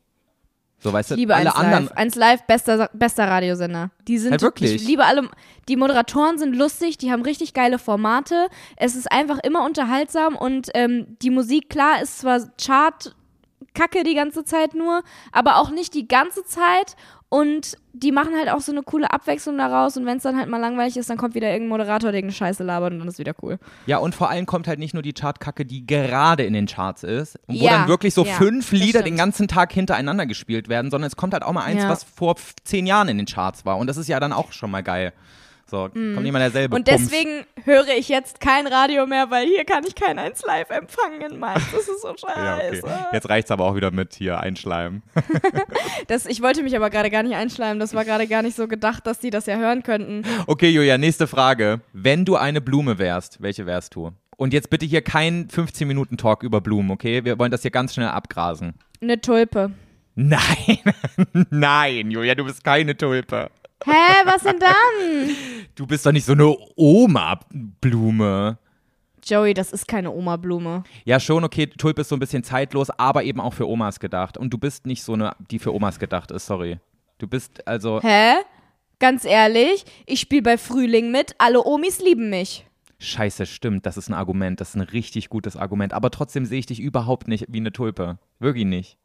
So, 0.83 0.93
weißt 0.93 1.13
Ich 1.13 1.15
du, 1.15 1.21
liebe 1.21 1.35
alle 1.35 1.55
1 1.55 1.57
anderen. 1.57 1.85
Live. 1.85 1.97
1 1.97 2.15
Live, 2.17 2.43
bester, 2.47 2.91
bester 2.93 3.29
Radiosender. 3.29 3.91
Die 4.09 4.19
sind 4.19 4.33
Halt 4.33 4.43
wirklich? 4.43 4.75
Ich 4.75 4.87
liebe 4.87 5.05
alle. 5.05 5.29
Die 5.69 5.77
Moderatoren 5.77 6.39
sind 6.39 6.57
lustig, 6.57 6.99
die 6.99 7.13
haben 7.13 7.23
richtig 7.23 7.55
geile 7.55 7.79
Formate. 7.79 8.49
Es 8.77 8.97
ist 8.97 9.11
einfach 9.11 9.39
immer 9.45 9.65
unterhaltsam 9.65 10.35
und 10.37 10.71
ähm, 10.75 11.17
die 11.23 11.31
Musik, 11.31 11.71
klar, 11.71 12.03
ist 12.03 12.19
zwar 12.19 12.41
Chart. 12.61 13.15
Kacke 13.75 14.03
die 14.05 14.15
ganze 14.15 14.45
Zeit 14.45 14.75
nur, 14.75 15.03
aber 15.33 15.57
auch 15.57 15.71
nicht 15.71 15.95
die 15.95 16.07
ganze 16.09 16.45
Zeit. 16.45 16.97
Und 17.29 17.79
die 17.95 18.13
machen 18.13 18.35
halt 18.37 18.51
auch 18.51 18.61
so 18.61 18.73
eine 18.73 18.83
coole 18.83 19.11
Abwechslung 19.11 19.57
daraus. 19.57 19.97
Und 19.97 20.05
wenn 20.05 20.19
es 20.19 20.23
dann 20.23 20.37
halt 20.37 20.51
mal 20.51 20.59
langweilig 20.61 20.99
ist, 20.99 21.09
dann 21.09 21.17
kommt 21.17 21.35
wieder 21.35 21.49
irgendein 21.49 21.71
Moderator, 21.71 22.11
der 22.13 22.19
irgendeine 22.19 22.37
Scheiße 22.37 22.63
labert 22.63 22.93
und 22.93 22.99
dann 22.99 23.09
ist 23.09 23.19
wieder 23.19 23.33
cool. 23.43 23.59
Ja, 23.87 23.97
und 23.97 24.15
vor 24.15 24.29
allem 24.29 24.45
kommt 24.45 24.69
halt 24.69 24.79
nicht 24.79 24.93
nur 24.93 25.03
die 25.03 25.15
Chartkacke, 25.15 25.65
die 25.65 25.87
gerade 25.87 26.45
in 26.45 26.53
den 26.53 26.67
Charts 26.67 27.05
ist, 27.05 27.39
wo 27.47 27.55
Ja, 27.55 27.71
dann 27.79 27.89
wirklich 27.89 28.13
so 28.13 28.27
ja, 28.27 28.35
fünf 28.35 28.71
Lieder 28.73 28.99
stimmt. 29.01 29.07
den 29.07 29.17
ganzen 29.17 29.49
Tag 29.49 29.73
hintereinander 29.73 30.27
gespielt 30.27 30.69
werden, 30.69 30.91
sondern 30.91 31.09
es 31.09 31.17
kommt 31.17 31.33
halt 31.33 31.43
auch 31.43 31.53
mal 31.53 31.65
eins, 31.65 31.85
Ja. 31.85 31.89
was 31.89 32.05
vor 32.05 32.37
zehn 32.65 32.87
Jahren 32.87 33.09
in 33.09 33.17
den 33.17 33.27
Charts 33.27 33.65
war. 33.65 33.79
Und 33.79 33.87
das 33.87 33.97
ist 33.97 34.09
ja 34.09 34.21
dann 34.21 34.35
auch 34.35 34.53
schon 34.53 34.71
mal 34.71 34.83
geil. 34.83 35.15
So, 35.73 35.89
kommt 35.89 36.27
immer 36.27 36.39
derselbe 36.39 36.75
Mhm. 36.75 36.81
Und 36.81 36.87
deswegen 36.87 37.47
höre 37.65 37.89
ich 37.97 38.11
jetzt 38.11 38.41
kein 38.41 38.67
Radio 38.67 39.07
mehr, 39.07 39.31
weil 39.31 39.47
hier 39.47 39.65
kann 39.65 39.85
ich 39.87 39.95
kein 39.95 40.19
1 40.19 40.45
Live 40.45 40.69
empfangen 40.69 41.23
in 41.23 41.39
Mainz. 41.39 41.63
Das 41.73 41.89
ist 41.89 42.03
so 42.03 42.09
Ja, 42.29 42.57
okay. 42.57 42.75
scheiße. 42.75 43.07
Jetzt 43.15 43.29
reicht's 43.31 43.51
aber 43.51 43.65
auch 43.65 43.75
wieder 43.75 43.91
mit 43.91 44.13
hier 44.13 44.39
einschleimen. 44.39 45.03
Das, 46.09 46.27
ich 46.27 46.43
wollte 46.43 46.63
mich 46.63 46.77
aber 46.77 46.91
gerade 46.91 47.11
gar 47.11 47.23
nicht 47.23 47.37
einschleimen. 47.37 47.79
Das 47.79 47.95
war 47.95 48.05
gerade 48.05 48.27
gar 48.27 48.43
nicht 48.43 48.57
so 48.57 48.69
gedacht, 48.69 49.07
dass 49.07 49.21
die 49.21 49.31
das 49.31 49.47
ja 49.47 49.57
hören 49.57 49.83
könnten. 49.83 50.25
Okay, 50.47 50.69
Julia, 50.69 50.99
nächste 50.99 51.27
Frage. 51.27 51.81
Wenn 51.93 52.25
du 52.25 52.37
eine 52.37 52.61
Blume 52.61 52.99
wärst, 52.99 53.41
welche 53.41 53.65
wärst 53.65 53.95
du? 53.95 54.11
Und 54.37 54.53
jetzt 54.53 54.69
bitte 54.69 54.85
hier 54.85 55.01
kein 55.01 55.49
15-Minuten-Talk 55.49 56.43
über 56.43 56.61
Blumen, 56.61 56.91
okay? 56.91 57.25
Wir 57.25 57.39
wollen 57.39 57.51
das 57.53 57.63
hier 57.63 57.71
ganz 57.71 57.95
schnell 57.95 58.09
abgrasen. 58.09 58.75
Eine 59.01 59.21
Tulpe. 59.21 59.71
Nein, 60.15 60.79
nein, 61.51 62.11
Julia, 62.11 62.35
du 62.35 62.45
bist 62.45 62.63
keine 62.65 62.97
Tulpe. 62.97 63.51
Hä, 63.85 64.23
was 64.25 64.43
denn 64.43 64.59
dann? 64.59 65.37
Du 65.75 65.87
bist 65.87 66.05
doch 66.07 66.13
nicht 66.13 66.25
so 66.25 66.33
eine 66.33 66.55
Oma-Blume. 66.77 68.59
Joey, 69.25 69.55
das 69.55 69.73
ist 69.73 69.87
keine 69.87 70.11
Oma-Blume. 70.11 70.83
Ja, 71.05 71.21
schon, 71.21 71.45
okay, 71.45 71.67
Tulpe 71.67 72.01
ist 72.01 72.09
so 72.09 72.17
ein 72.17 72.21
bisschen 72.21 72.43
zeitlos, 72.43 72.91
aber 72.91 73.23
eben 73.23 73.41
auch 73.41 73.55
für 73.55 73.69
Omas 73.69 74.01
gedacht. 74.01 74.37
Und 74.37 74.53
du 74.53 74.59
bist 74.59 74.87
nicht 74.87 75.03
so 75.03 75.15
eine, 75.15 75.35
die 75.51 75.59
für 75.59 75.73
Omas 75.73 75.99
gedacht 75.99 76.31
ist, 76.31 76.47
sorry. 76.47 76.79
Du 77.19 77.27
bist 77.27 77.67
also. 77.67 78.01
Hä? 78.03 78.35
Ganz 78.99 79.25
ehrlich, 79.25 79.85
ich 80.07 80.21
spiele 80.21 80.43
bei 80.43 80.59
Frühling 80.59 81.11
mit, 81.11 81.35
alle 81.39 81.65
Omis 81.65 82.01
lieben 82.01 82.31
mich. 82.31 82.67
Scheiße, 82.99 83.47
stimmt, 83.47 83.85
das 83.85 83.97
ist 83.97 84.09
ein 84.09 84.15
Argument, 84.15 84.61
das 84.61 84.71
ist 84.71 84.75
ein 84.77 84.83
richtig 84.83 85.29
gutes 85.29 85.57
Argument. 85.57 85.93
Aber 85.93 86.11
trotzdem 86.11 86.45
sehe 86.45 86.61
ich 86.61 86.67
dich 86.67 86.79
überhaupt 86.79 87.27
nicht 87.27 87.47
wie 87.49 87.59
eine 87.59 87.73
Tulpe. 87.73 88.19
Wirklich 88.39 88.65
nicht. 88.65 88.97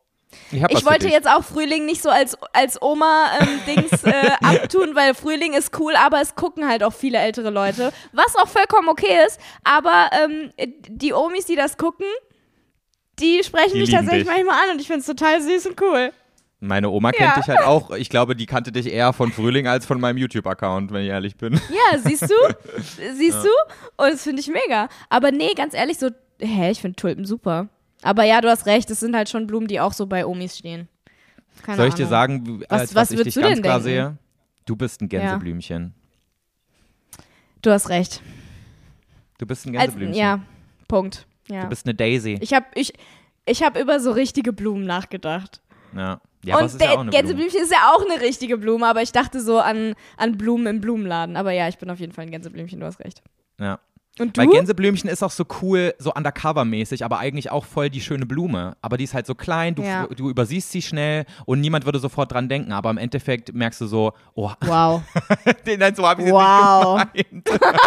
Ich, 0.52 0.62
Ich 0.70 0.86
wollte 0.86 1.08
jetzt 1.08 1.28
auch 1.28 1.44
Frühling 1.44 1.86
nicht 1.86 2.02
so 2.02 2.10
als, 2.10 2.38
als 2.54 2.82
Oma-Dings 2.82 4.04
äh, 4.04 4.32
abtun, 4.44 4.96
weil 4.96 5.14
Frühling 5.16 5.54
ist 5.54 5.78
cool, 5.80 5.94
aber 5.96 6.22
es 6.22 6.36
gucken 6.36 6.68
halt 6.68 6.84
auch 6.84 6.94
viele 6.94 7.18
ältere 7.18 7.50
Leute, 7.50 7.92
was 8.12 8.36
auch 8.36 8.48
vollkommen 8.48 8.90
okay 8.90 9.20
ist. 9.26 9.40
Aber 9.64 10.10
ähm, 10.24 10.52
die 10.90 11.14
Omis, 11.14 11.46
die 11.46 11.56
das 11.56 11.78
gucken, 11.78 12.06
die 13.20 13.42
sprechen 13.44 13.74
Die 13.76 13.80
mich 13.82 13.90
tatsächlich 13.92 14.26
dich. 14.28 14.32
manchmal 14.34 14.64
an 14.66 14.72
und 14.76 14.82
ich 14.82 14.88
finde 14.88 15.00
es 15.02 15.06
total 15.08 15.42
süß 15.42 15.68
und 15.68 15.82
cool. 15.82 16.12
Meine 16.60 16.90
Oma 16.90 17.12
kennt 17.12 17.30
Ja. 17.30 17.36
dich 17.40 17.48
halt 17.48 17.62
auch. 17.62 17.92
Ich 17.92 18.10
glaube, 18.10 18.36
die 18.36 18.48
kannte 18.48 18.72
dich 18.72 18.88
eher 18.92 19.14
von 19.14 19.32
Frühling 19.32 19.68
als 19.68 19.86
von 19.86 20.00
meinem 20.00 20.18
YouTube-Account, 20.18 20.92
wenn 20.92 21.04
ich 21.04 21.10
ehrlich 21.10 21.38
bin. 21.38 21.54
Ja, 21.54 22.00
siehst 22.00 22.24
du? 22.24 22.36
siehst 23.16 23.44
du? 23.44 23.50
Und 23.98 24.12
das 24.14 24.24
finde 24.24 24.42
ich 24.42 24.48
mega. 24.48 24.90
Aber 25.10 25.32
nee, 25.32 25.54
ganz 25.56 25.74
ehrlich, 25.76 26.00
so, 26.00 26.10
hä, 26.40 26.72
ich 26.72 26.82
finde 26.82 26.96
Tulpen 26.96 27.26
super. 27.26 27.68
Aber 28.04 28.24
ja, 28.24 28.42
du 28.42 28.50
hast 28.50 28.66
recht, 28.66 28.90
es 28.92 29.00
sind 29.00 29.16
halt 29.16 29.30
schon 29.30 29.48
Blumen, 29.48 29.68
die 29.68 29.80
auch 29.80 29.94
so 29.94 30.06
bei 30.06 30.26
Omis 30.26 30.58
stehen. 30.58 30.88
Keine 31.64 31.78
Soll 31.78 31.88
ich 31.88 31.94
dir 31.96 32.04
Ahnung. 32.04 32.10
sagen, 32.10 32.46
wie- 32.48 32.62
Was- 32.70 32.82
als 32.82 32.96
was 32.96 33.12
was 33.12 33.12
ich 33.12 33.24
dich 33.24 33.36
ganz 33.36 33.62
klar 33.62 33.80
denken? 33.80 33.84
sehe? 33.84 34.18
Du 34.66 34.76
bist 34.76 35.02
ein 35.02 35.10
Gänseblümchen. 35.10 35.94
Du 37.62 37.72
hast 37.72 37.90
recht. 37.90 38.22
Du 39.40 39.46
bist 39.46 39.66
ein 39.66 39.76
Als, 39.76 39.86
Gänseblümchen. 39.86 40.18
ja, 40.20 40.40
Punkt. 40.88 41.26
Ja. 41.50 41.64
Du 41.64 41.70
bist 41.70 41.86
eine 41.86 41.96
Daisy. 41.96 42.38
Ich 42.42 42.54
habe 42.54 42.66
ich, 42.76 42.94
ich 43.46 43.64
hab 43.64 43.78
über 43.80 44.00
so 44.00 44.12
richtige 44.12 44.54
Blumen 44.54 44.86
nachgedacht. 44.86 45.62
ja. 45.96 46.20
ja, 46.44 46.58
und 46.58 46.66
ist 46.66 46.74
ja 46.74 46.88
der 46.88 46.90
auch 46.96 47.00
eine 47.02 47.10
Blume. 47.10 47.22
Gänseblümchen 47.24 47.62
ist 47.62 47.72
ja 47.72 47.92
auch 47.94 48.04
eine 48.06 48.22
richtige 48.22 48.58
Blume, 48.58 48.86
aber 48.86 49.02
ich 49.02 49.12
dachte 49.12 49.42
so 49.42 49.60
an, 49.60 49.96
an 50.18 50.38
Blumen 50.38 50.68
im 50.68 50.82
Blumenladen. 50.82 51.36
Aber 51.38 51.52
ja, 51.52 51.68
ich 51.68 51.78
bin 51.78 51.90
auf 51.90 52.00
jeden 52.00 52.12
Fall 52.14 52.26
ein 52.26 52.32
Gänseblümchen, 52.32 52.80
du 52.80 52.86
hast 52.86 53.00
recht. 53.00 53.24
Ja. 53.60 53.80
Und 54.20 54.36
Weil 54.38 54.48
du? 54.48 54.52
Gänseblümchen 54.54 55.10
ist 55.10 55.22
auch 55.24 55.32
so 55.32 55.46
cool, 55.62 55.94
so 56.00 56.12
undercover-mäßig, 56.14 57.04
aber 57.06 57.20
eigentlich 57.20 57.52
auch 57.52 57.66
voll 57.66 57.90
die 57.90 58.02
schöne 58.02 58.26
Blume. 58.26 58.76
Aber 58.82 58.98
die 58.98 59.04
ist 59.04 59.14
halt 59.14 59.28
so 59.28 59.36
klein, 59.36 59.76
du, 59.76 59.84
Ja. 59.84 60.08
du 60.08 60.30
übersiehst 60.30 60.72
sie 60.72 60.82
schnell 60.82 61.26
und 61.46 61.62
niemand 61.62 61.86
würde 61.86 62.00
sofort 62.00 62.32
dran 62.32 62.50
denken. 62.50 62.72
Aber 62.72 62.90
im 62.90 62.98
Endeffekt 62.98 63.54
merkst 63.54 63.82
du 63.82 63.86
so, 63.88 64.14
oh, 64.36 64.52
Wow. 64.62 65.02
den 65.68 65.80
nein, 65.80 65.94
so 65.96 66.08
habe 66.08 66.24
ich 66.24 66.32
Wow. 66.32 67.04
nicht 67.14 67.30
gemeint. 67.46 67.50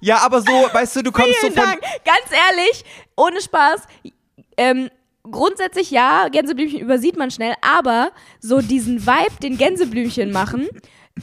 ja, 0.00 0.18
aber 0.24 0.40
so, 0.40 0.52
weißt 0.72 0.96
du, 0.96 1.02
du 1.02 1.12
kommst 1.12 1.34
Vielen 1.40 1.54
so 1.54 1.60
von. 1.60 1.70
Dank. 1.70 1.80
Ganz 2.04 2.30
ehrlich, 2.50 2.84
ohne 3.16 3.40
Spaß. 3.40 3.82
Ähm, 4.56 4.90
grundsätzlich 5.30 5.90
ja, 5.90 6.28
Gänseblümchen 6.28 6.78
übersieht 6.80 7.16
man 7.16 7.30
schnell, 7.30 7.54
aber 7.62 8.10
so 8.40 8.60
diesen 8.60 9.06
Vibe, 9.06 9.40
den 9.42 9.56
Gänseblümchen 9.56 10.30
machen, 10.32 10.68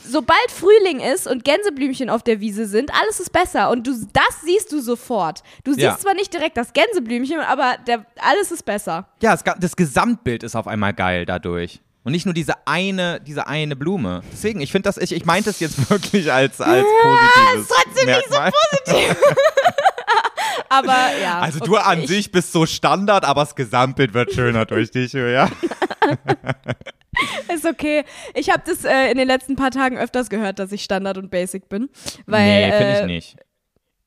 sobald 0.06 0.50
Frühling 0.50 1.00
ist 1.02 1.28
und 1.28 1.44
Gänseblümchen 1.44 2.10
auf 2.10 2.24
der 2.24 2.40
Wiese 2.40 2.66
sind, 2.66 2.92
alles 3.02 3.20
ist 3.20 3.32
besser 3.34 3.70
und 3.72 3.86
du 3.86 3.92
das 4.14 4.42
siehst 4.46 4.72
du 4.72 4.80
sofort. 4.82 5.44
Du 5.64 5.72
siehst 5.74 5.84
Ja. 5.84 5.98
zwar 5.98 6.14
nicht 6.14 6.34
direkt 6.34 6.56
das 6.58 6.74
Gänseblümchen, 6.74 7.40
aber 7.42 7.76
der, 7.88 8.06
alles 8.20 8.52
ist 8.52 8.64
besser. 8.66 9.08
Ja, 9.22 9.32
das, 9.32 9.44
ga- 9.44 9.58
das 9.60 9.76
Gesamtbild 9.76 10.44
ist 10.44 10.56
auf 10.56 10.68
einmal 10.68 10.94
geil 10.94 11.26
dadurch. 11.26 11.82
Und 12.04 12.14
nicht 12.14 12.26
nur 12.26 12.34
diese 12.34 12.56
eine, 12.66 13.22
diese 13.22 13.46
eine 13.48 13.76
Blume. 13.76 14.22
Deswegen, 14.32 14.60
ich 14.62 14.72
finde 14.72 14.88
das, 14.90 14.98
ich, 14.98 15.12
ich 15.12 15.24
meinte 15.26 15.52
es 15.52 15.60
jetzt 15.60 15.90
wirklich 15.92 16.32
als, 16.32 16.60
als 16.60 16.86
positives. 17.04 17.62
ist 17.62 17.70
trotzdem 17.70 18.06
nicht 18.08 18.26
so 18.30 18.40
Merkmal. 18.40 19.16
Aber 20.70 20.96
ja. 21.22 21.40
Also 21.42 21.60
du 21.60 21.74
okay, 21.76 21.84
an 21.84 22.02
ich, 22.02 22.08
sich 22.08 22.32
bist 22.32 22.54
so 22.54 22.66
Standard, 22.66 23.26
aber 23.26 23.42
das 23.42 23.56
Gesamtbild 23.56 24.14
wird 24.14 24.32
schöner 24.34 24.66
durch 24.66 24.90
dich, 24.90 25.12
ja. 25.14 25.50
Ist 27.54 27.66
okay. 27.66 28.04
Ich 28.36 28.50
habe 28.50 28.64
das 28.66 28.86
äh, 28.86 29.12
in 29.12 29.18
den 29.18 29.28
letzten 29.28 29.56
paar 29.56 29.72
Tagen 29.72 29.98
öfters 29.98 30.30
gehört, 30.30 30.60
dass 30.60 30.72
ich 30.72 30.84
Standard 30.84 31.18
und 31.18 31.30
Basic 31.30 31.68
bin. 31.70 31.90
Weil, 32.26 32.68
nee, 32.68 32.72
finde 32.72 32.94
äh, 32.94 33.00
ich 33.02 33.06
nicht. 33.08 33.36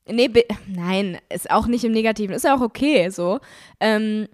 Nee, 0.06 0.30
nein, 0.66 1.18
ist 1.30 1.50
auch 1.50 1.66
nicht 1.66 1.84
im 1.84 1.92
Negativen. 1.92 2.34
Ist 2.34 2.44
ja 2.44 2.54
auch 2.56 2.60
okay 2.60 3.08
so. 3.08 3.40
Ähm, 3.80 4.28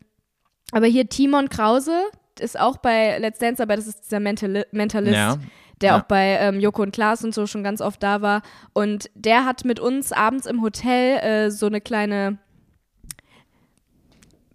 aber 0.72 0.86
hier 0.86 1.08
Timon 1.08 1.48
Krause 1.48 1.92
ist 2.40 2.58
auch 2.58 2.76
bei 2.78 3.18
Let's 3.18 3.38
Dance, 3.38 3.62
aber 3.62 3.76
das 3.76 3.86
ist 3.86 4.04
dieser 4.04 4.20
Mentali 4.20 4.64
Mentalist, 4.72 5.14
Ja. 5.14 5.36
der 5.80 5.90
Ja. 5.90 5.98
auch 6.00 6.04
bei 6.04 6.38
ähm, 6.40 6.58
Joko 6.60 6.82
und 6.82 6.92
Klaas 6.92 7.22
und 7.24 7.34
so 7.34 7.46
schon 7.46 7.62
ganz 7.62 7.80
oft 7.80 8.02
da 8.02 8.20
war. 8.22 8.42
Und 8.72 9.10
der 9.14 9.44
hat 9.44 9.64
mit 9.64 9.78
uns 9.78 10.12
abends 10.12 10.46
im 10.46 10.62
Hotel 10.62 11.18
äh, 11.18 11.50
so 11.50 11.66
eine 11.66 11.80
kleine 11.80 12.38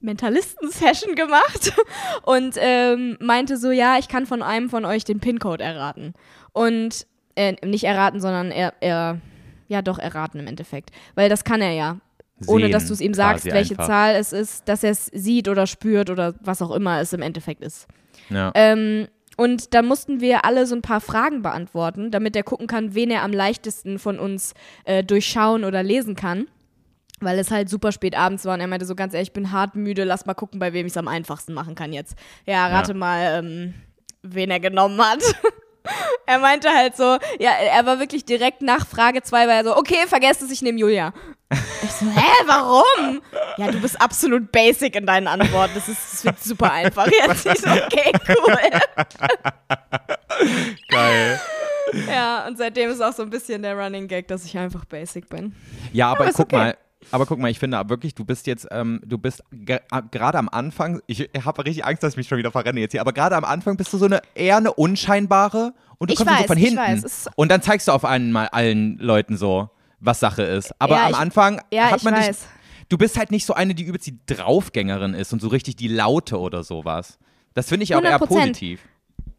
Mentalisten-Session 0.06 1.16
gemacht 1.16 1.74
und 2.24 2.56
ähm, 2.58 3.18
meinte 3.20 3.58
so, 3.58 3.72
ja, 3.72 3.98
ich 3.98 4.08
kann 4.08 4.26
von 4.26 4.42
einem 4.42 4.70
von 4.70 4.86
euch 4.86 5.04
den 5.04 5.20
PIN-Code 5.20 5.64
erraten. 5.64 6.14
Und 6.54 7.06
äh, 7.36 7.56
nicht 7.66 7.84
erraten, 7.84 8.22
sondern 8.22 8.52
er, 8.52 8.74
er, 8.80 9.20
ja 9.68 9.82
doch 9.82 10.00
erraten 10.00 10.40
im 10.40 10.48
Endeffekt. 10.48 10.92
Weil 11.16 11.30
das 11.30 11.44
kann 11.44 11.62
er 11.62 11.72
ja. 11.72 11.98
Ohne 12.48 12.66
Sehen 12.66 12.72
dass 12.74 12.88
du 12.88 12.94
es 12.94 13.02
ihm 13.02 13.14
sagst, 13.14 13.46
welche 13.46 13.74
einfach. 13.74 13.88
Zahl 13.88 14.16
es 14.16 14.34
ist, 14.34 14.68
dass 14.68 14.84
er 14.84 14.92
es 14.92 15.06
sieht 15.06 15.48
oder 15.48 15.68
spürt 15.68 16.10
oder 16.10 16.36
was 16.42 16.62
auch 16.62 16.72
immer 16.72 17.00
es 17.00 17.14
im 17.14 17.22
Endeffekt 17.22 17.64
ist. 17.64 17.88
Ja. 18.30 18.52
Ähm, 18.56 19.08
und 19.38 19.74
dann 19.74 19.86
mussten 19.86 20.22
wir 20.22 20.46
alle 20.46 20.66
so 20.66 20.76
ein 20.76 20.82
paar 20.82 21.02
Fragen 21.02 21.42
beantworten, 21.42 22.12
damit 22.12 22.36
er 22.36 22.44
gucken 22.44 22.68
kann, 22.68 22.94
wen 22.94 23.10
er 23.10 23.24
am 23.24 23.32
leichtesten 23.32 24.00
von 24.00 24.20
uns 24.20 24.54
äh, 24.86 25.04
durchschauen 25.04 25.64
oder 25.64 25.84
lesen 25.84 26.16
kann. 26.16 26.48
Weil 27.22 27.40
es 27.40 27.50
halt 27.50 27.70
super 27.70 27.92
spät 27.92 28.16
abends 28.18 28.44
war 28.46 28.56
und 28.56 28.60
er 28.60 28.68
meinte 28.68 28.86
so 28.86 28.94
ganz 28.94 29.14
ehrlich, 29.14 29.30
ich 29.30 29.34
bin 29.34 29.52
hart 29.52 29.76
müde, 29.76 30.04
lass 30.04 30.26
mal 30.26 30.34
gucken, 30.34 30.60
bei 30.60 30.74
wem 30.74 30.86
ich 30.86 30.92
es 30.92 30.98
am 30.98 31.08
einfachsten 31.08 31.54
machen 31.54 31.74
kann 31.76 31.94
jetzt. 31.94 32.16
Ja, 32.46 32.68
rate 32.68 32.92
Ja. 32.92 32.98
mal, 32.98 33.40
ähm, 33.40 33.74
wen 34.22 34.52
er 34.52 34.60
genommen 34.60 35.00
hat. 35.00 35.24
er 36.26 36.40
meinte 36.40 36.70
halt 36.70 36.98
so, 36.98 37.18
ja, 37.40 37.52
er 37.52 37.86
war 37.86 38.00
wirklich 38.00 38.26
direkt 38.26 38.62
nach 38.62 38.86
Frage 38.86 39.24
2, 39.24 39.48
war 39.48 39.54
er 39.54 39.64
so, 39.64 39.78
okay, 39.78 40.06
vergesst 40.08 40.42
es, 40.42 40.52
ich 40.52 40.62
nehme 40.62 40.80
Julia. 40.80 41.14
Ich 41.84 41.92
so, 41.92 42.06
hä, 42.08 42.32
warum? 42.48 43.22
Ja, 43.58 43.72
du 43.72 43.80
bist 43.80 44.02
absolut 44.02 44.52
basic 44.52 44.96
in 44.96 45.06
deinen 45.06 45.28
Antworten. 45.28 45.74
Das, 45.76 45.88
ist, 45.88 46.00
das 46.12 46.26
wird 46.26 46.44
super 46.44 46.72
einfach 46.72 47.08
jetzt. 47.08 47.46
Ich 47.46 47.60
so, 47.60 47.70
okay, 47.70 48.12
cool. 48.28 48.58
Geil. 50.90 51.40
Ja, 52.10 52.48
und 52.48 52.58
seitdem 52.58 52.90
ist 52.90 53.02
auch 53.02 53.14
so 53.14 53.24
ein 53.24 53.30
bisschen 53.30 53.62
der 53.62 53.78
Running 53.78 54.08
Gag, 54.08 54.28
dass 54.28 54.44
ich 54.44 54.58
einfach 54.58 54.86
basic 54.86 55.30
bin. 55.30 55.56
Ja, 55.94 56.12
aber 56.12 56.24
aber 56.26 56.34
guck 56.34 56.48
okay. 56.48 56.56
mal. 56.56 56.78
Aber 57.12 57.26
guck 57.26 57.40
mal, 57.40 57.50
ich 57.52 57.60
finde 57.60 57.82
wirklich, 57.90 58.16
du 58.16 58.26
bist 58.26 58.48
jetzt, 58.48 58.68
ähm, 58.72 59.00
du 59.06 59.18
bist 59.18 59.44
ge- 59.52 59.80
gerade 60.12 60.38
am 60.38 60.50
Anfang, 60.50 61.02
ich 61.08 61.30
habe 61.44 61.66
richtig 61.66 61.86
Angst, 61.86 62.04
dass 62.04 62.14
ich 62.14 62.18
mich 62.18 62.28
schon 62.28 62.38
wieder 62.38 62.52
verrenne 62.52 62.80
jetzt 62.80 62.92
hier, 62.92 63.02
aber 63.02 63.14
gerade 63.14 63.36
am 63.36 63.46
Anfang 63.46 63.78
bist 63.78 63.94
du 63.94 63.98
so 63.98 64.06
eine 64.06 64.22
eher 64.34 64.58
eine 64.58 64.74
unscheinbare 64.74 65.74
und 65.98 66.10
du 66.10 66.14
Ich 66.14 66.18
kommst 66.20 66.34
so 66.34 66.40
weiß, 66.40 66.48
von 66.48 66.58
ich 66.58 66.64
hinten 66.70 67.06
und 67.36 67.50
dann 67.52 67.62
zeigst 67.62 67.88
du 67.88 67.92
auf 67.92 68.06
einmal 68.06 68.48
allen 68.50 68.98
Leuten 68.98 69.38
so, 69.38 69.70
was 70.00 70.20
Sache 70.20 70.44
ist. 70.44 70.74
Aber 70.80 70.96
Ja, 70.96 71.06
am 71.06 71.12
ich- 71.12 71.18
Anfang 71.18 71.62
ja, 71.72 71.92
hat 71.92 72.04
man 72.04 72.16
dich, 72.16 72.32
du 72.90 72.98
bist 72.98 73.18
halt 73.18 73.32
nicht 73.32 73.46
so 73.46 73.54
eine, 73.54 73.76
die 73.76 73.84
übelst 73.84 74.08
die 74.08 74.20
Draufgängerin 74.26 75.14
ist 75.14 75.32
und 75.34 75.42
so 75.42 75.48
richtig 75.48 75.76
die 75.76 75.88
Laute 75.88 76.40
oder 76.40 76.64
sowas. 76.64 77.18
Das 77.54 77.70
finde 77.70 77.84
ich 77.84 77.96
auch 77.96 78.04
eher 78.04 78.20
100%. 78.20 78.28
positiv. 78.28 78.82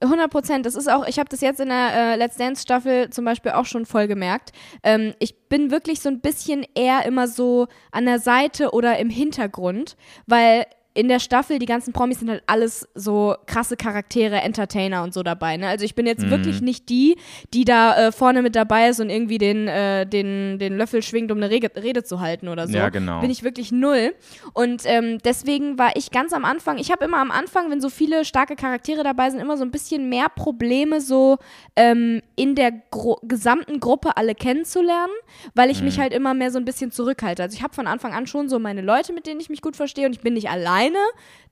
100 0.00 0.30
Prozent. 0.30 0.66
Das 0.66 0.74
ist 0.74 0.90
auch, 0.90 1.06
ich 1.06 1.18
habe 1.18 1.28
das 1.28 1.40
jetzt 1.40 1.60
in 1.60 1.68
der 1.68 1.92
äh, 1.94 2.16
Let's 2.16 2.36
Dance 2.36 2.62
Staffel 2.62 3.10
zum 3.10 3.24
Beispiel 3.24 3.52
auch 3.52 3.64
schon 3.64 3.86
voll 3.86 4.06
gemerkt. 4.06 4.52
Ähm, 4.82 5.14
ich 5.18 5.48
bin 5.48 5.70
wirklich 5.70 6.00
so 6.00 6.08
ein 6.08 6.20
bisschen 6.20 6.66
eher 6.74 7.04
immer 7.06 7.28
so 7.28 7.66
an 7.92 8.06
der 8.06 8.18
Seite 8.18 8.72
oder 8.72 8.98
im 8.98 9.10
Hintergrund, 9.10 9.96
weil 10.26 10.66
in 10.96 11.08
der 11.08 11.20
Staffel, 11.20 11.58
die 11.58 11.66
ganzen 11.66 11.92
Promis 11.92 12.18
sind 12.20 12.30
halt 12.30 12.42
alles 12.46 12.88
so 12.94 13.36
krasse 13.46 13.76
Charaktere, 13.76 14.36
Entertainer 14.40 15.02
und 15.02 15.12
so 15.14 15.22
dabei. 15.22 15.56
Ne? 15.56 15.68
Also 15.68 15.84
ich 15.84 15.94
bin 15.94 16.06
jetzt 16.06 16.24
Mhm. 16.24 16.30
wirklich 16.30 16.60
nicht 16.62 16.88
die, 16.88 17.16
die 17.54 17.64
da 17.64 18.08
äh, 18.08 18.12
vorne 18.12 18.42
mit 18.42 18.56
dabei 18.56 18.88
ist 18.88 18.98
und 19.00 19.10
irgendwie 19.10 19.38
den, 19.38 19.68
äh, 19.68 20.06
den, 20.06 20.58
den 20.58 20.76
Löffel 20.76 21.02
schwingt, 21.02 21.30
um 21.30 21.36
eine 21.38 21.50
Rede, 21.50 21.70
Rede 21.80 22.02
zu 22.02 22.20
halten 22.20 22.48
oder 22.48 22.66
so. 22.66 22.76
Ja, 22.76 22.88
genau. 22.88 23.20
Bin 23.20 23.30
ich 23.30 23.42
wirklich 23.42 23.72
null. 23.72 24.14
Und 24.54 24.82
ähm, 24.86 25.18
deswegen 25.24 25.78
war 25.78 25.94
ich 25.96 26.10
ganz 26.10 26.32
am 26.32 26.44
Anfang, 26.44 26.78
ich 26.78 26.90
habe 26.90 27.04
immer 27.04 27.18
am 27.18 27.30
Anfang, 27.30 27.70
wenn 27.70 27.80
so 27.80 27.88
viele 27.90 28.24
starke 28.24 28.56
Charaktere 28.56 29.04
dabei 29.04 29.30
sind, 29.30 29.40
immer 29.40 29.56
so 29.56 29.64
ein 29.64 29.70
bisschen 29.70 30.08
mehr 30.08 30.28
Probleme, 30.30 31.00
so 31.00 31.36
ähm, 31.76 32.22
in 32.36 32.54
der 32.54 32.72
Gro 32.90 33.18
gesamten 33.22 33.80
Gruppe 33.80 34.16
alle 34.16 34.34
kennenzulernen, 34.34 35.12
weil 35.54 35.70
ich 35.70 35.80
Mhm. 35.80 35.84
mich 35.84 35.98
halt 36.00 36.12
immer 36.14 36.32
mehr 36.34 36.50
so 36.50 36.58
ein 36.58 36.64
bisschen 36.64 36.90
zurückhalte. 36.90 37.42
Also 37.42 37.54
ich 37.54 37.62
habe 37.62 37.74
von 37.74 37.86
Anfang 37.86 38.12
an 38.14 38.26
schon 38.26 38.48
so 38.48 38.58
meine 38.58 38.80
Leute, 38.80 39.12
mit 39.12 39.26
denen 39.26 39.40
ich 39.40 39.50
mich 39.50 39.60
gut 39.60 39.76
verstehe 39.76 40.06
und 40.06 40.12
ich 40.14 40.20
bin 40.22 40.34
nicht 40.34 40.48
alleine, 40.86 40.98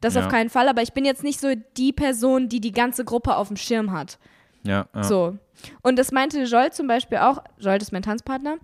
das 0.01 0.15
Ja. 0.15 0.23
auf 0.23 0.29
keinen 0.29 0.51
Fall, 0.51 0.69
aber 0.69 0.83
ich 0.83 0.93
bin 0.93 1.05
jetzt 1.05 1.25
nicht 1.25 1.41
so 1.41 1.53
die 1.77 1.93
Person, 1.93 2.49
die 2.49 2.61
die 2.61 2.73
ganze 2.73 3.05
Gruppe 3.05 3.37
auf 3.37 3.49
dem 3.49 3.57
Schirm 3.57 3.93
hat. 3.93 4.19
Ja, 4.63 4.87
ja. 4.95 5.03
So. 5.03 5.37
Und 5.83 5.99
das 5.99 6.13
meinte 6.13 6.43
Joel 6.45 6.73
zum 6.73 6.87
Beispiel 6.87 7.19
auch, 7.19 7.43
Joel 7.59 7.81
ist 7.81 7.93
mein 7.93 8.03
Tanzpartner. 8.03 8.57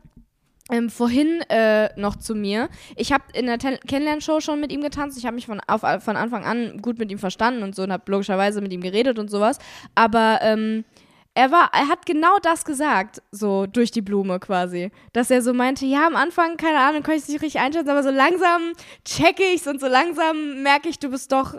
ähm, 0.73 0.89
vorhin 0.89 1.41
äh, 1.49 1.89
noch 1.99 2.15
zu 2.15 2.37
mir. 2.37 2.69
Ich 2.95 3.13
habe 3.13 3.25
in 3.33 3.47
der 3.47 3.59
Kennenlernshow 3.59 4.41
schon 4.41 4.61
mit 4.61 4.71
ihm 4.71 4.83
getanzt. 4.83 5.19
Ich 5.19 5.27
habe 5.27 5.35
mich 5.35 5.47
von, 5.47 5.61
auf, 5.67 5.81
von 5.81 6.17
Anfang 6.17 6.45
an 6.45 6.81
gut 6.81 6.97
mit 6.97 7.11
ihm 7.11 7.19
verstanden 7.19 7.65
und 7.65 7.75
so 7.75 7.83
und 7.83 7.91
habe 7.93 8.05
logischerweise 8.13 8.61
mit 8.61 8.73
ihm 8.73 8.81
geredet 8.81 9.19
und 9.19 9.31
sowas. 9.33 9.59
Aber 9.97 10.39
ähm, 10.43 10.85
er 11.35 11.51
war, 11.53 11.71
er 11.73 11.89
hat 11.89 12.07
genau 12.07 12.39
das 12.43 12.65
gesagt, 12.65 13.23
so 13.31 13.67
durch 13.67 13.91
die 13.91 14.03
Blume 14.03 14.41
quasi. 14.41 14.91
Dass 15.13 15.31
er 15.31 15.43
so 15.43 15.55
meinte, 15.55 15.87
ja, 15.87 16.07
am 16.07 16.17
Anfang, 16.17 16.57
keine 16.57 16.79
Ahnung, 16.81 17.03
kann 17.03 17.15
ich 17.15 17.23
es 17.23 17.29
nicht 17.29 17.41
richtig 17.43 17.61
einschätzen, 17.61 17.89
aber 17.91 18.03
so 18.03 18.11
langsam 18.11 18.73
checke 19.05 19.45
ich's 19.55 19.67
und 19.67 19.81
so 19.81 19.87
langsam 19.87 20.63
merke 20.63 20.89
ich, 20.89 20.99
du 20.99 21.09
bist 21.11 21.31
doch 21.33 21.55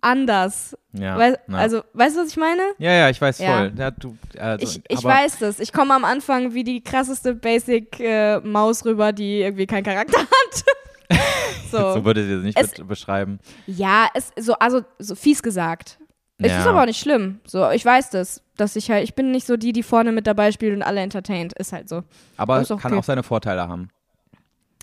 anders. 0.00 0.76
Ja, 0.92 1.16
Weil. 1.18 1.38
Also, 1.50 1.82
weißt 1.94 2.16
du, 2.16 2.20
was 2.20 2.28
ich 2.28 2.36
meine? 2.36 2.62
ja, 2.78 2.92
ja, 2.92 3.08
ich 3.10 3.20
weiß 3.20 3.38
Ja. 3.38 3.56
voll. 3.58 3.72
Ja, 3.76 3.90
du, 3.90 4.16
also, 4.38 4.62
Ich, 4.64 4.82
ich 4.88 5.02
weiß 5.02 5.38
das. 5.38 5.60
Ich 5.60 5.72
komme 5.72 5.94
am 5.94 6.04
Anfang 6.04 6.52
wie 6.52 6.62
die 6.62 6.82
krasseste 6.84 7.34
Basic-Maus 7.34 8.84
rüber, 8.84 9.12
die 9.12 9.40
irgendwie 9.40 9.66
keinen 9.66 9.84
Charakter 9.84 10.18
hat. 10.20 10.64
so. 11.70 11.94
So 11.94 12.04
würde 12.04 12.22
ich 12.22 12.30
es 12.30 12.42
nicht 12.42 12.58
Es- 12.58 12.72
be- 12.74 12.84
beschreiben. 12.84 13.38
Ja, 13.66 14.08
es, 14.14 14.30
so, 14.38 14.54
also 14.54 14.82
so 14.98 15.14
fies 15.14 15.42
gesagt. 15.42 15.98
Es 16.38 16.50
Ja. 16.50 16.60
ist 16.60 16.66
aber 16.66 16.82
auch 16.82 16.86
nicht 16.86 16.98
schlimm. 17.00 17.40
So, 17.46 17.70
ich 17.70 17.84
weiß 17.84 18.10
das, 18.10 18.42
dass 18.56 18.74
ich 18.76 18.90
halt, 18.90 19.04
ich 19.04 19.14
bin 19.14 19.30
nicht 19.30 19.46
so 19.46 19.56
die, 19.56 19.72
die 19.72 19.82
vorne 19.84 20.10
mit 20.12 20.26
dabei 20.26 20.50
spielt 20.52 20.74
und 20.74 20.82
alle 20.82 21.00
entertaint. 21.00 21.52
Ist 21.54 21.72
halt 21.72 21.88
so. 21.88 22.02
Aber 22.36 22.60
auch 22.60 22.68
kann 22.80 22.92
okay. 22.92 22.96
auch 22.98 23.04
seine 23.04 23.22
Vorteile 23.22 23.68
haben. 23.68 23.88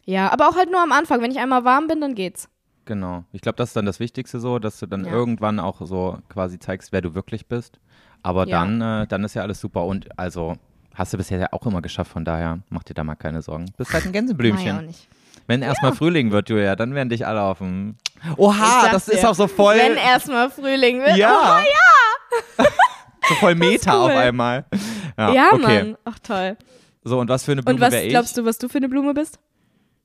Ja, 0.06 0.32
aber 0.32 0.48
auch 0.50 0.56
halt 0.56 0.72
nur 0.72 0.82
am 0.82 0.92
Anfang. 0.92 1.22
Wenn 1.22 1.32
ich 1.32 1.40
einmal 1.40 1.64
warm 1.66 1.88
bin, 1.88 2.02
dann 2.02 2.16
geht's. 2.16 2.48
Genau. 2.86 3.24
Ich 3.32 3.42
glaube, 3.42 3.58
das 3.58 3.70
ist 3.70 3.76
dann 3.76 3.86
das 3.86 4.00
Wichtigste 4.00 4.40
so, 4.40 4.60
dass 4.60 4.80
du 4.80 4.86
dann 4.88 5.06
Ja. 5.06 5.12
irgendwann 5.12 5.60
auch 5.60 5.82
so 5.86 6.18
quasi 6.30 6.58
zeigst, 6.58 6.92
wer 6.92 7.02
du 7.02 7.14
wirklich 7.14 7.48
bist. 7.48 7.80
Aber 8.24 8.48
Ja. 8.48 8.60
dann, 8.66 8.82
äh, 9.04 9.08
dann 9.08 9.24
ist 9.24 9.34
ja 9.36 9.42
alles 9.44 9.60
super. 9.60 9.86
Und 9.86 10.08
also 10.18 10.56
hast 10.94 11.14
du 11.14 11.18
bisher 11.18 11.40
ja 11.40 11.48
auch 11.52 11.66
immer 11.66 11.82
geschafft, 11.82 12.12
von 12.12 12.26
daher 12.26 12.60
mach 12.70 12.84
dir 12.84 12.94
da 12.94 13.04
mal 13.04 13.16
keine 13.16 13.42
Sorgen. 13.42 13.66
Bist 13.78 13.94
halt 13.94 14.06
ein 14.06 14.08
Mach 14.08 14.10
ich 14.10 14.10
auch 14.10 14.14
Gänseblümchen. 14.14 14.86
nicht. 14.88 15.08
Wenn 15.48 15.62
erstmal 15.62 15.94
Frühling 15.94 16.32
wird, 16.32 16.50
Julia, 16.50 16.76
dann 16.76 16.94
werden 16.96 17.10
dich 17.10 17.26
alle 17.28 17.42
auf 17.42 17.58
dem. 17.60 17.96
Ich 18.24 18.38
Oha, 18.38 18.90
das 18.92 19.08
ist 19.08 19.26
auch 19.26 19.36
so 19.36 19.48
voll. 19.48 19.76
Wenn 19.78 19.96
erstmal 19.98 20.50
Frühling 20.50 21.00
wird. 21.00 21.18
ja. 21.18 21.60
ja. 21.60 22.66
so 23.28 23.36
voll 23.36 23.56
Meta 23.56 23.94
cool. 23.96 24.12
auf 24.12 24.18
einmal. 24.18 24.66
Ja, 25.18 25.34
Ja, 25.34 25.50
okay. 25.54 25.84
Mann. 25.84 25.98
Ach 26.06 26.20
toll. 26.20 26.58
So, 27.04 27.20
und 27.20 27.30
was 27.30 27.44
für 27.44 27.52
eine 27.54 27.62
Und 27.62 27.66
Blume 27.66 27.82
was 27.82 27.92
wäre 27.94 28.04
ich? 28.04 28.10
glaubst 28.10 28.38
du, 28.38 28.46
was 28.46 28.58
du 28.60 28.70
für 28.70 28.78
eine 28.78 28.88
Blume 28.90 29.14
bist? 29.14 29.40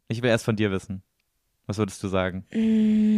Ich 0.09 0.23
will 0.23 0.31
erst 0.31 0.45
von 0.45 0.57
dir 0.57 0.71
wissen. 0.71 1.03
Was 1.67 1.79
würdest 1.79 2.03
du 2.03 2.09
sagen? 2.09 2.45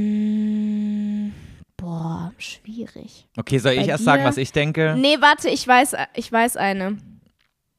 Mm, 0.08 1.32
boah, 1.76 2.32
schwierig. 2.38 3.28
Okay, 3.36 3.58
soll 3.58 3.72
ich 3.72 3.80
Bei 3.82 3.86
erst 3.86 4.04
sagen, 4.04 4.22
dir? 4.22 4.28
was 4.28 4.36
ich 4.36 4.52
denke? 4.52 4.94
Nee, 4.98 5.18
warte, 5.20 5.48
ich 5.48 5.66
weiß, 5.66 5.94
ich 6.14 6.30
weiß 6.32 6.56
eine. 6.56 6.96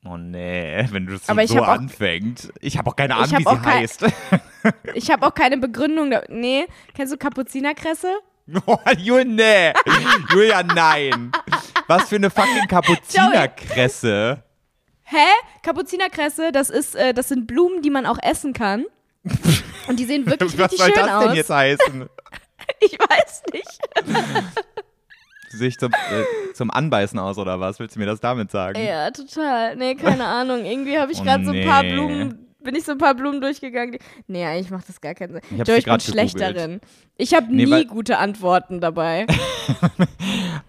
Oh 0.05 0.15
nee, 0.15 0.85
wenn 0.91 1.05
du 1.07 1.17
Aber 1.27 1.45
so 1.47 1.57
hab 1.57 1.63
auch- 1.63 1.67
anfängst. 1.79 2.53
Ich 2.61 2.77
habe 2.77 2.89
auch 2.89 2.95
keine 2.95 3.15
Ahnung, 3.15 3.37
wie 3.39 3.43
sie 3.43 3.61
heißt. 3.65 4.05
Ich 4.93 5.09
habe 5.09 5.25
auch 5.25 5.33
keine 5.33 5.57
Begründung. 5.57 6.11
Da 6.11 6.23
nee, 6.27 6.65
kennst 6.93 7.13
du 7.13 7.17
Kapuzinerkresse? 7.17 8.13
oh, 8.65 8.77
Julia, 8.97 9.23
nee. 9.25 9.73
Julia, 10.33 10.63
nein. 10.63 11.31
Was 11.87 12.09
für 12.09 12.15
eine 12.17 12.29
fucking 12.29 12.67
Kapuzinerkresse. 12.67 14.43
Hä? 15.03 15.25
Kapuzinerkresse, 15.63 16.51
das 16.51 16.69
ist, 16.69 16.95
äh, 16.95 17.13
das 17.13 17.29
sind 17.29 17.47
Blumen, 17.47 17.81
die 17.81 17.89
man 17.89 18.05
auch 18.05 18.17
essen 18.21 18.53
kann. 18.53 18.85
Und 19.87 19.97
die 19.99 20.05
sehen 20.05 20.25
wirklich 20.25 20.57
Was 20.57 20.71
richtig 20.71 20.79
soll 20.79 20.87
schön 20.93 21.05
das 21.05 21.11
aus. 21.11 21.23
denn 21.25 21.35
jetzt 21.35 21.49
heißen? 21.49 22.09
Ich 22.81 22.97
weiß 22.99 23.43
nicht. 23.53 23.79
Sich 25.49 25.77
zum, 25.77 25.91
äh, 25.91 26.53
zum 26.53 26.71
Anbeißen 26.71 27.17
aus 27.19 27.37
oder 27.37 27.59
was? 27.59 27.79
Willst 27.79 27.95
du 27.95 27.99
mir 27.99 28.05
das 28.05 28.19
damit 28.19 28.51
sagen? 28.51 28.79
Ja, 28.83 29.11
total. 29.11 29.75
Nee, 29.75 29.95
keine 29.95 30.25
Ahnung. 30.27 30.65
Irgendwie 30.65 30.97
habe 30.97 31.11
ich 31.11 31.19
Oh, 31.19 31.23
gerade 31.23 31.45
so 31.45 31.51
ein 31.51 31.65
paar 31.65 31.83
nee. 31.83 31.93
Blumen, 31.93 32.45
bin 32.61 32.75
ich 32.75 32.83
so 32.83 32.91
ein 32.91 32.97
paar 32.97 33.15
Blumen 33.15 33.41
durchgegangen. 33.41 33.93
Die, 33.93 33.99
nee, 34.27 34.45
eigentlich 34.45 34.69
macht 34.69 34.87
das 34.89 34.99
gar 35.01 35.15
keinen 35.15 35.33
Sinn. 35.33 35.41
Ich 35.51 35.67
Joe, 35.67 35.77
ich 35.77 35.85
bin 35.85 35.91
grad 35.91 36.03
schlecht 36.03 36.35
gegoogelt. 36.35 36.57
darin. 36.57 36.81
Ich 37.17 37.33
habe 37.33 37.47
Nee, 37.49 37.65
nie 37.65 37.85
gute 37.85 38.17
Antworten 38.17 38.79
dabei. 38.81 39.25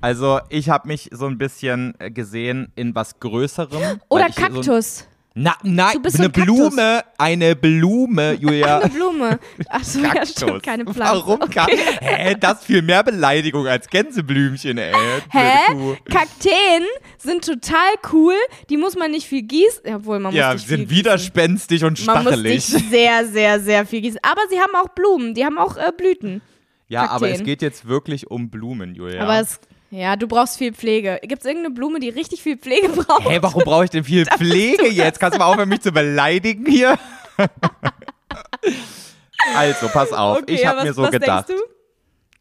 Also, 0.00 0.40
ich 0.48 0.70
habe 0.70 0.88
mich 0.88 1.10
so 1.12 1.26
ein 1.26 1.36
bisschen 1.38 1.94
äh, 1.98 2.10
gesehen 2.10 2.72
in 2.74 2.94
was 2.94 3.20
Größerem. 3.20 4.00
Oder 4.08 4.28
ich 4.28 4.34
So 4.34 4.40
Kaktus. 4.42 5.06
Na, 5.42 5.56
nein, 5.62 6.02
bist 6.02 6.16
so 6.18 6.22
eine 6.24 6.32
ein. 6.34 6.44
Blume, 6.44 7.02
eine 7.16 7.56
Blume, 7.56 8.34
Julia. 8.34 8.80
Eine 8.80 8.90
Blume. 8.90 9.38
Ach 9.70 9.82
so, 9.82 10.00
ja, 10.00 10.26
stimmt, 10.26 10.62
keine 10.62 10.84
Pflanze. 10.84 11.14
Warum? 11.26 11.38
Ka 11.48 11.66
Hä, 11.66 12.34
das 12.38 12.58
ist 12.58 12.64
viel 12.66 12.82
mehr 12.82 13.02
Beleidigung 13.02 13.66
als 13.66 13.88
Gänseblümchen, 13.88 14.76
ey. 14.76 14.92
Hä? 15.30 15.94
Kakteen 16.10 16.82
sind 17.16 17.42
total 17.44 17.94
cool. 18.12 18.34
Die 18.68 18.76
muss 18.76 18.96
man 18.96 19.12
nicht 19.12 19.26
viel 19.26 19.42
gießen. 19.42 19.94
Obwohl, 19.94 20.20
man 20.20 20.34
Ja, 20.34 20.52
muss 20.52 20.62
viel 20.64 20.76
sind 20.76 20.88
gießen. 20.88 20.96
widerspenstig 20.98 21.84
und 21.84 22.04
Man 22.06 22.16
muss 22.24 22.32
stachelig. 22.34 22.64
sehr, 22.66 23.26
sehr, 23.26 23.60
sehr 23.60 23.86
viel 23.86 24.02
gießen. 24.02 24.20
Aber 24.22 24.42
sie 24.50 24.60
haben 24.60 24.74
auch 24.74 24.90
Blumen. 24.90 25.32
Die 25.34 25.44
haben 25.44 25.56
auch 25.56 25.76
äh, 25.78 25.90
Blüten. 25.96 26.42
Ja, 26.88 27.08
aber 27.08 27.26
es 27.28 27.38
Kakteen. 27.38 27.46
geht 27.46 27.62
jetzt 27.62 27.88
wirklich 27.88 28.30
um 28.30 28.50
Blumen, 28.50 28.94
Julia. 28.94 29.22
Aber 29.22 29.40
es, 29.40 29.58
ja, 29.90 30.14
du 30.16 30.28
brauchst 30.28 30.56
viel 30.56 30.72
Pflege. 30.72 31.18
Gibt 31.22 31.42
es 31.42 31.46
irgendeine 31.46 31.74
Blume, 31.74 31.98
die 31.98 32.08
richtig 32.08 32.42
viel 32.42 32.56
Pflege 32.56 32.88
braucht? 32.90 33.28
Hä, 33.28 33.38
warum 33.40 33.64
brauche 33.64 33.84
ich 33.84 33.90
denn 33.90 34.04
viel 34.04 34.24
Pflege 34.24 34.86
jetzt? 34.88 35.18
Kannst 35.18 35.34
du 35.34 35.40
mal 35.40 35.46
aufhören, 35.46 35.68
mich 35.68 35.80
zu 35.80 35.90
beleidigen 35.90 36.66
hier? 36.66 36.96
also, 39.56 39.88
pass 39.88 40.12
auf. 40.12 40.38
Okay, 40.38 40.54
ich 40.54 40.66
habe 40.66 40.84
mir 40.84 40.92
so 40.92 41.02
was 41.02 41.10
gedacht. 41.10 41.46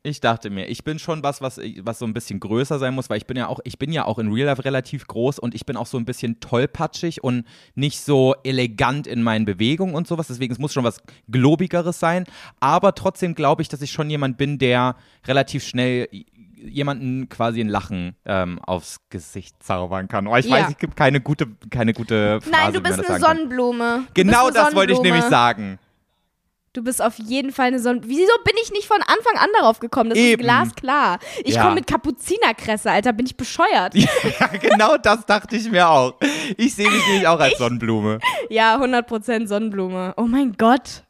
Ich 0.02 0.22
dachte 0.22 0.50
mir, 0.50 0.68
ich 0.68 0.86
bin 0.86 0.98
schon 0.98 1.24
was, 1.24 1.42
was, 1.42 1.60
was 1.82 2.00
so 2.00 2.06
ein 2.06 2.14
bisschen 2.14 2.40
größer 2.40 2.80
sein 2.80 2.94
muss, 2.94 3.10
weil 3.10 3.18
ich 3.18 3.28
bin 3.28 3.36
ja 3.36 3.48
auch, 3.48 3.60
ich 3.66 3.78
bin 3.78 3.92
ja 3.92 4.06
auch 4.06 4.18
in 4.18 4.32
Real 4.32 4.46
Life 4.46 4.64
relativ 4.64 5.06
groß 5.08 5.40
und 5.40 5.54
ich 5.54 5.66
bin 5.66 5.76
auch 5.76 5.88
so 5.88 5.98
ein 5.98 6.06
bisschen 6.06 6.40
tollpatschig 6.40 7.22
und 7.22 7.46
nicht 7.76 8.00
so 8.00 8.34
elegant 8.46 9.08
in 9.08 9.22
meinen 9.24 9.44
Bewegungen 9.44 9.96
und 9.96 10.08
sowas. 10.08 10.28
Deswegen 10.28 10.54
es 10.54 10.60
muss 10.60 10.72
schon 10.72 10.86
was 10.86 11.02
globigeres 11.30 12.00
sein. 12.00 12.24
Aber 12.62 12.96
trotzdem 12.96 13.36
glaube 13.36 13.62
ich, 13.62 13.68
dass 13.68 13.82
ich 13.82 13.92
schon 13.92 14.10
jemand 14.10 14.38
bin, 14.38 14.58
der 14.58 14.96
relativ 15.28 15.66
schnell 15.66 16.08
jemanden 16.62 17.30
quasi 17.30 17.62
ein 17.62 17.70
Lachen 17.70 18.16
ähm, 18.26 18.60
aufs 18.60 19.00
Gesicht 19.10 19.62
zaubern 19.64 20.08
kann. 20.08 20.28
Oh, 20.28 20.36
ich 20.36 20.46
Ja. 20.46 20.56
weiß, 20.58 20.70
es 20.72 20.78
gibt 20.78 20.96
keine 20.96 21.22
gute, 21.22 21.48
keine 21.70 21.94
gute 21.94 22.42
Phrase, 22.42 22.52
Nein, 22.52 22.74
du 22.74 22.82
bist 22.82 23.10
eine. 23.10 23.20
Sonnenblume. 23.20 24.04
Genau 24.14 24.46
eine 24.46 24.54
das 24.54 24.76
wollte 24.76 24.94
ich 24.94 25.00
nämlich 25.02 25.24
Sonnenblume. 25.24 25.30
sagen. 25.30 25.80
Du 26.74 26.84
bist 26.84 27.02
auf 27.02 27.18
jeden 27.18 27.52
Fall 27.52 27.68
eine 27.68 27.80
Sonne. 27.80 28.02
Wieso 28.04 28.32
bin 28.46 28.54
ich 28.62 28.72
nicht 28.72 28.86
von 28.88 28.98
Anfang 29.02 29.38
an 29.38 29.50
darauf 29.60 29.80
gekommen? 29.80 30.12
Das 30.12 30.20
Eben. 30.20 30.40
ist 30.40 30.46
glasklar. 30.46 31.18
Ich 31.44 31.56
Ja. 31.56 31.64
komme 31.64 31.76
mit 31.76 31.88
Kapuzinerkresse, 31.88 32.92
Alter. 32.92 33.12
Bin 33.12 33.26
ich 33.26 33.36
bescheuert? 33.36 33.96
Ja, 34.40 34.48
genau 34.48 34.98
das 34.98 35.26
dachte 35.26 35.56
ich 35.56 35.70
mir 35.72 35.90
auch. 35.90 36.14
Ich 36.58 36.76
sehe 36.76 36.90
mich 36.90 37.06
nämlich 37.08 37.28
auch 37.28 37.40
als 37.40 37.58
Sonnenblume. 37.58 38.20
Ja, 38.52 38.78
100% 38.80 39.48
Sonnenblume. 39.48 40.14
Oh 40.16 40.24
mein 40.28 40.54
Gott. 40.58 41.04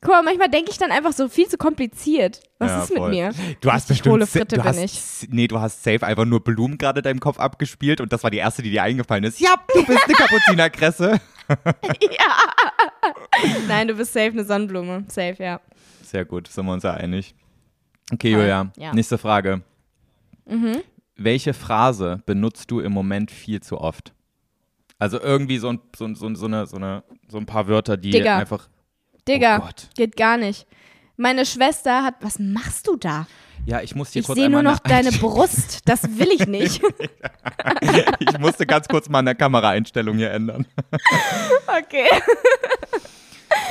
Guck 0.00 0.10
mal, 0.12 0.22
manchmal 0.22 0.48
denke 0.48 0.70
ich 0.70 0.78
dann 0.78 0.92
einfach 0.92 1.12
so 1.12 1.28
viel 1.28 1.48
zu 1.48 1.58
kompliziert. 1.58 2.40
Was 2.60 2.70
Ja, 2.70 2.82
ist 2.84 2.90
mit 2.90 2.98
voll. 2.98 3.10
mir? 3.10 3.32
Du 3.60 3.72
hast 3.72 3.88
bestimmt, 3.88 4.28
Fritte 4.28 4.56
du 4.56 4.62
bin 4.62 4.64
hast, 4.70 4.78
ich. 5.24 5.28
nee, 5.30 5.48
du 5.48 5.60
hast 5.60 5.82
safe 5.82 6.06
einfach 6.06 6.24
nur 6.24 6.42
Blumen 6.44 6.78
gerade 6.78 7.00
in 7.00 7.04
deinem 7.04 7.18
Kopf 7.20 7.40
abgespielt 7.40 8.00
und 8.00 8.12
das 8.12 8.22
war 8.22 8.30
die 8.30 8.36
erste, 8.38 8.62
die 8.62 8.70
dir 8.70 8.84
eingefallen 8.84 9.24
ist. 9.24 9.40
Ja, 9.40 9.54
du 9.74 9.84
bist 9.84 10.04
eine 10.04 10.14
Kapuzinerkresse. 10.14 11.20
Nein, 13.68 13.88
du 13.88 13.94
bist 13.94 14.12
safe 14.12 14.30
eine 14.30 14.44
Sonnenblume. 14.44 15.04
Safe, 15.08 15.36
ja. 15.42 15.60
Sehr 16.02 16.24
gut, 16.24 16.48
sind 16.48 16.66
wir 16.66 16.72
uns 16.72 16.82
ja 16.84 16.94
einig. 16.94 17.34
Okay, 18.12 18.30
Julia, 18.32 18.70
ja. 18.76 18.90
Mhm. 18.90 18.94
nächste 18.96 19.18
Frage. 19.18 19.62
Welche 21.16 21.52
Phrase 21.54 22.22
benutzt 22.24 22.70
du 22.70 22.80
im 22.80 22.92
Moment 22.92 23.30
viel 23.30 23.60
zu 23.60 23.78
oft? 23.80 24.14
Also 24.98 25.20
irgendwie 25.20 25.58
so 25.58 25.68
ein, 25.70 25.80
so, 25.96 26.12
so, 26.14 26.34
so, 26.34 26.46
eine, 26.46 26.66
so, 26.66 26.76
eine, 26.76 27.02
so 27.28 27.36
ein 27.38 27.46
paar 27.46 27.68
Wörter, 27.68 27.96
die 27.96 28.10
Digga. 28.10 28.38
einfach. 28.38 28.68
Digga, 29.28 29.62
Oh 29.68 29.70
geht 29.96 30.16
gar 30.16 30.36
nicht. 30.36 30.66
Meine 31.16 31.44
Schwester 31.44 32.04
hat. 32.04 32.14
Was 32.20 32.38
machst 32.38 32.86
du 32.86 32.96
da? 32.96 33.26
Ja, 33.66 33.82
ich 33.82 33.94
muss 33.94 34.12
hier 34.12 34.20
Ich 34.20 34.26
kurz 34.26 34.38
sehe 34.38 34.48
nur 34.48 34.62
noch 34.62 34.78
deine 34.78 35.12
Brust. 35.12 35.80
Das 35.88 36.02
will 36.18 36.30
ich 36.32 36.46
nicht. 36.46 36.80
Ich 38.20 38.38
musste 38.38 38.66
ganz 38.66 38.88
kurz 38.88 39.08
mal 39.08 39.18
eine 39.20 39.34
Kameraeinstellung 39.34 40.16
hier 40.16 40.30
ändern. 40.30 40.66
okay. 41.66 42.06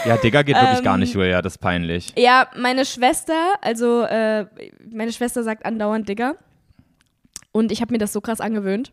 Ja, 0.06 0.18
Digga 0.18 0.42
geht 0.42 0.56
wirklich 0.56 0.80
Ähm, 0.80 0.84
gar 0.84 0.98
nicht, 0.98 1.14
Julia, 1.14 1.42
das 1.42 1.54
ist 1.54 1.58
peinlich. 1.60 2.14
Ja, 2.18 2.48
meine 2.56 2.86
Schwester, 2.86 3.56
also 3.62 4.04
äh, 4.04 4.46
meine 4.92 5.12
Schwester 5.12 5.44
sagt 5.44 5.66
andauernd 5.66 6.08
Digger. 6.10 6.36
Und 7.52 7.72
ich 7.72 7.82
habe 7.82 7.94
mir 7.94 7.98
das 7.98 8.14
so 8.14 8.22
krass 8.22 8.42
angewöhnt, 8.42 8.92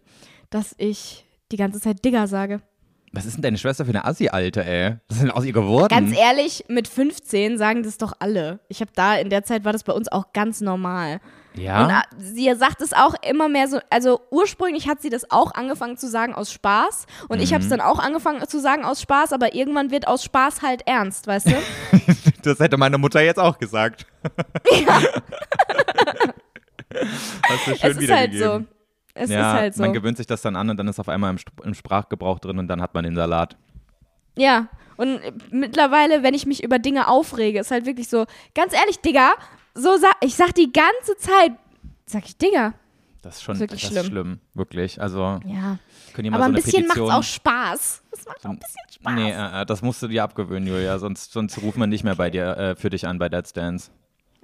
dass 0.50 0.74
ich 0.78 1.24
die 1.52 1.56
ganze 1.56 1.80
Zeit 1.80 2.04
Digger 2.04 2.26
sage. 2.26 2.60
Was 3.14 3.26
ist 3.26 3.34
denn 3.36 3.42
deine 3.42 3.58
Schwester 3.58 3.84
für 3.84 3.90
eine 3.90 4.04
Assi-Alte, 4.04 4.64
ey? 4.64 4.96
Was 5.08 5.18
ist 5.18 5.22
denn 5.22 5.30
aus 5.30 5.44
ihr 5.44 5.52
geworden? 5.52 5.88
Ganz 5.88 6.16
ehrlich, 6.16 6.64
mit 6.68 6.88
15 6.88 7.58
sagen 7.58 7.82
das 7.84 7.96
doch 7.98 8.12
alle. 8.18 8.58
Ich 8.68 8.80
habe 8.80 8.90
da, 8.94 9.14
in 9.16 9.30
der 9.30 9.44
Zeit 9.44 9.64
war 9.64 9.72
das 9.72 9.84
bei 9.84 9.92
uns 9.92 10.10
auch 10.10 10.32
ganz 10.32 10.60
normal. 10.60 11.20
ja? 11.54 11.84
Und 11.84 11.90
äh, 11.90 12.02
sie 12.18 12.52
sagt 12.56 12.80
es 12.80 12.92
auch 12.92 13.14
immer 13.22 13.48
mehr 13.48 13.68
so, 13.68 13.78
also 13.90 14.20
ursprünglich 14.32 14.88
hat 14.88 15.00
sie 15.00 15.10
das 15.10 15.30
auch 15.30 15.54
angefangen 15.54 15.96
zu 15.96 16.08
sagen 16.08 16.34
aus 16.34 16.50
Spaß 16.52 17.06
und 17.28 17.40
ich 17.40 17.52
habe 17.54 17.62
Mhm. 17.64 17.70
es 17.72 17.76
dann 17.78 17.80
auch 17.80 18.00
angefangen 18.00 18.46
zu 18.48 18.58
sagen 18.60 18.84
aus 18.84 19.00
Spaß, 19.00 19.32
aber 19.32 19.54
irgendwann 19.54 19.92
wird 19.92 20.08
aus 20.08 20.24
Spaß 20.24 20.62
halt 20.62 20.82
ernst, 20.86 21.26
weißt 21.28 21.50
du? 21.50 21.54
Das 22.42 22.58
hätte 22.58 22.76
meine 22.76 22.98
Mutter 22.98 23.22
jetzt 23.22 23.38
auch 23.38 23.56
gesagt. 23.58 24.04
Hast 27.48 27.66
du 27.66 27.74
schön 27.76 27.90
es 27.90 27.96
ist 27.96 28.10
halt 28.12 28.34
so. 28.34 28.64
Es 29.14 29.30
ja, 29.30 29.38
ist 29.52 29.60
halt 29.60 29.74
so. 29.74 29.82
man 29.82 29.92
gewöhnt 29.92 30.16
sich 30.16 30.26
das 30.26 30.42
dann 30.42 30.56
an 30.56 30.70
und 30.70 30.76
dann 30.76 30.88
ist 30.88 30.98
auf 30.98 31.08
einmal 31.08 31.30
im, 31.30 31.38
im 31.64 31.74
Sprachgebrauch 31.74 32.40
drin 32.40 32.58
und 32.58 32.68
dann 32.68 32.82
hat 32.82 32.94
man 32.94 33.04
den 33.04 33.14
Salat. 33.14 33.56
Ja, 34.36 34.68
Und 34.96 35.20
mittlerweile, 35.52 36.22
wenn 36.22 36.34
ich 36.34 36.46
mich 36.46 36.62
über 36.64 36.78
Dinge 36.80 37.08
aufrege, 37.08 37.60
ist 37.60 37.70
halt 37.70 37.86
wirklich 37.86 38.08
so, 38.08 38.26
ganz 38.54 38.72
ehrlich, 38.72 39.00
Digga, 39.00 39.34
so 39.74 39.96
sa 39.96 40.08
ich 40.20 40.34
sag 40.34 40.54
die 40.54 40.72
ganze 40.72 41.16
Zeit, 41.18 41.52
sag 42.06 42.24
ich 42.24 42.36
Digga. 42.36 42.74
Das 43.22 43.36
ist 43.36 43.42
schon 43.42 43.54
ist 43.54 43.60
wirklich 43.60 43.80
das 43.82 43.90
schlimm. 43.90 44.02
Ist 44.02 44.08
schlimm, 44.10 44.40
wirklich. 44.54 45.00
Also 45.00 45.20
Ja. 45.46 45.78
können 46.12 46.24
die 46.24 46.30
mal 46.30 46.36
Aber 46.36 46.44
so 46.46 46.50
ein 46.50 46.54
bisschen 46.54 46.82
macht's 46.86 46.94
Petition. 47.00 47.10
auch 47.18 47.22
Spaß. 47.22 48.02
Es 48.12 48.26
macht 48.26 48.44
auch 48.44 48.50
ein 48.50 48.58
bisschen 48.58 49.00
Spaß. 49.00 49.14
Nee, 49.14 49.30
äh, 49.30 49.62
äh, 49.62 49.66
das 49.66 49.80
musst 49.82 50.02
du 50.02 50.08
dir 50.08 50.22
abgewöhnen, 50.24 50.68
Julia, 50.68 50.98
sonst, 50.98 51.32
sonst 51.32 51.60
rufen 51.62 51.80
wir 51.80 51.86
nicht 51.86 52.04
mehr 52.04 52.16
bei 52.16 52.30
dir 52.30 52.56
äh, 52.56 52.76
für 52.76 52.90
dich 52.90 53.06
an 53.06 53.18
bei 53.18 53.28
Let's 53.28 53.52
Dance. 53.52 53.90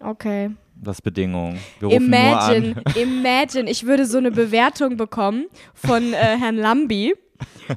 Okay. 0.02 0.50
Das 0.82 0.96
ist 0.96 1.02
Bedingung. 1.02 1.58
Wir 1.78 1.88
rufen 1.88 2.06
Imagine, 2.06 2.68
nur 2.68 2.76
an. 2.86 2.94
imagine, 2.96 3.70
ich 3.70 3.84
würde 3.86 4.06
so 4.06 4.16
eine 4.18 4.30
Bewertung 4.30 4.96
bekommen 4.96 5.46
von 5.74 6.14
äh, 6.14 6.16
Herrn 6.38 6.56
Lambi 6.56 7.14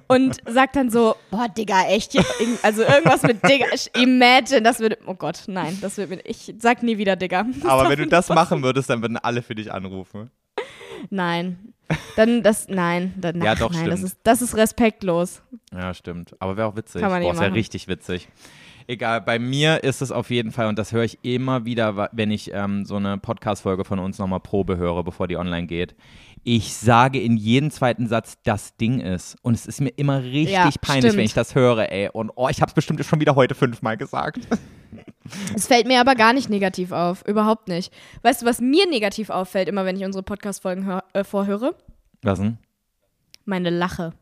und 0.08 0.38
sagt 0.46 0.78
dann 0.78 0.90
so, 0.90 1.16
boah, 1.30 1.48
Digga, 1.50 1.84
echt, 1.88 2.18
also 2.64 2.84
irgendwas 2.84 3.24
mit 3.24 3.44
Digga, 3.48 3.66
imagine, 4.02 4.62
das 4.62 4.80
würde, 4.80 4.98
oh 5.06 5.16
Gott, 5.16 5.44
nein, 5.48 5.78
das 5.82 5.98
würde, 5.98 6.16
mir- 6.16 6.22
ich 6.26 6.54
sag 6.60 6.82
nie 6.82 6.98
wieder 6.98 7.18
Digga. 7.18 7.46
Aber 7.66 7.90
wenn 7.90 8.00
du 8.00 8.08
das 8.08 8.30
machen 8.30 8.64
würdest, 8.64 8.90
dann 8.90 9.02
würden 9.02 9.18
alle 9.18 9.42
für 9.42 9.56
dich 9.56 9.72
anrufen. 9.72 10.32
Nein, 11.10 11.74
dann 12.16 12.42
das, 12.42 12.70
nein, 12.70 13.14
dann, 13.18 13.42
Ja, 13.42 13.56
doch, 13.56 13.72
nein, 13.74 13.90
das 13.90 14.00
stimmt. 14.00 14.14
ist, 14.14 14.18
das 14.24 14.42
ist 14.42 14.56
respektlos. 14.56 15.42
Ja, 15.74 15.94
stimmt. 15.94 16.34
Aber 16.40 16.56
wäre 16.56 16.68
auch 16.70 16.76
witzig. 16.78 17.02
Kann 17.02 17.12
man 17.12 17.22
Boah, 17.22 17.34
ja 17.34 17.40
machen. 17.42 17.54
richtig 17.54 17.90
witzig. 17.90 18.30
Egal, 18.88 19.22
bei 19.22 19.40
mir 19.40 19.84
ist 19.84 20.02
es 20.02 20.12
auf 20.12 20.30
jeden 20.30 20.52
Fall, 20.52 20.68
und 20.68 20.78
das 20.78 20.92
höre 20.92 21.04
ich 21.04 21.20
immer 21.24 21.66
wieder, 21.66 22.10
wenn 22.12 22.32
ich 22.32 22.52
ähm, 22.54 22.86
so 22.86 22.96
eine 22.98 23.18
Podcast-Folge 23.18 23.86
von 23.86 24.00
uns 24.00 24.18
nochmal 24.20 24.40
Probe 24.40 24.78
höre, 24.78 25.04
bevor 25.04 25.28
die 25.28 25.38
online 25.38 25.68
geht. 25.68 25.96
Ich 26.44 26.74
sage 26.74 27.22
in 27.22 27.38
jedem 27.38 27.72
zweiten 27.72 28.08
Satz, 28.08 28.38
das 28.44 28.76
Ding 28.76 29.00
ist. 29.00 29.38
Und 29.44 29.54
es 29.54 29.66
ist 29.66 29.80
mir 29.80 29.92
immer 29.96 30.22
richtig 30.22 30.52
Ja, 30.52 30.70
peinlich, 30.82 31.04
wenn 31.06 31.12
stimmt. 31.12 31.26
ich 31.26 31.34
das 31.34 31.56
höre, 31.56 31.90
ey. 31.90 32.10
Und 32.12 32.32
oh, 32.36 32.50
ich 32.50 32.60
habe 32.62 32.70
es 32.70 32.74
bestimmt 32.74 33.04
schon 33.06 33.22
wieder 33.22 33.36
heute 33.36 33.56
fünfmal 33.56 33.98
gesagt. 33.98 34.40
Es 35.56 35.68
fällt 35.68 35.88
mir 35.88 36.02
aber 36.02 36.14
gar 36.16 36.34
nicht 36.34 36.50
negativ 36.50 36.92
auf, 36.92 37.26
überhaupt 37.26 37.68
nicht. 37.68 37.92
Weißt 38.22 38.42
du, 38.42 38.46
was 38.46 38.60
mir 38.60 38.88
negativ 38.88 39.30
auffällt, 39.30 39.68
immer 39.70 39.86
wenn 39.86 39.96
ich 39.96 40.04
unsere 40.06 40.22
Podcast-Folgen 40.22 41.00
äh, 41.14 41.24
vorhöre? 41.24 41.76
Was 42.22 42.40
denn? 42.40 42.58
Meine 43.46 43.70
Lache. 43.70 44.14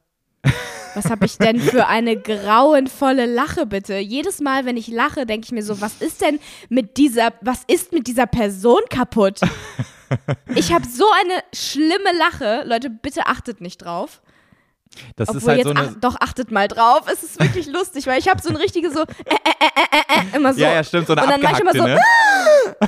Was 0.95 1.09
habe 1.09 1.25
ich 1.25 1.37
denn 1.37 1.59
für 1.59 1.87
eine 1.87 2.17
grauenvolle 2.17 3.25
Lache, 3.25 3.65
bitte? 3.65 3.97
Jedes 3.97 4.39
Mal, 4.39 4.65
wenn 4.65 4.77
ich 4.77 4.87
lache, 4.87 5.25
denke 5.25 5.45
ich 5.45 5.51
mir 5.51 5.63
so, 5.63 5.79
was 5.81 5.95
ist 6.01 6.21
denn 6.21 6.39
mit 6.69 6.97
dieser, 6.97 7.33
was 7.41 7.61
ist 7.67 7.93
mit 7.93 8.07
dieser 8.07 8.27
Person 8.27 8.81
kaputt? 8.89 9.39
Ich 10.55 10.73
habe 10.73 10.85
so 10.85 11.05
eine 11.21 11.41
schlimme 11.53 12.11
Lache. 12.19 12.63
Leute, 12.65 12.89
bitte 12.89 13.27
achtet 13.27 13.61
nicht 13.61 13.77
drauf. 13.77 14.21
Das 15.15 15.29
Obwohl 15.29 15.39
ist 15.39 15.47
halt 15.47 15.57
jetzt, 15.59 15.67
so 15.67 15.73
eine. 15.73 15.87
ach, 15.87 15.99
doch, 16.01 16.15
achtet 16.19 16.51
mal 16.51 16.67
drauf. 16.67 17.03
Es 17.11 17.23
ist 17.23 17.39
wirklich 17.39 17.67
lustig, 17.67 18.07
weil 18.07 18.19
ich 18.19 18.27
habe 18.27 18.41
so 18.41 18.49
ein 18.49 18.57
richtiges 18.57 18.93
so, 18.93 19.03
äh, 19.03 19.05
äh, 19.05 19.37
äh, 19.59 19.97
äh, 19.97 20.33
äh, 20.33 20.35
immer 20.35 20.53
so. 20.53 20.59
ja, 20.59 20.73
ja, 20.73 20.83
stimmt, 20.83 21.07
so 21.07 21.13
eine 21.13 21.23
Und 21.23 21.29
dann 21.29 21.41
manchmal 21.41 21.69
abgehackte, 21.69 22.01
so, 22.79 22.85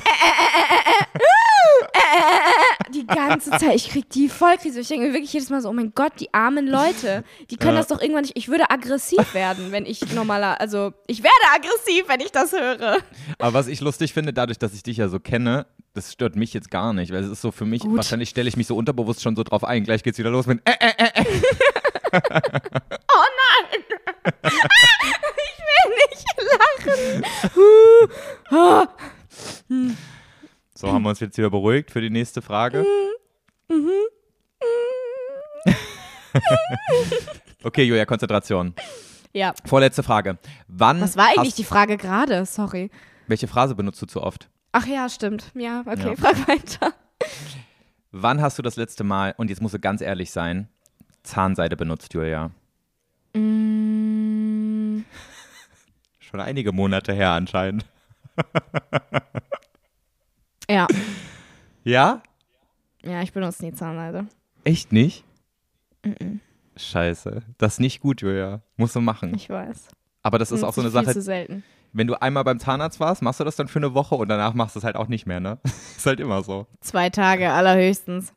Die 3.06 3.14
ganze 3.14 3.50
Zeit. 3.50 3.74
Ich 3.74 3.88
krieg 3.90 4.08
die 4.10 4.28
Vollkrise. 4.28 4.80
Ich 4.80 4.88
denke 4.88 5.06
mir 5.06 5.12
wirklich 5.12 5.32
jedes 5.32 5.50
Mal 5.50 5.60
so, 5.60 5.68
oh 5.68 5.72
mein 5.72 5.92
Gott, 5.94 6.12
die 6.20 6.32
armen 6.34 6.66
Leute, 6.66 7.24
die 7.50 7.56
können 7.56 7.74
Ja. 7.74 7.80
das 7.80 7.88
doch 7.88 8.00
irgendwann 8.00 8.22
nicht. 8.22 8.36
Ich 8.36 8.48
würde 8.48 8.70
aggressiv 8.70 9.34
werden, 9.34 9.72
wenn 9.72 9.86
ich 9.86 10.12
normaler, 10.14 10.60
also 10.60 10.92
ich 11.06 11.22
werde 11.22 11.34
aggressiv, 11.54 12.04
wenn 12.08 12.20
ich 12.20 12.32
das 12.32 12.52
höre. 12.52 12.98
Aber 13.38 13.54
was 13.54 13.66
ich 13.66 13.80
lustig 13.80 14.12
finde, 14.12 14.32
dadurch, 14.32 14.58
dass 14.58 14.74
ich 14.74 14.82
dich 14.82 14.96
ja 14.98 15.08
so 15.08 15.20
kenne, 15.20 15.66
das 15.92 16.12
stört 16.12 16.34
mich 16.36 16.52
jetzt 16.52 16.70
gar 16.70 16.92
nicht, 16.92 17.12
weil 17.12 17.22
es 17.22 17.30
ist 17.30 17.40
so 17.40 17.52
für 17.52 17.64
mich, 17.64 17.82
Gut. 17.82 17.96
wahrscheinlich 17.96 18.28
stelle 18.30 18.48
ich 18.48 18.56
mich 18.56 18.66
so 18.66 18.76
unterbewusst 18.76 19.22
schon 19.22 19.36
so 19.36 19.44
drauf 19.44 19.62
ein. 19.64 19.84
Gleich 19.84 20.02
geht's 20.02 20.18
wieder 20.18 20.30
los 20.30 20.46
mit 20.46 20.60
äh, 20.68 20.72
äh, 20.80 20.92
äh, 20.98 21.10
äh. 21.20 21.24
Ich 24.46 25.58
will 25.60 25.90
nicht 26.10 26.26
lachen. 28.50 28.86
So, 30.84 30.92
haben 30.92 31.02
wir 31.02 31.08
uns 31.08 31.20
jetzt 31.20 31.38
wieder 31.38 31.48
beruhigt 31.48 31.90
für 31.90 32.02
die 32.02 32.10
nächste 32.10 32.42
Frage. 32.42 32.84
okay, 37.62 37.84
Julia, 37.84 38.04
Konzentration. 38.04 38.74
Ja, 39.32 39.54
Vorletzte 39.64 40.02
Frage. 40.02 40.36
Wann 40.68 41.00
was 41.00 41.16
war 41.16 41.28
eigentlich 41.28 41.54
die 41.54 41.64
Frage 41.64 41.96
gerade? 41.96 42.44
Sorry. 42.44 42.90
welche 43.28 43.48
Phrase 43.48 43.74
benutzt 43.74 44.02
du 44.02 44.06
zu 44.06 44.22
oft? 44.22 44.50
Ach 44.72 44.86
ja, 44.86 45.08
stimmt. 45.08 45.50
Ja, 45.54 45.80
okay, 45.86 46.10
Ja. 46.10 46.16
frag 46.16 46.46
weiter. 46.48 46.92
Wann 48.12 48.42
hast 48.42 48.58
du 48.58 48.62
das 48.62 48.76
letzte 48.76 49.04
Mal, 49.04 49.34
und 49.38 49.48
jetzt 49.48 49.62
musst 49.62 49.72
du 49.74 49.78
ganz 49.78 50.02
ehrlich 50.02 50.30
sein, 50.32 50.68
Zahnseide 51.22 51.76
benutzt, 51.78 52.12
Julia? 52.12 52.50
Mm, 53.34 55.02
Schon 56.20 56.40
einige 56.40 56.72
Monate 56.72 57.14
her 57.14 57.30
anscheinend. 57.30 57.86
ja, 60.68 60.86
Ja? 61.84 62.22
ja, 63.04 63.22
ich 63.22 63.32
benutze 63.32 63.64
nie 63.64 63.72
Zahnseide. 63.72 64.26
Echt 64.64 64.92
nicht? 64.92 65.24
Scheiße. 66.76 67.42
Das 67.58 67.74
ist 67.74 67.80
nicht 67.80 68.00
gut, 68.00 68.20
Julia. 68.22 68.62
Musst 68.76 68.96
du 68.96 69.00
machen. 69.00 69.34
Ich 69.34 69.48
weiß. 69.48 69.88
Aber 70.22 70.38
das 70.38 70.50
ist 70.52 70.64
auch 70.64 70.72
so 70.72 70.80
eine 70.80 70.90
Sache, 70.90 71.12
zu 71.12 71.22
selten. 71.22 71.62
wenn 71.92 72.06
du 72.06 72.20
einmal 72.20 72.44
beim 72.44 72.58
Zahnarzt 72.58 72.98
warst, 72.98 73.22
machst 73.22 73.40
du 73.40 73.44
das 73.44 73.56
dann 73.56 73.68
für 73.68 73.78
eine 73.78 73.94
Woche 73.94 74.14
und 74.14 74.28
danach 74.28 74.54
machst 74.54 74.74
du 74.74 74.78
es 74.80 74.84
halt 74.84 74.96
auch 74.96 75.08
nicht 75.08 75.26
mehr, 75.26 75.40
ne? 75.40 75.58
ist 75.96 76.06
halt 76.06 76.20
immer 76.20 76.42
so. 76.42 76.66
Zwei 76.80 77.10
Tage 77.10 77.52
allerhöchstens. 77.52 78.32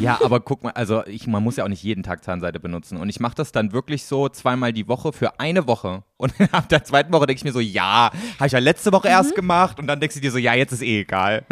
Ja, 0.00 0.18
aber 0.24 0.40
guck 0.40 0.62
mal, 0.64 0.70
also 0.70 1.04
ich, 1.06 1.26
man 1.26 1.42
muss 1.42 1.56
ja 1.56 1.64
auch 1.64 1.68
nicht 1.68 1.82
jeden 1.82 2.02
Tag 2.02 2.24
Zahnseide 2.24 2.60
benutzen. 2.60 2.96
Und 2.98 3.08
ich 3.08 3.20
mache 3.20 3.34
das 3.34 3.52
dann 3.52 3.72
wirklich 3.72 4.04
so 4.04 4.28
zweimal 4.28 4.72
die 4.72 4.88
Woche 4.88 5.12
für 5.12 5.38
eine 5.40 5.66
Woche. 5.66 6.02
Und 6.16 6.34
ab 6.52 6.68
der 6.68 6.84
zweiten 6.84 7.12
Woche 7.12 7.26
denke 7.26 7.38
ich 7.40 7.44
mir 7.44 7.52
so, 7.52 7.60
ja, 7.60 8.10
habe 8.38 8.46
ich 8.46 8.52
ja 8.52 8.58
letzte 8.58 8.92
Woche 8.92 9.08
erst 9.08 9.34
gemacht. 9.34 9.78
Und 9.78 9.86
dann 9.86 10.00
denkst 10.00 10.16
du 10.16 10.20
dir 10.20 10.30
so, 10.30 10.38
ja, 10.38 10.54
jetzt 10.54 10.72
ist 10.72 10.82
eh 10.82 11.00
egal. 11.00 11.44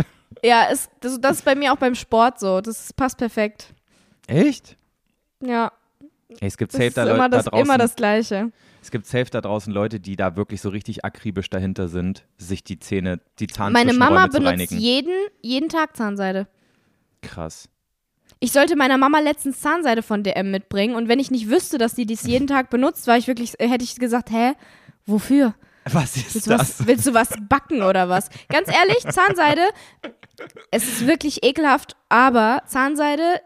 Ja, 0.43 0.65
ist, 0.65 0.91
das, 1.01 1.21
das 1.21 1.39
ist 1.39 1.45
bei 1.45 1.55
mir 1.55 1.73
auch 1.73 1.79
beim 1.79 1.95
Sport 1.95 2.41
so. 2.41 2.61
Das 2.61 2.93
passt 2.93 3.19
perfekt. 3.19 3.73
Echt? 4.27 4.77
Ja, 5.41 5.71
Ey, 6.41 6.49
es 6.49 6.57
gibt 6.57 6.73
das 6.73 6.81
safe 6.81 6.91
da 6.91 7.05
Leute 7.05 7.17
immer 7.17 7.29
das, 7.29 7.45
da 7.45 7.51
draußen. 7.51 7.65
immer 7.67 7.79
das 7.79 7.97
Gleiche. 7.97 8.51
Es 8.83 8.91
gibt 8.91 9.07
safe 9.07 9.31
da 9.31 9.41
draußen 9.41 9.73
Leute, 9.73 10.01
die 10.01 10.17
da 10.17 10.37
wirklich 10.37 10.61
so 10.61 10.69
richtig 10.69 11.05
akribisch 11.05 11.49
dahinter 11.49 11.89
sind, 11.89 12.27
sich 12.37 12.65
die 12.65 12.79
Zähne, 12.79 13.21
die 13.39 13.47
Meine 13.59 13.93
Mama 13.93 14.23
Zahnzwischenräume 14.23 14.31
zu 14.31 14.39
benutzt 14.39 14.73
reinigen. 14.73 14.79
jeden, 14.79 15.15
jeden 15.41 15.69
Tag 15.69 15.97
Zahnseide. 15.97 16.47
Krass. 17.23 17.69
Ich 18.45 18.53
sollte 18.53 18.77
meiner 18.77 18.99
Mama 18.99 19.21
letztens 19.21 19.63
Zahnseide 19.63 20.03
von 20.03 20.23
DM 20.23 20.51
mitbringen 20.51 20.97
und 20.97 21.09
wenn 21.09 21.19
ich 21.19 21.31
nicht 21.31 21.49
wüsste, 21.49 21.79
dass 21.79 21.95
die 21.95 22.05
dies 22.05 22.25
jeden 22.25 22.47
Tag 22.47 22.69
benutzt, 22.69 23.07
war 23.07 23.17
ich 23.17 23.27
wirklich, 23.27 23.59
äh, 23.59 23.67
hätte 23.67 23.85
ich 23.85 23.97
gesagt, 23.97 24.31
hä, 24.31 24.53
wofür? 25.07 25.55
Was 25.91 26.15
ist 26.19 26.35
Willst 26.35 26.51
das? 26.51 26.61
was, 26.61 26.87
willst 26.87 27.07
du 27.07 27.15
was 27.15 27.31
backen 27.49 27.81
oder 27.81 28.11
was? 28.11 28.29
Ganz 28.51 28.69
ehrlich, 28.69 28.99
Zahnseide, 29.11 29.63
es 30.71 30.87
ist 30.87 31.07
wirklich 31.07 31.43
ekelhaft, 31.43 31.97
aber 32.11 32.61
Zahnseide, 32.67 33.41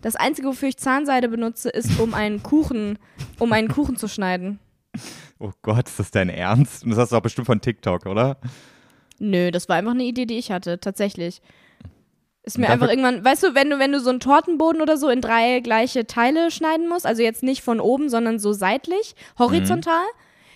das 0.00 0.14
Einzige, 0.14 0.46
wofür 0.46 0.68
ich 0.68 0.76
Zahnseide 0.76 1.28
benutze, 1.28 1.68
ist, 1.68 1.98
um 1.98 2.14
einen 2.14 2.44
Kuchen, 2.44 3.00
um 3.40 3.52
einen 3.52 3.66
Kuchen 3.66 3.96
zu 3.96 4.06
schneiden. 4.06 4.60
Oh 5.40 5.50
Gott, 5.62 5.88
ist 5.88 5.98
das 5.98 6.12
dein 6.12 6.28
Ernst? 6.28 6.84
Und 6.84 6.90
das 6.90 7.00
hast 7.00 7.10
du 7.10 7.16
auch 7.16 7.20
bestimmt 7.20 7.48
von 7.48 7.60
TikTok, 7.60 8.06
oder? 8.06 8.36
Nö, 9.18 9.50
das 9.50 9.68
war 9.68 9.74
einfach 9.74 9.90
eine 9.90 10.04
Idee, 10.04 10.24
die 10.26 10.38
ich 10.38 10.52
hatte, 10.52 10.78
tatsächlich. 10.78 11.42
Ist 12.46 12.58
mir 12.58 12.68
einfach 12.70 12.88
irgendwann, 12.88 13.24
weißt 13.24 13.42
du, 13.42 13.54
wenn 13.56 13.70
du, 13.70 13.78
wenn 13.80 13.90
du 13.90 13.98
so 13.98 14.08
einen 14.08 14.20
Tortenboden 14.20 14.80
oder 14.80 14.96
so 14.96 15.08
in 15.08 15.20
drei 15.20 15.58
gleiche 15.60 16.06
Teile 16.06 16.52
schneiden 16.52 16.88
musst, 16.88 17.04
also 17.04 17.20
jetzt 17.20 17.42
nicht 17.42 17.60
von 17.62 17.80
oben, 17.80 18.08
sondern 18.08 18.38
so 18.38 18.52
seitlich, 18.52 19.16
horizontal, 19.36 20.04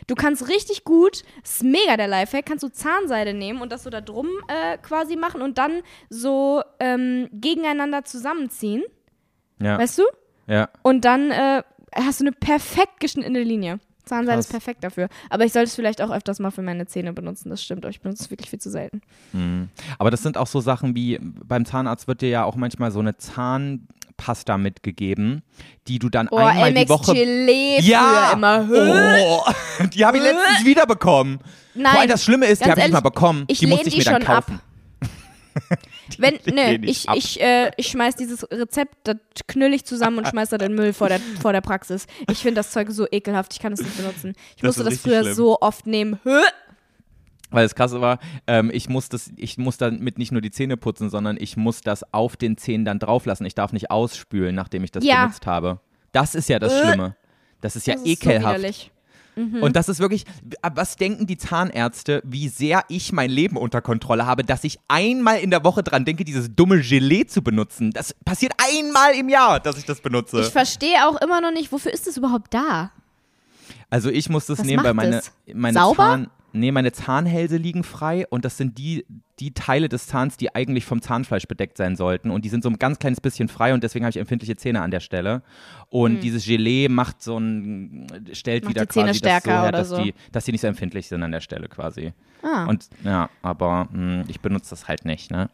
du 0.07 0.15
kannst 0.15 0.49
richtig 0.49 0.85
gut, 0.85 1.25
ist 1.43 1.65
mega 1.65 1.97
der 1.97 2.07
Lifehack, 2.07 2.47
kannst 2.47 2.62
du 2.62 2.69
Zahnseide 2.69 3.35
nehmen 3.35 3.61
und 3.61 3.73
das 3.73 3.83
so 3.83 3.91
da 3.91 4.01
drum 4.01 4.29
äh, 4.47 4.79
quasi 4.79 5.17
machen 5.17 5.43
und 5.43 5.59
dann 5.59 5.83
so 6.09 6.62
ähm, 6.79 7.29
gegeneinander 7.33 8.05
zusammenziehen, 8.05 8.85
Ja. 9.61 9.77
weißt 9.77 9.99
du? 9.99 10.03
Ja. 10.47 10.69
Und 10.83 11.05
dann 11.05 11.33
äh, 11.33 11.62
hast 11.93 12.21
du 12.21 12.25
eine 12.25 12.33
perfekt 12.33 13.01
geschnittene 13.01 13.43
Linie. 13.43 13.81
Zahnseide 14.05 14.37
Krass. 14.39 14.47
ist 14.47 14.51
perfekt 14.51 14.85
dafür. 14.85 15.09
Aber 15.29 15.45
ich 15.45 15.53
sollte 15.53 15.69
es 15.69 15.75
vielleicht 15.75 16.01
auch 16.03 16.11
öfters 16.11 16.39
mal 16.41 16.51
für 16.51 16.63
meine 16.63 16.87
Zähne 16.87 17.13
benutzen, 17.13 17.51
das 17.51 17.63
stimmt, 17.63 17.85
aber 17.85 17.91
ich 17.91 18.01
benutze 18.01 18.25
es 18.25 18.31
wirklich 18.31 18.51
viel 18.51 18.59
zu 18.61 18.71
selten. 18.71 19.01
Aber 19.99 20.11
das 20.11 20.23
sind 20.23 20.37
auch 20.37 20.47
so 20.47 20.61
Sachen 20.61 20.95
wie, 20.95 21.19
beim 21.21 21.65
Zahnarzt 21.65 22.09
wird 22.09 22.21
dir 22.23 22.29
ja 22.29 22.45
auch 22.45 22.57
manchmal 22.57 22.91
so 22.91 22.99
eine 23.01 23.17
Zahnpasta 23.17 24.59
mitgegeben, 24.59 25.43
die 25.89 25.99
du 25.99 26.09
dann 26.09 26.29
Oh, 26.31 26.37
einmal 26.37 26.55
die 26.55 26.61
Elmex 26.81 26.91
Woche. 26.91 27.15
Gelee 27.15 27.81
ja! 27.81 28.33
immer. 28.33 28.69
Oh, 28.71 29.43
die 29.95 30.05
habe 30.05 30.19
ich 30.19 30.23
letztens 30.23 30.65
wieder 30.65 30.87
bekommen. 30.87 31.39
Nein, 31.75 31.93
Vor 31.93 32.01
allem 32.01 32.11
das 32.11 32.25
Schlimme 32.25 32.47
ist, 32.47 32.65
die 32.65 32.71
habe 32.71 32.81
ich 32.81 32.87
nicht 32.87 32.93
mal 32.93 33.01
bekommen. 33.01 33.45
ich 33.49 33.59
die 33.61 33.67
musste 33.67 33.89
ich 33.89 33.95
die 33.95 33.99
mir 34.01 34.05
dann 34.05 34.23
schon 34.23 34.31
ab. 34.35 34.47
Wenn, 36.19 36.39
ne, 36.55 36.77
ich, 36.82 37.09
ab. 37.09 37.16
ich, 37.16 37.41
äh, 37.41 37.70
ich 37.77 37.89
schmeiß 37.89 38.16
dieses 38.16 38.51
Rezept, 38.51 38.95
das 39.05 39.16
knüll 39.47 39.73
ich 39.74 39.85
zusammen 39.85 40.19
und 40.19 40.27
schmeiß 40.28 40.51
das 40.51 40.61
in 40.61 40.69
den 40.69 40.74
Müll 40.74 40.93
vor 40.93 41.09
der, 41.09 41.20
vor 41.41 41.53
der 41.53 41.61
Praxis. 41.61 42.07
Ich 42.31 42.39
finde 42.39 42.57
das 42.57 42.70
Zeug 42.70 42.89
so 42.91 43.07
ekelhaft, 43.11 43.53
ich 43.53 43.61
kann 43.61 43.73
es 43.73 43.81
nicht 43.81 43.97
benutzen. 43.97 44.35
Ich 44.57 44.62
Das 44.62 44.77
musste 44.77 44.85
das 44.91 44.99
früher 45.01 45.23
schlimm. 45.23 45.35
so 45.35 45.59
oft 45.61 45.87
nehmen. 45.87 46.19
Hö? 46.24 46.41
Weil 47.53 47.65
das 47.65 47.74
Krasse 47.74 48.01
war, 48.01 48.20
ähm, 48.47 48.70
ich 48.73 48.89
muss 48.89 49.09
das, 49.09 49.32
ich 49.37 49.59
muss 49.59 49.77
damit 49.77 50.19
nicht 50.19 50.31
nur 50.31 50.41
die 50.41 50.53
Zähne 50.53 50.77
putzen, 50.77 51.11
sondern 51.11 51.37
ich 51.41 51.57
muss 51.57 51.81
das 51.81 52.05
auf 52.15 52.37
den 52.37 52.57
Zähnen 52.57 52.85
dann 52.85 53.01
drauf 53.01 53.27
lassen. 53.27 53.45
Ich 53.45 53.57
darf 53.57 53.73
nicht 53.73 53.91
ausspülen, 53.91 54.55
nachdem 54.55 54.85
ich 54.85 54.93
das 54.93 55.05
Ja. 55.05 55.23
benutzt 55.24 55.47
habe. 55.47 55.81
Das 56.12 56.35
ist 56.37 56.49
ja 56.49 56.59
das 56.61 56.73
Äh. 56.73 56.87
Schlimme. 56.87 57.16
Das 57.61 57.74
ist 57.77 57.87
ja 57.89 57.95
Das 57.95 58.05
ist 58.05 58.23
so 58.23 58.31
widerlich. 59.47 59.62
Und 59.62 59.77
das 59.77 59.89
ist 59.89 60.01
wirklich, 60.01 60.25
was 60.75 60.97
denken 60.97 61.27
die 61.27 61.37
Zahnärzte, 61.37 62.23
wie 62.25 62.49
sehr 62.49 62.85
ich 62.89 63.12
mein 63.12 63.31
Leben 63.31 63.57
unter 63.57 63.81
Kontrolle 63.81 64.27
habe, 64.27 64.45
dass 64.45 64.65
ich 64.65 64.79
einmal 64.89 65.39
in 65.39 65.51
der 65.51 65.65
Woche 65.65 65.83
dran 65.83 66.05
denke, 66.05 66.25
dieses 66.25 66.55
dumme 66.55 66.81
Gelee 66.81 67.27
zu 67.27 67.43
benutzen. 67.43 67.91
Das 67.91 68.15
passiert 68.25 68.53
einmal 68.59 69.15
im 69.15 69.29
Jahr, 69.29 69.61
dass 69.61 69.79
ich 69.79 69.85
das 69.85 70.01
benutze. 70.01 70.41
Ich 70.41 70.49
verstehe 70.49 71.07
auch 71.07 71.21
immer 71.21 71.41
noch 71.41 71.53
nicht, 71.53 71.73
wofür 71.73 71.93
ist 71.93 72.07
es 72.07 72.17
überhaupt 72.17 72.55
da? 72.55 72.93
Also 73.91 74.11
ich 74.11 74.29
muss 74.29 74.47
das 74.47 74.61
Was 74.61 74.67
nehmen, 74.67 74.85
weil 74.85 74.95
meine, 74.95 75.21
meine 75.53 75.79
Sauber? 75.79 75.97
Zahn, 75.97 76.31
nee, 76.53 76.71
meine 76.71 76.93
Zahnhälse 76.93 77.57
liegen 77.57 77.83
frei 77.83 78.27
und 78.29 78.45
das 78.45 78.57
sind 78.57 78.79
die, 78.79 79.05
die 79.41 79.53
Teile 79.55 79.89
des 79.89 80.07
Zahns, 80.07 80.37
die 80.37 80.55
eigentlich 80.55 80.85
vom 80.85 81.01
Zahnfleisch 81.01 81.47
bedeckt 81.49 81.79
sein 81.79 81.97
sollten 81.97 82.31
und 82.31 82.45
die 82.45 82.51
sind 82.51 82.62
so 82.62 82.69
ein 82.69 82.79
ganz 82.79 82.99
kleines 82.99 83.21
bisschen 83.21 83.49
frei 83.49 83.73
und 83.73 83.83
deswegen 83.83 84.05
habe 84.05 84.11
ich 84.11 84.19
empfindliche 84.19 84.57
Zähne 84.57 84.83
an 84.83 84.91
der 84.91 85.01
Stelle. 85.01 85.43
Und 85.89 86.21
dieses 86.21 86.45
Gelee 86.45 86.89
macht 86.89 87.23
so 87.23 87.39
ein, 87.39 88.07
stellt 88.33 88.62
Hm. 88.62 88.69
Macht 88.69 88.75
wieder 88.77 88.87
die 88.87 88.93
Zähne 88.93 89.07
quasi 89.07 89.19
stärker 89.19 89.51
das 89.51 89.59
so 89.59 89.62
her, 89.65 89.73
dass, 89.73 89.89
so. 89.89 90.03
Die, 90.05 90.15
dass 90.31 90.45
die 90.45 90.53
nicht 90.53 90.61
so 90.61 90.67
empfindlich 90.67 91.09
sind 91.09 91.23
an 91.23 91.33
der 91.33 91.41
Stelle 91.41 91.69
quasi. 91.69 92.12
Ah, 92.43 92.65
Und 92.67 92.89
ja, 93.05 93.29
aber 93.43 93.89
mh, 93.91 94.25
ich 94.29 94.41
benutze 94.41 94.71
das 94.71 94.89
halt 94.89 95.05
nicht, 95.05 95.31
ne? 95.31 95.51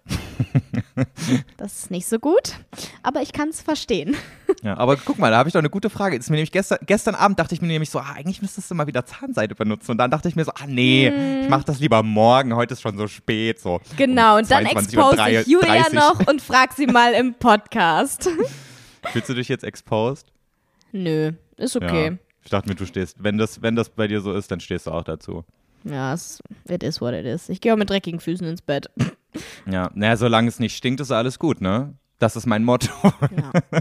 das 1.56 1.78
ist 1.78 1.90
nicht 1.90 2.06
so 2.06 2.18
gut, 2.18 2.54
aber 3.02 3.22
ich 3.22 3.32
kann 3.32 3.48
es 3.48 3.62
verstehen. 3.62 4.14
Ja, 4.62 4.76
aber 4.78 4.96
guck 4.96 5.18
mal, 5.18 5.30
da 5.30 5.38
habe 5.38 5.48
ich 5.48 5.52
doch 5.52 5.58
eine 5.60 5.68
gute 5.70 5.90
Frage. 5.90 6.16
Ist 6.16 6.30
mir 6.30 6.36
nämlich 6.36 6.52
gestern, 6.52 6.78
gestern 6.86 7.14
Abend 7.14 7.38
dachte 7.38 7.54
ich 7.54 7.60
mir 7.60 7.66
nämlich 7.66 7.90
so, 7.90 7.98
ah, 7.98 8.12
eigentlich 8.14 8.40
müsstest 8.40 8.70
du 8.70 8.74
mal 8.74 8.86
wieder 8.86 9.04
Zahnseide 9.04 9.54
benutzen. 9.54 9.90
Und 9.90 9.98
dann 9.98 10.10
dachte 10.10 10.28
ich 10.28 10.36
mir 10.36 10.44
so, 10.44 10.52
ah 10.52 10.66
nee, 10.66 11.08
ich 11.42 11.48
mache 11.48 11.64
das 11.64 11.78
lieber 11.78 12.02
morgen. 12.02 12.54
Heute 12.54 12.74
ist 12.74 12.80
schon 12.80 12.96
so 12.96 13.06
spät. 13.06 13.60
So. 13.60 13.75
Genau, 13.96 14.36
und 14.38 14.50
dann 14.50 14.64
22:30 14.64 14.70
expose 14.70 15.30
ich 15.30 15.46
Julia 15.46 15.82
30. 15.82 15.92
noch 15.94 16.26
und 16.26 16.42
frag 16.42 16.72
sie 16.72 16.86
mal 16.86 17.12
im 17.14 17.34
Podcast. 17.34 18.28
Fühlst 19.12 19.28
du 19.28 19.34
dich 19.34 19.48
jetzt 19.48 19.64
exposed? 19.64 20.32
Nö, 20.92 21.32
ist 21.56 21.76
okay. 21.76 22.06
Ja. 22.06 22.16
Ich 22.42 22.50
dachte 22.50 22.68
mir, 22.68 22.74
du 22.74 22.86
stehst, 22.86 23.22
wenn 23.22 23.38
das, 23.38 23.62
wenn 23.62 23.76
das 23.76 23.88
bei 23.88 24.06
dir 24.08 24.20
so 24.20 24.32
ist, 24.32 24.50
dann 24.50 24.60
stehst 24.60 24.86
du 24.86 24.92
auch 24.92 25.04
dazu. 25.04 25.44
Ja, 25.84 26.14
es 26.14 26.40
it 26.68 26.82
is 26.82 27.00
what 27.00 27.14
it 27.14 27.24
is. 27.24 27.48
Ich 27.48 27.60
gehe 27.60 27.72
auch 27.72 27.76
mit 27.76 27.90
dreckigen 27.90 28.20
Füßen 28.20 28.46
ins 28.46 28.62
Bett. 28.62 28.90
Ja, 29.70 29.90
naja, 29.94 30.16
solange 30.16 30.48
es 30.48 30.60
nicht 30.60 30.74
stinkt, 30.74 30.98
ist 30.98 31.10
alles 31.10 31.38
gut, 31.38 31.60
ne? 31.60 31.92
Das 32.18 32.36
ist 32.36 32.46
mein 32.46 32.64
Motto. 32.64 32.90
Ja. 33.36 33.52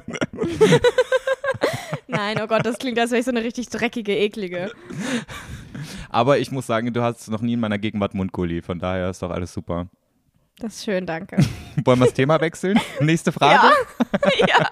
Nein, 2.07 2.41
oh 2.41 2.47
Gott, 2.47 2.65
das 2.65 2.77
klingt, 2.77 2.99
als 2.99 3.11
wäre 3.11 3.19
ich 3.19 3.25
so 3.25 3.31
eine 3.31 3.41
richtig 3.43 3.69
dreckige, 3.69 4.17
eklige. 4.17 4.71
Aber 6.15 6.39
ich 6.39 6.49
muss 6.51 6.65
sagen, 6.65 6.93
du 6.93 7.01
hast 7.01 7.29
noch 7.29 7.41
nie 7.41 7.53
in 7.53 7.59
meiner 7.59 7.77
Gegenwart 7.77 8.13
Mundgulli. 8.13 8.61
Von 8.61 8.79
daher 8.79 9.09
ist 9.09 9.21
doch 9.21 9.31
alles 9.31 9.51
super. 9.53 9.87
Das 10.59 10.75
ist 10.75 10.85
schön, 10.85 11.05
danke. 11.05 11.37
Wollen 11.83 11.99
wir 11.99 12.05
das 12.05 12.13
Thema 12.13 12.39
wechseln? 12.39 12.79
Nächste 13.01 13.31
Frage? 13.33 13.67
ja. 14.47 14.67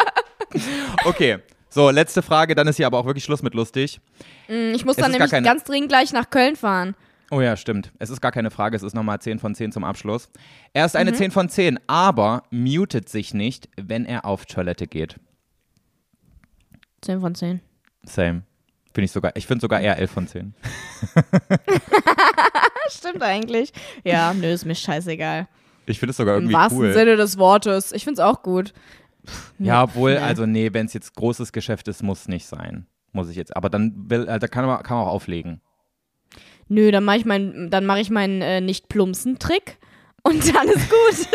Okay. 1.06 1.40
So, 1.70 1.90
letzte 1.90 2.22
Frage, 2.22 2.54
dann 2.56 2.68
ist 2.68 2.78
hier 2.78 2.86
aber 2.88 3.00
auch 3.00 3.06
wirklich 3.06 3.24
Schluss 3.24 3.42
mit 3.42 3.56
lustig. 3.56 4.00
Mm, 4.48 4.74
Ich 4.76 4.86
muss 4.86 4.96
Es 4.98 5.02
dann 5.04 5.12
nämlich 5.12 5.32
keine- 5.32 5.46
ganz 5.46 5.64
dringend 5.64 5.90
gleich 5.90 6.14
nach 6.14 6.30
Köln 6.30 6.56
fahren. 6.56 6.96
Oh 7.32 7.42
ja, 7.42 7.58
stimmt. 7.58 7.92
Es 8.00 8.12
ist 8.12 8.22
gar 8.22 8.32
keine 8.32 8.52
Frage, 8.52 8.76
es 8.78 8.84
ist 8.84 8.94
nochmal 8.94 9.20
10 9.20 9.40
von 9.40 9.56
10 9.56 9.72
zum 9.72 9.84
Abschluss. 9.84 10.30
Er 10.72 10.86
ist 10.86 10.96
eine 10.96 11.12
Mhm. 11.12 11.16
10 11.16 11.32
von 11.32 11.50
10, 11.50 11.80
aber 11.88 12.44
mutet 12.52 13.10
sich 13.10 13.34
nicht, 13.34 13.68
wenn 13.76 14.06
er 14.06 14.24
auf 14.26 14.46
Toilette 14.46 14.86
geht. 14.88 15.20
10 17.02 17.20
von 17.22 17.34
10. 17.36 17.60
Same. 18.04 18.44
Finde 18.94 19.06
ich 19.06 19.12
sogar, 19.12 19.36
ich 19.36 19.48
finde 19.48 19.62
sogar 19.62 19.82
eher 19.82 19.98
11 19.98 20.12
von 20.12 20.28
10. 20.28 20.54
Stimmt 22.90 23.24
eigentlich. 23.24 23.74
Ja, 24.04 24.34
nö, 24.34 24.48
ist 24.48 24.66
mir 24.66 24.76
scheißegal. 24.76 25.48
Ich 25.86 26.00
finde 26.00 26.12
es 26.12 26.18
sogar 26.18 26.36
Im 26.36 26.44
irgendwie 26.44 26.54
wahrsten 26.56 26.80
cool. 26.80 26.94
Sinne 26.94 27.16
des 27.16 27.38
Wortes. 27.38 27.92
Ich 27.92 28.04
find's 28.04 28.20
auch 28.20 28.42
gut. 28.44 28.74
Ja, 29.58 29.84
obwohl, 29.84 30.14
Nee. 30.14 30.18
also 30.20 30.46
nee, 30.46 30.70
wenn 30.74 30.86
es 30.86 30.94
jetzt 30.94 31.16
großes 31.16 31.52
Geschäft 31.52 31.88
ist, 31.88 32.04
muss 32.04 32.28
nicht 32.28 32.46
sein. 32.46 32.86
Muss 33.14 33.30
ich 33.30 33.36
jetzt. 33.36 33.56
Aber 33.56 33.70
dann 33.70 33.94
will, 34.10 34.26
da 34.26 34.40
kann 34.48 34.66
man, 34.66 34.84
kann 34.84 34.98
man 34.98 35.08
auch 35.08 35.12
auflegen. 35.12 35.62
Nö, 36.68 36.92
dann 36.92 37.04
mache 37.04 37.18
ich 37.18 37.26
meinen 37.26 37.70
dann 37.70 37.86
mach 37.86 37.98
ich 37.98 38.10
meinen 38.10 38.42
äh, 38.42 38.62
nicht 38.62 38.90
plumpsen 38.90 39.40
Trick 39.40 39.78
und 40.24 40.44
dann 40.56 40.68
ist 40.68 40.90
gut. 40.90 41.28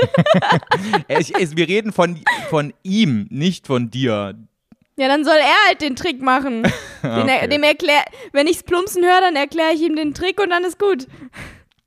ich, 1.09 1.35
es, 1.37 1.57
wir 1.57 1.69
reden 1.69 1.93
von, 1.93 2.19
von 2.51 2.73
ihm, 2.83 3.27
nicht 3.31 3.67
von 3.67 3.91
dir. 3.91 4.35
Ja, 4.99 5.09
dann 5.09 5.25
soll 5.25 5.37
er 5.37 5.69
halt 5.69 5.81
den 5.81 5.97
Trick 5.97 6.21
machen. 6.21 6.63
Den 7.03 7.13
Okay. 7.13 7.39
er, 7.43 7.49
dem 7.49 7.63
erklär, 7.63 8.01
wenn 8.33 8.49
ich's 8.49 8.65
plumpsen 8.65 9.05
höre, 9.05 9.21
dann 9.21 9.37
erkläre 9.37 9.73
ich 9.73 9.81
ihm 9.81 9.95
den 9.95 10.15
Trick 10.15 10.41
und 10.43 10.51
dann 10.51 10.65
ist 10.65 10.81
gut. 10.81 11.07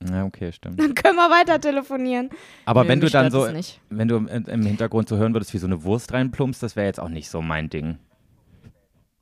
Ja, 0.09 0.23
okay, 0.23 0.51
stimmt. 0.53 0.79
Dann 0.79 0.95
können 0.95 1.17
wir 1.17 1.29
weiter 1.29 1.59
telefonieren. 1.59 2.29
Aber 2.65 2.83
Nö, 2.83 2.89
wenn 2.89 3.01
du 3.01 3.09
dann 3.09 3.29
so, 3.29 3.43
das 3.43 3.53
nicht. 3.53 3.81
wenn 3.89 4.07
du 4.07 4.15
im, 4.15 4.65
Hintergrund 4.65 5.09
so 5.09 5.17
hören 5.17 5.33
würdest, 5.33 5.53
wie 5.53 5.57
so 5.57 5.67
eine 5.67 5.83
Wurst 5.83 6.13
reinplumpst, 6.13 6.63
das 6.63 6.77
wäre 6.77 6.87
jetzt 6.87 6.99
auch 7.01 7.09
nicht 7.09 7.29
so 7.29 7.41
mein 7.41 7.69
Ding. 7.69 7.99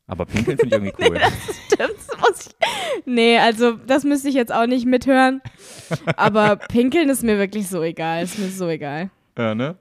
Aber 0.05 0.25
pinkeln 0.25 0.57
finde 0.59 0.77
ich 0.77 0.83
irgendwie 0.83 1.03
cool. 1.09 1.19
Stimmt, 1.73 1.95
das 2.07 2.19
muss 2.21 2.45
ich. 2.47 2.67
Nee, 3.05 3.39
also 3.39 3.73
das 3.73 4.03
müsste 4.03 4.29
ich 4.29 4.35
jetzt 4.35 4.53
auch 4.53 4.67
nicht 4.67 4.85
mithören. 4.85 5.41
Aber 6.15 6.55
pinkeln 6.55 7.09
ist 7.09 7.23
mir 7.23 7.39
wirklich 7.39 7.67
so 7.67 7.81
egal. 7.81 8.23
Ist 8.23 8.37
mir 8.37 8.49
so 8.49 8.67
egal. 8.69 9.09
ja, 9.37 9.55
ne? 9.55 9.75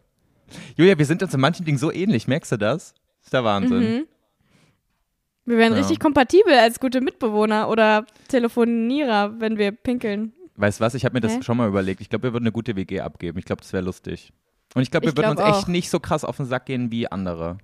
Julia, 0.76 0.97
wir 0.97 1.05
sind 1.05 1.22
uns 1.22 1.35
in 1.35 1.40
manchen 1.40 1.66
Dingen 1.66 1.76
so 1.78 1.93
ähnlich, 1.93 2.26
merkst 2.26 2.52
du 2.52 2.56
das? 2.56 2.94
Ist 3.28 3.34
der 3.34 3.44
Wahnsinn. 3.44 4.06
Wir 5.44 5.59
wären 5.59 5.72
Ja. 5.74 5.80
richtig 5.80 6.00
kompatibel 6.00 6.55
als 6.55 6.80
gute 6.80 7.02
Mitbewohner 7.02 7.68
oder 7.68 8.06
Telefonierer, 8.28 9.38
wenn 9.38 9.59
wir 9.59 9.72
pinkeln. 9.72 10.32
Weißt 10.56 10.80
du 10.80 10.84
was, 10.84 10.94
ich 10.94 11.05
habe 11.05 11.12
mir 11.12 11.20
das 11.20 11.36
Hä? 11.36 11.42
schon 11.42 11.59
mal 11.59 11.68
überlegt. 11.68 12.00
Ich 12.00 12.09
glaube, 12.09 12.22
wir 12.22 12.32
würden 12.32 12.44
eine 12.44 12.52
gute 12.52 12.74
WG 12.74 13.00
abgeben. 13.02 13.38
Ich 13.38 13.44
glaube, 13.44 13.60
das 13.60 13.70
wäre 13.74 13.84
lustig. 13.84 14.32
Und 14.74 14.80
ich 14.80 14.90
glaube, 14.90 15.05
wir 15.05 15.10
Ich 15.12 15.16
würden 15.18 15.36
glaub 15.36 15.46
uns 15.46 15.56
echt 15.56 15.64
auch. 15.64 15.68
nicht 15.68 15.90
so 15.90 16.00
krass 16.00 16.24
auf 16.24 16.38
den 16.38 16.46
Sack 16.46 16.64
gehen 16.64 16.90
wie 16.90 17.06
andere. 17.12 17.59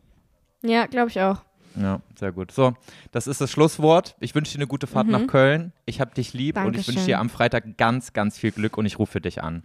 Ja, 0.61 0.85
glaube 0.85 1.09
ich 1.09 1.19
auch. 1.23 1.39
Ja, 1.81 2.01
sehr 2.21 2.31
gut. 2.33 2.53
So, 2.53 2.75
das 3.11 3.27
ist 3.27 3.41
das 3.41 3.51
Schlusswort. 3.51 4.17
Ich 4.21 4.35
wünsche 4.35 4.53
dir 4.53 4.59
eine 4.59 4.67
gute 4.67 4.87
Fahrt 4.87 5.07
nach 5.09 5.27
Köln. 5.27 5.73
Ich 5.87 5.99
habe 5.99 6.15
dich 6.15 6.35
lieb 6.35 6.59
und 6.59 6.77
ich 6.77 6.87
wünsche 6.87 6.91
Mhm. 6.91 6.95
Dankeschön. 6.97 7.07
dir 7.07 7.19
am 7.21 7.31
Freitag 7.31 7.79
ganz, 7.79 8.13
ganz 8.13 8.37
viel 8.39 8.53
Glück 8.53 8.77
und 8.77 8.85
ich 8.85 8.99
rufe 8.99 9.19
dich 9.23 9.43
an. 9.43 9.63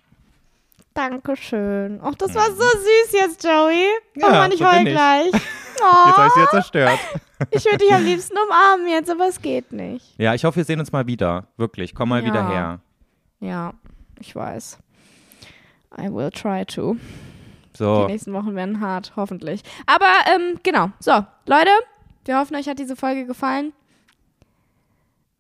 Dankeschön. 0.94 2.00
Ach, 2.02 2.16
das 2.16 2.34
war 2.36 2.46
so 2.48 2.64
süß 2.64 3.12
jetzt, 3.12 3.44
Joey. 3.44 3.86
Ja, 4.16 4.28
oh 4.28 4.32
Mann, 4.32 4.52
ich 4.52 4.58
so 4.60 4.66
heul 4.66 4.84
bin 4.84 4.96
ich. 5.80 6.16
gleich. 6.16 6.16
Jetzt 6.16 6.18
habe 6.18 6.28
ich 6.28 6.32
Oh, 6.32 6.34
sie 6.36 6.40
jetzt 6.42 6.52
zerstört. 6.52 7.00
ich 7.52 7.66
würde 7.66 7.78
dich 7.78 7.94
am 7.94 8.04
liebsten 8.06 8.36
umarmen 8.38 8.88
jetzt, 8.88 9.10
aber 9.10 9.28
es 9.28 9.42
geht 9.42 9.72
nicht. 9.72 10.06
Ja, 10.18 10.34
ich 10.34 10.44
hoffe, 10.46 10.58
wir 10.58 10.64
sehen 10.66 10.80
uns 10.80 10.92
mal 10.92 11.08
wieder. 11.08 11.48
Wirklich. 11.58 11.96
Komm 11.96 12.10
mal 12.10 12.22
Ja. 12.22 12.26
wieder 12.28 12.48
her. 12.50 12.80
Ja, 13.40 13.74
ich 14.20 14.36
weiß. 14.36 14.78
I 15.98 16.14
will 16.14 16.30
try 16.30 16.66
to. 16.66 16.98
So. 17.78 18.06
Die 18.06 18.12
nächsten 18.14 18.34
Wochen 18.34 18.56
werden 18.56 18.82
hart, 18.82 19.14
hoffentlich. 19.16 19.62
Aber 19.86 20.06
ähm, 20.36 20.60
genau. 20.64 20.92
So, 21.00 21.12
Leute, 21.46 21.70
wir 22.26 22.38
hoffen, 22.38 22.56
euch 22.56 22.68
hat 22.68 22.78
diese 22.80 22.96
Folge 22.96 23.26
gefallen. 23.26 23.72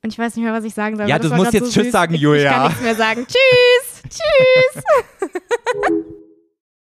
Und 0.01 0.13
ich 0.13 0.17
weiß 0.17 0.37
nicht 0.37 0.45
mehr, 0.45 0.53
was 0.53 0.63
ich 0.63 0.73
sagen 0.73 0.95
soll. 0.95 1.09
Ja, 1.09 1.19
du 1.19 1.27
musst 1.35 1.51
jetzt 1.53 1.65
so 1.65 1.71
Tschüss 1.71 1.83
süß. 1.87 1.91
sagen, 1.91 2.13
ich, 2.13 2.21
Ich 2.21 2.23
Julia. 2.23 2.51
kann 2.53 2.63
nichts 2.67 2.81
mehr 2.81 2.95
sagen. 2.95 3.27
Tschüss. 3.27 4.03
Tschüss. 4.09 4.83